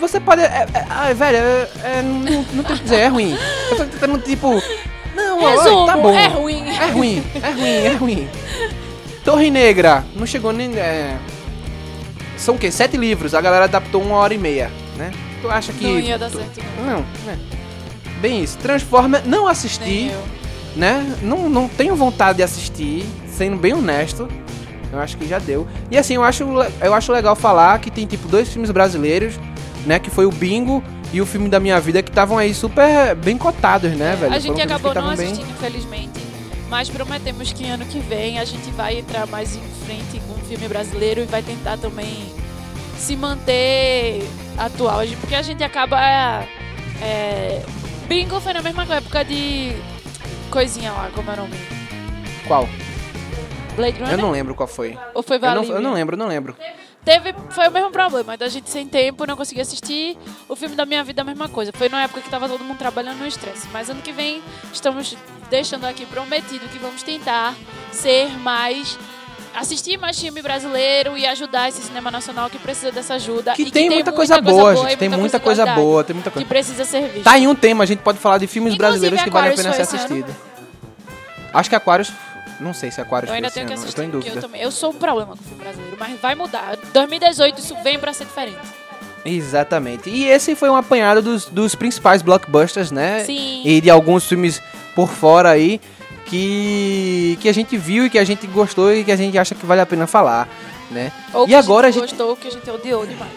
Você 0.00 0.18
pode. 0.20 0.40
É, 0.40 0.44
é, 0.72 0.86
ai, 0.88 1.12
velho, 1.12 1.36
é, 1.36 1.68
é, 1.84 2.02
não, 2.02 2.42
não 2.54 2.62
tem 2.64 2.74
o 2.76 2.78
que 2.78 2.84
dizer, 2.84 3.00
é 3.00 3.08
ruim. 3.08 3.36
Eu 3.70 3.76
tô 3.76 3.84
tentando, 3.84 4.18
tipo. 4.20 4.62
Não, 5.14 5.42
ó, 5.42 5.48
Resumo, 5.50 5.86
tá 5.86 5.96
bom. 5.96 6.14
é 6.14 6.26
ruim. 6.28 6.68
É 6.70 6.86
ruim, 6.90 7.22
é 7.42 7.50
ruim, 7.50 7.68
é 7.84 7.92
ruim. 7.94 8.28
Torre 9.28 9.50
Negra, 9.50 10.06
não 10.16 10.24
chegou 10.26 10.54
nem. 10.54 10.74
é, 10.74 11.18
São 12.38 12.54
o 12.54 12.58
quê? 12.58 12.70
Sete 12.70 12.96
livros, 12.96 13.34
a 13.34 13.40
galera 13.42 13.64
adaptou 13.64 14.00
uma 14.02 14.16
hora 14.16 14.32
e 14.32 14.38
meia, 14.38 14.70
né? 14.96 15.10
Tu 15.42 15.50
acha 15.50 15.70
que. 15.70 15.84
Não 15.84 16.00
ia 16.00 16.16
dar 16.16 16.30
certo. 16.30 16.62
não. 16.78 16.86
Não, 16.86 17.04
é. 17.30 17.36
Bem 18.22 18.42
isso. 18.42 18.56
Transformer, 18.56 19.20
não 19.26 19.46
assisti, 19.46 20.10
né? 20.74 21.04
Não, 21.20 21.46
não 21.50 21.68
tenho 21.68 21.94
vontade 21.94 22.38
de 22.38 22.42
assistir, 22.42 23.04
sendo 23.26 23.58
bem 23.58 23.74
honesto. 23.74 24.26
Eu 24.90 24.98
acho 24.98 25.18
que 25.18 25.28
já 25.28 25.38
deu. 25.38 25.68
E 25.90 25.98
assim, 25.98 26.14
eu 26.14 26.24
acho, 26.24 26.44
eu 26.80 26.94
acho 26.94 27.12
legal 27.12 27.36
falar 27.36 27.78
que 27.80 27.90
tem 27.90 28.06
tipo 28.06 28.26
dois 28.28 28.48
filmes 28.48 28.70
brasileiros, 28.70 29.34
né? 29.84 29.98
Que 29.98 30.08
foi 30.08 30.24
o 30.24 30.30
Bingo 30.32 30.82
e 31.12 31.20
o 31.20 31.26
filme 31.26 31.50
da 31.50 31.60
minha 31.60 31.78
vida 31.78 32.02
que 32.02 32.08
estavam 32.10 32.38
aí 32.38 32.54
super 32.54 33.14
bem 33.14 33.36
cotados, 33.36 33.90
né, 33.92 34.16
velho? 34.18 34.32
A 34.34 34.40
Foram 34.40 34.40
gente 34.40 34.54
que 34.56 34.62
acabou 34.62 34.94
não 34.94 35.12
estavam 35.12 35.16
bem- 35.16 35.32
assistindo, 35.32 35.50
infelizmente. 35.50 36.27
Mas 36.68 36.88
prometemos 36.90 37.52
que 37.52 37.66
ano 37.66 37.84
que 37.86 37.98
vem 37.98 38.38
a 38.38 38.44
gente 38.44 38.70
vai 38.70 38.98
entrar 38.98 39.26
mais 39.26 39.56
em 39.56 39.62
frente 39.86 40.20
com 40.26 40.34
um 40.34 40.44
filme 40.44 40.68
brasileiro 40.68 41.22
e 41.22 41.24
vai 41.24 41.42
tentar 41.42 41.78
também 41.78 42.32
se 42.98 43.16
manter 43.16 44.22
atual. 44.56 45.00
Porque 45.20 45.34
a 45.34 45.42
gente 45.42 45.64
acaba. 45.64 45.98
É, 47.00 47.62
Bingo 48.06 48.40
foi 48.40 48.52
na 48.52 48.62
mesma 48.62 48.84
época 48.94 49.24
de. 49.24 49.72
Coisinha 50.50 50.92
lá, 50.92 51.10
como 51.14 51.30
é 51.30 51.34
o 51.34 51.36
nome? 51.36 51.56
Qual? 52.46 52.68
Blade 53.76 53.98
Runner? 53.98 54.12
Eu 54.14 54.18
não 54.18 54.30
lembro 54.30 54.54
qual 54.54 54.66
foi. 54.66 54.98
Ou 55.14 55.22
foi 55.22 55.36
Eu 55.36 55.40
não, 55.40 55.54
Vale? 55.62 55.70
eu 55.70 55.80
não 55.80 55.92
lembro, 55.92 56.16
não 56.16 56.26
lembro. 56.26 56.56
Teve, 57.04 57.34
foi 57.50 57.68
o 57.68 57.70
mesmo 57.70 57.90
problema, 57.90 58.36
da 58.36 58.48
gente 58.48 58.68
sem 58.68 58.86
tempo, 58.86 59.26
não 59.26 59.36
conseguia 59.36 59.62
assistir. 59.62 60.18
O 60.48 60.54
filme 60.54 60.76
da 60.76 60.84
minha 60.84 61.02
vida, 61.02 61.22
a 61.22 61.24
mesma 61.24 61.48
coisa. 61.48 61.72
Foi 61.72 61.88
na 61.88 62.02
época 62.02 62.20
que 62.20 62.28
tava 62.28 62.48
todo 62.48 62.62
mundo 62.62 62.76
trabalhando 62.76 63.18
no 63.18 63.26
estresse. 63.26 63.66
Mas 63.72 63.88
ano 63.88 64.02
que 64.02 64.12
vem, 64.12 64.42
estamos 64.72 65.16
deixando 65.48 65.86
aqui 65.86 66.04
prometido 66.04 66.68
que 66.68 66.78
vamos 66.78 67.02
tentar 67.02 67.54
ser 67.90 68.28
mais. 68.38 68.98
assistir 69.54 69.96
mais 69.96 70.20
filme 70.20 70.42
brasileiro 70.42 71.16
e 71.16 71.24
ajudar 71.26 71.70
esse 71.70 71.80
cinema 71.80 72.10
nacional 72.10 72.50
que 72.50 72.58
precisa 72.58 72.92
dessa 72.92 73.14
ajuda. 73.14 73.54
Que 73.54 73.62
e 73.62 73.70
tem, 73.70 73.88
muita, 73.88 74.12
coisa, 74.12 74.40
boa, 74.40 74.76
gente. 74.76 74.96
Tem 74.96 75.08
muita 75.08 75.40
coisa 75.40 75.62
qualidade 75.62 75.80
boa, 75.80 76.04
tem 76.04 76.14
muita 76.14 76.30
Que 76.30 76.34
coisa. 76.34 76.48
precisa 76.48 76.84
ser 76.84 77.08
vista. 77.08 77.30
Tá 77.30 77.38
em 77.38 77.46
um 77.48 77.54
tema, 77.54 77.84
a 77.84 77.86
gente 77.86 78.00
pode 78.00 78.18
falar 78.18 78.36
de 78.36 78.46
filmes 78.46 78.74
Inclusive, 78.74 79.08
brasileiros 79.08 79.22
que 79.22 79.30
vale 79.30 79.54
a 79.54 79.56
pena 79.56 79.72
ser 79.72 79.82
assistido. 79.82 80.36
Acho 81.54 81.70
que 81.70 81.76
Aquarius. 81.76 82.12
Não 82.60 82.74
sei 82.74 82.90
se 82.90 83.00
Aquarius 83.00 83.28
Eu 83.30 83.36
ainda 83.36 83.50
tenho 83.50 83.66
que 83.66 83.72
ano, 83.72 83.84
eu 83.86 83.92
tô 83.92 84.02
em 84.02 84.10
porque 84.10 84.28
eu 84.28 84.32
dúvida. 84.32 84.40
também. 84.40 84.60
Eu 84.62 84.70
sou 84.70 84.90
um 84.90 84.94
problema 84.94 85.36
com 85.36 85.42
o 85.42 85.46
filme 85.46 85.62
brasileiro, 85.62 85.96
mas 85.98 86.20
vai 86.20 86.34
mudar. 86.34 86.76
2018 86.92 87.58
isso 87.60 87.76
vem 87.84 87.98
pra 87.98 88.12
ser 88.12 88.24
diferente. 88.24 88.58
Exatamente. 89.24 90.08
E 90.10 90.24
esse 90.24 90.54
foi 90.54 90.68
um 90.70 90.76
apanhado 90.76 91.20
dos, 91.22 91.46
dos 91.46 91.74
principais 91.74 92.22
blockbusters, 92.22 92.90
né? 92.90 93.24
Sim. 93.24 93.62
E 93.64 93.80
de 93.80 93.90
alguns 93.90 94.26
filmes 94.26 94.60
por 94.94 95.08
fora 95.08 95.50
aí 95.50 95.80
que, 96.26 97.38
que 97.40 97.48
a 97.48 97.52
gente 97.54 97.76
viu 97.76 98.06
e 98.06 98.10
que 98.10 98.18
a 98.18 98.24
gente 98.24 98.46
gostou 98.46 98.92
e 98.92 99.04
que 99.04 99.12
a 99.12 99.16
gente 99.16 99.36
acha 99.38 99.54
que 99.54 99.64
vale 99.66 99.80
a 99.80 99.86
pena 99.86 100.06
falar, 100.06 100.48
né? 100.90 101.12
Ou 101.32 101.44
E 101.44 101.48
que 101.48 101.54
agora 101.54 101.88
a 101.88 101.90
gente 101.90 102.02
gostou, 102.02 102.36
que 102.36 102.48
a 102.48 102.50
gente 102.50 102.68
odiou 102.70 103.06
demais. 103.06 103.30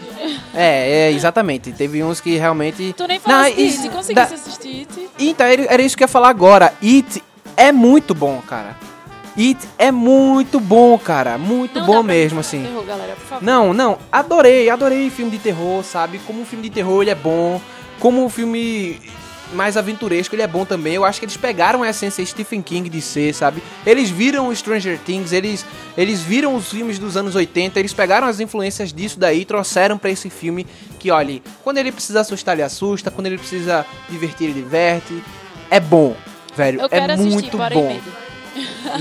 É, 0.53 1.07
é, 1.07 1.11
exatamente. 1.11 1.71
Teve 1.71 2.03
uns 2.03 2.19
que 2.19 2.37
realmente. 2.37 2.93
Tu 2.93 3.07
nem 3.07 3.17
Não, 3.17 3.23
falaste 3.23 3.57
isso- 3.61 3.77
It, 3.81 3.89
da- 3.89 3.95
conseguisse 3.95 4.33
assistir 4.33 4.87
It. 4.89 5.09
Então, 5.19 5.45
era 5.47 5.81
isso 5.81 5.95
que 5.97 6.03
eu 6.03 6.05
ia 6.05 6.09
falar 6.11 6.29
agora. 6.29 6.73
It 6.83 7.23
é 7.57 7.71
muito 7.71 8.13
bom, 8.13 8.41
cara. 8.47 8.75
It 9.37 9.59
é 9.77 9.91
muito 9.91 10.59
bom, 10.59 10.97
cara. 10.97 11.37
Muito 11.37 11.79
Não 11.79 11.85
bom 11.85 12.03
mesmo, 12.03 12.39
assim. 12.39 12.63
Terror, 12.63 12.83
galera, 12.83 13.15
por 13.15 13.25
favor. 13.25 13.45
Não, 13.45 13.73
não, 13.73 13.97
adorei, 14.11 14.69
adorei 14.69 15.09
filme 15.09 15.31
de 15.31 15.39
terror, 15.39 15.83
sabe? 15.83 16.19
Como 16.19 16.41
um 16.41 16.45
filme 16.45 16.63
de 16.67 16.69
terror 16.69 17.01
ele 17.01 17.11
é 17.11 17.15
bom, 17.15 17.61
como 17.99 18.23
um 18.23 18.29
filme 18.29 18.99
mais 19.53 19.75
aventuresco 19.77 20.35
ele 20.35 20.41
é 20.41 20.47
bom 20.47 20.65
também. 20.65 20.95
Eu 20.95 21.05
acho 21.05 21.19
que 21.19 21.25
eles 21.25 21.37
pegaram 21.37 21.83
a 21.83 21.89
essência 21.89 22.25
Stephen 22.25 22.61
King 22.61 22.89
de 22.89 23.01
ser, 23.01 23.33
sabe? 23.33 23.61
Eles 23.85 24.09
viram 24.09 24.53
Stranger 24.53 24.99
Things, 24.99 25.31
eles, 25.31 25.65
eles 25.97 26.21
viram 26.21 26.55
os 26.55 26.69
filmes 26.69 26.99
dos 26.99 27.15
anos 27.15 27.35
80, 27.35 27.79
eles 27.79 27.93
pegaram 27.93 28.27
as 28.27 28.39
influências 28.39 28.91
disso 28.91 29.19
daí 29.19 29.41
e 29.41 29.45
trouxeram 29.45 29.97
pra 29.97 30.09
esse 30.09 30.29
filme 30.29 30.65
que, 30.99 31.11
olha, 31.11 31.41
quando 31.63 31.77
ele 31.77 31.91
precisa 31.91 32.21
assustar, 32.21 32.55
ele 32.55 32.63
assusta, 32.63 33.11
quando 33.11 33.27
ele 33.27 33.37
precisa 33.37 33.85
divertir, 34.09 34.49
ele 34.49 34.61
diverte. 34.61 35.23
É 35.69 35.79
bom, 35.79 36.15
velho, 36.55 36.81
Eu 36.81 36.85
é 36.85 36.89
quero 36.89 37.17
muito 37.17 37.57
bom. 37.57 37.87
medo. 37.87 38.20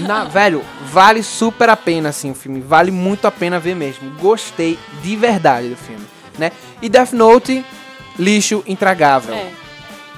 Na, 0.00 0.24
velho, 0.24 0.64
vale 0.86 1.22
super 1.22 1.68
a 1.68 1.76
pena, 1.76 2.10
assim, 2.10 2.30
o 2.30 2.34
filme. 2.34 2.60
Vale 2.60 2.90
muito 2.90 3.26
a 3.26 3.30
pena 3.30 3.58
ver 3.58 3.74
mesmo. 3.74 4.10
Gostei 4.20 4.78
de 5.02 5.16
verdade 5.16 5.68
do 5.68 5.76
filme, 5.76 6.04
né? 6.38 6.52
E 6.80 6.88
Death 6.88 7.12
Note, 7.12 7.64
lixo 8.18 8.62
intragável. 8.66 9.34
É. 9.34 9.50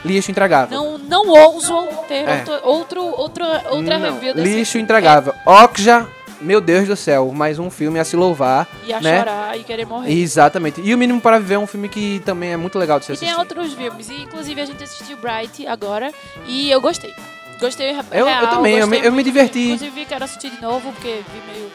Lixo 0.05 0.31
intragável. 0.31 0.77
Não, 0.77 0.99
não 0.99 1.29
ouso 1.29 1.87
ter 2.09 2.29
É. 2.29 2.45
outro, 2.65 3.03
outro, 3.19 3.45
outra, 3.71 3.99
Não, 3.99 4.13
review 4.13 4.35
desse 4.35 4.49
Lixo 4.57 4.73
filme. 4.73 4.83
intragável. 4.85 5.33
Okja, 5.47 6.07
meu 6.41 6.61
Deus 6.61 6.89
do 6.89 6.97
céu, 6.97 7.31
mais 7.33 7.61
um 7.61 7.71
filme 7.71 8.01
a 8.01 8.05
se 8.05 8.17
louvar, 8.17 8.67
É, 8.83 8.87
e 8.89 8.93
a 8.93 9.01
né? 9.01 9.19
chorar 9.21 9.57
e 9.59 9.63
querer 9.63 9.87
morrer. 9.87 10.13
Exatamente. 10.13 10.81
E 10.81 10.93
O 10.93 10.99
Mínimo 10.99 11.21
para 11.21 11.39
Viver 11.39 11.55
é 11.55 11.59
um 11.59 11.69
filme 11.69 11.89
que 11.89 12.21
também 12.25 12.51
é 12.53 12.57
muito 12.57 12.79
legal 12.81 12.99
de 12.99 13.07
se 13.07 13.13
E 13.13 13.15
assistir. 13.15 13.31
tem 13.33 13.39
outros 13.39 13.73
filmes. 13.75 14.09
E, 14.11 14.23
inclusive, 14.23 14.61
a 14.61 14.65
gente 14.67 14.83
assistiu 14.83 15.17
Bright 15.19 15.65
agora. 15.69 16.13
E 16.49 16.69
eu 16.69 16.81
gostei. 16.81 17.15
Gostei 17.63 17.93
real, 17.93 18.05
Eu- 18.11 18.29
eu 18.29 18.49
também, 18.51 18.75
eu 18.77 18.89
me- 18.89 18.99
eu 18.99 19.13
me 19.13 19.23
diverti. 19.23 19.71
Inclusive, 19.71 20.05
quero 20.07 20.25
assistir 20.25 20.51
de 20.51 20.61
novo, 20.61 20.91
porque 20.93 21.23
vi 21.33 21.53
meio... 21.53 21.71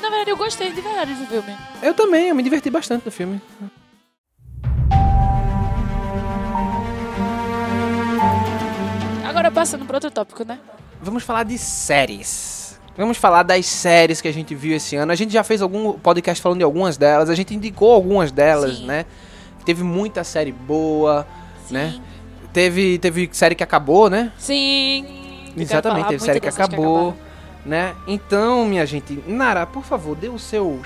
Na 0.00 0.08
verdade, 0.08 0.30
eu 0.30 0.36
gostei 0.38 0.72
de 0.72 0.80
verdade 0.80 1.12
do 1.12 1.26
filme. 1.26 1.54
Eu 1.82 1.92
também, 1.92 2.28
eu 2.30 2.34
me 2.34 2.42
diverti 2.42 2.70
bastante 2.70 3.04
no 3.04 3.12
filme. 3.12 3.38
Agora, 9.28 9.50
passando 9.50 9.84
para 9.84 9.96
outro 9.96 10.10
tópico, 10.10 10.44
né? 10.44 10.58
Vamos 11.02 11.22
falar 11.22 11.44
de 11.44 11.56
séries. 11.56 12.78
Vamos 12.96 13.16
falar 13.16 13.42
das 13.42 13.64
séries 13.66 14.20
que 14.20 14.28
a 14.28 14.32
gente 14.32 14.54
viu 14.54 14.76
esse 14.76 14.96
ano. 14.96 15.12
A 15.12 15.14
gente 15.14 15.32
já 15.32 15.42
fez 15.44 15.62
algum 15.62 15.92
podcast 15.94 16.42
falando 16.42 16.58
de 16.58 16.64
algumas 16.64 16.96
delas. 16.96 17.30
A 17.30 17.34
gente 17.34 17.54
indicou 17.54 17.92
algumas 17.92 18.30
delas, 18.32 18.78
Sim. 18.78 18.86
né? 18.86 19.06
Teve 19.64 19.82
muita 19.82 20.24
série 20.24 20.52
boa, 20.52 21.26
Sim. 21.66 21.74
né? 21.74 22.00
Teve, 22.52 22.98
teve 22.98 23.28
série 23.32 23.54
que 23.54 23.62
acabou, 23.62 24.10
né? 24.10 24.32
Sim. 24.38 25.52
Exatamente, 25.56 26.08
teve 26.08 26.24
série 26.24 26.40
que 26.40 26.48
acabou, 26.48 27.10
acabaram. 27.10 27.16
né? 27.64 27.94
Então, 28.06 28.64
minha 28.64 28.84
gente, 28.86 29.22
Nara, 29.26 29.66
por 29.66 29.84
favor, 29.84 30.16
dê 30.16 30.28
o 30.28 30.38
seu 30.38 30.80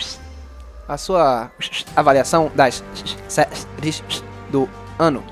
a 0.86 0.98
sua 0.98 1.50
avaliação 1.96 2.50
das 2.54 2.84
séries 3.28 4.04
do 4.50 4.68
ano. 4.98 5.24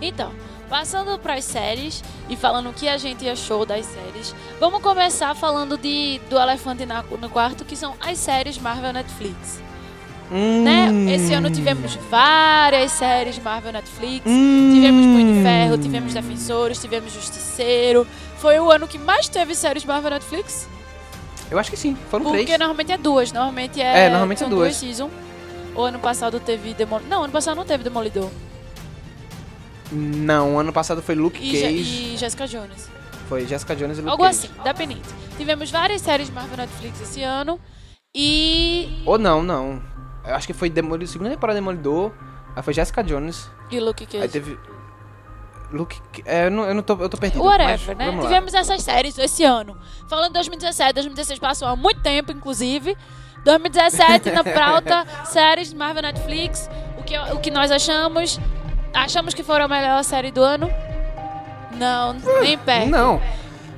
Então, 0.00 0.30
passando 0.68 1.18
para 1.18 1.34
as 1.34 1.44
séries 1.44 2.04
e 2.28 2.36
falando 2.36 2.70
o 2.70 2.72
que 2.72 2.88
a 2.88 2.96
gente 2.96 3.28
achou 3.28 3.66
das 3.66 3.84
séries, 3.86 4.34
vamos 4.60 4.80
começar 4.82 5.34
falando 5.34 5.76
de 5.76 6.20
do 6.30 6.38
elefante 6.38 6.86
na- 6.86 7.02
no 7.02 7.28
quarto, 7.28 7.64
que 7.64 7.74
são 7.76 7.94
as 8.00 8.18
séries 8.18 8.58
Marvel 8.58 8.92
Netflix. 8.92 9.60
Né? 10.30 10.88
Hum. 10.90 11.08
Esse 11.08 11.32
ano 11.34 11.48
tivemos 11.50 11.94
várias 12.10 12.90
séries 12.92 13.38
Marvel 13.38 13.72
Netflix. 13.72 14.24
Hum. 14.26 14.70
Tivemos 14.74 15.06
Punho 15.06 15.34
de 15.34 15.42
Ferro, 15.42 15.78
tivemos 15.78 16.14
Defensores, 16.14 16.80
tivemos 16.80 17.12
Justiceiro. 17.12 18.06
Foi 18.38 18.58
o 18.58 18.70
ano 18.70 18.88
que 18.88 18.98
mais 18.98 19.28
teve 19.28 19.54
séries 19.54 19.84
Marvel 19.84 20.10
Netflix. 20.10 20.68
Eu 21.48 21.58
acho 21.60 21.70
que 21.70 21.76
sim, 21.76 21.96
foram 22.10 22.24
Porque 22.24 22.44
três. 22.44 22.58
normalmente 22.58 22.90
é 22.90 22.98
duas. 22.98 23.30
Normalmente 23.30 23.80
é. 23.80 24.06
É, 24.06 24.08
normalmente 24.08 24.38
são 24.38 24.48
é 24.48 24.50
duas. 24.50 24.74
seasons. 24.74 25.10
O 25.76 25.82
ano 25.82 25.98
passado 26.00 26.40
teve 26.40 26.74
Demolidor. 26.74 27.08
Não, 27.08 27.22
ano 27.22 27.32
passado 27.32 27.56
não 27.56 27.64
teve 27.64 27.84
Demolidor. 27.84 28.28
Não, 29.92 30.58
ano 30.58 30.72
passado 30.72 31.00
foi 31.02 31.14
Luke 31.14 31.40
E, 31.40 31.50
Je- 31.50 31.62
Cage, 31.62 32.14
e 32.14 32.16
Jessica 32.16 32.46
Jones. 32.48 32.88
foi 33.28 33.46
Jessica 33.46 33.76
Jones 33.76 33.98
e 33.98 34.00
Luke 34.00 34.10
Algo 34.10 34.24
Cage. 34.24 34.38
assim, 34.38 34.50
dependente. 34.64 35.08
Tivemos 35.36 35.70
várias 35.70 36.00
séries 36.02 36.28
Marvel 36.30 36.56
Netflix 36.56 37.00
esse 37.00 37.22
ano. 37.22 37.60
E. 38.14 39.02
Ou 39.04 39.18
não, 39.18 39.42
não. 39.42 39.80
Acho 40.34 40.46
que 40.46 40.52
foi 40.52 40.68
Demolidor, 40.70 41.06
segunda 41.08 41.30
temporada 41.30 41.58
de 41.58 41.62
Demolidor. 41.62 42.12
Aí 42.54 42.62
foi 42.62 42.72
Jessica 42.72 43.02
Jones. 43.02 43.50
E 43.70 43.78
Luke 43.80 44.06
Cage. 44.06 44.22
Aí 44.22 44.28
teve. 44.28 44.58
Luke. 45.72 46.00
É, 46.24 46.46
eu 46.46 46.50
não, 46.50 46.64
eu 46.64 46.74
não 46.74 46.82
tô, 46.82 46.94
eu 46.94 47.08
tô 47.08 47.16
perdido. 47.16 47.42
Whatever, 47.42 47.96
mas 47.96 48.14
né? 48.14 48.22
Tivemos 48.22 48.54
essas 48.54 48.82
séries 48.82 49.18
esse 49.18 49.44
ano. 49.44 49.76
Falando 50.08 50.28
de 50.28 50.34
2017, 50.34 50.92
2016 50.94 51.38
passou 51.38 51.68
há 51.68 51.76
muito 51.76 52.00
tempo, 52.00 52.32
inclusive. 52.32 52.96
2017, 53.44 54.30
na 54.30 54.42
pauta, 54.42 55.06
séries 55.26 55.70
de 55.70 55.76
Marvel 55.76 56.02
Netflix. 56.02 56.68
O 56.98 57.02
que, 57.04 57.16
o 57.18 57.38
que 57.38 57.50
nós 57.50 57.70
achamos? 57.70 58.40
Achamos 58.92 59.34
que 59.34 59.42
foram 59.42 59.66
a 59.66 59.68
melhor 59.68 60.02
série 60.02 60.32
do 60.32 60.42
ano? 60.42 60.68
Não, 61.72 62.14
nem 62.40 62.56
perto. 62.58 62.88
Não. 62.88 63.20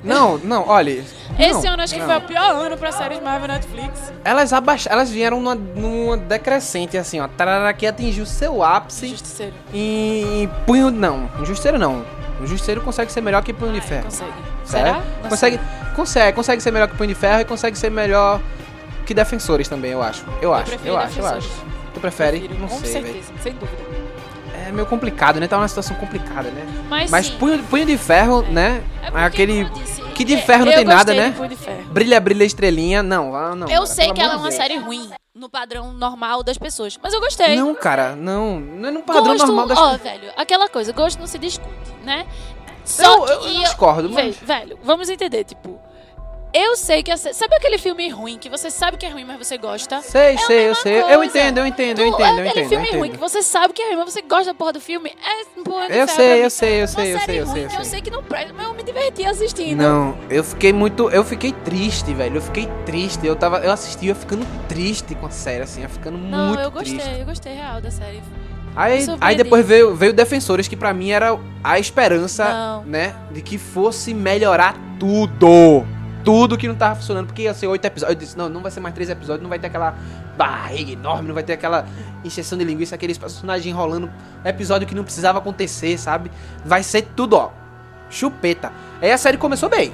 Não, 0.03 0.39
não, 0.39 0.69
olha. 0.69 0.91
Esse 1.39 1.65
não, 1.65 1.73
ano 1.75 1.83
acho 1.83 1.95
que 1.95 2.01
não. 2.01 2.07
foi 2.07 2.17
o 2.17 2.21
pior 2.23 2.55
ano 2.55 2.77
pra 2.77 2.93
séries 2.93 3.21
Marvel 3.21 3.49
Netflix. 3.49 4.13
Elas 4.25 4.53
abaixaram, 4.53 4.97
elas 4.97 5.11
vieram 5.11 5.41
numa, 5.41 5.55
numa 5.55 6.17
decrescente, 6.17 6.97
assim, 6.97 7.21
ó. 7.21 7.29
Tarara 7.29 7.73
que 7.73 7.87
atingiu 7.87 8.25
seu 8.27 8.63
ápice 8.63 9.09
Justiceiro. 9.09 9.55
em 9.73 10.49
punho. 10.67 10.91
Não, 10.91 11.29
em 11.41 11.45
Justiceiro 11.45 11.79
não. 11.79 12.05
O 12.41 12.47
Justiceiro 12.47 12.81
consegue 12.81 13.11
ser 13.11 13.21
melhor 13.21 13.43
que 13.43 13.53
Punho 13.53 13.73
de 13.73 13.81
Ferro. 13.81 14.05
Consegue. 14.05 14.33
Será? 14.65 15.03
Consegue, 15.29 15.57
sei. 15.57 15.95
consegue, 15.97 16.33
consegue 16.37 16.63
ser 16.63 16.71
melhor 16.71 16.89
que 16.89 16.97
Punho 16.97 17.09
de 17.09 17.15
Ferro 17.15 17.41
e 17.41 17.45
consegue 17.45 17.77
ser 17.77 17.91
melhor 17.91 18.41
que 19.05 19.13
Defensores 19.13 19.69
também, 19.69 19.91
eu 19.93 20.03
acho. 20.03 20.25
Eu, 20.41 20.55
acho, 20.55 20.67
prefiro 20.67 20.91
eu 20.95 20.99
acho, 20.99 21.19
eu 21.19 21.27
acho. 21.27 21.51
Tu 21.95 22.01
prefere? 22.01 22.39
Prefiro, 22.39 22.61
não 22.61 22.69
com 22.69 22.79
sei, 22.79 22.93
velho. 23.03 23.07
certeza, 23.07 23.33
sem 23.43 23.53
dúvida. 23.55 23.88
É 24.67 24.73
meio 24.73 24.87
complicado, 24.87 25.39
né? 25.41 25.47
Tá 25.49 25.57
uma 25.59 25.69
situação 25.69 25.97
complicada, 25.97 26.51
né? 26.51 26.67
Mas, 26.89 27.11
Mas 27.11 27.29
punho, 27.31 27.63
punho 27.65 27.87
de 27.87 27.97
ferro, 27.97 28.43
né? 28.43 28.83
É 29.03 29.25
aquele. 29.25 29.65
disse, 29.65 30.03
Que 30.15 30.25
de 30.25 30.37
ferro 30.39 30.65
não 30.65 30.73
eu 30.73 30.79
tem 30.79 30.85
nada, 30.85 31.15
né? 31.15 31.35
Brilha, 31.91 32.19
brilha, 32.21 32.45
estrelinha. 32.45 33.03
Não, 33.03 33.35
ah, 33.35 33.55
não. 33.55 33.67
Eu 33.69 33.83
cara, 33.83 33.87
sei 33.87 34.13
que 34.13 34.21
ela 34.21 34.35
é 34.35 34.37
uma 34.37 34.43
Deus. 34.49 34.55
série 34.55 34.77
ruim 34.77 35.09
no 35.35 35.49
padrão 35.49 35.93
normal 35.93 36.43
das 36.43 36.59
pessoas, 36.59 36.99
mas 37.03 37.13
eu 37.15 37.21
gostei. 37.21 37.55
Não, 37.57 37.75
cara, 37.75 38.17
não. 38.17 38.59
Não 38.59 38.89
é 38.89 38.93
no 38.93 39.03
padrão 39.03 39.25
gosto, 39.27 39.47
normal 39.47 39.67
das 39.69 39.79
ó, 39.79 39.97
velho, 39.97 40.33
aquela 40.37 40.69
coisa, 40.69 40.93
gosto 40.93 41.19
não 41.21 41.27
se 41.29 41.39
discute, 41.39 41.71
né? 42.05 42.27
Só 42.85 43.03
Eu- 43.05 43.23
que 43.25 43.33
eu- 43.33 43.53
eu 43.55 43.61
discordo, 43.61 44.09
velho, 44.09 44.27
mas- 44.29 44.37
velho, 44.37 44.79
vamos 44.83 45.09
entender, 45.09 45.45
tipo, 45.45 45.79
eu 46.53 46.77
sei 46.77 47.03
que 47.03 47.15
sabe 47.17 47.55
aquele 47.57 47.79
filme 47.79 48.09
ruim 48.09 48.39
que 48.39 48.49
você 48.49 48.71
sabe 48.71 48.97
que 48.97 49.05
é 49.07 49.09
ruim, 49.11 49.25
mas 49.25 49.39
você 49.39 49.57
gosta? 49.59 50.01
Sei, 50.01 50.35
É 50.35 50.39
sei, 50.39 50.69
eu 50.69 50.75
sei. 50.75 50.99
Eu 51.01 51.05
coisa. 51.05 51.25
entendo, 51.27 51.59
eu 51.59 51.67
entendo, 51.67 51.99
eu 52.01 52.07
entendo, 52.07 52.23
eu 52.41 52.49
aquele 52.49 52.49
entendo. 52.49 52.63
eu 52.63 52.69
filme 52.69 52.87
ruim 52.91 52.99
entendo. 53.09 53.13
que 53.13 53.19
você 53.19 53.43
sabe 53.43 53.73
que 53.75 53.83
é 53.83 53.87
ruim, 53.89 53.97
mas 53.97 54.13
você 54.13 54.23
gosta 54.23 54.47
da 54.47 54.55
porra 54.55 54.73
do 54.73 54.81
filme, 54.81 55.11
é 55.11 55.45
de 55.45 55.97
Eu 55.97 56.09
sei, 56.09 56.45
eu 56.45 56.51
sei, 56.51 56.83
eu 56.83 56.89
sei, 56.89 57.15
eu 57.15 57.19
sei, 57.21 57.41
eu 57.41 57.47
ruim 57.47 57.55
sei, 57.55 57.65
eu 57.77 57.81
eu 57.81 57.85
sei. 57.85 58.01
que 58.01 58.11
não 58.11 58.23
presta, 58.23 58.53
mas 58.55 58.67
eu 58.67 58.75
me 58.75 58.83
diverti 58.83 59.25
assistindo. 59.25 59.79
Não, 59.83 60.17
eu 60.31 60.43
fiquei 60.43 60.73
muito. 60.73 61.11
Eu 61.11 61.23
fiquei 61.25 61.53
triste, 61.53 62.13
velho. 62.15 62.37
Eu 62.37 62.43
fiquei 62.43 62.69
triste. 62.87 63.27
Eu 63.27 63.37
tava. 63.37 63.59
Eu 63.59 63.71
assistia 63.73 64.15
ficando 64.15 64.47
triste 64.69 65.15
com 65.15 65.27
a 65.27 65.31
série, 65.31 65.63
assim, 65.63 65.83
eu 65.83 65.89
ficando 65.91 66.17
Não, 66.19 66.49
muito 66.49 66.61
eu 66.63 66.71
gostei, 66.71 66.99
triste. 66.99 67.21
eu 67.21 67.27
gostei 67.27 67.55
real 67.55 67.81
da 67.81 67.91
série. 67.91 68.23
Aí, 68.77 69.05
aí 69.21 69.35
depois 69.35 69.67
veio, 69.67 69.95
veio 69.95 70.13
Defensores, 70.13 70.69
que 70.69 70.77
pra 70.77 70.95
mim 70.95 71.11
era 71.11 71.37
a 71.65 71.79
esperança, 71.81 72.45
Não. 72.45 72.85
né? 72.85 73.15
De 73.33 73.43
que 73.43 73.59
fosse 73.59 74.15
melhorar 74.15 74.75
tudo. 75.01 75.85
Tudo 76.25 76.57
que 76.59 76.69
não 76.69 76.75
tava 76.75 76.97
funcionando. 76.97 77.27
Porque 77.27 77.43
ia 77.43 77.55
ser 77.55 77.67
oito 77.67 77.85
episódios. 77.85 78.15
Eu 78.17 78.19
disse, 78.21 78.37
não, 78.39 78.49
não 78.49 78.61
vai 78.63 78.71
ser 78.71 78.81
mais 78.81 78.95
três 78.95 79.09
episódios, 79.11 79.43
não 79.43 79.49
vai 79.49 79.59
ter 79.59 79.69
aquela 79.69 79.95
barriga 80.37 80.93
enorme, 80.93 81.27
não 81.29 81.35
vai 81.35 81.43
ter 81.43 81.55
aquela 81.55 81.87
encheção 82.25 82.57
de 82.59 82.65
linguiça, 82.65 82.95
aqueles 82.95 83.19
personagens 83.19 83.67
enrolando. 83.67 84.11
Episódio 84.45 84.87
que 84.87 84.95
não 84.95 85.05
precisava 85.05 85.39
acontecer, 85.39 85.99
sabe? 85.99 86.31
Vai 86.65 86.83
ser 86.83 87.03
tudo, 87.17 87.37
ó. 87.37 87.51
Chupeta. 88.11 88.73
Aí 89.01 89.11
a 89.13 89.19
série 89.19 89.37
começou 89.37 89.69
bem. 89.69 89.93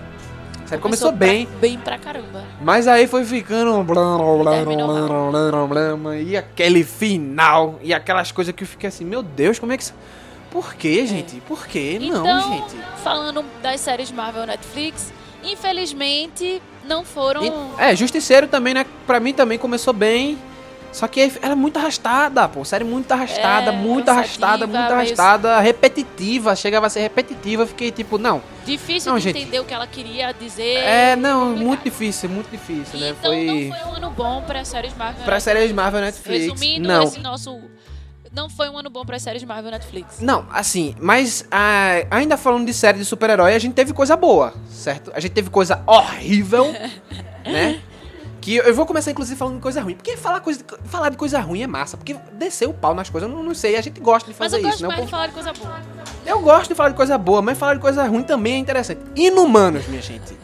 A 0.64 0.66
série 0.66 0.80
começou, 0.80 1.10
pra- 1.12 1.26
bem. 1.26 1.48
bem 1.60 1.78
pra 1.78 1.98
caramba. 1.98 2.42
Mas 2.60 2.88
aí 2.88 3.06
foi 3.06 3.24
ficando. 3.24 3.82
blá, 3.84 4.16
blá, 4.16 4.64
blá, 4.64 5.66
blá, 5.96 6.16
E 6.16 6.36
aquele 6.36 6.84
final. 6.84 7.78
E 7.82 7.92
aquelas 7.92 8.32
coisas 8.32 8.54
que 8.54 8.64
eu 8.64 8.68
fiquei 8.68 8.88
assim, 8.88 9.04
meu 9.04 9.22
Deus, 9.22 9.58
como 9.58 9.72
é 9.72 9.76
que. 9.76 9.84
Por 10.50 10.74
que, 10.74 11.04
gente? 11.06 11.40
Por 11.40 11.66
que? 11.66 11.98
Não, 11.98 12.24
então, 12.24 12.52
gente. 12.52 12.76
falando 13.02 13.44
das 13.60 13.80
séries 13.80 14.12
Marvel 14.12 14.46
Netflix, 14.46 15.12
infelizmente 15.52 16.60
não 16.84 17.04
foram. 17.04 17.44
E- 17.44 17.82
é, 17.82 17.96
Justiceiro 17.96 18.46
também, 18.46 18.74
né? 18.74 18.86
Pra 19.06 19.20
mim 19.20 19.32
também 19.32 19.58
começou 19.58 19.92
bem. 19.92 20.38
Só 20.92 21.08
que 21.08 21.20
ela 21.42 21.54
é 21.54 21.56
muito 21.56 21.76
arrastada, 21.76 22.48
pô. 22.48 22.64
Série 22.64 22.84
muito 22.84 23.10
arrastada, 23.10 23.72
É, 23.72 23.74
muito 23.76 24.08
arrastada, 24.08 24.64
muito 24.64 24.78
meio- 24.80 24.92
arrastada, 24.94 25.58
repetitiva. 25.58 26.54
Chegava 26.54 26.86
a 26.86 26.88
ser 26.88 27.00
repetitiva. 27.00 27.66
Fiquei 27.66 27.90
tipo, 27.90 28.16
não. 28.16 28.40
Difícil 28.64 29.10
Não, 29.10 29.18
de 29.18 29.24
gente. 29.24 29.38
entender 29.40 29.58
o 29.58 29.64
que 29.64 29.74
ela 29.74 29.88
queria 29.88 30.30
dizer. 30.32 30.76
É, 30.84 31.16
não, 31.16 31.40
complicado. 31.40 31.66
muito 31.66 31.82
difícil, 31.82 32.28
muito 32.30 32.48
difícil, 32.48 33.00
né? 33.00 33.10
Então 33.18 33.32
Foi. 33.32 33.44
não 33.70 33.76
foi 33.76 33.90
um 33.92 33.94
ano 33.96 34.10
bom 34.12 34.42
para 34.46 34.64
séries 34.64 34.96
Marvel. 34.96 35.24
Pra 35.24 35.34
Netflix. 35.34 35.42
séries 35.42 35.72
Marvel 35.72 36.00
Netflix. 36.00 36.44
Resumindo 36.44 36.86
não. 36.88 37.02
esse 37.02 37.18
nosso 37.18 37.60
não 38.34 38.50
foi 38.50 38.68
um 38.68 38.76
ano 38.76 38.90
bom 38.90 39.04
para 39.04 39.18
séries 39.18 39.42
Marvel 39.44 39.70
Netflix. 39.70 40.20
Não, 40.20 40.46
assim, 40.50 40.94
mas 41.00 41.44
ah, 41.50 42.04
ainda 42.10 42.36
falando 42.36 42.66
de 42.66 42.74
série 42.74 42.98
de 42.98 43.04
super-herói, 43.04 43.54
a 43.54 43.58
gente 43.58 43.74
teve 43.74 43.92
coisa 43.92 44.16
boa, 44.16 44.52
certo? 44.68 45.12
A 45.14 45.20
gente 45.20 45.32
teve 45.32 45.50
coisa 45.50 45.82
horrível, 45.86 46.66
né? 47.46 47.80
Que 48.40 48.56
eu 48.56 48.74
vou 48.74 48.84
começar, 48.84 49.10
inclusive, 49.10 49.38
falando 49.38 49.54
de 49.54 49.62
coisa 49.62 49.80
ruim. 49.80 49.94
Porque 49.94 50.18
falar, 50.18 50.40
coisa, 50.40 50.62
falar 50.84 51.08
de 51.08 51.16
coisa 51.16 51.40
ruim 51.40 51.62
é 51.62 51.66
massa. 51.66 51.96
Porque 51.96 52.14
descer 52.32 52.68
o 52.68 52.74
pau 52.74 52.94
nas 52.94 53.08
coisas, 53.08 53.30
eu 53.30 53.34
não, 53.34 53.42
não 53.42 53.54
sei. 53.54 53.74
A 53.74 53.80
gente 53.80 53.98
gosta 54.00 54.30
de 54.30 54.36
Mas 54.38 54.50
fazer 54.52 54.58
eu 54.58 54.62
gosto 54.68 54.74
isso, 54.76 54.86
mais 54.86 55.00
O 55.00 55.04
de 55.04 55.10
falar 55.10 55.26
de 55.28 55.32
coisa 55.32 55.52
boa. 55.54 55.80
Eu 56.26 56.40
gosto 56.42 56.68
de 56.68 56.74
falar 56.74 56.88
de 56.90 56.94
coisa 56.96 57.16
boa, 57.16 57.40
mas 57.40 57.56
falar 57.56 57.74
de 57.74 57.80
coisa 57.80 58.06
ruim 58.06 58.22
também 58.22 58.54
é 58.54 58.58
interessante. 58.58 59.00
Inumanos, 59.16 59.86
minha 59.88 60.02
gente. 60.02 60.36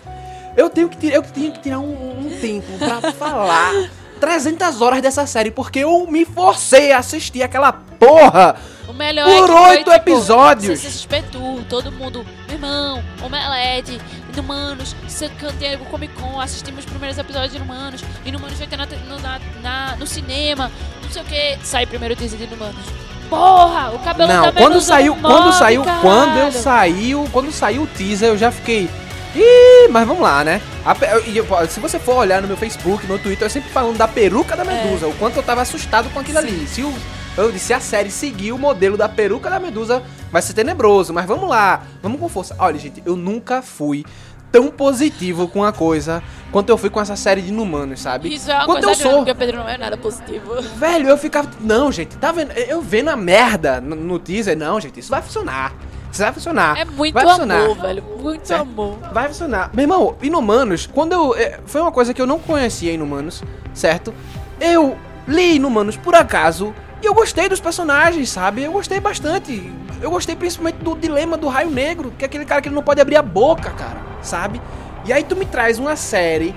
Eu 0.57 0.71
tenho 0.71 0.89
que, 0.89 0.97
tirar- 0.97 1.17
eu 1.17 1.23
tenho 1.23 1.53
que 1.53 1.61
tirar 1.61 1.79
um, 1.79 2.27
um 2.27 2.39
tempo 2.41 2.67
pra 2.79 3.13
falar 3.13 3.91
300 4.21 4.81
horas 4.83 5.01
dessa 5.03 5.27
série, 5.27 5.51
porque 5.51 5.81
eu 5.81 6.07
me 6.07 6.25
forcei 6.25 6.93
a 6.93 6.99
assistir 6.99 7.43
aquela 7.43 7.73
porra. 7.73 8.57
O 8.87 8.93
melhor 8.93 9.25
Por 9.25 9.45
é 9.45 9.47
foi, 9.53 9.71
oito 9.79 9.91
episódios. 9.93 10.81
CCXP 10.81 11.23
Tour, 11.33 11.61
todo 11.69 11.91
mundo, 11.93 12.27
meu 12.47 12.57
irmão, 12.57 13.03
Omelete, 13.23 14.01
Inumanos, 14.33 14.95
Santiago 15.09 15.85
Comic 15.87 16.13
Con, 16.15 16.41
assistimos 16.41 16.81
os 16.85 16.91
primeiros 16.91 17.17
episódios 17.19 17.53
de 17.53 17.57
Inumanos, 17.59 18.03
Inumanos 18.25 18.59
vai 18.59 18.67
ter 18.67 18.77
na, 18.77 18.87
na- 18.87 19.41
na- 19.63 19.97
no 19.97 20.07
cinema, 20.07 20.71
não 21.03 21.11
sei 21.11 21.23
o 21.23 21.25
que, 21.25 21.59
sai 21.65 21.87
primeiro 21.87 22.15
teaser 22.17 22.39
de 22.39 22.45
Inumanos. 22.45 22.85
Porra, 23.29 23.91
o 23.93 23.99
cabelo 24.01 24.33
Não, 24.33 24.43
da 24.43 24.53
quando 24.53 24.81
saiu, 24.81 25.15
não 25.15 25.23
quando 25.31 25.53
saiu, 25.53 25.85
caralho. 25.85 26.03
quando 26.03 26.37
eu 26.39 26.53
saiu, 26.53 27.29
quando 27.33 27.53
saiu 27.53 27.83
o 27.83 27.87
teaser, 27.87 28.29
eu 28.31 28.37
já 28.39 28.51
fiquei. 28.51 28.91
Ih, 29.35 29.89
mas 29.91 30.07
vamos 30.07 30.23
lá, 30.23 30.43
né? 30.43 30.61
A 30.85 30.97
eu- 31.27 31.69
se 31.69 31.79
você 31.79 31.99
for 31.99 32.17
olhar 32.17 32.43
no 32.43 32.49
meu 32.49 32.57
Facebook, 32.57 33.07
no 33.07 33.19
Twitter, 33.19 33.47
eu 33.47 33.51
sempre 33.51 33.71
falando 33.71 33.97
da 33.97 34.09
peruca 34.09 34.57
da 34.57 34.65
Medusa, 34.65 35.07
o 35.07 35.15
quanto 35.15 35.37
eu 35.37 35.43
tava 35.43 35.63
assustado 35.63 36.11
com 36.11 36.19
aquilo 36.19 36.39
ali. 36.39 36.67
Se 36.67 36.83
o, 36.83 36.93
eu 37.37 37.53
disse, 37.53 37.67
se 37.67 37.75
a 37.75 37.81
série 37.81 38.11
seguir 38.11 38.51
o 38.53 38.59
modelo 38.59 38.97
da 38.97 39.09
peruca 39.09 39.49
da 39.49 39.61
Medusa, 39.61 40.03
vai 40.33 40.43
ser 40.43 40.53
tenebroso. 40.55 41.13
Mas 41.13 41.27
vamos 41.27 41.49
lá, 41.49 41.83
vamos 42.03 42.19
com 42.19 42.29
força. 42.29 42.57
Olha, 42.59 42.79
gente, 42.79 43.01
eu 43.07 43.15
nunca 43.15 43.63
fui 43.63 44.05
tão 44.51 44.67
positivo 44.69 45.47
com 45.47 45.63
a 45.63 45.73
coisa 45.73 46.21
quanto 46.51 46.69
eu 46.71 46.77
fui 46.77 46.91
com 46.91 47.01
essa 47.01 47.15
série 47.15 47.41
de 47.41 47.51
inumanos, 47.51 48.01
sabe? 48.01 48.35
Isso 48.35 48.51
é 48.51 48.55
uma 48.57 48.67
quanto 48.67 48.85
coisa 48.85 49.01
eu 49.01 49.11
sou. 49.11 49.19
porque 49.19 49.31
o 49.31 49.37
Pedro 49.37 49.59
não 49.59 49.69
é 49.69 49.79
nada 49.79 49.97
positivo. 49.97 50.61
Velho, 50.77 51.09
eu 51.09 51.17
ficava. 51.17 51.49
Não, 51.61 51.93
gente, 51.93 52.17
tá 52.17 52.33
vendo? 52.33 52.51
Eu 52.53 52.83
vendo 52.83 53.11
a 53.11 53.17
merda 53.17 53.81
no, 53.81 53.95
no 53.95 54.19
teaser, 54.19 54.59
não, 54.59 54.81
gente, 54.81 54.99
isso 54.99 55.09
vai 55.11 55.23
funcionar. 55.23 55.73
Isso 56.11 56.23
vai 56.23 56.33
funcionar. 56.33 56.77
É 56.79 56.85
muito 56.85 57.15
vai 57.15 57.25
funcionar. 57.25 57.61
amor, 57.65 57.77
velho, 57.79 58.05
muito 58.21 58.47
Certo? 58.49 58.63
amor. 58.63 58.99
Vai 59.13 59.29
funcionar. 59.29 59.71
Meu 59.73 59.83
irmão, 59.85 60.17
Inumanos, 60.23 60.87
quando 60.87 61.13
eu. 61.13 61.35
é, 61.37 61.61
foi 61.67 61.81
uma 61.81 61.93
coisa 61.93 62.13
que 62.13 62.21
eu 62.21 62.27
não 62.27 62.39
conhecia 62.39 62.93
Inumanos, 62.93 63.43
certo? 63.73 64.13
Eu 64.61 64.97
li 65.29 65.57
Inumanos 65.57 65.97
por 65.97 66.15
acaso 66.15 66.75
e 67.03 67.07
eu 67.07 67.15
gostei 67.15 67.49
dos 67.49 67.61
personagens, 67.61 68.29
sabe? 68.31 68.63
Eu 68.65 68.73
gostei 68.73 68.99
bastante. 69.01 69.73
Eu 70.03 70.11
gostei 70.11 70.35
principalmente 70.35 70.77
do 70.77 70.97
dilema 70.97 71.37
do 71.37 71.47
Raio 71.47 71.71
Negro, 71.71 72.13
que 72.19 72.25
é 72.25 72.27
aquele 72.27 72.45
cara 72.45 72.61
que 72.61 72.69
ele 72.69 72.75
não 72.75 72.83
pode 72.83 73.01
abrir 73.01 73.17
a 73.17 73.23
boca, 73.23 73.71
cara, 73.71 73.99
sabe? 74.23 74.61
E 75.05 75.13
aí 75.13 75.23
tu 75.23 75.37
me 75.37 75.45
traz 75.47 75.79
uma 75.79 75.95
série 75.95 76.55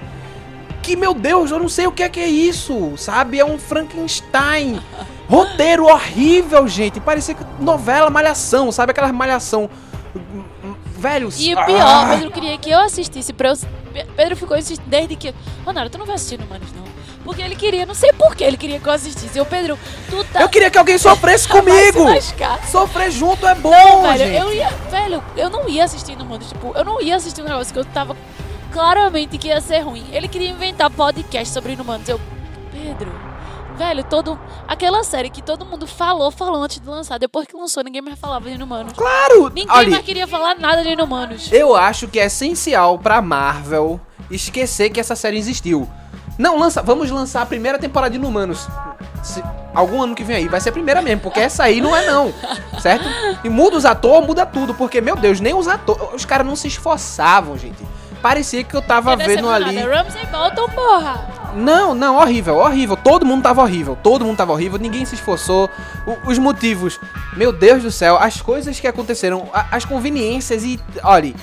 que, 0.82 0.95
meu 0.95 1.14
Deus, 1.14 1.51
eu 1.51 1.60
não 1.60 1.70
sei 1.70 1.88
o 1.88 1.91
que 1.91 2.04
é 2.04 2.10
que 2.10 2.20
é 2.20 2.28
isso, 2.28 2.93
sabe? 2.97 3.39
É 3.39 3.45
um 3.45 3.58
Frankenstein. 3.60 4.82
Roteiro 5.30 5.86
horrível, 5.86 6.67
gente. 6.67 6.99
Parecia 6.99 7.34
que 7.34 7.43
novela, 7.59 8.09
malhação, 8.09 8.71
sabe? 8.71 8.91
Aquela 8.91 9.11
malhação. 9.11 9.69
Velho, 10.97 11.30
E 11.38 11.53
o 11.53 11.59
ah, 11.59 11.65
pior, 11.65 12.09
Pedro 12.11 12.32
queria 12.32 12.57
que 12.57 12.69
eu 12.69 12.80
assistisse 12.80 13.34
pra 13.34 13.49
eu. 13.49 13.57
Pedro 14.15 14.38
ficou 14.38 14.57
insistindo 14.57 14.88
desde 14.88 15.15
que. 15.15 15.34
Ronaldo, 15.65 15.89
tu 15.89 15.97
não 15.97 16.05
vai 16.05 16.15
assistir 16.15 16.39
no 16.39 16.47
Manos, 16.47 16.71
não. 16.74 16.84
Porque 17.24 17.41
ele 17.41 17.55
queria, 17.55 17.86
não 17.86 17.93
sei 17.95 18.11
por 18.13 18.36
que 18.36 18.43
ele 18.43 18.57
queria 18.57 18.80
que 18.80 18.88
eu 18.88 18.93
assistisse. 18.93 19.38
Eu, 19.38 19.45
Pedro, 19.45 19.78
tu 20.09 20.24
tá. 20.26 20.41
Eu 20.41 20.49
queria 20.49 20.69
que 20.69 20.78
alguém 20.78 20.97
sofresse 20.97 21.47
comigo. 21.49 22.05
Sofrer 22.69 23.11
junto 23.11 23.45
é 23.47 23.55
bom, 23.55 23.71
Não, 23.71 24.01
velho, 24.03 24.17
gente. 24.17 24.38
eu 24.38 24.53
ia. 24.53 24.69
Velho, 24.89 25.24
eu 25.36 25.49
não 25.49 25.67
ia 25.67 25.84
assistir 25.86 26.17
no 26.17 26.26
Manos. 26.26 26.47
Tipo, 26.47 26.74
eu 26.76 26.86
não 26.86 27.01
ia 27.01 27.15
assistir 27.15 27.41
um 27.41 27.45
negócio 27.45 27.74
que 27.74 27.80
eu 27.80 27.86
tava 27.86 28.15
claramente 28.71 29.38
que 29.38 29.47
ia 29.47 29.61
ser 29.61 29.80
ruim. 29.80 30.05
Ele 30.11 30.28
queria 30.28 30.49
inventar 30.49 30.89
podcast 30.89 31.53
sobre 31.53 31.74
Inumanos. 31.74 32.07
Eu. 32.07 32.19
Pedro. 32.71 33.32
Velho, 33.78 34.03
todo. 34.03 34.39
Aquela 34.67 35.03
série 35.03 35.30
que 35.30 35.41
todo 35.41 35.65
mundo 35.65 35.88
falou, 35.88 36.30
falou 36.32 36.61
antes 36.63 36.80
de 36.80 36.88
lançar. 36.88 37.17
Depois 37.17 37.47
que 37.47 37.55
lançou, 37.55 37.84
ninguém 37.84 38.01
mais 38.01 38.19
falava 38.19 38.47
de 38.47 38.55
Inumanos. 38.55 38.93
Claro! 38.93 39.49
Ninguém 39.49 39.65
Olha, 39.69 39.89
mais 39.89 40.03
queria 40.05 40.28
falar 40.28 40.55
nada 40.59 40.84
de 40.84 40.89
Inumanos. 40.89 41.51
eu 41.51 41.76
acho 41.76 42.07
que 42.07 42.19
é 42.19 42.26
essencial 42.26 42.99
pra 42.99 43.21
Marvel 43.21 43.99
esquecer 44.30 44.89
que 44.89 44.99
essa 44.99 45.15
série 45.15 45.38
existiu. 45.38 45.89
Não, 46.38 46.57
lança, 46.57 46.82
vamos 46.82 47.09
lançar 47.11 47.41
a 47.41 47.45
primeira 47.45 47.78
temporada 47.78 48.11
de 48.11 48.17
Inumanos. 48.17 48.67
Se- 49.24 49.43
algum 49.74 50.01
ano 50.01 50.15
que 50.15 50.24
vem 50.24 50.36
aí. 50.38 50.47
Vai 50.47 50.59
ser 50.59 50.69
a 50.69 50.71
primeira 50.71 51.01
mesmo, 51.01 51.21
porque 51.21 51.39
essa 51.39 51.63
aí 51.63 51.80
não 51.82 51.95
é 51.95 52.05
não. 52.07 52.34
Certo? 52.82 53.05
E 53.43 53.49
muda 53.49 53.78
os 53.78 53.86
atores, 53.86 54.28
muda 54.28 54.45
tudo. 54.45 54.74
Porque, 54.74 54.99
meu 55.01 55.15
Deus, 55.15 55.39
nem 55.39 55.53
os 55.53 55.67
atores. 55.67 56.01
Os 56.15 56.26
caras 56.26 56.45
não 56.45 56.55
se 56.55 56.67
esforçavam, 56.67 57.57
gente. 57.57 57.84
Parecia 58.24 58.63
que 58.63 58.74
eu 58.74 58.82
tava 58.82 59.15
Não 59.17 59.26
vendo 59.26 59.49
ali. 59.49 59.78
Ramsey 59.80 60.26
Bolton, 60.28 60.69
porra. 60.69 61.28
Não, 61.55 61.93
não, 61.93 62.15
horrível, 62.15 62.55
horrível. 62.55 62.95
Todo 62.95 63.26
mundo 63.26 63.43
tava 63.43 63.61
horrível, 63.61 63.97
todo 64.01 64.24
mundo 64.26 64.38
tava 64.38 64.53
horrível, 64.53 64.80
ninguém 64.80 65.03
se 65.05 65.13
esforçou. 65.15 65.69
O- 66.07 66.30
os 66.32 66.38
motivos, 66.39 66.99
meu 67.36 67.51
Deus 67.51 67.84
do 67.84 67.91
céu, 67.91 68.17
as 68.17 68.41
coisas 68.41 68.80
que 68.80 68.88
aconteceram, 68.88 69.49
a- 69.53 69.67
as 69.71 69.84
conveniências 69.84 70.63
e. 70.63 70.80
Olha, 71.03 71.34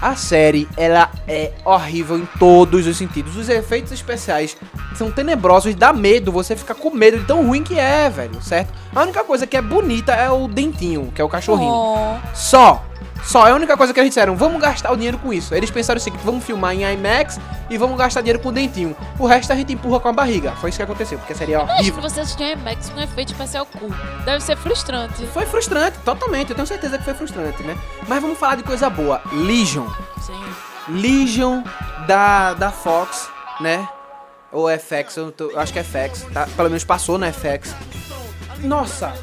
a 0.00 0.14
série, 0.14 0.68
ela 0.76 1.10
é 1.26 1.50
horrível 1.64 2.16
em 2.16 2.26
todos 2.38 2.86
os 2.86 2.96
sentidos. 2.96 3.36
Os 3.36 3.48
efeitos 3.48 3.90
especiais 3.92 4.56
são 4.94 5.10
tenebrosos, 5.10 5.74
dá 5.74 5.92
medo, 5.92 6.30
você 6.30 6.54
fica 6.54 6.72
com 6.74 6.90
medo 6.90 7.18
de 7.18 7.24
tão 7.24 7.44
ruim 7.46 7.64
que 7.64 7.78
é, 7.78 8.08
velho, 8.08 8.40
certo? 8.40 8.72
A 8.94 9.02
única 9.02 9.24
coisa 9.24 9.44
que 9.46 9.56
é 9.56 9.60
bonita 9.60 10.12
é 10.12 10.30
o 10.30 10.46
dentinho, 10.46 11.10
que 11.12 11.20
é 11.20 11.24
o 11.24 11.28
cachorrinho. 11.28 11.72
Oh. 11.74 12.16
Só. 12.32 12.84
Só. 13.24 13.46
É 13.46 13.50
a 13.52 13.54
única 13.54 13.76
coisa 13.76 13.92
que 13.94 14.00
eles 14.00 14.10
disseram. 14.10 14.36
Vamos 14.36 14.60
gastar 14.60 14.90
o 14.92 14.96
dinheiro 14.96 15.18
com 15.18 15.32
isso. 15.32 15.54
Eles 15.54 15.70
pensaram 15.70 15.98
o 15.98 16.02
seguinte: 16.02 16.22
vamos 16.24 16.44
filmar 16.44 16.74
em 16.74 16.82
IMAX 16.92 17.38
e 17.70 17.78
vamos 17.78 17.96
gastar 17.96 18.20
dinheiro 18.20 18.38
com 18.40 18.48
o 18.48 18.52
dentinho. 18.52 18.96
O 19.18 19.26
resto 19.26 19.52
a 19.52 19.56
gente 19.56 19.72
empurra 19.72 20.00
com 20.00 20.08
a 20.08 20.12
barriga. 20.12 20.52
Foi 20.52 20.70
isso 20.70 20.76
que 20.78 20.82
aconteceu, 20.82 21.18
porque 21.18 21.34
seria 21.34 21.56
Imagina 21.58 21.78
horrível. 21.80 22.02
você 22.02 22.20
assistir 22.20 22.42
um 22.44 22.60
IMAX 22.60 22.90
com 22.90 23.00
efeito 23.00 23.32
especial 23.32 23.66
cool. 23.66 23.90
Deve 24.24 24.40
ser 24.42 24.56
frustrante. 24.56 25.26
Foi 25.28 25.46
frustrante, 25.46 25.98
totalmente. 26.04 26.50
Eu 26.50 26.56
tenho 26.56 26.66
certeza 26.66 26.98
que 26.98 27.04
foi 27.04 27.14
frustrante, 27.14 27.62
né? 27.62 27.76
Mas 28.08 28.20
vamos 28.20 28.38
falar 28.38 28.56
de 28.56 28.62
coisa 28.64 28.90
boa. 28.90 29.22
Legion. 29.32 29.86
Sim. 30.20 30.44
Legion 30.88 31.62
da, 32.06 32.54
da 32.54 32.70
Fox, 32.70 33.28
né? 33.60 33.86
Ou 34.50 34.68
FX, 34.68 35.16
eu, 35.16 35.32
tô- 35.32 35.50
eu 35.50 35.60
acho 35.60 35.72
que 35.72 35.78
é 35.78 35.82
FX, 35.84 36.26
tá? 36.34 36.46
Pelo 36.56 36.68
menos 36.68 36.84
passou 36.84 37.16
na 37.18 37.28
FX. 37.32 37.74
Nossa! 38.58 39.14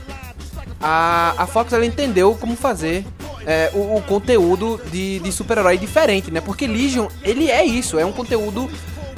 A, 0.81 1.33
a 1.37 1.45
Fox 1.45 1.73
ela 1.73 1.85
entendeu 1.85 2.35
como 2.39 2.55
fazer 2.55 3.05
é, 3.45 3.71
o, 3.73 3.97
o 3.97 4.01
conteúdo 4.01 4.79
de, 4.91 5.19
de 5.19 5.31
super-herói 5.31 5.77
diferente, 5.77 6.31
né? 6.31 6.41
Porque 6.41 6.67
Legion, 6.67 7.07
ele 7.23 7.49
é 7.49 7.63
isso, 7.63 7.99
é 7.99 8.05
um 8.05 8.11
conteúdo. 8.11 8.69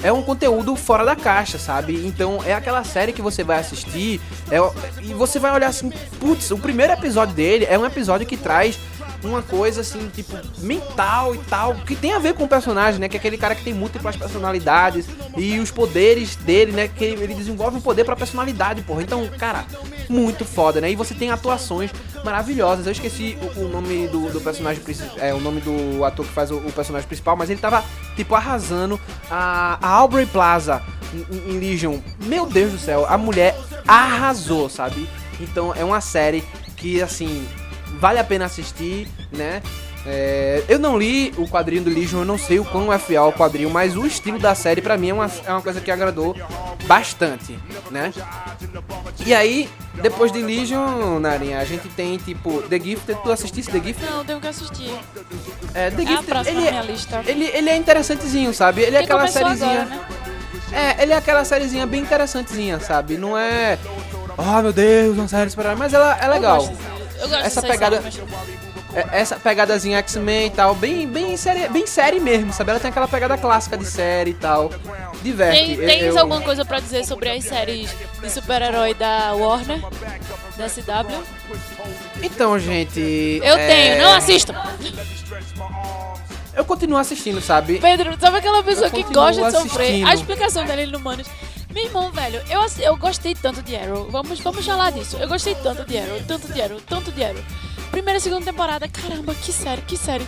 É 0.03 0.11
um 0.11 0.23
conteúdo 0.23 0.75
fora 0.75 1.05
da 1.05 1.15
caixa, 1.15 1.59
sabe? 1.59 2.07
Então 2.07 2.39
é 2.43 2.55
aquela 2.55 2.83
série 2.83 3.13
que 3.13 3.21
você 3.21 3.43
vai 3.43 3.59
assistir 3.59 4.19
é, 4.49 4.57
e 5.03 5.13
você 5.13 5.37
vai 5.37 5.51
olhar 5.51 5.67
assim, 5.67 5.93
putz, 6.19 6.49
o 6.49 6.57
primeiro 6.57 6.91
episódio 6.91 7.35
dele 7.35 7.67
é 7.69 7.77
um 7.77 7.85
episódio 7.85 8.25
que 8.25 8.35
traz 8.35 8.79
uma 9.23 9.41
coisa 9.41 9.81
assim, 9.81 10.09
tipo, 10.09 10.35
mental 10.59 11.35
e 11.35 11.37
tal, 11.39 11.75
que 11.75 11.95
tem 11.95 12.13
a 12.13 12.19
ver 12.19 12.33
com 12.33 12.43
o 12.43 12.47
personagem, 12.47 12.99
né? 12.99 13.07
Que 13.09 13.17
é 13.17 13.19
aquele 13.19 13.37
cara 13.37 13.55
que 13.55 13.63
tem 13.63 13.73
múltiplas 13.73 14.15
personalidades 14.15 15.05
e 15.37 15.59
os 15.59 15.71
poderes 15.71 16.35
dele, 16.35 16.71
né? 16.71 16.87
Que 16.87 17.05
ele 17.05 17.33
desenvolve 17.33 17.77
um 17.77 17.81
poder 17.81 18.03
pra 18.03 18.15
personalidade, 18.15 18.81
porra. 18.81 19.01
Então, 19.03 19.27
cara, 19.37 19.65
muito 20.09 20.43
foda, 20.45 20.81
né? 20.81 20.91
E 20.91 20.95
você 20.95 21.13
tem 21.13 21.31
atuações 21.31 21.91
maravilhosas. 22.23 22.85
Eu 22.85 22.91
esqueci 22.91 23.37
o, 23.55 23.61
o 23.61 23.69
nome 23.69 24.07
do, 24.07 24.29
do 24.31 24.41
personagem 24.41 24.83
principal, 24.83 25.17
é 25.19 25.33
o 25.33 25.39
nome 25.39 25.61
do 25.61 26.03
ator 26.05 26.25
que 26.25 26.31
faz 26.33 26.51
o, 26.51 26.57
o 26.57 26.71
personagem 26.71 27.07
principal, 27.07 27.35
mas 27.35 27.49
ele 27.49 27.59
tava, 27.59 27.83
tipo, 28.15 28.33
arrasando 28.35 28.99
a, 29.29 29.77
a 29.81 29.89
Aubrey 29.89 30.25
Plaza 30.25 30.81
em, 31.13 31.51
em- 31.55 31.59
Legion. 31.59 31.99
Meu 32.25 32.45
Deus 32.45 32.71
do 32.71 32.79
céu, 32.79 33.05
a 33.07 33.17
mulher 33.17 33.55
arrasou, 33.87 34.69
sabe? 34.69 35.07
Então 35.39 35.73
é 35.75 35.83
uma 35.83 36.01
série 36.01 36.43
que, 36.77 37.01
assim, 37.01 37.45
vale 38.01 38.19
a 38.19 38.23
pena 38.23 38.45
assistir, 38.45 39.07
né? 39.31 39.61
É, 40.03 40.63
eu 40.67 40.79
não 40.79 40.97
li 40.97 41.31
o 41.37 41.47
quadrinho 41.47 41.83
do 41.83 41.89
Legion, 41.91 42.19
eu 42.21 42.25
não 42.25 42.37
sei 42.37 42.59
o 42.59 42.65
quão 42.65 42.91
é 42.91 42.97
fiel 42.97 43.23
ao 43.25 43.31
quadrinho, 43.31 43.69
mas 43.69 43.95
o 43.95 44.03
estilo 44.03 44.39
da 44.39 44.55
série 44.55 44.81
pra 44.81 44.97
mim 44.97 45.09
é 45.09 45.13
uma, 45.13 45.31
é 45.45 45.51
uma 45.51 45.61
coisa 45.61 45.79
que 45.79 45.91
agradou 45.91 46.35
bastante, 46.87 47.57
né? 47.91 48.11
E 49.23 49.31
aí, 49.31 49.69
depois 50.01 50.31
de 50.31 50.41
Legion, 50.41 51.19
Narinha, 51.19 51.59
a 51.59 51.65
gente 51.65 51.87
tem 51.89 52.17
tipo 52.17 52.63
The 52.63 52.79
Gifted, 52.79 53.19
tu 53.21 53.31
assistisse 53.31 53.69
The 53.69 53.79
Gifted? 53.79 54.09
Não, 54.11 54.25
tenho 54.25 54.41
que 54.41 54.47
assistir. 54.47 54.91
É, 55.75 55.91
The 55.91 56.01
É 56.01 56.05
a 56.05 56.09
Gifted, 56.17 56.47
ele, 56.49 56.67
é- 56.67 56.71
minha 56.71 56.81
lista. 56.81 57.21
ele, 57.27 57.45
ele 57.45 57.69
é 57.69 57.77
interessantezinho, 57.77 58.51
sabe? 58.55 58.81
Ele 58.81 58.95
é 58.95 58.99
Que 58.99 59.05
aquela 59.05 59.27
sériezinha. 59.27 59.85
né? 59.85 59.99
É, 60.71 61.03
ele 61.03 61.13
é 61.13 61.15
aquela 61.17 61.45
sériezinha 61.45 61.85
bem 61.85 62.01
interessantezinha, 62.01 62.79
sabe? 62.79 63.17
Não 63.17 63.37
é. 63.37 63.77
Oh 64.35 64.61
meu 64.63 64.73
Deus, 64.73 65.15
uma 65.15 65.27
série 65.27 65.49
super 65.51 65.75
mas 65.75 65.93
ela 65.93 66.17
é 66.17 66.27
legal. 66.27 66.67
Eu 67.21 67.29
gosto, 67.29 67.45
Essa 67.45 67.61
pegada- 67.61 68.01
mas- 68.01 68.19
É, 68.93 69.07
essa 69.21 69.37
pegadazinha 69.37 69.99
X-Men 69.99 70.47
e 70.47 70.49
tal, 70.49 70.75
bem, 70.75 71.07
bem, 71.07 71.37
série, 71.37 71.69
bem 71.69 71.87
série 71.87 72.19
mesmo, 72.19 72.51
sabe? 72.51 72.71
Ela 72.71 72.79
tem 72.79 72.89
aquela 72.89 73.07
pegada 73.07 73.37
clássica 73.37 73.77
de 73.77 73.85
série 73.85 74.31
e 74.31 74.33
tal. 74.33 74.69
Diverte. 75.21 75.57
Tem, 75.59 75.71
Eu- 75.75 75.85
tens 75.87 76.03
eu- 76.15 76.19
alguma 76.19 76.41
coisa 76.41 76.65
pra 76.65 76.79
dizer 76.81 77.05
sobre 77.05 77.29
as 77.29 77.43
séries 77.45 77.89
de 78.21 78.29
super-herói 78.29 78.93
da 78.93 79.33
Warner? 79.33 79.79
Da 80.57 80.67
CW? 80.67 81.23
Então, 82.21 82.59
gente. 82.59 83.39
Eu 83.43 83.55
é, 83.55 83.67
tenho, 83.67 84.03
não 84.03 84.13
assistam! 84.13 84.55
Eu 86.53 86.65
continuo 86.65 86.97
assistindo, 86.97 87.39
sabe? 87.39 87.79
Pedro, 87.79 88.17
sabe 88.19 88.37
aquela 88.39 88.61
pessoa 88.61 88.87
Eu 88.87 88.91
que 88.91 89.03
gosta 89.03 89.41
de 89.45 89.51
sofrer? 89.51 89.85
assistindo. 89.85 90.07
A 90.09 90.13
explicação 90.13 90.65
dele 90.65 90.85
no 90.87 90.99
Manos. 90.99 91.27
Meu 91.73 91.85
irmão, 91.85 92.11
velho, 92.11 92.41
eu, 92.49 92.61
eu 92.83 92.97
gostei 92.97 93.33
tanto 93.33 93.61
de 93.61 93.75
Arrow. 93.75 94.09
Vamos, 94.09 94.39
vamos 94.39 94.65
falar 94.65 94.91
disso. 94.91 95.17
Eu 95.17 95.27
gostei 95.27 95.55
tanto 95.55 95.85
de 95.85 95.97
Arrow, 95.97 96.21
tanto 96.27 96.51
de 96.51 96.61
Arrow, 96.61 96.81
tanto 96.81 97.11
de 97.11 97.23
Arrow. 97.23 97.43
Primeira 97.91 98.19
e 98.19 98.21
segunda 98.21 98.45
temporada, 98.45 98.87
caramba, 98.87 99.33
que 99.35 99.51
série, 99.51 99.81
que 99.81 99.97
série. 99.97 100.25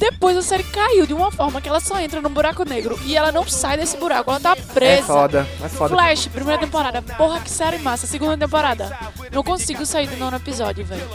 Depois 0.00 0.34
a 0.34 0.40
série 0.42 0.62
caiu 0.64 1.04
de 1.06 1.12
uma 1.12 1.30
forma 1.30 1.60
que 1.60 1.68
ela 1.68 1.78
só 1.78 2.00
entra 2.00 2.22
num 2.22 2.30
buraco 2.30 2.64
negro 2.64 2.98
e 3.04 3.14
ela 3.14 3.30
não 3.30 3.46
sai 3.46 3.76
desse 3.76 3.98
buraco, 3.98 4.30
ela 4.30 4.40
tá 4.40 4.56
presa. 4.56 5.00
É 5.00 5.02
foda, 5.02 5.46
é 5.62 5.68
foda. 5.68 5.94
Flash, 5.94 6.26
primeira 6.28 6.58
temporada. 6.58 7.02
Porra, 7.02 7.38
que 7.40 7.50
série 7.50 7.76
massa. 7.78 8.06
Segunda 8.06 8.36
temporada. 8.38 8.96
Não 9.30 9.42
consigo 9.44 9.84
sair 9.84 10.06
do 10.08 10.16
nono 10.16 10.38
episódio, 10.38 10.86
velho. 10.86 11.06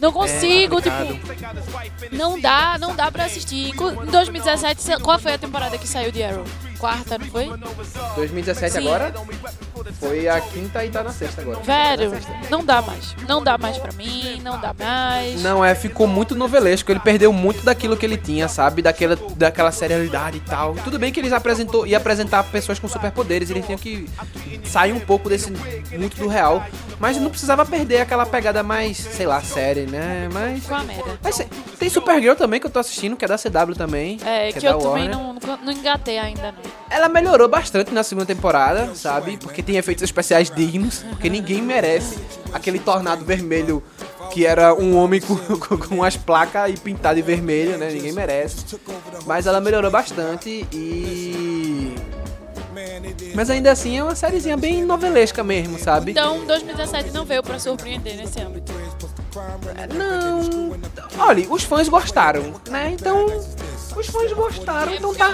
Não 0.00 0.12
consigo, 0.12 0.76
complicado. 0.76 1.14
tipo. 1.14 2.14
Não 2.14 2.38
dá, 2.38 2.76
não 2.78 2.94
dá 2.94 3.10
pra 3.10 3.24
assistir. 3.24 3.70
Em 3.74 4.10
2017, 4.10 4.82
se- 4.82 5.00
qual 5.00 5.18
foi 5.18 5.32
a 5.32 5.38
temporada 5.38 5.78
que 5.78 5.88
saiu 5.88 6.12
de 6.12 6.22
Arrow? 6.22 6.44
Quarta, 6.78 7.16
não 7.16 7.26
foi? 7.28 7.50
2017 8.16 8.72
Sim. 8.74 8.78
agora? 8.86 9.14
Foi 9.94 10.28
a 10.28 10.40
quinta 10.40 10.84
e 10.84 10.90
tá 10.90 11.02
na 11.02 11.12
sexta 11.12 11.42
agora. 11.42 11.60
Velho, 11.60 12.12
não 12.50 12.64
dá 12.64 12.82
mais. 12.82 13.14
Não 13.28 13.42
dá 13.42 13.56
mais 13.56 13.78
pra 13.78 13.92
mim, 13.92 14.40
não 14.42 14.60
dá 14.60 14.74
mais. 14.74 15.42
Não, 15.42 15.64
é, 15.64 15.74
ficou 15.74 16.06
muito 16.06 16.34
novelesco. 16.34 16.90
Ele 16.90 17.00
perdeu 17.00 17.32
muito 17.32 17.62
daquilo 17.62 17.96
que 17.96 18.04
ele 18.04 18.16
tinha, 18.16 18.48
sabe? 18.48 18.82
Daquela, 18.82 19.16
daquela 19.36 19.70
serialidade 19.70 20.38
e 20.38 20.40
tal. 20.40 20.74
Tudo 20.84 20.98
bem 20.98 21.12
que 21.12 21.20
eles 21.20 21.32
apresentou 21.32 21.86
ia 21.86 21.96
apresentar 21.96 22.42
pessoas 22.44 22.78
com 22.78 22.88
superpoderes, 22.88 23.50
eles 23.50 23.64
tinham 23.64 23.78
que 23.78 24.08
sair 24.68 24.92
um 24.92 25.00
pouco 25.00 25.28
desse 25.28 25.50
muito 25.50 26.16
do 26.16 26.28
real, 26.28 26.64
mas 26.98 27.16
não 27.18 27.30
precisava 27.30 27.64
perder 27.64 28.00
aquela 28.00 28.26
pegada 28.26 28.62
mais, 28.62 28.96
sei 28.96 29.26
lá, 29.26 29.40
série, 29.40 29.82
né? 29.82 30.28
Mas 30.32 30.62
Ficou 30.62 30.76
uma 30.78 30.84
merda. 30.84 31.18
Mas 31.22 31.36
tem- 31.78 31.88
Supergirl 31.88 32.34
também 32.34 32.60
que 32.60 32.66
eu 32.66 32.70
tô 32.70 32.78
assistindo, 32.78 33.16
que 33.16 33.24
é 33.24 33.28
da 33.28 33.38
CW 33.38 33.74
também. 33.74 34.18
É, 34.24 34.48
é 34.48 34.52
que 34.52 34.60
da 34.60 34.70
eu 34.70 34.78
também 34.78 35.08
não, 35.08 35.34
não, 35.62 35.72
engatei 35.72 36.18
ainda, 36.18 36.52
não. 36.52 36.58
Ela 36.90 37.08
melhorou 37.08 37.48
bastante 37.48 37.92
na 37.92 38.02
segunda 38.02 38.26
temporada, 38.26 38.94
sabe? 38.94 39.36
Porque 39.38 39.62
tem 39.62 39.76
efeitos 39.76 40.02
especiais 40.02 40.50
dignos, 40.50 41.04
porque 41.10 41.30
ninguém 41.30 41.62
merece 41.62 42.18
aquele 42.52 42.78
tornado 42.78 43.24
vermelho 43.24 43.82
que 44.32 44.44
era 44.44 44.74
um 44.74 44.96
homem 44.96 45.20
com, 45.20 45.36
com, 45.58 45.78
com 45.78 46.04
as 46.04 46.16
placas 46.16 46.70
e 46.70 46.76
pintado 46.76 47.16
de 47.16 47.22
vermelho, 47.22 47.78
né? 47.78 47.90
Ninguém 47.90 48.12
merece. 48.12 48.64
Mas 49.24 49.46
ela 49.46 49.60
melhorou 49.60 49.90
bastante 49.90 50.66
e. 50.72 51.94
Mas 53.34 53.50
ainda 53.50 53.70
assim 53.72 53.98
é 53.98 54.02
uma 54.02 54.14
sériezinha 54.14 54.56
bem 54.56 54.84
novelesca 54.84 55.42
mesmo, 55.42 55.78
sabe? 55.78 56.12
Então, 56.12 56.44
2017 56.46 57.10
não 57.10 57.24
veio 57.24 57.42
pra 57.42 57.58
surpreender 57.58 58.16
nesse 58.16 58.40
âmbito. 58.40 58.72
Não. 59.94 60.76
Olha, 61.18 61.46
os 61.50 61.62
fãs 61.64 61.88
gostaram, 61.88 62.54
né? 62.68 62.90
Então. 62.92 63.26
Os 63.96 64.06
fãs 64.06 64.32
gostaram, 64.32 64.94
então 64.94 65.14
tá. 65.14 65.30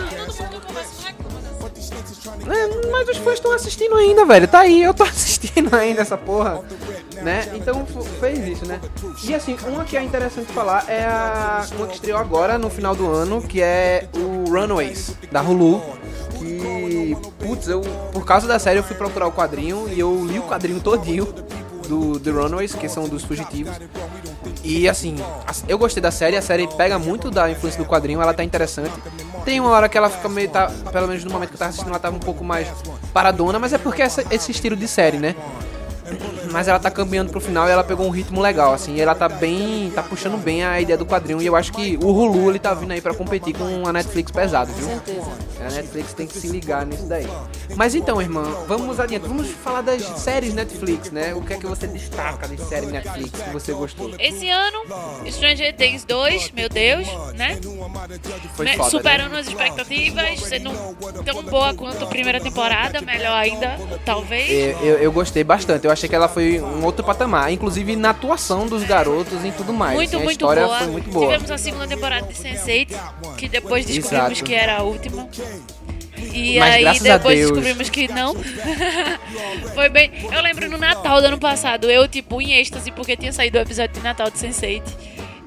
É, 2.47 2.91
mas 2.91 3.09
os 3.09 3.17
fãs 3.19 3.35
estão 3.35 3.53
assistindo 3.53 3.95
ainda, 3.97 4.25
velho. 4.25 4.47
Tá 4.49 4.61
aí, 4.61 4.83
eu 4.83 4.95
tô 4.95 5.03
assistindo 5.05 5.75
ainda 5.75 6.03
essa 6.03 6.17
porra. 6.17 6.63
Né? 7.23 7.49
Então 7.55 7.87
fez 8.19 8.47
isso, 8.49 8.67
né? 8.67 8.81
E 9.25 9.35
assim, 9.35 9.57
uma 9.69 9.85
que 9.85 9.97
é 9.97 10.03
interessante 10.03 10.53
falar 10.53 10.85
é 10.89 11.05
a. 11.05 11.65
Uma 11.77 11.87
que 11.87 11.95
estreou 11.95 12.19
agora 12.19 12.59
no 12.59 12.69
final 12.69 12.95
do 12.97 13.09
ano, 13.11 13.41
que 13.41 13.63
é 13.63 14.09
o 14.15 14.51
Runaways, 14.51 15.17
da 15.31 15.41
Hulu. 15.41 15.81
Que. 16.39 17.17
Putz, 17.39 17.69
eu. 17.69 17.81
Por 18.13 18.25
causa 18.25 18.47
da 18.49 18.59
série 18.59 18.79
eu 18.79 18.83
fui 18.83 18.97
procurar 18.97 19.27
o 19.29 19.33
quadrinho 19.33 19.89
e 19.89 20.01
eu 20.01 20.25
li 20.27 20.39
o 20.39 20.43
quadrinho 20.43 20.81
todinho 20.81 21.33
do 21.89 22.19
The 22.19 22.31
Runaways, 22.31 22.75
que 22.75 22.89
são 22.89 23.09
dos 23.09 23.23
fugitivos. 23.25 23.73
E 24.65 24.89
assim, 24.89 25.17
as- 25.47 25.65
eu 25.69 25.77
gostei 25.79 26.01
da 26.03 26.11
série, 26.11 26.37
a 26.37 26.43
série 26.43 26.67
pega 26.77 26.99
muito 26.99 27.31
da 27.31 27.51
influência 27.51 27.83
do 27.83 27.89
quadrinho, 27.89 28.21
ela 28.23 28.33
tá 28.35 28.43
interessante. 28.45 28.93
Tem 29.45 29.59
uma 29.61 29.71
hora 29.71 29.89
que 29.89 29.99
ela 29.99 30.09
fica 30.09 30.29
meio, 30.29 30.49
tá, 30.49 30.71
pelo 30.93 31.09
menos 31.09 31.25
no 31.25 31.31
momento 31.33 31.49
que 31.51 31.55
eu 31.55 31.59
tava 31.59 31.69
assistindo, 31.71 31.91
ela 31.91 31.99
tava 31.99 32.17
um 32.17 32.21
pouco 32.21 32.45
mais 32.45 32.69
paradona, 33.13 33.59
mas 33.59 33.73
é 33.73 33.79
porque 33.79 34.03
esse 34.03 34.51
estilo 34.53 34.77
de 34.77 34.87
série, 34.87 35.19
né? 35.19 35.35
Mas 36.51 36.69
ela 36.69 36.79
tá 36.79 36.91
caminhando 36.91 37.31
pro 37.31 37.41
final 37.41 37.69
e 37.69 37.71
ela 37.71 37.85
pegou 37.85 38.07
um 38.07 38.11
ritmo 38.11 38.41
legal, 38.41 38.73
assim, 38.73 38.95
e 38.97 39.01
ela 39.01 39.15
tá 39.15 39.29
bem, 39.29 39.91
tá 39.95 40.03
puxando 40.03 40.37
bem 40.37 40.65
a 40.65 40.81
ideia 40.81 40.99
do 40.99 41.07
quadrinho, 41.07 41.41
e 41.41 41.47
eu 41.47 41.57
acho 41.57 41.73
que 41.73 41.97
o 42.03 42.09
Hulu, 42.09 42.51
ele 42.51 42.59
tá 42.59 42.75
vindo 42.75 42.93
aí 42.93 43.01
pra 43.01 43.15
competir 43.15 43.55
com 43.55 43.87
a 43.87 43.93
Netflix 43.93 44.31
pesado, 44.31 44.73
viu? 44.73 44.89
certeza. 44.89 45.53
A 45.61 45.71
Netflix 45.71 46.13
tem 46.13 46.27
que 46.27 46.37
se 46.37 46.49
ligar 46.49 46.85
nisso 46.85 47.07
daí. 47.07 47.29
Mas 47.77 47.95
então, 47.95 48.21
irmã, 48.21 48.43
vamos 48.67 48.99
adiante. 48.99 49.27
Vamos 49.29 49.49
falar 49.49 49.81
das 49.81 50.03
séries 50.03 50.55
Netflix, 50.55 51.11
né? 51.11 51.35
O 51.35 51.43
que 51.43 51.55
é 51.55 51.57
que 51.57 51.67
você 51.67 51.87
destaca 51.87 52.49
de 52.49 52.61
série 52.61 52.87
Netflix 52.87 53.31
que 53.41 53.51
você 53.51 53.73
gostou? 53.73 54.13
Esse 54.19 54.49
ano, 54.51 54.79
Stranger 55.31 55.75
Things 55.77 56.05
2, 56.05 56.51
meu 56.51 56.69
Deus, 56.69 57.07
né? 57.35 57.59
Foi 58.55 58.67
foda, 58.69 58.91
Superando 58.91 59.33
né? 59.33 59.41
as 59.41 59.47
expectativas, 59.47 60.41
sendo 60.41 60.71
tão 61.25 61.43
boa 61.45 61.75
quanto 61.75 62.05
a 62.05 62.07
primeira 62.07 62.41
temporada, 62.41 63.01
melhor 63.01 63.35
ainda, 63.35 63.79
talvez. 64.05 64.51
Eu, 64.51 64.87
eu, 64.87 64.99
eu 64.99 65.13
gostei 65.13 65.45
bastante. 65.45 65.85
Eu 65.85 65.93
achei 65.93 66.02
que 66.09 66.15
ela 66.15 66.29
foi 66.29 66.61
um 66.61 66.85
outro 66.85 67.05
patamar. 67.05 67.53
Inclusive 67.53 67.97
na 67.97 68.11
atuação 68.11 68.67
dos 68.67 68.85
garotos 68.85 69.45
e 69.45 69.53
tudo 69.53 69.73
mais. 69.73 69.95
Muito, 69.95 70.17
a 70.17 70.21
muito 70.21 70.33
história 70.33 70.65
boa. 70.65 70.79
foi 70.79 70.87
muito 70.89 71.11
boa. 71.11 71.27
Tivemos 71.27 71.51
a 71.51 71.59
segunda 71.59 71.87
temporada 71.87 72.27
de 72.27 72.35
Sense8, 72.35 73.37
que 73.37 73.49
depois 73.49 73.87
descobrimos 73.87 74.33
Exato. 74.33 74.45
que 74.45 74.55
era 74.55 74.79
a 74.79 74.83
última. 74.83 75.29
E 76.33 76.59
Mas 76.59 76.75
aí 76.75 76.87
a 76.87 76.93
depois 76.93 77.39
descobrimos 77.39 77.91
que 77.91 78.09
não. 78.09 78.35
Foi 79.75 79.89
bem. 79.89 80.11
Eu 80.33 80.41
lembro 80.41 80.71
no 80.71 80.79
Natal 80.79 81.21
do 81.21 81.27
ano 81.27 81.39
passado, 81.39 81.91
eu, 81.91 82.07
tipo, 82.07 82.41
em 82.41 82.53
êxtase, 82.55 82.91
porque 82.93 83.17
tinha 83.17 83.33
saído 83.33 83.59
o 83.59 83.61
episódio 83.61 83.95
de 83.95 84.01
Natal 84.01 84.31
de 84.31 84.39
Sense8. 84.39 84.83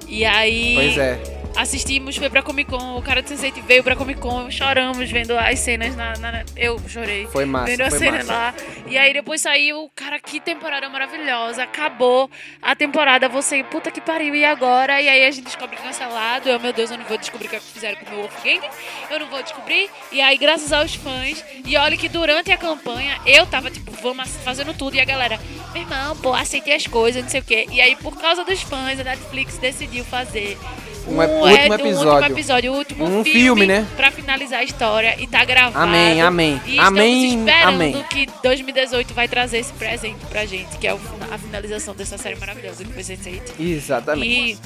E 0.07 0.25
aí. 0.25 0.75
Pois 0.75 0.97
é. 0.97 1.44
Assistimos, 1.55 2.15
foi 2.17 2.29
pra 2.29 2.41
Comic 2.41 2.69
Con, 2.69 2.97
o 2.97 3.01
cara 3.01 3.21
do 3.21 3.27
Sense8 3.29 3.61
veio 3.63 3.83
pra 3.83 3.95
Comic 3.95 4.19
Con, 4.19 4.49
choramos 4.51 5.09
vendo 5.09 5.37
as 5.37 5.59
cenas 5.59 5.95
na. 5.95 6.13
na- 6.17 6.43
eu 6.55 6.79
chorei. 6.87 7.27
Foi 7.27 7.45
massa, 7.45 7.65
Vendo 7.67 7.81
a 7.81 7.91
cena 7.91 8.17
massa. 8.17 8.33
lá. 8.33 8.53
E 8.87 8.97
aí 8.97 9.13
depois 9.13 9.41
saiu, 9.41 9.89
cara, 9.95 10.19
que 10.19 10.39
temporada 10.39 10.87
maravilhosa. 10.89 11.63
Acabou 11.63 12.29
a 12.61 12.75
temporada, 12.75 13.27
você, 13.29 13.63
puta 13.63 13.89
que 13.91 14.01
pariu, 14.01 14.35
e 14.35 14.43
agora? 14.45 15.01
E 15.01 15.07
aí 15.09 15.25
a 15.25 15.31
gente 15.31 15.45
descobre 15.45 15.75
cancelado. 15.77 16.49
Eu, 16.49 16.59
meu 16.59 16.73
Deus, 16.73 16.91
eu 16.91 16.97
não 16.97 17.05
vou 17.05 17.17
descobrir 17.17 17.47
o 17.47 17.49
que 17.49 17.59
fizeram 17.59 17.97
com 17.97 18.05
o 18.05 18.09
meu 18.09 18.19
Wolfgang. 18.19 18.61
Eu 19.09 19.19
não 19.19 19.27
vou 19.27 19.41
descobrir. 19.41 19.89
E 20.11 20.21
aí, 20.21 20.37
graças 20.37 20.71
aos 20.73 20.95
fãs, 20.95 21.43
e 21.65 21.75
olha 21.77 21.97
que 21.97 22.07
durante 22.09 22.51
a 22.51 22.57
campanha, 22.57 23.19
eu 23.25 23.45
tava, 23.45 23.69
tipo, 23.71 23.91
vamos 24.01 24.29
fazendo 24.43 24.73
tudo. 24.73 24.95
E 24.95 24.99
a 25.01 25.05
galera, 25.05 25.39
meu 25.73 25.81
irmão, 25.83 26.15
pô, 26.17 26.33
aceitei 26.33 26.75
as 26.75 26.85
coisas, 26.87 27.23
não 27.23 27.29
sei 27.29 27.39
o 27.39 27.43
quê. 27.43 27.67
E 27.71 27.81
aí, 27.81 27.95
por 27.95 28.17
causa 28.17 28.43
dos 28.43 28.61
fãs, 28.61 28.99
a 28.99 29.03
Netflix 29.03 29.57
decidiu 29.57 30.03
fazer. 30.05 30.57
Um 31.07 31.17
último 31.17 31.47
é, 31.47 31.69
um 31.69 31.73
episódio. 31.73 32.11
último 32.13 32.35
episódio, 32.37 32.73
o 32.73 32.77
último 32.77 33.05
Um 33.05 33.23
filme, 33.23 33.31
filme, 33.31 33.65
né? 33.67 33.87
Pra 33.95 34.11
finalizar 34.11 34.59
a 34.59 34.63
história 34.63 35.15
e 35.19 35.27
tá 35.27 35.43
gravado. 35.45 35.77
Amém, 35.77 36.21
amém. 36.21 36.61
E 36.65 36.79
Amém, 36.79 37.25
estamos 37.25 37.47
esperando 37.47 37.67
amém. 37.75 38.05
que 38.09 38.27
2018 38.41 39.13
vai 39.13 39.27
trazer 39.27 39.59
esse 39.59 39.73
presente 39.73 40.25
pra 40.29 40.45
gente, 40.45 40.77
que 40.77 40.87
é 40.87 40.91
a 41.31 41.37
finalização 41.37 41.93
dessa 41.95 42.17
série 42.17 42.35
maravilhosa 42.39 42.83
que 42.83 42.91
foi 42.91 43.03
Sense8. 43.03 43.41
Exatamente. 43.59 44.27
E, 44.53 44.57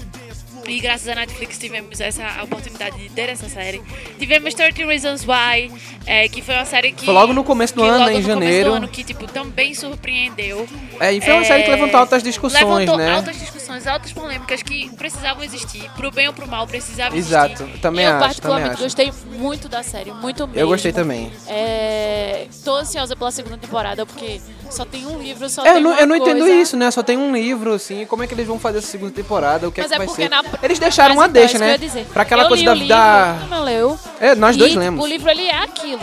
e 0.68 0.80
graças 0.80 1.08
à 1.08 1.16
Netflix 1.16 1.58
tivemos 1.58 2.00
essa 2.00 2.44
oportunidade 2.44 2.98
de 2.98 3.10
ter 3.10 3.30
essa 3.30 3.50
série. 3.50 3.82
Tivemos 4.18 4.54
13 4.54 4.86
Reasons 4.86 5.26
Why, 5.26 5.72
é, 6.06 6.28
que 6.28 6.42
foi 6.42 6.56
uma 6.56 6.66
série 6.66 6.92
que. 6.92 7.06
Foi 7.06 7.14
logo 7.14 7.34
no 7.34 7.44
começo 7.44 7.76
do 7.76 7.84
ano, 7.84 8.00
logo 8.00 8.10
em 8.10 8.16
no 8.16 8.22
começo 8.22 8.28
janeiro. 8.28 8.70
Do 8.70 8.76
ano, 8.76 8.88
que 8.88 9.04
tipo, 9.04 9.28
também 9.28 9.74
surpreendeu. 9.74 10.68
É, 11.00 11.14
e 11.14 11.22
foi 11.22 11.34
uma 11.34 11.44
série 11.44 11.64
que 11.64 11.72
levantou 11.72 12.00
altas 12.00 12.24
discussões, 12.24 12.64
levantou 12.64 12.98
né? 12.98 13.12
altas 13.12 13.40
discussões, 13.40 13.88
altas 13.88 14.12
polêmicas 14.12 14.62
que 14.62 14.90
precisavam 14.96 15.44
existir. 15.44 15.90
Pro 15.96 16.12
bem 16.12 16.28
ou 16.28 16.34
pro 16.34 16.48
mal, 16.48 16.68
precisavam 16.68 17.18
Exato, 17.18 17.64
existir. 17.64 17.80
também 17.80 18.06
eu, 18.06 18.12
acho, 18.12 18.20
particularmente, 18.20 18.76
também 18.76 18.86
acho. 18.86 19.14
gostei 19.14 19.40
muito 19.40 19.70
da 19.70 19.84
série, 19.84 20.12
muito 20.12 20.48
mesmo. 20.48 20.60
Eu 20.60 20.68
gostei 20.68 20.92
também. 20.92 21.32
É, 21.48 22.48
tô 22.64 22.76
ansiosa 22.76 23.16
pela 23.16 23.32
segunda 23.32 23.58
temporada, 23.58 24.06
porque 24.06 24.40
só 24.70 24.86
tem 24.86 25.06
um 25.06 25.18
livro, 25.20 25.50
só 25.50 25.64
É, 25.66 25.70
eu 25.70 25.74
tem 25.76 25.84
não, 25.84 25.92
uma 25.92 26.00
eu 26.00 26.08
não 26.08 26.16
entendo 26.16 26.48
isso, 26.48 26.78
né? 26.78 26.90
Só 26.92 27.02
tem 27.04 27.18
um 27.18 27.34
livro, 27.34 27.74
assim. 27.74 28.06
Como 28.06 28.24
é 28.24 28.28
que 28.28 28.34
eles 28.34 28.48
vão 28.48 28.60
fazer 28.60 28.80
essa 28.80 28.88
segunda 28.88 29.12
temporada? 29.12 29.68
O 29.68 29.72
que 29.72 29.82
Mas 29.82 29.92
é 29.92 29.96
é 29.96 29.98
que 29.98 29.98
vai 30.00 30.08
porque 30.08 30.24
ser? 30.24 30.30
na... 30.30 30.44
Eles 30.64 30.80
deixaram 30.80 31.16
uma 31.16 31.24
então, 31.26 31.34
deixa, 31.34 31.58
eu 31.58 31.60
né? 31.62 32.06
Pra 32.14 32.24
aquela 32.24 32.44
eu 32.44 32.48
coisa 32.48 32.64
da. 32.64 33.34
da- 33.34 33.34
não 33.50 33.64
leu. 33.64 33.98
É, 34.20 34.36
nós 34.36 34.56
dois 34.58 34.70
e, 34.72 34.74
tipo, 34.74 34.84
lemos. 34.84 35.04
o 35.04 35.08
livro 35.08 35.30
ele 35.30 35.44
é 35.44 35.56
aquilo. 35.64 36.00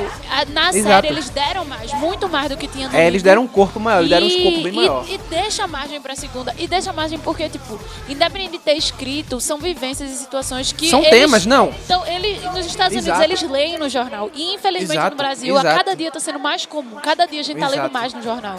Na 0.53 0.71
Exato. 0.71 0.83
série 0.85 1.09
eles 1.09 1.29
deram 1.31 1.65
mais, 1.65 1.93
muito 1.95 2.29
mais 2.29 2.49
do 2.49 2.57
que 2.57 2.67
tinha 2.67 2.89
no 2.89 2.97
É, 2.97 3.03
eles 3.03 3.15
livro. 3.15 3.25
deram 3.25 3.43
um 3.43 3.47
corpo 3.47 3.79
maior, 3.79 3.99
eles 3.99 4.11
deram 4.11 4.27
um 4.27 4.29
escopo 4.29 4.63
bem 4.63 4.73
E- 4.73 4.77
maior. 4.77 5.05
E, 5.09 5.19
deixa 5.31 5.67
margem 5.67 6.01
pra 6.01 6.15
segunda. 6.17 6.55
E 6.59 6.67
deixa 6.67 6.93
margem 6.93 7.19
porque, 7.19 7.49
tipo, 7.49 7.79
independente 8.09 8.53
de 8.53 8.59
ter 8.59 8.75
escrito, 8.75 9.41
são 9.41 9.59
vivências 9.59 10.11
e 10.11 10.17
situações 10.17 10.73
que. 10.73 10.89
São 10.89 11.01
eles- 11.01 11.11
temas, 11.11 11.47
não. 11.47 11.73
Então, 11.85 12.07
ele, 12.07 12.39
nos 12.55 12.67
Estados 12.67 12.97
Exato. 12.97 13.19
Unidos, 13.21 13.41
eles 13.43 13.51
leem 13.51 13.79
no 13.79 13.89
jornal. 13.89 14.31
E, 14.35 14.55
infelizmente, 14.55 14.93
Exato, 14.99 15.11
no 15.11 15.17
Brasil, 15.17 15.57
a 15.59 15.63
cada 15.63 15.95
dia 15.95 16.11
tá 16.11 16.21
sendo 16.21 16.39
mais 16.39 16.65
comum. 16.67 16.97
Cada 17.03 17.27
dia 17.27 17.41
a 17.41 17.45
gente 17.45 17.59
tá 17.59 17.69
lendo 17.69 17.91
mais 17.93 18.13
no 18.15 18.23
jornal. 18.23 18.56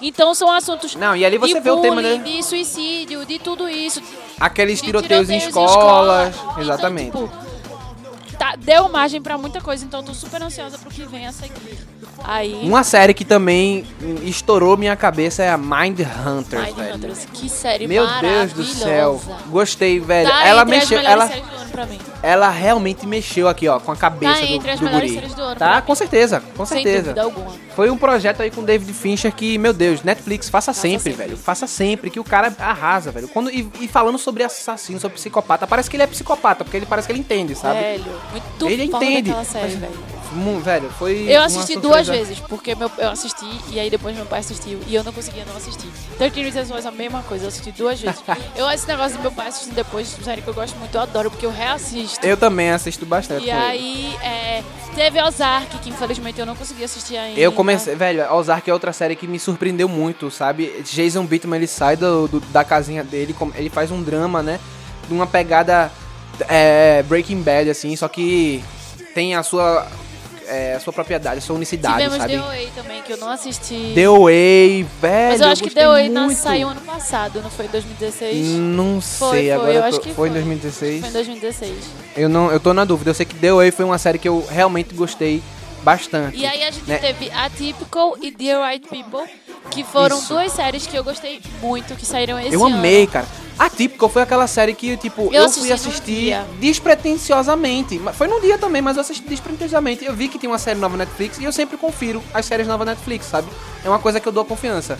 Então, 0.00 0.34
são 0.34 0.50
assuntos. 0.50 0.94
Não, 0.94 1.16
e 1.16 1.24
ali 1.24 1.38
você 1.38 1.54
de 1.54 1.60
vê 1.60 1.70
o 1.70 1.80
tema, 1.80 1.96
bullying, 1.96 2.18
né? 2.18 2.24
De 2.24 2.42
suicídio, 2.42 3.26
de 3.26 3.38
tudo 3.38 3.68
isso. 3.68 4.00
Aqueles 4.38 4.78
de 4.78 4.86
tiroteios 4.86 5.28
em 5.28 5.38
tiroteios 5.38 5.70
escolas. 5.70 6.34
escola. 6.34 6.60
Exatamente. 6.60 7.08
Então, 7.08 7.26
tipo, 7.26 7.57
tá- 8.38 8.54
deu 8.56 8.88
margem 8.88 9.20
pra 9.20 9.36
muita 9.36 9.60
coisa, 9.60 9.84
então 9.84 10.00
eu 10.00 10.06
tô 10.06 10.14
super 10.14 10.42
ansiosa 10.42 10.78
pro 10.78 10.90
que 10.90 11.04
vem 11.06 11.26
a 11.26 11.32
seguir. 11.32 11.78
Aí, 12.24 12.60
Uma 12.64 12.82
série 12.84 13.14
que 13.14 13.24
também 13.24 13.84
estourou 14.22 14.76
minha 14.76 14.96
cabeça 14.96 15.42
é 15.42 15.50
a 15.50 15.56
Mind 15.58 16.00
Hunters, 16.00 16.66
Mind 16.66 16.76
velho. 16.76 16.94
Hunters, 16.96 17.26
que 17.32 17.48
série 17.48 17.86
Meu. 17.86 18.06
Deus 18.20 18.52
do 18.52 18.64
céu. 18.64 19.20
Gostei, 19.48 20.00
velho. 20.00 20.28
Tá 20.28 20.46
ela 20.46 20.64
mexeu, 20.64 20.98
ela, 20.98 21.30
ela 22.22 22.48
realmente 22.50 23.06
mexeu 23.06 23.46
aqui, 23.48 23.68
ó, 23.68 23.78
com 23.78 23.92
a 23.92 23.96
cabeça 23.96 24.40
Tá 24.40 24.46
do, 24.46 24.52
entre 24.52 24.70
as 24.72 24.80
do 24.80 24.84
melhores 24.86 25.10
guri. 25.10 25.20
séries 25.20 25.34
do 25.34 25.42
ano 25.42 25.56
Tá, 25.56 25.80
com 25.80 25.94
certeza, 25.94 26.42
com 26.56 26.66
certeza. 26.66 27.14
Foi 27.76 27.88
um 27.90 27.96
projeto 27.96 28.42
aí 28.42 28.50
com 28.50 28.64
David 28.64 28.92
Fincher 28.92 29.32
que, 29.32 29.56
meu 29.56 29.72
Deus, 29.72 30.02
Netflix, 30.02 30.48
faça, 30.50 30.72
Faça 30.72 30.80
sempre, 30.80 31.12
sempre. 31.12 31.24
velho. 31.26 31.36
Faça 31.36 31.66
sempre, 31.68 32.10
que 32.10 32.18
o 32.18 32.24
cara 32.24 32.52
arrasa, 32.58 33.12
velho. 33.12 33.28
Quando, 33.28 33.50
e, 33.50 33.70
e 33.80 33.86
falando 33.86 34.18
sobre 34.18 34.42
assassino, 34.42 34.98
sobre 34.98 35.16
psicopata, 35.16 35.66
parece 35.66 35.88
que 35.88 35.94
ele 35.96 36.02
é 36.02 36.06
psicopata, 36.08 36.64
porque 36.64 36.76
ele 36.76 36.86
parece 36.86 37.06
que 37.06 37.12
ele 37.12 37.20
entende, 37.20 37.54
sabe? 37.54 37.78
Velho, 37.78 38.04
muito 38.30 38.68
Ele 38.68 38.90
foda 38.90 39.04
entende. 39.04 39.30
aquela 39.30 39.44
série, 39.44 39.72
Mas- 39.72 39.80
velho. 39.80 40.18
Velho, 40.62 40.90
foi. 40.98 41.24
Eu 41.26 41.40
assisti 41.40 41.78
duas 41.78 42.06
vezes, 42.06 42.38
porque 42.38 42.74
meu, 42.74 42.90
eu 42.98 43.08
assisti 43.08 43.46
e 43.70 43.80
aí 43.80 43.88
depois 43.88 44.14
meu 44.14 44.26
pai 44.26 44.40
assistiu 44.40 44.78
e 44.86 44.94
eu 44.94 45.02
não 45.02 45.10
conseguia 45.10 45.42
não 45.46 45.56
assistir. 45.56 45.88
13 46.18 46.42
Reasons 46.42 46.70
Why 46.70 46.84
é 46.84 46.88
a 46.88 46.90
mesma 46.90 47.22
coisa, 47.22 47.44
eu 47.44 47.48
assisti 47.48 47.72
duas 47.72 47.98
vezes. 47.98 48.20
eu 48.54 48.68
esse 48.70 48.86
negócio 48.86 49.16
do 49.16 49.22
meu 49.22 49.32
pai 49.32 49.48
assistindo 49.48 49.74
depois, 49.74 50.06
série 50.22 50.42
que 50.42 50.48
eu 50.48 50.52
gosto 50.52 50.76
muito, 50.76 50.94
eu 50.94 51.00
adoro, 51.00 51.30
porque 51.30 51.46
eu 51.46 51.50
reassisto. 51.50 52.24
Eu 52.26 52.36
também 52.36 52.70
assisto 52.70 53.06
bastante. 53.06 53.46
E 53.46 53.50
aí, 53.50 54.14
é, 54.22 54.62
teve 54.94 55.18
Ozark, 55.22 55.78
que 55.78 55.88
infelizmente 55.88 56.38
eu 56.38 56.44
não 56.44 56.54
consegui 56.54 56.84
assistir 56.84 57.16
ainda. 57.16 57.40
Eu 57.40 57.50
comecei, 57.50 57.94
velho, 57.94 58.30
Ozark 58.34 58.68
é 58.68 58.72
outra 58.74 58.92
série 58.92 59.16
que 59.16 59.26
me 59.26 59.38
surpreendeu 59.38 59.88
muito, 59.88 60.30
sabe? 60.30 60.84
Jason 60.92 61.24
Bateman, 61.24 61.56
ele 61.56 61.66
sai 61.66 61.96
do, 61.96 62.28
do- 62.28 62.40
da 62.40 62.62
casinha 62.62 63.02
dele, 63.02 63.34
ele 63.54 63.70
faz 63.70 63.90
um 63.90 64.02
drama, 64.02 64.42
né? 64.42 64.60
De 65.08 65.14
uma 65.14 65.26
pegada 65.26 65.90
é, 66.48 67.02
Breaking 67.04 67.42
Bad, 67.42 67.70
assim, 67.70 67.94
só 67.96 68.08
que 68.08 68.62
tem 69.14 69.34
a 69.34 69.42
sua, 69.42 69.86
é, 70.46 70.74
a 70.74 70.80
sua 70.80 70.92
propriedade, 70.92 71.38
a 71.38 71.40
sua 71.40 71.56
unicidade, 71.56 71.96
Tivemos 71.96 72.18
sabe? 72.18 72.34
The 72.34 72.40
Way 72.40 72.70
também, 72.74 73.02
que 73.02 73.12
eu 73.12 73.16
não 73.16 73.30
assisti. 73.30 73.92
The 73.94 74.08
Way, 74.08 74.86
velho, 75.00 75.28
Mas 75.32 75.40
eu 75.40 75.48
acho 75.48 75.62
que 75.62 75.70
The 75.70 75.86
Way 75.88 76.10
muito. 76.10 76.38
saiu 76.38 76.68
ano 76.68 76.80
passado, 76.82 77.40
não 77.42 77.50
foi 77.50 77.66
em 77.66 77.68
2016? 77.68 78.46
Não 78.58 79.00
Foi, 79.00 79.30
sei, 79.30 79.40
foi, 79.48 79.50
agora 79.52 79.72
eu 79.72 79.76
eu 79.76 79.84
acho 79.84 80.00
que 80.00 80.12
foi 80.12 80.28
em 80.28 80.32
foi. 80.32 80.40
2016. 80.40 81.00
Foi 81.00 81.08
em 81.08 81.12
2016. 81.12 81.74
Eu, 82.16 82.28
não, 82.28 82.50
eu 82.50 82.60
tô 82.60 82.72
na 82.72 82.84
dúvida, 82.84 83.10
eu 83.10 83.14
sei 83.14 83.26
que 83.26 83.34
The 83.34 83.52
Way 83.52 83.70
foi 83.70 83.84
uma 83.84 83.98
série 83.98 84.18
que 84.18 84.28
eu 84.28 84.46
realmente 84.50 84.94
gostei 84.94 85.42
bastante. 85.82 86.36
E 86.36 86.44
aí 86.46 86.64
a 86.64 86.70
gente 86.70 86.88
né? 86.88 86.98
teve 86.98 87.30
Atypical 87.30 88.16
e 88.20 88.30
Dear 88.30 88.68
Right 88.68 88.86
People, 88.88 89.28
que 89.70 89.84
foram 89.84 90.18
Isso. 90.18 90.28
duas 90.28 90.52
séries 90.52 90.86
que 90.86 90.96
eu 90.96 91.04
gostei 91.04 91.40
muito, 91.60 91.94
que 91.94 92.04
saíram 92.04 92.38
esse 92.38 92.54
Eu 92.54 92.64
ano. 92.64 92.76
amei, 92.76 93.06
cara. 93.06 93.26
A 93.58 93.68
Típico 93.68 94.08
foi 94.08 94.22
aquela 94.22 94.46
série 94.46 94.72
que, 94.72 94.96
tipo, 94.96 95.22
Eu 95.22 95.32
eu, 95.32 95.44
assisti 95.46 95.60
fui 95.60 95.72
assistir 95.72 96.34
despretensiosamente. 96.60 97.98
Foi 98.14 98.28
num 98.28 98.40
dia 98.40 98.56
também, 98.56 98.80
mas 98.80 98.96
eu 98.96 99.00
assisti 99.00 99.24
despretensiosamente. 99.28 100.04
Eu 100.04 100.14
vi 100.14 100.28
que 100.28 100.38
tem 100.38 100.48
uma 100.48 100.58
série 100.58 100.78
nova 100.78 100.96
Netflix 100.96 101.38
e 101.38 101.44
eu 101.44 101.52
sempre 101.52 101.76
confiro 101.76 102.22
as 102.32 102.46
séries 102.46 102.66
novas 102.68 102.86
na 102.86 102.92
Netflix, 102.92 103.26
sabe? 103.26 103.48
É 103.84 103.88
uma 103.88 103.98
coisa 103.98 104.20
que 104.20 104.28
eu 104.28 104.32
dou 104.32 104.44
confiança, 104.44 104.98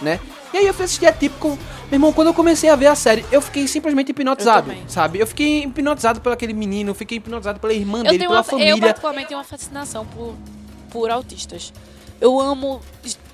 né? 0.00 0.18
E 0.54 0.56
aí 0.56 0.66
eu 0.66 0.72
fui 0.72 0.86
assistir 0.86 1.06
a 1.06 1.12
Típico. 1.12 1.48
Meu 1.90 1.96
irmão, 1.96 2.12
quando 2.12 2.28
eu 2.28 2.34
comecei 2.34 2.70
a 2.70 2.76
ver 2.76 2.86
a 2.86 2.94
série, 2.94 3.24
eu 3.30 3.42
fiquei 3.42 3.68
simplesmente 3.68 4.10
hipnotizado, 4.10 4.72
Eu 4.72 4.78
sabe? 4.88 5.18
Eu 5.18 5.26
fiquei 5.26 5.64
hipnotizado 5.64 6.20
por 6.20 6.32
aquele 6.32 6.54
menino, 6.54 6.90
eu 6.90 6.94
fiquei 6.94 7.18
hipnotizado 7.18 7.60
pela 7.60 7.74
irmã 7.74 7.98
Eu 7.98 8.04
dele, 8.04 8.18
pela 8.20 8.30
uma, 8.30 8.38
eu 8.40 8.44
família. 8.44 8.78
particularmente 8.80 9.28
tenho 9.28 9.38
uma 9.38 9.44
fascinação 9.44 10.06
por, 10.06 10.34
por 10.90 11.10
autistas. 11.10 11.72
Eu 12.20 12.40
amo 12.40 12.80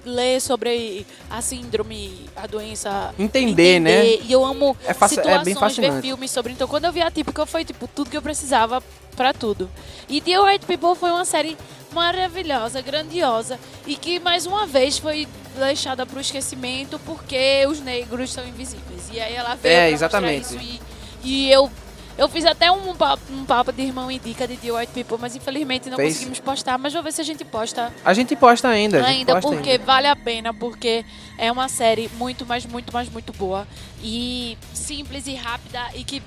ler 0.05 0.41
sobre 0.41 1.07
a 1.31 1.41
síndrome, 1.41 2.27
a 2.37 2.47
doença. 2.47 3.15
Entender, 3.19 3.81
né? 3.81 4.05
E 4.07 4.31
eu 4.33 4.45
amo 4.45 4.77
É 4.85 4.93
faci- 4.95 5.15
é 5.15 5.23
situações, 5.23 5.45
bem 5.45 5.55
ver 5.55 5.61
fascinante. 5.61 6.03
filmes 6.03 6.31
sobre. 6.31 6.53
Então, 6.53 6.69
quando 6.69 6.85
eu 6.85 6.93
vi 6.93 7.01
a 7.03 7.11
típica, 7.11 7.47
foi 7.47 7.65
tipo 7.65 7.89
tudo 7.89 8.11
que 8.11 8.17
eu 8.17 8.23
precisava 8.23 8.83
pra 9.17 9.33
tudo. 9.33 9.71
E 10.09 10.21
The 10.21 10.39
White 10.41 10.67
People 10.67 10.95
foi 10.95 11.11
uma 11.11 11.25
série 11.25 11.57
maravilhosa, 11.93 12.83
grandiosa 12.83 13.59
e 13.87 13.95
que 13.97 14.19
mais 14.19 14.47
uma 14.47 14.67
vez 14.67 14.99
foi 14.99 15.29
deixada 15.57 16.05
pro 16.05 16.21
esquecimento 16.21 16.99
porque 17.07 17.65
os 17.69 17.81
negros 17.81 18.33
são 18.33 18.45
invisíveis. 18.47 19.09
E 19.13 19.21
aí 19.21 19.35
ela 19.35 19.55
veio 19.55 19.73
É, 19.75 19.91
exatamente. 19.91 20.43
isso 20.43 20.59
e, 20.61 20.81
e 21.23 21.51
eu 21.53 21.71
eu 22.17 22.29
fiz 22.29 22.45
até 22.45 22.71
um 22.71 22.95
papo, 22.95 23.23
um 23.33 23.45
papo 23.45 23.73
de 23.73 23.83
irmão 23.83 24.11
indica 24.11 24.47
de 24.47 24.57
The 24.57 24.71
White 24.73 24.93
People, 24.93 25.19
mas 25.21 25.35
infelizmente 25.35 25.91
não 25.91 25.97
Fez? 25.97 26.15
conseguimos 26.15 26.41
postar. 26.41 26.79
Mas 26.79 26.93
vou 26.93 27.03
ver 27.03 27.13
se 27.13 27.21
a 27.21 27.25
gente 27.25 27.45
posta 27.45 27.93
A 28.05 28.15
gente 28.15 28.37
posta 28.37 28.69
ainda, 28.69 28.99
a 28.99 29.03
gente 29.03 29.19
ainda, 29.19 29.33
posta 29.35 29.51
porque 29.51 29.79
vale 29.79 30.07
a 30.07 30.15
pena, 30.17 30.55
porque 30.55 31.05
é 31.37 31.51
uma 31.51 31.69
série 31.69 32.09
muito, 32.17 32.47
mas 32.47 32.65
muito, 32.67 32.93
mas 32.93 33.09
muito 33.09 33.33
boa. 33.33 33.67
E 34.03 34.57
simples 34.73 35.27
e 35.27 35.35
rápida 35.35 35.83
e 35.95 36.05
que 36.05 36.23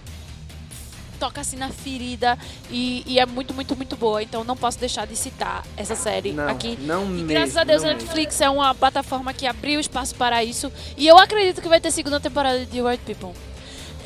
toca 1.20 1.42
assim 1.42 1.56
na 1.58 1.70
ferida 1.70 2.38
e, 2.70 3.04
e 3.08 3.20
é 3.20 3.26
muito, 3.26 3.54
muito, 3.54 3.76
muito 3.76 3.96
boa. 3.96 4.22
Então 4.22 4.44
não 4.44 4.56
posso 4.56 4.78
deixar 4.80 5.08
de 5.08 5.16
citar 5.16 5.64
essa 5.76 5.96
série 5.96 6.32
Não, 6.32 6.48
aqui. 6.48 6.78
não 6.82 7.06
E 7.06 7.08
mesmo, 7.08 7.28
graças 7.28 7.58
a 7.58 7.64
Deus 7.64 7.84
a 7.84 7.88
Netflix 7.88 8.40
é 8.42 8.50
uma 8.50 8.76
plataforma 8.76 9.34
que 9.34 9.48
abriu 9.48 9.80
espaço 9.80 10.14
para 10.16 10.44
isso. 10.44 10.72
E 10.96 11.08
eu 11.08 11.18
acredito 11.18 11.62
que 11.62 11.68
vai 11.70 11.80
ter 11.82 11.92
segunda 11.92 12.20
temporada 12.20 12.60
de 12.60 12.66
The 12.68 12.82
White 12.84 13.04
People. 13.06 13.32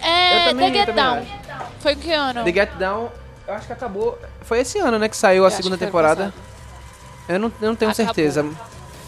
É, 0.01 0.49
também- 0.49 0.71
The 0.71 0.79
Get 0.85 0.95
Down. 0.95 1.25
Foi 1.79 1.95
que 1.95 2.11
ano? 2.11 2.43
The 2.43 2.51
Get 2.53 2.71
Down, 2.77 3.09
eu 3.47 3.53
acho 3.53 3.67
que 3.67 3.73
acabou. 3.73 4.17
Foi 4.41 4.59
esse 4.59 4.77
ano, 4.79 4.97
né, 4.99 5.07
que 5.09 5.17
saiu 5.17 5.43
Eu 5.43 5.47
a 5.47 5.51
segunda 5.51 5.75
que 5.77 5.79
foi 5.79 5.87
temporada. 5.87 6.33
Eu 7.27 7.39
não, 7.39 7.51
eu 7.61 7.67
não 7.69 7.75
tenho 7.75 7.91
Acabou. 7.91 8.05
certeza. 8.13 8.45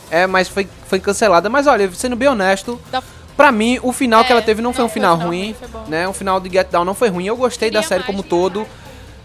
É, 0.10 0.28
mas 0.28 0.48
foi, 0.48 0.68
foi 0.88 1.00
cancelada. 1.00 1.50
Mas 1.50 1.68
olha, 1.68 1.92
sendo 1.94 2.16
bem 2.16 2.28
honesto, 2.30 2.80
Da- 2.92 3.02
pra 3.36 3.52
mim, 3.52 3.80
o 3.82 3.92
final 3.92 4.24
que 4.24 4.30
É, 4.32 4.34
ela 4.34 4.42
teve 4.42 4.62
não, 4.62 4.72
foi 4.74 4.80
não 4.82 4.86
um 4.86 4.90
foi 4.90 4.94
final 4.94 5.14
um 5.16 5.18
final 5.18 5.28
ruim, 5.30 5.42
ruim, 5.46 5.54
foi 5.56 5.68
bom. 5.68 5.86
né? 5.88 6.08
O 6.08 6.14
final 6.14 6.40
de 6.40 6.50
Get 6.50 6.70
Down 6.70 6.86
não 6.86 6.94
foi 6.94 7.10
ruim. 7.10 7.26
Eu 7.26 7.36
gostei 7.36 7.70
da 7.70 7.80
Queria 7.80 7.88
série 7.88 8.00
mais, 8.02 8.08
como 8.08 8.22
né? 8.22 8.28
todo. 8.30 8.68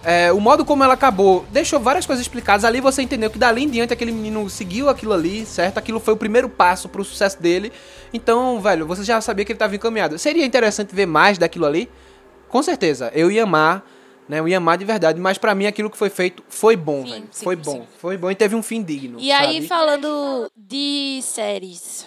É, 0.05 0.33
o 0.33 0.41
modo 0.41 0.65
como 0.65 0.83
ela 0.85 0.95
acabou 0.95 1.45
deixou 1.51 1.79
várias 1.81 2.07
coisas 2.07 2.25
explicadas. 2.25 2.65
Ali 2.65 2.81
você 2.81 3.03
entendeu 3.03 3.29
que 3.31 3.39
dali 3.39 3.65
em 3.65 3.69
diante 3.69 3.93
aquele 3.93 4.13
menino 4.13 4.49
seguiu 4.49 4.89
aquilo 4.89 5.13
ali, 5.13 5.45
certo? 5.45 5.77
Aquilo 5.79 6.01
foi 6.01 6.15
o 6.15 6.17
primeiro 6.17 6.49
passo 6.49 6.89
pro 6.89 7.05
sucesso 7.05 7.41
dele. 7.43 7.73
Então, 8.13 8.61
velho, 8.61 8.87
você 8.87 9.03
já 9.05 9.21
sabia 9.21 9.45
que 9.45 9.53
ele 9.53 9.57
estava 9.57 9.75
encaminhado. 9.77 10.17
Seria 10.19 10.47
interessante 10.47 10.95
ver 10.95 11.05
mais 11.07 11.37
daquilo 11.37 11.67
ali? 11.67 11.91
Com 12.49 12.63
certeza. 12.63 13.11
Eu 13.15 13.31
ia 13.31 13.43
amar 13.45 13.85
né? 14.29 14.41
Eu 14.41 14.47
ia 14.49 14.59
amar 14.59 14.77
de 14.77 14.85
verdade, 14.85 15.19
mas 15.19 15.39
pra 15.39 15.55
mim 15.55 15.65
aquilo 15.67 15.89
que 15.89 15.97
foi 15.97 16.11
feito 16.11 16.43
foi 16.51 16.77
bom, 16.77 17.03
Sim, 17.03 17.11
velho. 17.13 17.29
sim, 17.31 17.45
Foi 17.45 17.57
sim. 17.57 17.63
bom. 17.63 17.87
Foi 17.99 18.17
bom 18.19 18.31
e 18.31 18.35
teve 18.35 18.55
um 18.55 18.63
fim 18.63 18.83
digno. 18.83 19.19
E 19.19 19.33
aí, 19.33 19.55
sabe? 19.55 19.67
falando 19.69 20.51
de 20.55 21.19
séries. 21.23 22.07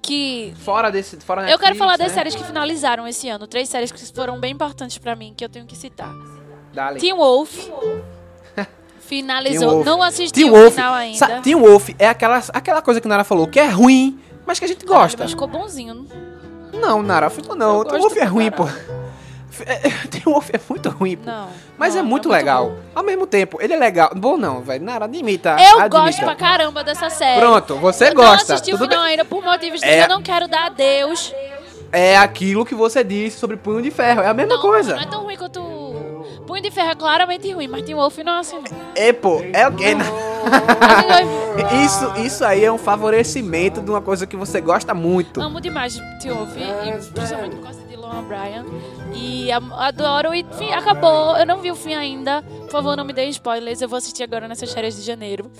Que. 0.00 0.54
Fora 0.60 0.90
desse. 0.90 1.18
Fora 1.18 1.42
Eu 1.42 1.58
quero 1.58 1.60
Netflix, 1.74 1.78
falar 1.78 1.96
das 1.98 2.08
né? 2.08 2.14
séries 2.14 2.34
que 2.34 2.42
finalizaram 2.44 3.06
esse 3.06 3.28
ano. 3.28 3.46
Três 3.46 3.68
séries 3.68 3.92
que 3.92 4.00
foram 4.14 4.40
bem 4.40 4.52
importantes 4.52 4.96
pra 4.96 5.14
mim, 5.14 5.34
que 5.36 5.44
eu 5.44 5.48
tenho 5.50 5.66
que 5.66 5.76
citar. 5.76 6.10
Dale. 6.72 6.98
Teen 7.00 7.14
Wolf. 7.14 7.68
Finalizou. 9.00 9.70
Wolf. 9.70 9.86
Não 9.86 10.02
assisti 10.02 10.32
Teen 10.40 10.50
o 10.50 10.54
Wolf. 10.54 10.74
final 10.74 10.94
ainda. 10.94 11.18
Sa- 11.18 11.40
Teen 11.42 11.54
Wolf 11.56 11.90
é 11.98 12.08
aquela, 12.08 12.42
aquela 12.52 12.80
coisa 12.82 13.00
que 13.00 13.06
Nara 13.08 13.24
falou, 13.24 13.46
que 13.46 13.60
é 13.60 13.68
ruim, 13.68 14.18
mas 14.46 14.58
que 14.58 14.64
a 14.64 14.68
gente 14.68 14.84
gosta. 14.86 15.22
Mas 15.22 15.32
ficou 15.32 15.46
bonzinho. 15.48 16.06
Não, 16.72 17.02
Nara, 17.02 17.28
ficou 17.30 17.54
não. 17.54 17.78
Eu 17.80 17.84
Teen 17.84 18.00
Wolf 18.00 18.16
é 18.16 18.24
ruim, 18.24 18.50
pô. 18.50 18.64
Caralho. 19.62 19.80
É, 19.86 20.06
Teen 20.08 20.22
Wolf 20.24 20.50
é 20.52 20.60
muito 20.68 20.88
ruim, 20.90 21.16
pô. 21.16 21.26
Não. 21.30 21.48
Mas 21.78 21.94
não, 21.94 22.00
é 22.00 22.02
muito 22.02 22.28
muito 22.28 22.28
legal. 22.30 22.70
bom. 22.70 22.76
Ao 22.94 23.02
mesmo 23.04 23.26
tempo, 23.26 23.58
ele 23.60 23.72
é 23.72 23.76
legal. 23.76 24.10
Bom 24.16 24.36
não, 24.36 24.60
velho. 24.62 24.84
Nara, 24.84 25.04
admita. 25.04 25.50
Eu 25.58 25.80
admita. 25.80 25.88
gosto 25.88 26.20
pra 26.22 26.34
caramba 26.34 26.82
dessa 26.84 27.10
série. 27.10 27.40
Pronto, 27.40 27.76
você 27.76 28.08
eu 28.08 28.14
gosta. 28.14 28.48
Não 28.48 28.54
assisti 28.56 28.74
o 28.74 28.78
final 28.78 29.02
bem. 29.02 29.10
ainda 29.12 29.24
por 29.24 29.42
motivos 29.42 29.80
de 29.80 29.86
É. 29.86 29.98
que 29.98 30.04
eu 30.12 30.16
não 30.16 30.22
quero 30.22 30.48
dar 30.48 30.66
adeus. 30.66 31.32
É 31.92 32.16
aquilo 32.16 32.64
que 32.64 32.74
você 32.74 33.04
disse 33.04 33.38
sobre 33.38 33.56
Punho 33.56 33.80
de 33.80 33.90
Ferro. 33.90 34.20
É 34.22 34.26
a 34.28 34.34
mesma 34.34 34.54
não, 34.56 34.62
coisa. 34.62 34.96
Não 34.96 35.02
é 35.02 35.06
tão 35.06 35.22
ruim 35.22 35.36
quanto. 35.36 35.84
Punho 36.46 36.62
de 36.62 36.70
Ferro 36.70 36.90
é 36.90 36.94
claramente 36.94 37.50
ruim, 37.52 37.68
mas 37.68 37.82
Teen 37.84 37.94
Wolf 37.94 38.18
não 38.18 38.34
é 38.34 38.38
assim. 38.40 38.56
não. 38.56 38.64
É, 38.94 39.12
pô. 39.12 39.42
É 39.52 39.66
o 39.68 39.72
quê? 39.72 39.94
Isso, 41.84 42.12
isso 42.20 42.44
aí 42.44 42.64
é 42.64 42.70
um 42.70 42.76
favorecimento 42.76 43.80
de 43.80 43.90
uma 43.90 44.00
coisa 44.02 44.26
que 44.26 44.36
você 44.36 44.60
gosta 44.60 44.92
muito. 44.92 45.40
Amo 45.40 45.60
demais 45.60 45.94
Teen 46.20 46.34
Wolf, 46.34 46.50
e 46.56 47.10
principalmente 47.12 47.56
por 47.56 47.64
causa 47.64 47.80
de 47.80 47.93
Lohan 48.14 48.24
Bryan. 48.24 48.66
E 49.14 49.50
adoro, 49.50 50.34
e 50.34 50.40
enfim, 50.40 50.70
acabou. 50.72 51.36
Eu 51.36 51.46
não 51.46 51.58
vi 51.58 51.70
o 51.70 51.74
fim 51.76 51.94
ainda. 51.94 52.42
Por 52.42 52.70
favor, 52.70 52.96
não 52.96 53.04
me 53.04 53.12
deem 53.12 53.28
spoilers. 53.30 53.82
Eu 53.82 53.88
vou 53.88 53.96
assistir 53.96 54.22
agora 54.22 54.46
nessas 54.46 54.72
férias 54.72 54.96
de 54.96 55.02
janeiro. 55.02 55.50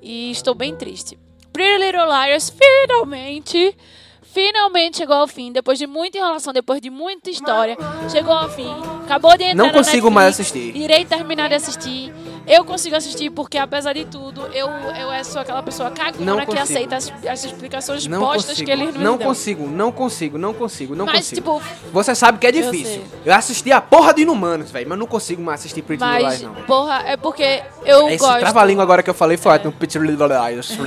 E 0.00 0.30
estou 0.30 0.54
bem 0.54 0.74
triste. 0.76 1.18
Pretty 1.52 1.84
Little 1.84 2.06
Liars, 2.06 2.50
finalmente. 2.50 3.76
Finalmente 4.22 4.96
chegou 4.96 5.16
ao 5.16 5.28
fim, 5.28 5.52
depois 5.52 5.78
de 5.78 5.86
muita 5.86 6.16
enrolação, 6.16 6.54
depois 6.54 6.80
de 6.80 6.88
muita 6.88 7.28
história, 7.28 7.76
chegou 8.10 8.32
ao 8.32 8.48
fim. 8.48 8.72
Acabou 9.04 9.36
de 9.36 9.44
entrar 9.44 9.54
Não 9.56 9.68
consigo 9.68 10.08
Netflix, 10.08 10.14
mais 10.14 10.28
assistir. 10.28 10.74
Irei 10.74 11.04
terminar 11.04 11.50
de 11.50 11.56
assistir. 11.56 12.10
Eu 12.46 12.64
consigo 12.64 12.96
assistir 12.96 13.30
porque, 13.30 13.56
apesar 13.56 13.92
de 13.92 14.04
tudo, 14.04 14.42
eu, 14.48 14.68
eu 14.68 15.24
sou 15.24 15.40
aquela 15.42 15.62
pessoa 15.62 15.88
Não 15.90 15.96
cagona 15.96 16.46
que 16.46 16.58
aceita 16.58 16.96
as, 16.96 17.12
as 17.28 17.44
explicações 17.44 18.06
Não 18.06 18.20
postas 18.20 18.46
consigo. 18.58 18.66
que 18.66 18.70
eles 18.72 18.94
não 18.96 19.16
dão. 19.16 19.28
consigo, 19.28 19.66
não 19.68 19.92
consigo, 19.92 20.38
não 20.38 20.52
consigo, 20.52 20.94
não 20.96 21.06
Mas, 21.06 21.16
consigo. 21.16 21.36
tipo, 21.60 21.62
Você 21.92 22.14
sabe 22.14 22.38
que 22.38 22.46
é 22.46 22.50
Eu 22.50 22.54
difícil. 22.70 23.02
sei. 23.02 23.04
Eu, 23.24 23.34
assisti 23.34 23.70
a 23.72 23.80
porra 23.80 24.12
de 24.12 24.22
Inumanos, 24.22 24.70
velho, 24.70 24.88
mas 24.88 24.98
não 24.98 25.06
consigo 25.06 25.40
mais 25.40 25.60
assistir 25.60 25.82
Pretty 25.82 26.02
Little 26.04 26.28
Lies, 26.28 26.42
não. 26.42 26.54
porra, 26.66 27.02
é 27.06 27.16
porque 27.16 27.62
eu 27.84 28.08
Esse 28.08 28.18
gosto. 28.18 28.38
trava-língua 28.40 28.82
agora 28.82 29.02
que 29.02 29.10
eu 29.10 29.14
falei 29.14 29.36
foi 29.36 29.52
ótimo. 29.52 29.72
Pretty 29.72 29.98
Little 29.98 30.26
Lies. 30.28 30.70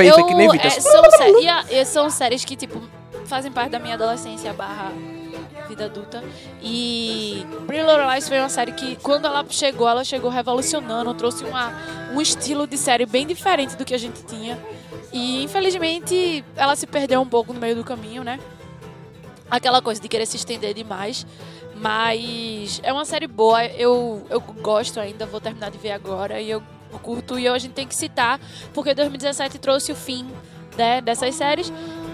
Eu, 0.00 0.14
foi 0.14 0.24
que 0.24 0.34
nem 0.34 0.48
Vitor. 0.50 0.66
é, 0.66 0.70
são, 0.70 1.04
sé- 1.10 1.84
são 1.84 2.10
séries 2.10 2.44
que, 2.44 2.56
tipo, 2.56 2.80
fazem 3.26 3.52
parte 3.52 3.70
da 3.70 3.78
minha 3.78 3.94
adolescência 3.94 4.52
barra 4.52 4.90
vida 5.68 5.86
adulta. 5.86 6.22
E 6.62 7.46
Little 7.68 8.10
Lies 8.12 8.28
foi 8.28 8.38
uma 8.38 8.48
série 8.48 8.72
que, 8.72 8.96
quando 8.96 9.26
ela 9.26 9.44
chegou, 9.48 9.88
ela 9.88 10.04
chegou 10.04 10.30
revolucionando, 10.30 11.12
trouxe 11.14 11.44
uma, 11.44 11.72
um 12.12 12.20
estilo 12.20 12.66
de 12.66 12.76
série 12.76 13.06
bem 13.06 13.26
diferente 13.26 13.76
do 13.76 13.84
que 13.84 13.94
a 13.94 13.98
gente 13.98 14.22
tinha. 14.24 14.58
E, 15.12 15.42
infelizmente, 15.42 16.44
ela 16.56 16.76
se 16.76 16.86
perdeu 16.86 17.20
um 17.20 17.28
pouco 17.28 17.52
no 17.52 17.60
meio 17.60 17.76
do 17.76 17.84
caminho, 17.84 18.22
né? 18.22 18.38
Aquela 19.50 19.82
coisa 19.82 20.00
de 20.00 20.08
querer 20.08 20.26
se 20.26 20.36
estender 20.36 20.74
demais. 20.74 21.26
Mas 21.74 22.78
é 22.82 22.92
uma 22.92 23.06
série 23.06 23.26
boa, 23.26 23.64
eu, 23.64 24.22
eu 24.28 24.40
gosto 24.40 25.00
ainda, 25.00 25.24
vou 25.24 25.40
terminar 25.40 25.70
de 25.70 25.78
ver 25.78 25.92
agora. 25.92 26.38
E 26.40 26.50
eu 26.50 26.62
curto, 27.02 27.38
e 27.38 27.48
a 27.48 27.58
gente 27.58 27.72
tem 27.72 27.86
que 27.86 27.94
citar, 27.94 28.38
porque 28.74 28.92
2017 28.92 29.58
trouxe 29.58 29.90
o 29.92 29.96
fim 29.96 30.26
né, 30.76 31.00
dessas 31.00 31.34
séries. 31.34 31.72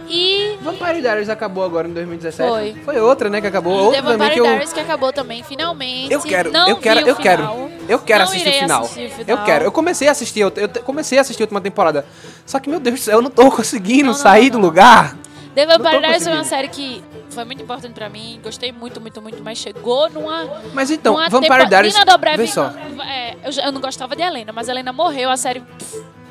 E 0.08 0.56
Vampire 0.62 1.00
Diaries 1.00 1.28
acabou 1.28 1.64
agora 1.64 1.88
em 1.88 1.92
2017. 1.92 2.80
Foi. 2.84 3.00
outra, 3.00 3.28
né, 3.28 3.40
que 3.40 3.46
acabou. 3.46 3.72
The 3.74 3.82
Outra 3.98 4.02
também 4.02 4.16
Vampire 4.18 4.34
que 4.34 4.40
eu... 4.40 4.44
Diaries 4.44 4.72
que 4.72 4.80
acabou 4.80 5.12
também, 5.12 5.42
finalmente. 5.42 6.12
Eu 6.12 6.20
quero, 6.20 6.52
não 6.52 6.68
eu 6.68 6.76
quero, 6.76 7.00
eu 7.00 7.16
quero. 7.16 7.42
final. 7.42 7.70
Eu 7.88 7.98
quero 8.00 8.18
Não 8.24 8.24
assistir 8.30 8.48
o 8.48 8.52
final. 8.52 8.82
assistir 8.82 9.00
o 9.00 9.04
Eu 9.04 9.24
final. 9.24 9.44
quero. 9.44 9.64
Eu 9.64 9.72
comecei 9.72 10.08
a 10.08 10.10
assistir, 10.12 10.40
eu, 10.40 10.52
eu 10.56 10.68
comecei 10.82 11.18
a 11.18 11.20
assistir 11.20 11.42
a 11.42 11.44
última 11.44 11.60
temporada. 11.60 12.04
Só 12.44 12.58
que, 12.58 12.68
meu 12.68 12.80
Deus 12.80 12.98
do 13.00 13.02
céu, 13.02 13.18
eu 13.18 13.22
não 13.22 13.30
tô 13.30 13.50
conseguindo 13.52 14.06
Não, 14.06 14.14
sair 14.14 14.50
do 14.50 14.58
lugar. 14.58 15.16
The 15.54 15.64
Vampire 15.66 15.98
Diaries 16.00 16.22
foi 16.24 16.32
uma 16.32 16.44
série 16.44 16.68
que 16.68 17.02
foi 17.30 17.44
muito 17.44 17.62
importante 17.62 17.94
pra 17.94 18.08
mim, 18.10 18.38
gostei 18.42 18.72
muito, 18.72 19.00
muito, 19.00 19.22
muito, 19.22 19.42
mas 19.42 19.56
chegou 19.58 20.10
numa. 20.10 20.44
Mas 20.74 20.90
então, 20.90 21.14
numa 21.14 21.28
Vampire 21.30 21.54
tempo- 21.56 21.68
Diaries. 21.68 21.94
Nina 21.94 22.04
Dobrev, 22.04 22.36
Vê 22.36 22.46
só. 22.46 22.72
é, 23.08 23.34
eu, 23.44 23.64
eu 23.64 23.72
não 23.72 23.80
gostava 23.80 24.14
de 24.14 24.22
Helena, 24.22 24.52
mas 24.52 24.68
a 24.68 24.72
Helena 24.72 24.92
morreu, 24.92 25.30
a 25.30 25.36
série 25.36 25.62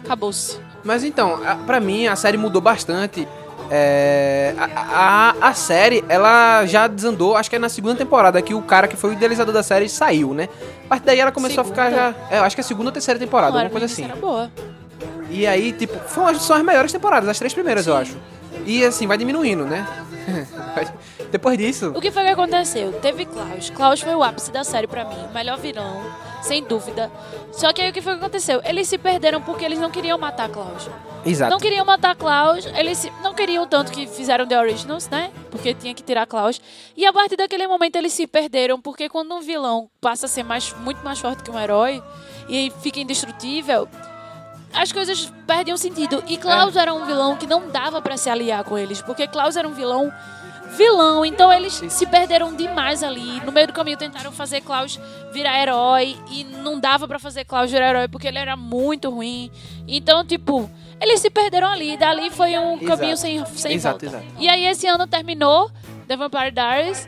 acabou-se. 0.04 0.60
Mas 0.84 1.04
então, 1.04 1.40
pra 1.66 1.80
mim, 1.80 2.06
a 2.08 2.16
série 2.16 2.38
mudou 2.38 2.62
bastante. 2.62 3.28
É, 3.70 4.54
a, 4.58 5.34
a, 5.42 5.50
a 5.50 5.54
série, 5.54 6.04
ela 6.08 6.66
já 6.66 6.88
desandou, 6.88 7.36
acho 7.36 7.50
que 7.50 7.56
é 7.56 7.60
na 7.60 7.70
segunda 7.70 7.96
temporada 7.96 8.42
que 8.42 8.54
o 8.54 8.62
cara 8.62 8.88
que 8.88 8.96
foi 8.96 9.10
o 9.12 9.14
idealizador 9.14 9.54
da 9.54 9.64
série 9.64 9.90
saiu, 9.90 10.34
né? 10.34 10.48
A 10.86 10.90
partir 10.90 11.06
daí 11.06 11.20
ela 11.20 11.32
começou 11.32 11.62
a 11.62 11.66
ficar 11.66 11.90
já. 11.92 12.14
Segunda? 12.14 12.36
É, 12.36 12.40
eu 12.40 12.44
acho 12.44 12.56
que 12.56 12.62
é 12.62 12.64
a 12.64 12.68
segunda 12.68 12.90
ou 12.90 12.94
terceira 12.94 13.20
temporada, 13.20 13.52
Não, 13.54 13.60
alguma 13.60 13.72
coisa 13.80 13.86
assim. 13.92 14.04
Era 14.06 14.16
boa. 14.16 14.52
E 15.30 15.46
aí, 15.48 15.74
tipo, 15.74 15.98
foram 16.08 16.30
as- 16.30 16.42
são 16.44 16.56
as 16.56 16.64
melhores 16.64 16.92
temporadas, 16.92 17.28
as 17.28 17.38
três 17.40 17.54
primeiras, 17.54 17.88
eu 17.88 17.96
Sim. 17.96 18.02
acho. 18.02 18.18
E 18.66 18.86
assim, 18.86 19.06
vai 19.08 19.18
diminuindo, 19.18 19.66
né? 19.66 19.86
Depois 21.32 21.58
disso. 21.58 21.92
O 21.96 22.02
que 22.02 22.12
foi 22.12 22.24
que 22.24 22.30
aconteceu? 22.30 22.94
Teve 22.94 23.26
Klaus. 23.26 23.70
Klaus 23.70 24.02
foi 24.02 24.16
o 24.16 24.24
ápice 24.24 24.52
da 24.52 24.64
série 24.64 24.88
pra 24.88 25.04
mim. 25.06 25.18
Melhor 25.34 25.58
vilão, 25.58 26.02
sem 26.42 26.64
dúvida. 26.64 27.12
Só 27.52 27.74
que 27.74 27.82
aí 27.82 27.90
o 27.90 27.94
que 27.94 28.02
foi 28.02 28.14
que 28.14 28.20
aconteceu? 28.20 28.62
Eles 28.64 28.88
se 28.88 28.98
perderam 28.98 29.42
porque 29.42 29.66
eles 29.66 29.78
não 29.80 29.90
queriam 29.92 30.18
matar 30.18 30.50
Klaus. 30.50 30.90
Exato. 31.26 31.50
Não 31.50 31.60
queriam 31.60 31.84
matar 31.84 32.16
Klaus, 32.16 32.66
eles 32.68 33.10
não 33.24 33.34
queriam 33.34 33.66
tanto 33.66 33.92
que 33.92 34.06
fizeram 34.06 34.46
The 34.46 34.60
Originals, 34.60 35.10
né? 35.10 35.32
Porque 35.50 35.74
tinha 35.74 35.94
que 35.94 36.04
tirar 36.04 36.28
Klaus. 36.28 36.62
E 36.96 37.06
a 37.06 37.12
partir 37.12 37.36
daquele 37.36 37.68
momento 37.68 37.96
eles 37.96 38.14
se 38.14 38.28
perderam, 38.28 38.80
porque 38.80 39.10
quando 39.10 39.34
um 39.34 39.42
vilão 39.42 39.90
passa 40.00 40.28
a 40.28 40.30
ser 40.30 40.44
mais, 40.44 40.72
muito 40.82 41.04
mais 41.04 41.20
forte 41.20 41.42
que 41.42 41.50
um 41.50 41.60
herói 41.60 42.02
e 42.48 42.72
fica 42.82 43.00
indestrutível, 43.00 43.90
as 44.72 44.92
coisas 44.92 45.32
perdem 45.48 45.74
o 45.74 45.78
sentido. 45.78 46.24
E 46.28 46.38
Klaus 46.38 46.76
era 46.76 46.94
um 46.94 47.06
vilão 47.06 47.36
que 47.36 47.48
não 47.48 47.70
dava 47.70 48.02
pra 48.02 48.18
se 48.18 48.30
aliar 48.30 48.64
com 48.64 48.78
eles, 48.78 49.02
porque 49.02 49.28
Klaus 49.28 49.56
era 49.56 49.68
um 49.68 49.74
vilão 49.74 50.14
vilão, 50.78 51.26
então 51.26 51.52
eles 51.52 51.74
se 51.90 52.06
perderam 52.06 52.54
demais 52.56 53.04
ali. 53.04 53.40
No 53.46 53.52
meio 53.52 53.68
do 53.68 53.74
caminho 53.74 53.98
tentaram 53.98 54.32
fazer 54.32 54.62
Klaus 54.62 55.00
virar 55.32 55.62
herói 55.62 56.18
e 56.32 56.44
não 56.44 56.80
dava 56.80 57.08
pra 57.08 57.20
fazer 57.20 57.46
Klaus 57.46 57.72
virar 57.72 57.90
herói 57.90 58.08
porque 58.08 58.28
ele 58.28 58.38
era 58.38 58.56
muito 58.56 59.10
ruim. 59.10 59.52
Então, 59.88 60.26
tipo, 60.26 60.70
eles 61.00 61.20
se 61.22 61.30
perderam 61.30 61.68
ali. 61.68 61.98
Dali 61.98 62.30
foi 62.32 62.58
um 62.58 62.74
Exato. 62.76 62.86
caminho 62.86 63.18
sem, 63.18 63.46
sem 63.46 63.74
Exato, 63.74 64.06
volta. 64.06 64.18
exato. 64.24 64.40
E 64.40 64.50
aí 64.50 64.66
esse 64.66 64.88
ano 64.88 65.06
terminou 65.08 65.70
The 66.08 66.16
Vampire 66.18 66.52
Diaries, 66.52 67.08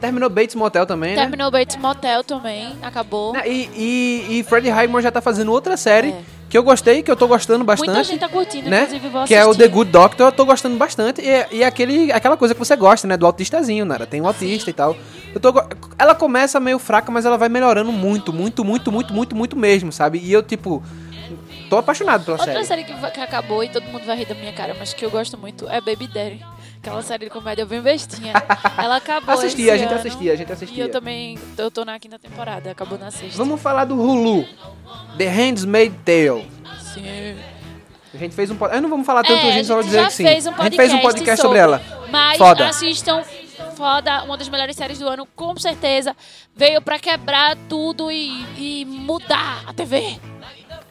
Terminou 0.00 0.28
Bates 0.28 0.54
Motel 0.54 0.84
também, 0.84 1.14
né? 1.14 1.22
terminou 1.22 1.50
Bates 1.50 1.76
Motel 1.76 2.22
também, 2.22 2.76
acabou. 2.82 3.32
Né, 3.32 3.42
E, 3.48 3.70
e, 3.74 4.38
e 4.38 4.42
Freddie 4.42 4.68
Highmore 4.68 5.02
já 5.02 5.10
tá 5.10 5.22
fazendo 5.22 5.50
outra 5.50 5.76
série 5.78 6.10
É. 6.10 6.22
que 6.54 6.58
eu 6.58 6.62
gostei, 6.62 7.02
que 7.02 7.10
eu 7.10 7.16
tô 7.16 7.26
gostando 7.26 7.64
bastante. 7.64 7.88
Muita 7.88 8.04
gente 8.04 8.20
tá 8.20 8.28
curtindo, 8.28 8.70
né? 8.70 8.82
inclusive 8.82 9.08
vou 9.08 9.24
Que 9.24 9.34
é 9.34 9.44
o 9.44 9.50
assistir. 9.50 9.64
The 9.64 9.68
Good 9.74 9.90
Doctor, 9.90 10.28
eu 10.28 10.32
tô 10.32 10.44
gostando 10.44 10.76
bastante. 10.76 11.20
E, 11.20 11.56
e 11.56 11.64
aquele, 11.64 12.12
aquela 12.12 12.36
coisa 12.36 12.54
que 12.54 12.60
você 12.60 12.76
gosta, 12.76 13.08
né? 13.08 13.16
Do 13.16 13.26
autistazinho, 13.26 13.84
Nara. 13.84 14.06
Tem 14.06 14.20
um 14.20 14.26
autista 14.28 14.70
e 14.70 14.72
tal. 14.72 14.96
Eu 15.34 15.40
tô, 15.40 15.52
ela 15.98 16.14
começa 16.14 16.60
meio 16.60 16.78
fraca, 16.78 17.10
mas 17.10 17.26
ela 17.26 17.36
vai 17.36 17.48
melhorando 17.48 17.90
muito, 17.90 18.32
muito, 18.32 18.64
muito, 18.64 18.92
muito, 18.92 19.12
muito, 19.12 19.34
muito 19.34 19.56
mesmo, 19.56 19.90
sabe? 19.90 20.20
E 20.22 20.32
eu, 20.32 20.44
tipo, 20.44 20.80
tô 21.68 21.76
apaixonado 21.76 22.24
pela 22.24 22.38
Outra 22.38 22.52
série. 22.52 22.64
série 22.66 22.84
que, 22.84 23.10
que 23.10 23.20
acabou 23.20 23.64
e 23.64 23.68
todo 23.68 23.82
mundo 23.86 24.06
vai 24.06 24.16
rir 24.16 24.26
da 24.26 24.36
minha 24.36 24.52
cara, 24.52 24.76
mas 24.78 24.94
que 24.94 25.04
eu 25.04 25.10
gosto 25.10 25.36
muito 25.36 25.68
é 25.68 25.80
Baby 25.80 26.06
Daddy. 26.06 26.40
Aquela 26.90 27.02
série 27.02 27.24
de 27.24 27.30
comédia 27.30 27.64
bem 27.64 27.80
bestinha. 27.80 28.32
Ela 28.76 28.96
acabou 28.96 29.34
Assistia, 29.34 29.72
a 29.72 29.76
gente 29.76 29.88
ano, 29.88 29.98
assistia, 30.00 30.32
a 30.32 30.36
gente 30.36 30.48
E 30.48 30.52
assistia. 30.52 30.84
eu 30.84 30.90
também, 30.90 31.38
eu 31.56 31.70
tô 31.70 31.84
na 31.84 31.98
quinta 31.98 32.18
temporada, 32.18 32.70
acabou 32.70 32.98
na 32.98 33.10
sexta. 33.10 33.36
Vamos 33.38 33.60
falar 33.60 33.84
do 33.86 33.94
Hulu. 33.98 34.46
The 35.16 35.28
Handmaid's 35.28 35.96
Tale. 36.04 36.46
Sim. 36.80 37.36
A 38.12 38.16
gente 38.16 38.34
fez 38.34 38.50
um 38.50 38.54
podcast. 38.56 38.76
Eu 38.76 38.82
não 38.82 38.88
vamos 38.90 39.06
falar 39.06 39.22
tanto, 39.24 39.44
É, 39.44 39.48
a 39.50 39.52
gente 39.52 39.66
só 39.66 39.74
vai 39.74 39.84
dizer 39.84 40.04
que 40.06 40.12
sim. 40.12 40.24
fez 40.24 40.46
um 40.46 40.52
a 40.56 40.64
gente 40.64 40.76
fez 40.76 40.92
um 40.92 40.98
podcast 41.00 41.42
sobre, 41.42 41.58
ela. 41.58 41.82
Mas 42.10 42.38
Foda. 42.38 42.68
assistam, 42.68 43.22
foda, 43.76 44.22
uma 44.22 44.36
das 44.36 44.48
melhores 44.48 44.76
séries 44.76 44.98
do 44.98 45.08
ano, 45.08 45.26
com 45.34 45.56
certeza. 45.56 46.14
Veio 46.54 46.80
pra 46.80 46.98
quebrar 46.98 47.56
tudo 47.68 48.12
e, 48.12 48.44
e 48.56 48.84
mudar 48.84 49.64
a 49.66 49.72
TV. 49.72 50.18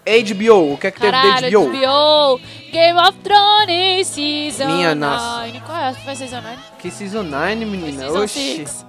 HBO, 0.05 0.73
o 0.73 0.77
que 0.77 0.87
é 0.87 0.91
que 0.91 0.99
Caralho, 0.99 1.39
teve 1.39 1.51
da 1.51 1.59
HBO? 1.59 1.69
HBO, 1.69 2.41
Game 2.73 2.99
of 2.99 3.13
Thrones, 3.19 4.07
Season 4.07 4.65
Minha 4.65 4.95
9. 4.95 4.95
nossa. 4.95 5.59
Qual 5.65 5.77
é? 5.77 5.93
Foi 5.93 6.15
Season 6.15 6.41
9? 6.41 6.57
Que 6.79 6.89
Season 6.91 7.21
9, 7.23 7.55
Foi 7.55 7.65
menina. 7.65 8.03
Season 8.05 8.23
Oxi. 8.23 8.55
6. 8.57 8.85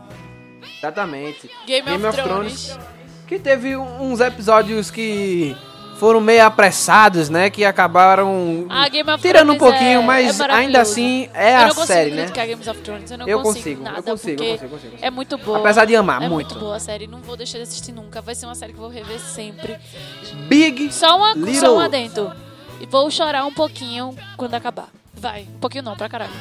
Exatamente. 0.79 1.51
Game, 1.67 2.07
of, 2.07 2.23
Thrones. 2.23 2.79
Que 3.27 3.39
teve 3.39 3.77
uns 3.77 4.21
episódios 4.21 4.91
que 4.91 5.55
foram 5.99 6.21
meio 6.21 6.45
apressados, 6.47 7.29
né? 7.29 7.51
Que 7.51 7.63
acabaram 7.65 8.67
A 8.71 8.89
Game 8.89 9.11
of 9.11 9.21
tirando 9.23 9.53
um 9.53 9.57
Thrones 9.59 9.75
pouquinho, 9.79 10.01
é- 10.01 10.03
mas 10.05 10.41
é 10.41 10.51
ainda 10.51 10.81
assim 10.81 11.29
é 11.35 11.55
a 11.57 11.71
série, 11.71 12.11
né? 12.11 12.27
of 12.69 12.81
Thrones, 12.81 13.11
eu 13.11 13.19
Eu 13.29 13.41
consigo, 13.43 13.43
consigo, 13.43 13.83
nada, 13.83 13.99
eu 13.99 14.03
consigo, 14.03 14.43
eu 14.43 14.51
consigo, 14.59 14.71
consigo. 14.71 14.97
é 15.01 15.11
muito 15.11 15.37
boa. 15.39 15.59
Apesar 15.59 15.85
de 15.85 15.95
amar 15.95 16.23
é 16.23 16.29
muito. 16.29 16.55
boa 16.59 16.77
a 16.77 16.81
série, 16.81 17.07
não 17.07 17.21
vou 17.21 17.37
deixar 17.37 17.59
de 17.59 17.65
assistir 17.65 17.93
nunca. 17.93 18.21
Vai 18.23 18.35
ser 18.35 18.47
uma 18.47 18.55
série 18.55 18.73
que 18.73 18.79
eu 18.79 18.83
vou 18.83 18.91
rever 18.91 19.21
sempre. 19.21 19.77
Big 20.49 20.91
Só, 20.93 21.17
uma, 21.19 21.33
Little- 21.35 21.55
só 21.61 21.77
um 21.77 21.81
adentro. 21.81 22.33
E 22.81 22.87
vou 22.87 23.11
chorar 23.11 23.45
um 23.45 23.53
pouquinho 23.53 24.15
quando 24.37 24.55
acabar. 24.55 24.89
Vai, 25.15 25.43
um 25.43 25.59
pouquinho 25.59 25.85
não, 25.85 25.97
pra 25.97 26.09
caralho. 26.09 26.33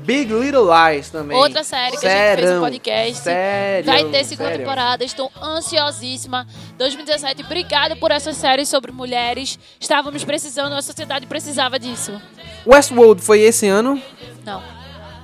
Big 0.00 0.32
Little 0.32 0.66
Lies 0.70 1.08
também. 1.10 1.36
Outra 1.36 1.64
série 1.64 1.96
que 1.96 2.06
a 2.06 2.10
gente 2.10 2.36
fez 2.36 2.38
um 2.38 2.46
Serão. 2.48 2.60
podcast. 2.60 3.22
Sério, 3.22 3.86
Vai 3.86 4.04
ter 4.04 4.24
segunda 4.24 4.48
sério. 4.50 4.64
temporada, 4.64 5.04
estou 5.04 5.32
ansiosíssima. 5.42 6.46
2017, 6.76 7.42
obrigada 7.42 7.96
por 7.96 8.10
essas 8.10 8.36
séries 8.36 8.68
sobre 8.68 8.92
mulheres. 8.92 9.58
Estávamos 9.80 10.24
precisando, 10.24 10.74
a 10.74 10.82
sociedade 10.82 11.26
precisava 11.26 11.78
disso. 11.78 12.20
Westworld 12.66 13.22
foi 13.22 13.40
esse 13.40 13.66
ano? 13.66 14.00
Não. 14.44 14.62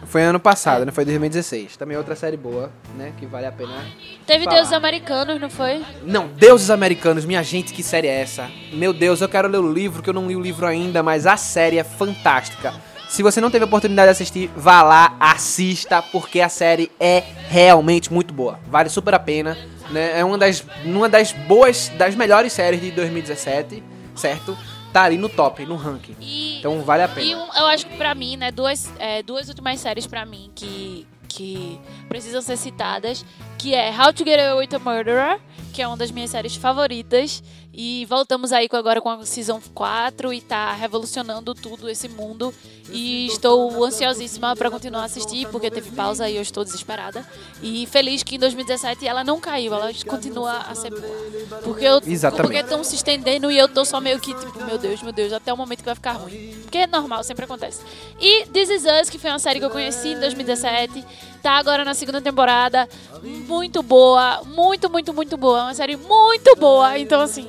Foi 0.07 0.23
ano 0.23 0.39
passado, 0.41 0.85
né? 0.87 0.93
Foi 0.93 1.05
2016. 1.05 1.77
Também 1.77 1.97
é 1.97 1.99
outra 1.99 2.15
série 2.15 2.37
boa, 2.37 2.71
né? 2.97 3.13
Que 3.19 3.27
vale 3.27 3.47
a 3.47 3.53
pena. 3.53 3.85
Teve 4.27 4.45
Falar. 4.45 4.57
Deuses 4.57 4.73
Americanos, 4.73 5.41
não 5.41 5.51
foi? 5.51 5.83
Não, 6.03 6.29
Deuses 6.29 6.71
Americanos, 6.71 7.25
minha 7.25 7.43
gente, 7.43 7.73
que 7.73 7.83
série 7.83 8.09
é 8.09 8.21
essa? 8.21 8.51
Meu 8.73 8.93
Deus, 8.93 9.21
eu 9.21 9.29
quero 9.29 9.49
ler 9.49 9.59
o 9.59 9.71
livro, 9.73 10.03
que 10.03 10.09
eu 10.11 10.15
não 10.15 10.27
li 10.27 10.35
o 10.37 10.41
livro 10.41 10.67
ainda, 10.67 11.03
mas 11.03 11.27
a 11.27 11.37
série 11.37 11.79
é 11.79 11.85
fantástica. 11.85 12.75
Se 13.09 13.23
você 13.23 13.41
não 13.41 13.51
teve 13.51 13.65
a 13.65 13.67
oportunidade 13.67 14.07
de 14.09 14.13
assistir, 14.13 14.51
vá 14.57 14.83
lá, 14.83 15.15
assista, 15.21 16.03
porque 16.03 16.41
a 16.41 16.49
série 16.49 16.91
é 16.99 17.23
realmente 17.49 18.13
muito 18.13 18.33
boa. 18.35 18.59
Vale 18.67 18.89
super 18.89 19.15
a 19.15 19.19
pena, 19.19 19.57
né? 19.91 20.19
É 20.19 20.25
uma 20.25 20.39
das, 20.39 20.65
uma 20.85 21.09
das 21.09 21.31
boas, 21.33 21.91
das 21.91 22.15
melhores 22.15 22.53
séries 22.53 22.81
de 22.81 22.91
2017, 22.91 23.83
certo? 24.17 24.57
Tá 24.93 25.03
ali 25.05 25.19
no 25.19 25.29
top, 25.29 25.65
no 25.67 25.77
ranking. 25.77 26.17
E, 26.21 26.59
Então 26.59 26.81
vale 26.83 27.03
a 27.03 27.09
pena. 27.09 27.27
e 27.27 27.33
eu 27.33 27.67
acho 27.67 27.87
que 27.87 27.97
pra 27.97 28.15
mim, 28.15 28.37
né, 28.37 28.51
duas, 28.51 28.89
é, 28.99 29.23
duas 29.23 29.49
últimas 29.49 29.79
séries 29.81 30.07
pra 30.07 30.25
mim 30.25 30.51
que, 30.55 31.07
que 31.29 31.81
precisam 32.09 32.41
ser 32.41 32.57
citadas, 32.57 33.25
que 33.59 33.75
é 33.75 33.91
How 33.91 34.13
to 34.13 34.25
Get 34.25 34.41
Away 34.41 34.67
with 34.67 34.77
a 34.77 34.79
Murderer, 34.79 35.41
que 35.73 35.83
é 35.83 35.87
uma 35.87 35.97
das 35.97 36.11
minhas 36.11 36.31
séries 36.31 36.57
favoritas, 36.57 37.43
e 37.77 38.07
voltamos 38.09 38.53
aí 38.53 38.69
com- 38.69 38.77
agora 38.77 39.01
com 39.01 39.09
a 39.11 39.25
Season 39.27 39.61
4 39.75 40.33
e 40.33 40.41
tá 40.41 40.73
revolucionando 40.73 41.55
tudo 41.55 41.89
esse 41.89 42.09
mundo, 42.09 42.55
e 42.91 43.27
estou 43.27 43.83
ansiosíssima 43.85 44.55
pra 44.55 44.71
continuar 44.71 45.03
a 45.03 45.05
assistir, 45.07 45.49
porque 45.49 45.71
teve 45.71 45.91
pausa 45.91 46.29
e 46.29 46.37
eu 46.37 46.43
estou 46.43 46.63
desesperada, 46.65 47.27
e 47.63 47.87
feliz 47.87 48.23
que 48.23 48.37
em 48.37 48.39
2017 48.39 49.07
ela 49.07 49.25
não 49.25 49.41
caiu, 49.41 49.75
ela 49.75 49.91
continua 50.07 50.59
a 50.59 50.75
ser 50.75 50.91
boa. 50.91 51.61
Porque 51.63 51.85
eu 51.85 52.01
Exatamente. 52.07 52.43
porque 52.47 52.59
estão 52.59 52.85
se 52.85 52.95
estendendo 52.95 53.51
e 53.51 53.59
eu 53.59 53.69
tô 53.69 53.85
só 53.85 54.01
meio 54.01 54.21
que 54.21 54.33
tipo, 54.35 54.65
meu 54.65 54.79
Deus, 54.79 55.03
meu 55.03 55.13
Deus, 55.13 55.33
até 55.33 55.53
o 55.53 55.57
momento 55.57 55.79
que 55.81 55.85
vai 55.87 55.95
ficar 55.95 56.13
ruim. 56.13 56.55
Porque 56.63 56.79
é 56.79 56.87
normal, 56.87 57.25
sempre 57.25 57.45
acontece. 57.45 57.81
E 58.21 58.47
This 58.47 58.69
Is 58.71 58.85
Us, 58.85 59.11
que 59.11 59.19
foi 59.19 59.31
uma 59.31 59.39
série 59.39 59.59
que 59.59 59.65
eu 59.65 59.71
conheci 59.71 60.09
em 60.09 60.21
2017, 60.21 61.05
tá 61.45 61.59
agora 61.59 61.85
na 61.85 61.93
segunda 61.93 62.23
temporada, 62.23 62.89
muito 63.23 63.83
boa, 63.83 64.43
muito, 64.47 64.89
muito, 64.89 65.13
muito 65.13 65.37
boa. 65.37 65.59
É 65.59 65.63
uma 65.65 65.75
série 65.75 65.95
muito 65.95 66.57
boa, 66.57 66.99
então 66.99 67.21
assim, 67.21 67.47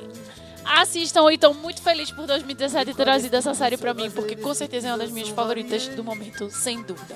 assistam 0.66 1.32
e 1.32 1.38
tô 1.38 1.54
muito 1.54 1.80
feliz 1.80 2.10
por 2.10 2.26
2017 2.26 2.92
ter 2.92 2.94
trazido 2.94 3.34
essa 3.34 3.54
série 3.54 3.78
pra 3.78 3.94
mim, 3.94 4.10
porque 4.10 4.36
com 4.36 4.52
certeza 4.52 4.88
é 4.88 4.90
uma 4.90 4.98
das 4.98 5.10
minhas 5.10 5.30
favoritas 5.30 5.88
do 5.88 6.04
momento, 6.04 6.50
sem 6.50 6.82
dúvida. 6.82 7.14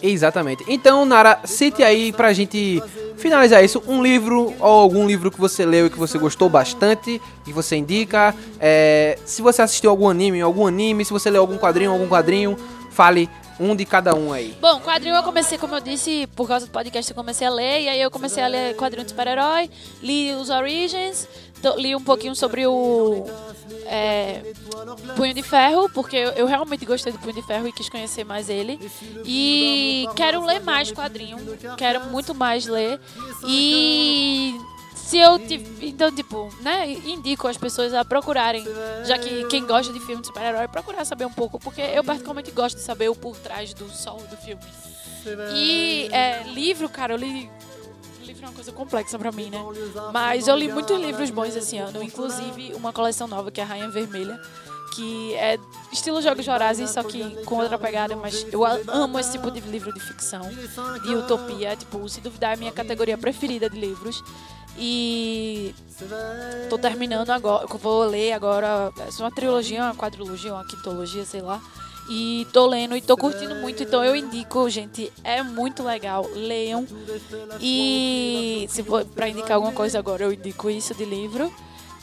Exatamente. 0.00 0.64
Então, 0.68 1.04
Nara, 1.04 1.40
cite 1.44 1.82
aí 1.82 2.12
pra 2.12 2.32
gente 2.32 2.80
finalizar 3.16 3.62
isso 3.64 3.82
um 3.88 4.00
livro 4.00 4.54
ou 4.60 4.80
algum 4.80 5.04
livro 5.08 5.28
que 5.28 5.40
você 5.40 5.66
leu 5.66 5.86
e 5.86 5.90
que 5.90 5.98
você 5.98 6.18
gostou 6.18 6.48
bastante, 6.48 7.20
que 7.44 7.52
você 7.52 7.74
indica. 7.74 8.32
É, 8.60 9.18
se 9.24 9.42
você 9.42 9.60
assistiu 9.60 9.90
algum 9.90 10.08
anime, 10.08 10.40
algum 10.40 10.68
anime, 10.68 11.04
se 11.04 11.12
você 11.12 11.28
leu 11.28 11.42
algum 11.42 11.58
quadrinho, 11.58 11.90
algum 11.90 12.08
quadrinho, 12.08 12.56
fale 12.90 13.28
um 13.60 13.76
de 13.76 13.84
cada 13.84 14.14
um 14.14 14.32
aí. 14.32 14.56
Bom, 14.60 14.80
quadrinho 14.80 15.14
eu 15.14 15.22
comecei, 15.22 15.58
como 15.58 15.74
eu 15.74 15.80
disse, 15.80 16.26
por 16.34 16.48
causa 16.48 16.66
do 16.66 16.72
podcast 16.72 17.10
eu 17.10 17.14
comecei 17.14 17.46
a 17.46 17.50
ler, 17.50 17.82
e 17.82 17.88
aí 17.88 18.00
eu 18.00 18.10
comecei 18.10 18.42
a 18.42 18.46
ler 18.46 18.74
quadrinho 18.74 19.04
de 19.04 19.10
super-herói, 19.10 19.70
li 20.02 20.32
os 20.32 20.48
Origins, 20.48 21.28
li 21.76 21.94
um 21.94 22.02
pouquinho 22.02 22.34
sobre 22.34 22.66
o 22.66 23.26
é, 23.84 24.42
Punho 25.14 25.34
de 25.34 25.42
Ferro, 25.42 25.90
porque 25.90 26.16
eu, 26.16 26.30
eu 26.30 26.46
realmente 26.46 26.86
gostei 26.86 27.12
do 27.12 27.18
Punho 27.18 27.34
de 27.34 27.42
Ferro 27.42 27.68
e 27.68 27.72
quis 27.72 27.88
conhecer 27.88 28.24
mais 28.24 28.48
ele. 28.48 28.80
E 29.26 30.08
quero 30.16 30.44
ler 30.44 30.60
mais 30.60 30.90
quadrinho, 30.90 31.36
quero 31.76 32.06
muito 32.06 32.34
mais 32.34 32.66
ler. 32.66 32.98
E 33.46 34.54
se 35.10 35.18
eu 35.18 35.40
então 35.80 36.12
tipo, 36.12 36.48
né, 36.62 36.88
indico 36.88 37.48
as 37.48 37.56
pessoas 37.56 37.92
a 37.92 38.04
procurarem, 38.04 38.64
já 39.04 39.18
que 39.18 39.44
quem 39.46 39.66
gosta 39.66 39.92
de 39.92 39.98
filme 39.98 40.20
de 40.20 40.28
super-herói, 40.28 40.68
procurar 40.68 41.04
saber 41.04 41.24
um 41.24 41.32
pouco, 41.32 41.58
porque 41.58 41.80
eu 41.80 42.04
particularmente 42.04 42.52
gosto 42.52 42.76
de 42.76 42.82
saber 42.82 43.08
o 43.08 43.14
por 43.16 43.36
trás 43.36 43.74
do 43.74 43.90
sol 43.90 44.18
do 44.30 44.36
filme. 44.36 44.62
E 45.52 46.08
é, 46.12 46.44
livro, 46.44 46.88
cara, 46.88 47.14
eu 47.14 47.16
li 47.16 47.50
livro 48.20 48.44
é 48.44 48.48
uma 48.48 48.54
coisa 48.54 48.70
complexa 48.70 49.18
pra 49.18 49.32
mim, 49.32 49.50
né? 49.50 49.58
Mas 50.12 50.46
eu 50.46 50.54
li 50.54 50.72
muitos 50.72 50.96
livros 51.00 51.28
bons 51.30 51.56
esse 51.56 51.76
ano, 51.76 52.00
inclusive 52.00 52.72
uma 52.74 52.92
coleção 52.92 53.26
nova 53.26 53.50
que 53.50 53.60
é 53.60 53.64
a 53.64 53.66
Rainha 53.66 53.90
Vermelha, 53.90 54.40
que 54.94 55.34
é 55.34 55.58
estilo 55.92 56.22
Jogos 56.22 56.46
Vorazes, 56.46 56.88
só 56.90 57.02
que 57.02 57.42
com 57.44 57.56
outra 57.56 57.76
pegada, 57.76 58.14
mas 58.14 58.46
eu 58.52 58.64
amo 58.64 59.18
esse 59.18 59.32
tipo 59.32 59.50
de 59.50 59.58
livro 59.58 59.92
de 59.92 59.98
ficção, 59.98 60.48
de 61.02 61.14
utopia, 61.16 61.74
tipo, 61.74 62.08
se 62.08 62.20
duvidar 62.20 62.52
é 62.52 62.54
a 62.54 62.56
minha 62.56 62.72
categoria 62.72 63.18
preferida 63.18 63.68
de 63.68 63.76
livros. 63.76 64.22
E 64.76 65.74
tô 66.68 66.78
terminando 66.78 67.30
agora, 67.30 67.66
vou 67.66 68.04
ler 68.04 68.32
agora, 68.32 68.92
é 68.98 69.22
uma 69.22 69.30
trilogia, 69.30 69.82
uma 69.82 69.94
quadrilogia, 69.94 70.54
uma 70.54 70.66
quintologia, 70.66 71.24
sei 71.24 71.42
lá. 71.42 71.60
E 72.08 72.46
tô 72.52 72.66
lendo 72.66 72.96
e 72.96 73.00
tô 73.00 73.16
curtindo 73.16 73.54
muito, 73.54 73.82
então 73.84 74.04
eu 74.04 74.16
indico, 74.16 74.68
gente, 74.68 75.12
é 75.22 75.42
muito 75.42 75.82
legal, 75.82 76.26
leiam. 76.34 76.84
E 77.60 78.66
se 78.68 78.82
for 78.82 79.04
pra 79.04 79.28
indicar 79.28 79.52
alguma 79.52 79.72
coisa 79.72 79.98
agora, 79.98 80.24
eu 80.24 80.32
indico 80.32 80.68
isso 80.68 80.92
de 80.94 81.04
livro. 81.04 81.52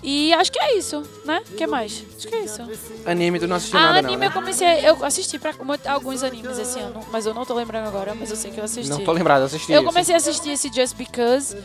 E 0.03 0.31
acho 0.33 0.51
que 0.51 0.59
é 0.59 0.77
isso, 0.77 1.01
né? 1.25 1.41
O 1.51 1.55
que 1.55 1.65
mais? 1.65 2.03
Acho 2.17 2.27
que 2.27 2.35
é 2.35 2.41
isso. 2.41 2.61
Anime, 3.05 3.39
não 3.39 3.55
assistiu 3.55 3.79
Ah, 3.79 3.89
anime 3.89 4.11
não, 4.13 4.19
né? 4.19 4.27
eu 4.27 4.31
comecei, 4.31 4.67
eu 4.87 5.03
assisti 5.03 5.39
pra 5.39 5.53
alguns 5.85 6.21
animes 6.23 6.57
esse 6.59 6.79
ano, 6.79 7.01
mas 7.11 7.25
eu 7.25 7.33
não 7.33 7.45
tô 7.45 7.55
lembrando 7.55 7.87
agora, 7.87 8.13
mas 8.13 8.29
eu 8.29 8.35
sei 8.35 8.51
que 8.51 8.59
eu 8.59 8.63
assisti. 8.63 8.91
Não 8.91 9.03
tô 9.03 9.11
lembrado, 9.11 9.43
assisti 9.43 9.71
Eu 9.71 9.83
comecei 9.83 10.13
a 10.13 10.17
assistir 10.17 10.51
esse 10.51 10.71
Just 10.71 10.95
Because. 10.95 11.55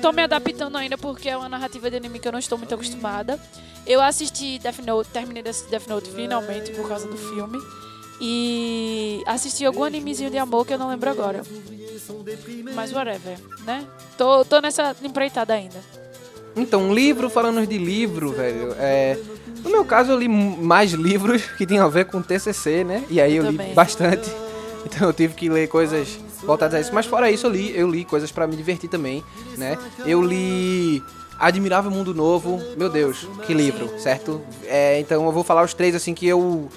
Tô 0.00 0.12
me 0.12 0.22
adaptando 0.22 0.76
ainda 0.76 0.96
porque 0.96 1.28
é 1.28 1.36
uma 1.36 1.48
narrativa 1.48 1.90
de 1.90 1.96
anime 1.96 2.20
que 2.20 2.28
eu 2.28 2.32
não 2.32 2.38
estou 2.38 2.56
muito 2.56 2.74
acostumada. 2.74 3.40
Eu 3.86 4.00
assisti 4.00 4.58
Death 4.60 4.78
Note, 4.78 5.10
terminei 5.10 5.42
Death 5.42 5.88
Note 5.88 6.10
finalmente 6.10 6.70
por 6.72 6.88
causa 6.88 7.08
do 7.08 7.16
filme. 7.16 7.58
E 8.20 9.22
assisti 9.26 9.66
algum 9.66 9.82
animezinho 9.82 10.30
de 10.30 10.38
amor 10.38 10.64
que 10.64 10.72
eu 10.72 10.78
não 10.78 10.88
lembro 10.88 11.10
agora. 11.10 11.42
Mas 12.74 12.92
whatever, 12.92 13.36
né? 13.64 13.84
Tô, 14.16 14.44
tô 14.44 14.60
nessa 14.60 14.94
empreitada 15.02 15.52
ainda. 15.54 16.03
Então, 16.56 16.82
um 16.82 16.94
livro, 16.94 17.28
falando 17.28 17.66
de 17.66 17.78
livro, 17.78 18.32
velho, 18.32 18.74
é... 18.78 19.18
No 19.62 19.70
meu 19.70 19.84
caso, 19.84 20.12
eu 20.12 20.18
li 20.18 20.28
mais 20.28 20.92
livros 20.92 21.42
que 21.56 21.64
tinham 21.66 21.86
a 21.86 21.88
ver 21.88 22.04
com 22.04 22.20
TCC, 22.20 22.84
né? 22.84 23.02
E 23.08 23.20
aí 23.20 23.34
eu, 23.36 23.44
Eu 23.44 23.50
li 23.50 23.56
também. 23.56 23.74
bastante. 23.74 24.30
Então 24.86 25.08
eu 25.08 25.14
tive 25.14 25.32
que 25.32 25.48
ler 25.48 25.66
coisas 25.66 26.18
voltadas 26.42 26.74
a 26.74 26.80
isso. 26.80 26.90
Mas 26.92 27.06
fora 27.06 27.30
isso, 27.30 27.46
eu 27.46 27.50
li, 27.50 27.72
eu 27.74 27.90
li 27.90 28.04
coisas 28.04 28.30
pra 28.30 28.46
me 28.46 28.54
divertir 28.54 28.90
também, 28.90 29.24
né? 29.56 29.78
Eu 30.04 30.20
li 30.20 31.02
Admirável 31.38 31.90
Mundo 31.90 32.12
Novo. 32.14 32.60
Meu 32.76 32.90
Deus, 32.90 33.26
que 33.46 33.54
livro, 33.54 33.88
certo? 33.98 34.42
É, 34.66 35.00
então 35.00 35.24
eu 35.24 35.32
vou 35.32 35.42
falar 35.42 35.64
os 35.64 35.72
três, 35.72 35.94
assim, 35.94 36.12
que 36.12 36.26
eu 36.26 36.68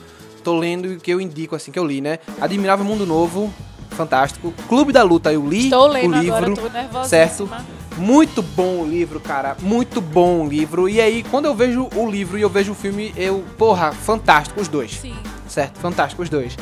tô 0.41 0.57
lendo 0.57 0.93
e 0.93 0.95
que 0.95 1.11
eu 1.11 1.19
indico, 1.19 1.53
assim, 1.53 1.69
que 1.69 1.77
eu 1.77 1.85
li, 1.85 1.99
né? 1.99 2.19
Admirável 2.39 2.85
Mundo 2.85 3.05
Novo, 3.05 3.53
fantástico. 3.89 4.53
Clube 4.69 4.93
da 4.93 5.03
Luta, 5.03 5.33
eu 5.33 5.45
li 5.45 5.65
Estou 5.65 5.87
lendo 5.87 6.15
o 6.15 6.19
livro. 6.21 6.37
agora, 6.37 6.87
tô 6.89 7.03
certo? 7.03 7.49
Muito 7.97 8.41
bom 8.41 8.81
o 8.81 8.87
livro, 8.87 9.19
cara. 9.19 9.57
Muito 9.61 9.99
bom 9.99 10.45
o 10.45 10.47
livro. 10.47 10.87
E 10.87 11.01
aí, 11.01 11.23
quando 11.23 11.45
eu 11.45 11.55
vejo 11.55 11.89
o 11.95 12.09
livro 12.09 12.37
e 12.37 12.41
eu 12.41 12.49
vejo 12.49 12.71
o 12.71 12.75
filme, 12.75 13.13
eu. 13.17 13.43
Porra, 13.57 13.91
fantástico 13.91 14.61
os 14.61 14.67
dois. 14.67 14.99
Sim. 14.99 15.15
Certo? 15.47 15.79
Fantástico 15.79 16.21
os 16.21 16.29
dois. 16.29 16.55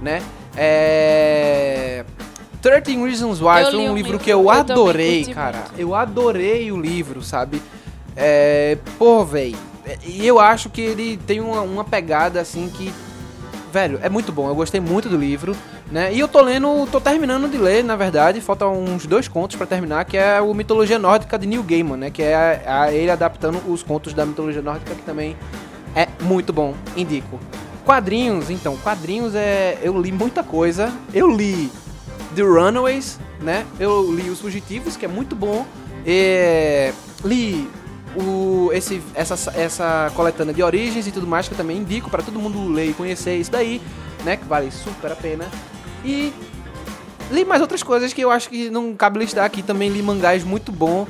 Né? 0.00 0.22
É. 0.56 2.04
13 2.60 2.96
Reasons 3.02 3.40
Why 3.40 3.70
foi 3.70 3.88
um 3.88 3.94
livro 3.94 4.18
que 4.18 4.30
eu 4.30 4.42
eu 4.42 4.50
adorei, 4.50 5.24
cara. 5.26 5.58
muito. 5.58 5.80
Eu 5.80 5.94
adorei 5.94 6.70
o 6.70 6.80
livro, 6.80 7.22
sabe? 7.22 7.60
É. 8.14 8.78
Pô, 8.98 9.24
velho. 9.24 9.56
E 10.06 10.24
eu 10.24 10.38
acho 10.38 10.70
que 10.70 10.80
ele 10.80 11.16
tem 11.16 11.40
uma, 11.40 11.62
uma 11.62 11.84
pegada 11.84 12.40
assim 12.40 12.68
que. 12.68 12.92
Velho, 13.72 13.98
é 14.02 14.08
muito 14.08 14.30
bom. 14.30 14.48
Eu 14.48 14.54
gostei 14.54 14.80
muito 14.80 15.08
do 15.08 15.16
livro, 15.16 15.56
né? 15.92 16.12
E 16.12 16.18
eu 16.18 16.26
tô 16.26 16.40
lendo, 16.40 16.88
tô 16.90 16.98
terminando 17.00 17.48
de 17.50 17.58
ler, 17.58 17.84
na 17.84 17.94
verdade. 17.94 18.40
Faltam 18.40 18.82
uns 18.82 19.06
dois 19.06 19.28
contos 19.28 19.56
pra 19.56 19.66
terminar, 19.66 20.04
que 20.06 20.16
é 20.16 20.40
o 20.40 20.52
Mitologia 20.54 20.98
Nórdica 20.98 21.38
de 21.38 21.46
Neil 21.46 21.62
Gaiman, 21.62 21.96
né? 21.98 22.10
Que 22.10 22.22
é 22.22 22.34
a- 22.66 22.82
a- 22.84 22.92
ele 22.92 23.10
adaptando 23.10 23.60
os 23.70 23.82
contos 23.82 24.14
da 24.14 24.24
mitologia 24.24 24.62
nórdica, 24.62 24.94
que 24.94 25.02
também 25.02 25.36
é 25.94 26.08
muito 26.22 26.52
bom. 26.52 26.74
Indico. 26.96 27.38
Quadrinhos, 27.84 28.48
então, 28.48 28.76
quadrinhos 28.78 29.34
é. 29.34 29.78
Eu 29.82 30.00
li 30.00 30.10
muita 30.10 30.42
coisa. 30.42 30.90
Eu 31.12 31.30
li 31.30 31.70
The 32.34 32.42
Runaways, 32.42 33.20
né? 33.40 33.66
Eu 33.78 34.10
li 34.14 34.30
Os 34.30 34.40
Fugitivos, 34.40 34.96
que 34.96 35.04
é 35.04 35.08
muito 35.08 35.36
bom. 35.36 35.66
É, 36.06 36.92
li 37.24 37.68
o, 38.16 38.70
esse, 38.72 39.02
essa, 39.14 39.34
essa 39.58 40.10
coletânea 40.14 40.54
de 40.54 40.62
origens 40.62 41.06
e 41.06 41.12
tudo 41.12 41.26
mais, 41.26 41.48
que 41.48 41.54
eu 41.54 41.58
também 41.58 41.78
indico 41.78 42.08
para 42.08 42.22
todo 42.22 42.38
mundo 42.38 42.66
ler 42.72 42.90
e 42.90 42.92
conhecer 42.94 43.36
isso 43.36 43.50
daí, 43.50 43.80
né? 44.24 44.36
Que 44.36 44.44
vale 44.44 44.70
super 44.70 45.12
a 45.12 45.16
pena. 45.16 45.44
E 46.04 46.32
li 47.30 47.44
mais 47.44 47.60
outras 47.60 47.82
coisas 47.82 48.12
que 48.12 48.20
eu 48.20 48.30
acho 48.30 48.48
que 48.48 48.70
não 48.70 48.94
cabe 48.94 49.18
listar 49.18 49.44
aqui. 49.44 49.62
Também 49.62 49.88
li 49.88 50.02
mangás 50.02 50.44
muito 50.44 50.70
bom, 50.72 51.06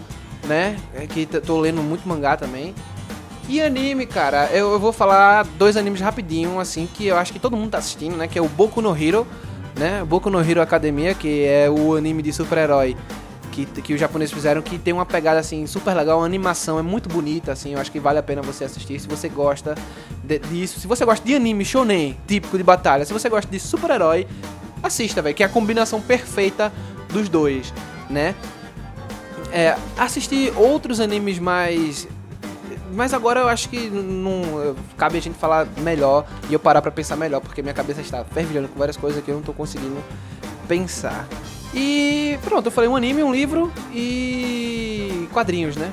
né? 0.46 0.76
É 0.94 1.06
que 1.06 1.26
tô 1.26 1.60
lendo 1.60 1.82
muito 1.82 2.06
mangá 2.08 2.36
também. 2.36 2.74
E 3.48 3.60
anime, 3.60 4.06
cara, 4.06 4.48
eu, 4.52 4.72
eu 4.72 4.78
vou 4.78 4.92
falar 4.92 5.44
dois 5.58 5.76
animes 5.76 6.00
rapidinho, 6.00 6.60
assim, 6.60 6.88
que 6.92 7.06
eu 7.06 7.16
acho 7.16 7.32
que 7.32 7.38
todo 7.40 7.56
mundo 7.56 7.70
tá 7.70 7.78
assistindo, 7.78 8.16
né? 8.16 8.28
Que 8.28 8.38
é 8.38 8.42
o 8.42 8.48
Boku 8.48 8.80
no 8.80 8.96
Hero, 8.96 9.26
né? 9.76 10.04
Boku 10.04 10.30
no 10.30 10.40
Hero 10.40 10.62
Academia, 10.62 11.12
que 11.12 11.44
é 11.44 11.68
o 11.68 11.96
anime 11.96 12.22
de 12.22 12.32
super-herói 12.32 12.96
que, 13.50 13.66
que 13.66 13.92
os 13.92 14.00
japoneses 14.00 14.32
fizeram, 14.32 14.62
que 14.62 14.78
tem 14.78 14.94
uma 14.94 15.04
pegada, 15.04 15.38
assim, 15.38 15.66
super 15.66 15.94
legal, 15.94 16.22
a 16.22 16.24
animação 16.24 16.78
é 16.78 16.82
muito 16.82 17.08
bonita, 17.08 17.52
assim, 17.52 17.74
eu 17.74 17.80
acho 17.80 17.92
que 17.92 18.00
vale 18.00 18.18
a 18.18 18.22
pena 18.22 18.40
você 18.40 18.64
assistir, 18.64 18.98
se 18.98 19.06
você 19.06 19.28
gosta 19.28 19.74
de- 20.24 20.38
disso. 20.38 20.80
Se 20.80 20.86
você 20.86 21.04
gosta 21.04 21.24
de 21.26 21.34
anime 21.34 21.62
shonen, 21.64 22.16
típico 22.26 22.56
de 22.56 22.64
batalha, 22.64 23.04
se 23.04 23.12
você 23.12 23.28
gosta 23.28 23.50
de 23.50 23.60
super-herói, 23.60 24.26
assista, 24.82 25.22
velho, 25.22 25.34
que 25.34 25.42
é 25.42 25.46
a 25.46 25.48
combinação 25.48 26.00
perfeita 26.00 26.72
dos 27.12 27.28
dois, 27.28 27.72
né? 28.10 28.34
É, 29.52 29.76
assistir 29.96 30.52
outros 30.56 31.00
animes 31.00 31.38
mais. 31.38 32.08
Mas 32.92 33.14
agora 33.14 33.40
eu 33.40 33.48
acho 33.48 33.68
que 33.68 33.88
não 33.88 34.74
cabe 34.96 35.16
a 35.16 35.20
gente 35.20 35.38
falar 35.38 35.66
melhor 35.78 36.26
e 36.48 36.52
eu 36.52 36.60
parar 36.60 36.82
pra 36.82 36.90
pensar 36.90 37.16
melhor, 37.16 37.40
porque 37.40 37.62
minha 37.62 37.74
cabeça 37.74 38.00
está 38.00 38.24
fervilhando 38.24 38.68
com 38.68 38.78
várias 38.78 38.96
coisas 38.96 39.22
que 39.22 39.30
eu 39.30 39.34
não 39.34 39.42
tô 39.42 39.52
conseguindo 39.52 39.96
pensar. 40.68 41.26
E 41.74 42.38
pronto, 42.44 42.66
eu 42.66 42.72
falei 42.72 42.88
um 42.88 42.96
anime, 42.96 43.22
um 43.22 43.32
livro 43.32 43.72
e 43.94 45.26
quadrinhos, 45.32 45.76
né? 45.76 45.90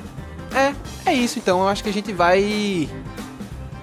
É, 0.54 1.10
é 1.10 1.14
isso 1.14 1.38
então. 1.38 1.60
Eu 1.60 1.68
acho 1.68 1.82
que 1.82 1.88
a 1.88 1.92
gente 1.92 2.12
vai. 2.12 2.88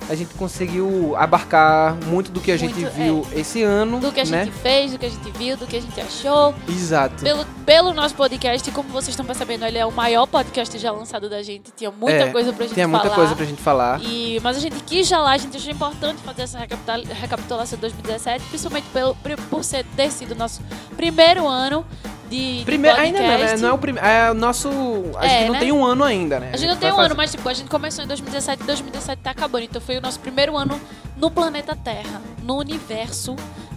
A 0.09 0.15
gente 0.15 0.33
conseguiu 0.35 1.15
abarcar 1.17 1.95
muito 2.05 2.31
do 2.31 2.39
que 2.39 2.49
a 2.51 2.57
gente 2.57 2.73
Muito, 2.79 2.93
viu 2.93 3.27
esse 3.33 3.61
ano, 3.61 3.99
Do 3.99 4.11
que 4.11 4.21
a 4.21 4.25
né? 4.25 4.45
gente 4.45 4.53
fez, 4.57 4.91
do 4.93 4.97
que 4.99 5.05
a 5.05 5.09
gente 5.09 5.31
viu, 5.31 5.57
do 5.57 5.67
que 5.67 5.75
a 5.75 5.81
gente 5.81 5.99
achou. 5.99 6.55
Exato. 6.69 7.21
Pelo, 7.23 7.45
pelo 7.65 7.93
nosso 7.93 8.15
podcast, 8.15 8.71
como 8.71 8.87
vocês 8.89 9.09
estão 9.09 9.25
percebendo, 9.25 9.65
ele 9.65 9.77
é 9.77 9.85
o 9.85 9.91
maior 9.91 10.25
podcast 10.25 10.77
já 10.77 10.91
lançado 10.91 11.29
da 11.29 11.43
gente. 11.43 11.71
Tinha 11.75 11.91
muita 11.91 12.23
É, 12.23 12.31
coisa 12.31 12.53
pra 12.53 12.65
gente 12.67 12.77
muita 12.87 13.03
falar. 13.03 13.15
coisa 13.15 13.35
pra 13.35 13.45
gente 13.45 13.61
falar. 13.61 14.01
E, 14.01 14.39
mas 14.41 14.55
a 14.55 14.59
gente 14.61 14.81
quis 14.83 15.07
já 15.07 15.19
lá, 15.19 15.31
a 15.33 15.37
gente 15.37 15.57
achou 15.57 15.71
importante 15.73 16.21
fazer 16.23 16.43
essa 16.43 16.57
recapitula- 16.59 17.13
recapitulação 17.13 17.75
de 17.75 17.81
2017, 17.81 18.45
principalmente 18.45 18.85
pelo, 18.93 19.13
por- 19.49 19.63
ser, 19.63 19.85
ter 19.97 20.09
sido 20.09 20.31
o 20.31 20.35
nosso 20.35 20.61
primeiro 20.95 21.45
ano 21.45 21.85
de, 22.29 22.59
de 22.59 22.65
Primeiro, 22.65 22.99
ainda 22.99 23.19
não, 23.19 23.27
né? 23.27 23.57
Não 23.57 23.69
é 23.69 23.73
o 23.73 23.77
primeiro. 23.77 24.07
É 24.07 24.31
o 24.31 24.33
nosso. 24.33 24.69
A 25.17 25.25
É, 25.25 25.29
gente 25.29 25.45
não 25.47 25.53
né? 25.53 25.59
tem 25.59 25.71
um 25.71 25.85
ano 25.85 26.03
ainda, 26.03 26.39
né? 26.39 26.51
A 26.53 26.57
gente 26.57 26.69
não 26.69 26.77
tem 26.77 26.89
um 26.91 26.95
ano, 26.95 27.01
fazer- 27.03 27.13
mas 27.15 27.31
tipo, 27.31 27.47
a 27.49 27.53
gente 27.53 27.69
começou 27.69 28.03
em 28.03 28.07
2017 28.07 28.63
e 28.63 28.65
2017 28.65 29.21
tá 29.21 29.31
acabando. 29.31 29.63
Então 29.63 29.81
foi 29.81 29.97
o 29.97 30.01
nosso 30.01 30.19
primeiro 30.19 30.55
ano 30.57 30.79
no 31.15 31.31
planeta 31.31 31.75
Terra, 31.75 32.21
no 32.43 32.57
universo, 32.57 33.35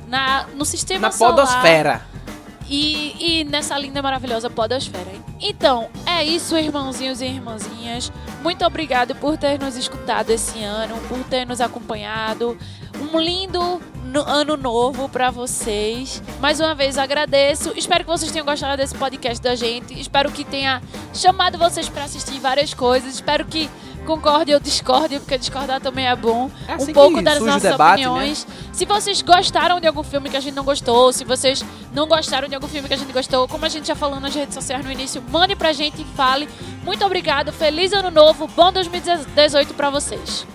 na, 0.09 0.47
no 0.55 0.65
sistema 0.65 1.01
Na 1.09 1.13
solar. 1.13 1.35
podosfera. 1.37 2.03
E, 2.73 3.41
e 3.41 3.45
nessa 3.45 3.77
linda 3.77 4.01
maravilhosa 4.01 4.49
podosfera. 4.49 5.11
Então, 5.41 5.89
é 6.07 6.23
isso, 6.23 6.57
irmãozinhos 6.57 7.21
e 7.21 7.27
irmãzinhas. 7.27 8.13
Muito 8.43 8.65
obrigado 8.65 9.13
por 9.17 9.37
ter 9.37 9.59
nos 9.59 9.77
escutado 9.77 10.31
esse 10.31 10.63
ano, 10.63 10.97
por 11.09 11.19
ter 11.25 11.45
nos 11.45 11.61
acompanhado. 11.61 12.57
Um 13.13 13.19
lindo 13.19 13.81
no- 14.05 14.23
ano 14.23 14.57
novo 14.57 15.09
pra 15.09 15.33
vocês. 15.33 16.23
Mais 16.39 16.61
uma 16.61 16.73
vez 16.75 16.97
agradeço. 16.97 17.73
Espero 17.77 18.05
que 18.05 18.11
vocês 18.11 18.31
tenham 18.31 18.45
gostado 18.47 18.77
desse 18.77 18.95
podcast 18.95 19.43
da 19.43 19.57
gente. 19.57 19.99
Espero 19.99 20.31
que 20.31 20.45
tenha 20.45 20.81
chamado 21.13 21.59
vocês 21.59 21.89
pra 21.89 22.05
assistir 22.05 22.39
várias 22.39 22.73
coisas. 22.73 23.15
Espero 23.15 23.45
que 23.47 23.69
concorde 24.01 24.53
ou 24.55 24.61
discorde, 24.61 25.19
porque 25.19 25.39
discordar 25.39 25.81
também 25.81 26.07
é 26.07 26.17
bom. 26.17 26.51
É 26.67 26.75
assim 26.75 26.91
um 26.91 26.95
pouco 26.95 27.23
das 27.23 27.41
nossas 27.41 27.63
debate, 27.63 28.03
né? 28.03 28.09
opiniões. 28.09 28.47
Se 28.73 28.85
vocês 28.85 29.23
gostaram 29.23 29.81
de 29.81 29.87
algum 29.87 30.03
filme 30.03 30.29
que 30.29 30.37
a 30.37 30.41
gente 30.41 30.55
não 30.55 30.65
gostou, 30.65 31.13
se 31.13 31.25
vocês 31.25 31.65
não 31.93 32.07
gostaram 32.07 32.49
de 32.49 32.55
algum 32.55 32.69
filme 32.69 32.89
que 32.89 32.95
a 32.95 32.97
gente 32.97 33.13
gostou, 33.13 33.47
como 33.49 33.65
a 33.65 33.69
gente 33.69 33.87
já 33.87 33.95
falou 33.95 34.21
nas 34.21 34.35
redes 34.35 34.55
sociais 34.55 34.85
no 34.85 34.91
início, 34.91 35.23
mande 35.31 35.55
pra 35.55 35.73
gente 35.73 36.03
e 36.03 36.05
fale. 36.17 36.49
Muito 36.83 37.05
obrigado, 37.05 37.53
feliz 37.53 37.93
ano 37.93 38.11
novo, 38.11 38.47
bom 38.49 38.73
2018 38.73 39.75
pra 39.75 39.91
vocês. 39.91 40.47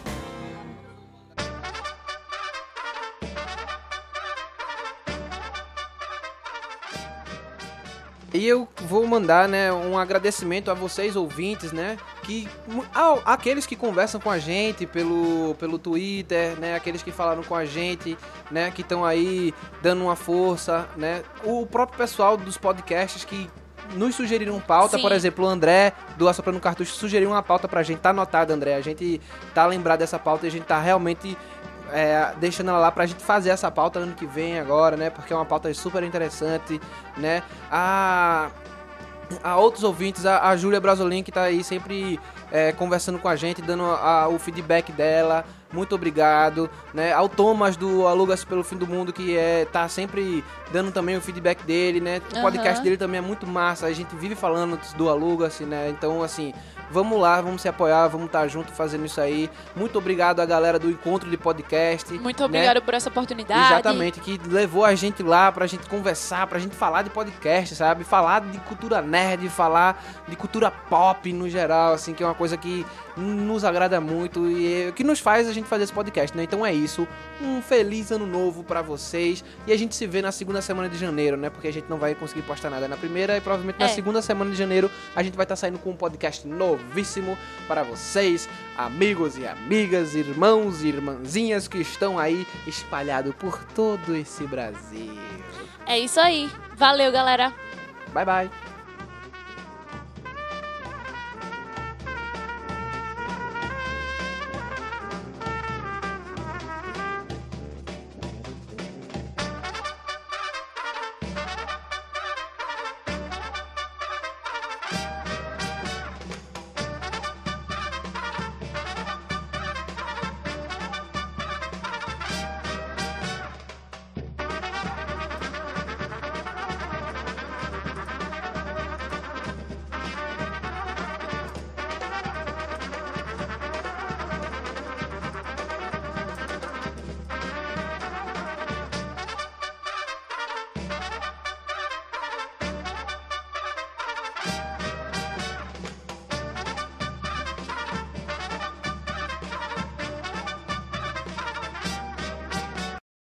E 8.35 8.45
eu 8.45 8.67
vou 8.81 9.07
mandar, 9.07 9.47
né, 9.47 9.71
um 9.71 9.97
agradecimento 9.97 10.69
a 10.69 10.73
vocês 10.73 11.15
ouvintes, 11.15 11.71
né, 11.71 11.97
que 12.25 12.47
ao- 12.93 13.21
aqueles 13.23 13.65
que 13.65 13.75
conversam 13.75 14.19
com 14.19 14.29
a 14.31 14.39
gente 14.39 14.85
pelo, 14.87 15.55
pelo 15.59 15.77
Twitter, 15.77 16.59
né, 16.59 16.75
aqueles 16.75 17.03
que 17.03 17.11
falaram 17.11 17.43
com 17.43 17.53
a 17.55 17.65
gente, 17.65 18.17
né, 18.49 18.71
que 18.71 18.81
estão 18.81 19.05
aí 19.05 19.53
dando 19.81 20.03
uma 20.03 20.15
força, 20.15 20.87
né, 20.97 21.21
o 21.43 21.65
próprio 21.67 21.97
pessoal 21.97 22.35
dos 22.35 22.57
podcasts 22.57 23.23
que 23.23 23.49
nos 23.93 24.15
sugeriram 24.15 24.59
pauta, 24.59 24.97
Sim. 24.97 25.03
por 25.03 25.11
exemplo, 25.11 25.45
o 25.45 25.47
André 25.47 25.93
do 26.17 26.27
Assoprando 26.27 26.59
Cartucho 26.59 26.93
sugeriu 26.95 27.29
uma 27.29 27.43
pauta 27.43 27.67
pra 27.67 27.83
gente, 27.83 27.99
tá 27.99 28.09
anotado, 28.09 28.51
André, 28.51 28.73
a 28.73 28.81
gente 28.81 29.21
tá 29.53 29.65
lembrado 29.67 29.99
dessa 29.99 30.17
pauta 30.17 30.45
e 30.45 30.49
a 30.49 30.51
gente 30.51 30.63
tá 30.65 30.79
realmente 30.79 31.37
é, 31.91 32.33
deixando 32.39 32.69
ela 32.71 32.79
lá 32.79 32.91
pra 32.91 33.05
gente 33.05 33.23
fazer 33.23 33.51
essa 33.51 33.69
pauta 33.69 33.99
ano 33.99 34.15
que 34.15 34.25
vem 34.25 34.59
agora, 34.59 34.97
né? 34.97 35.11
Porque 35.11 35.31
é 35.31 35.35
uma 35.35 35.45
pauta 35.45 35.71
super 35.75 36.01
interessante, 36.01 36.81
né? 37.15 37.43
A, 37.71 38.49
a 39.43 39.55
outros 39.57 39.83
ouvintes, 39.83 40.25
a, 40.25 40.49
a 40.49 40.55
Júlia 40.57 40.79
Brasolin, 40.79 41.23
que 41.23 41.31
tá 41.31 41.43
aí 41.43 41.63
sempre 41.63 42.19
é, 42.51 42.71
conversando 42.71 43.19
com 43.19 43.27
a 43.27 43.35
gente, 43.35 43.61
dando 43.61 43.83
a- 43.83 44.27
o 44.27 44.37
feedback 44.39 44.91
dela. 44.91 45.45
Muito 45.75 45.93
obrigado, 45.93 46.69
né? 46.93 47.11
Ao 47.11 47.27
Thomas 47.27 47.75
do 47.75 48.07
Alugas 48.07 48.45
pelo 48.45 48.63
Fim 48.63 48.77
do 48.77 48.87
Mundo, 48.87 49.11
que 49.11 49.35
é, 49.35 49.65
tá 49.65 49.89
sempre 49.89 50.41
dando 50.71 50.89
também 50.89 51.17
o 51.17 51.21
feedback 51.21 51.63
dele, 51.63 51.99
né? 51.99 52.21
O 52.31 52.35
Aham. 52.35 52.43
podcast 52.43 52.81
dele 52.81 52.95
também 52.95 53.17
é 53.17 53.21
muito 53.21 53.45
massa, 53.45 53.85
a 53.85 53.91
gente 53.91 54.15
vive 54.15 54.35
falando 54.35 54.79
do 54.95 55.09
Alugas, 55.09 55.59
né? 55.59 55.89
Então, 55.89 56.23
assim, 56.23 56.53
vamos 56.89 57.19
lá, 57.19 57.41
vamos 57.41 57.61
se 57.61 57.67
apoiar, 57.67 58.07
vamos 58.07 58.27
estar 58.27 58.47
junto 58.47 58.71
fazendo 58.71 59.05
isso 59.05 59.19
aí. 59.19 59.49
Muito 59.75 59.97
obrigado 59.97 60.39
à 60.39 60.45
galera 60.45 60.79
do 60.79 60.89
Encontro 60.89 61.29
de 61.29 61.37
Podcast. 61.37 62.13
Muito 62.13 62.39
né? 62.39 62.45
obrigado 62.45 62.81
por 62.81 62.93
essa 62.93 63.09
oportunidade. 63.09 63.73
Exatamente, 63.73 64.19
que 64.21 64.39
levou 64.47 64.85
a 64.85 64.95
gente 64.95 65.21
lá 65.21 65.51
pra 65.51 65.67
gente 65.67 65.87
conversar, 65.89 66.47
pra 66.47 66.57
gente 66.57 66.75
falar 66.75 67.01
de 67.01 67.09
podcast, 67.09 67.75
sabe? 67.75 68.03
Falar 68.03 68.41
de 68.41 68.57
cultura 68.59 69.01
nerd, 69.01 69.49
falar 69.49 70.01
de 70.27 70.35
cultura 70.35 70.71
pop 70.71 71.31
no 71.33 71.49
geral, 71.49 71.93
assim, 71.93 72.13
que 72.13 72.23
é 72.23 72.25
uma 72.25 72.35
coisa 72.35 72.55
que 72.55 72.85
nos 73.17 73.63
agrada 73.63 74.01
muito 74.01 74.49
e 74.49 74.87
é- 74.87 74.91
que 74.91 75.03
nos 75.03 75.19
faz 75.19 75.47
a 75.47 75.53
gente 75.53 75.67
fazer 75.67 75.83
esse 75.85 75.93
podcast, 75.93 76.35
né? 76.35 76.43
Então 76.43 76.65
é 76.65 76.73
isso. 76.73 77.07
Um 77.41 77.61
feliz 77.61 78.11
ano 78.11 78.25
novo 78.27 78.63
pra 78.63 78.81
vocês 78.81 79.43
e 79.65 79.71
a 79.71 79.77
gente 79.77 79.95
se 79.95 80.05
vê 80.05 80.21
na 80.21 80.31
segunda 80.31 80.61
semana 80.61 80.89
de 80.89 80.97
janeiro, 80.97 81.37
né? 81.37 81.49
Porque 81.49 81.67
a 81.67 81.73
gente 81.73 81.89
não 81.89 81.97
vai 81.97 82.13
conseguir 82.15 82.41
postar 82.41 82.69
nada 82.69 82.87
na 82.87 82.97
primeira 82.97 83.37
e 83.37 83.41
provavelmente 83.41 83.79
na 83.79 83.85
É. 83.85 83.89
segunda 83.89 84.21
semana 84.21 84.51
de 84.51 84.57
janeiro 84.57 84.89
a 85.15 85.23
gente 85.23 85.35
vai 85.35 85.45
estar 85.45 85.55
saindo 85.55 85.79
com 85.79 85.91
um 85.91 85.95
podcast 85.95 86.47
novíssimo 86.47 87.37
para 87.67 87.83
vocês, 87.83 88.49
amigos 88.77 89.37
e 89.37 89.47
amigas, 89.47 90.15
irmãos 90.15 90.83
e 90.83 90.87
irmãzinhas 90.89 91.67
que 91.67 91.77
estão 91.77 92.19
aí 92.19 92.45
espalhados 92.67 93.33
por 93.35 93.63
todo 93.73 94.15
esse 94.15 94.45
Brasil. 94.45 95.17
É 95.87 95.97
isso 95.99 96.19
aí. 96.19 96.49
Valeu, 96.75 97.11
galera. 97.11 97.53
Bye 98.13 98.25
bye. 98.25 98.64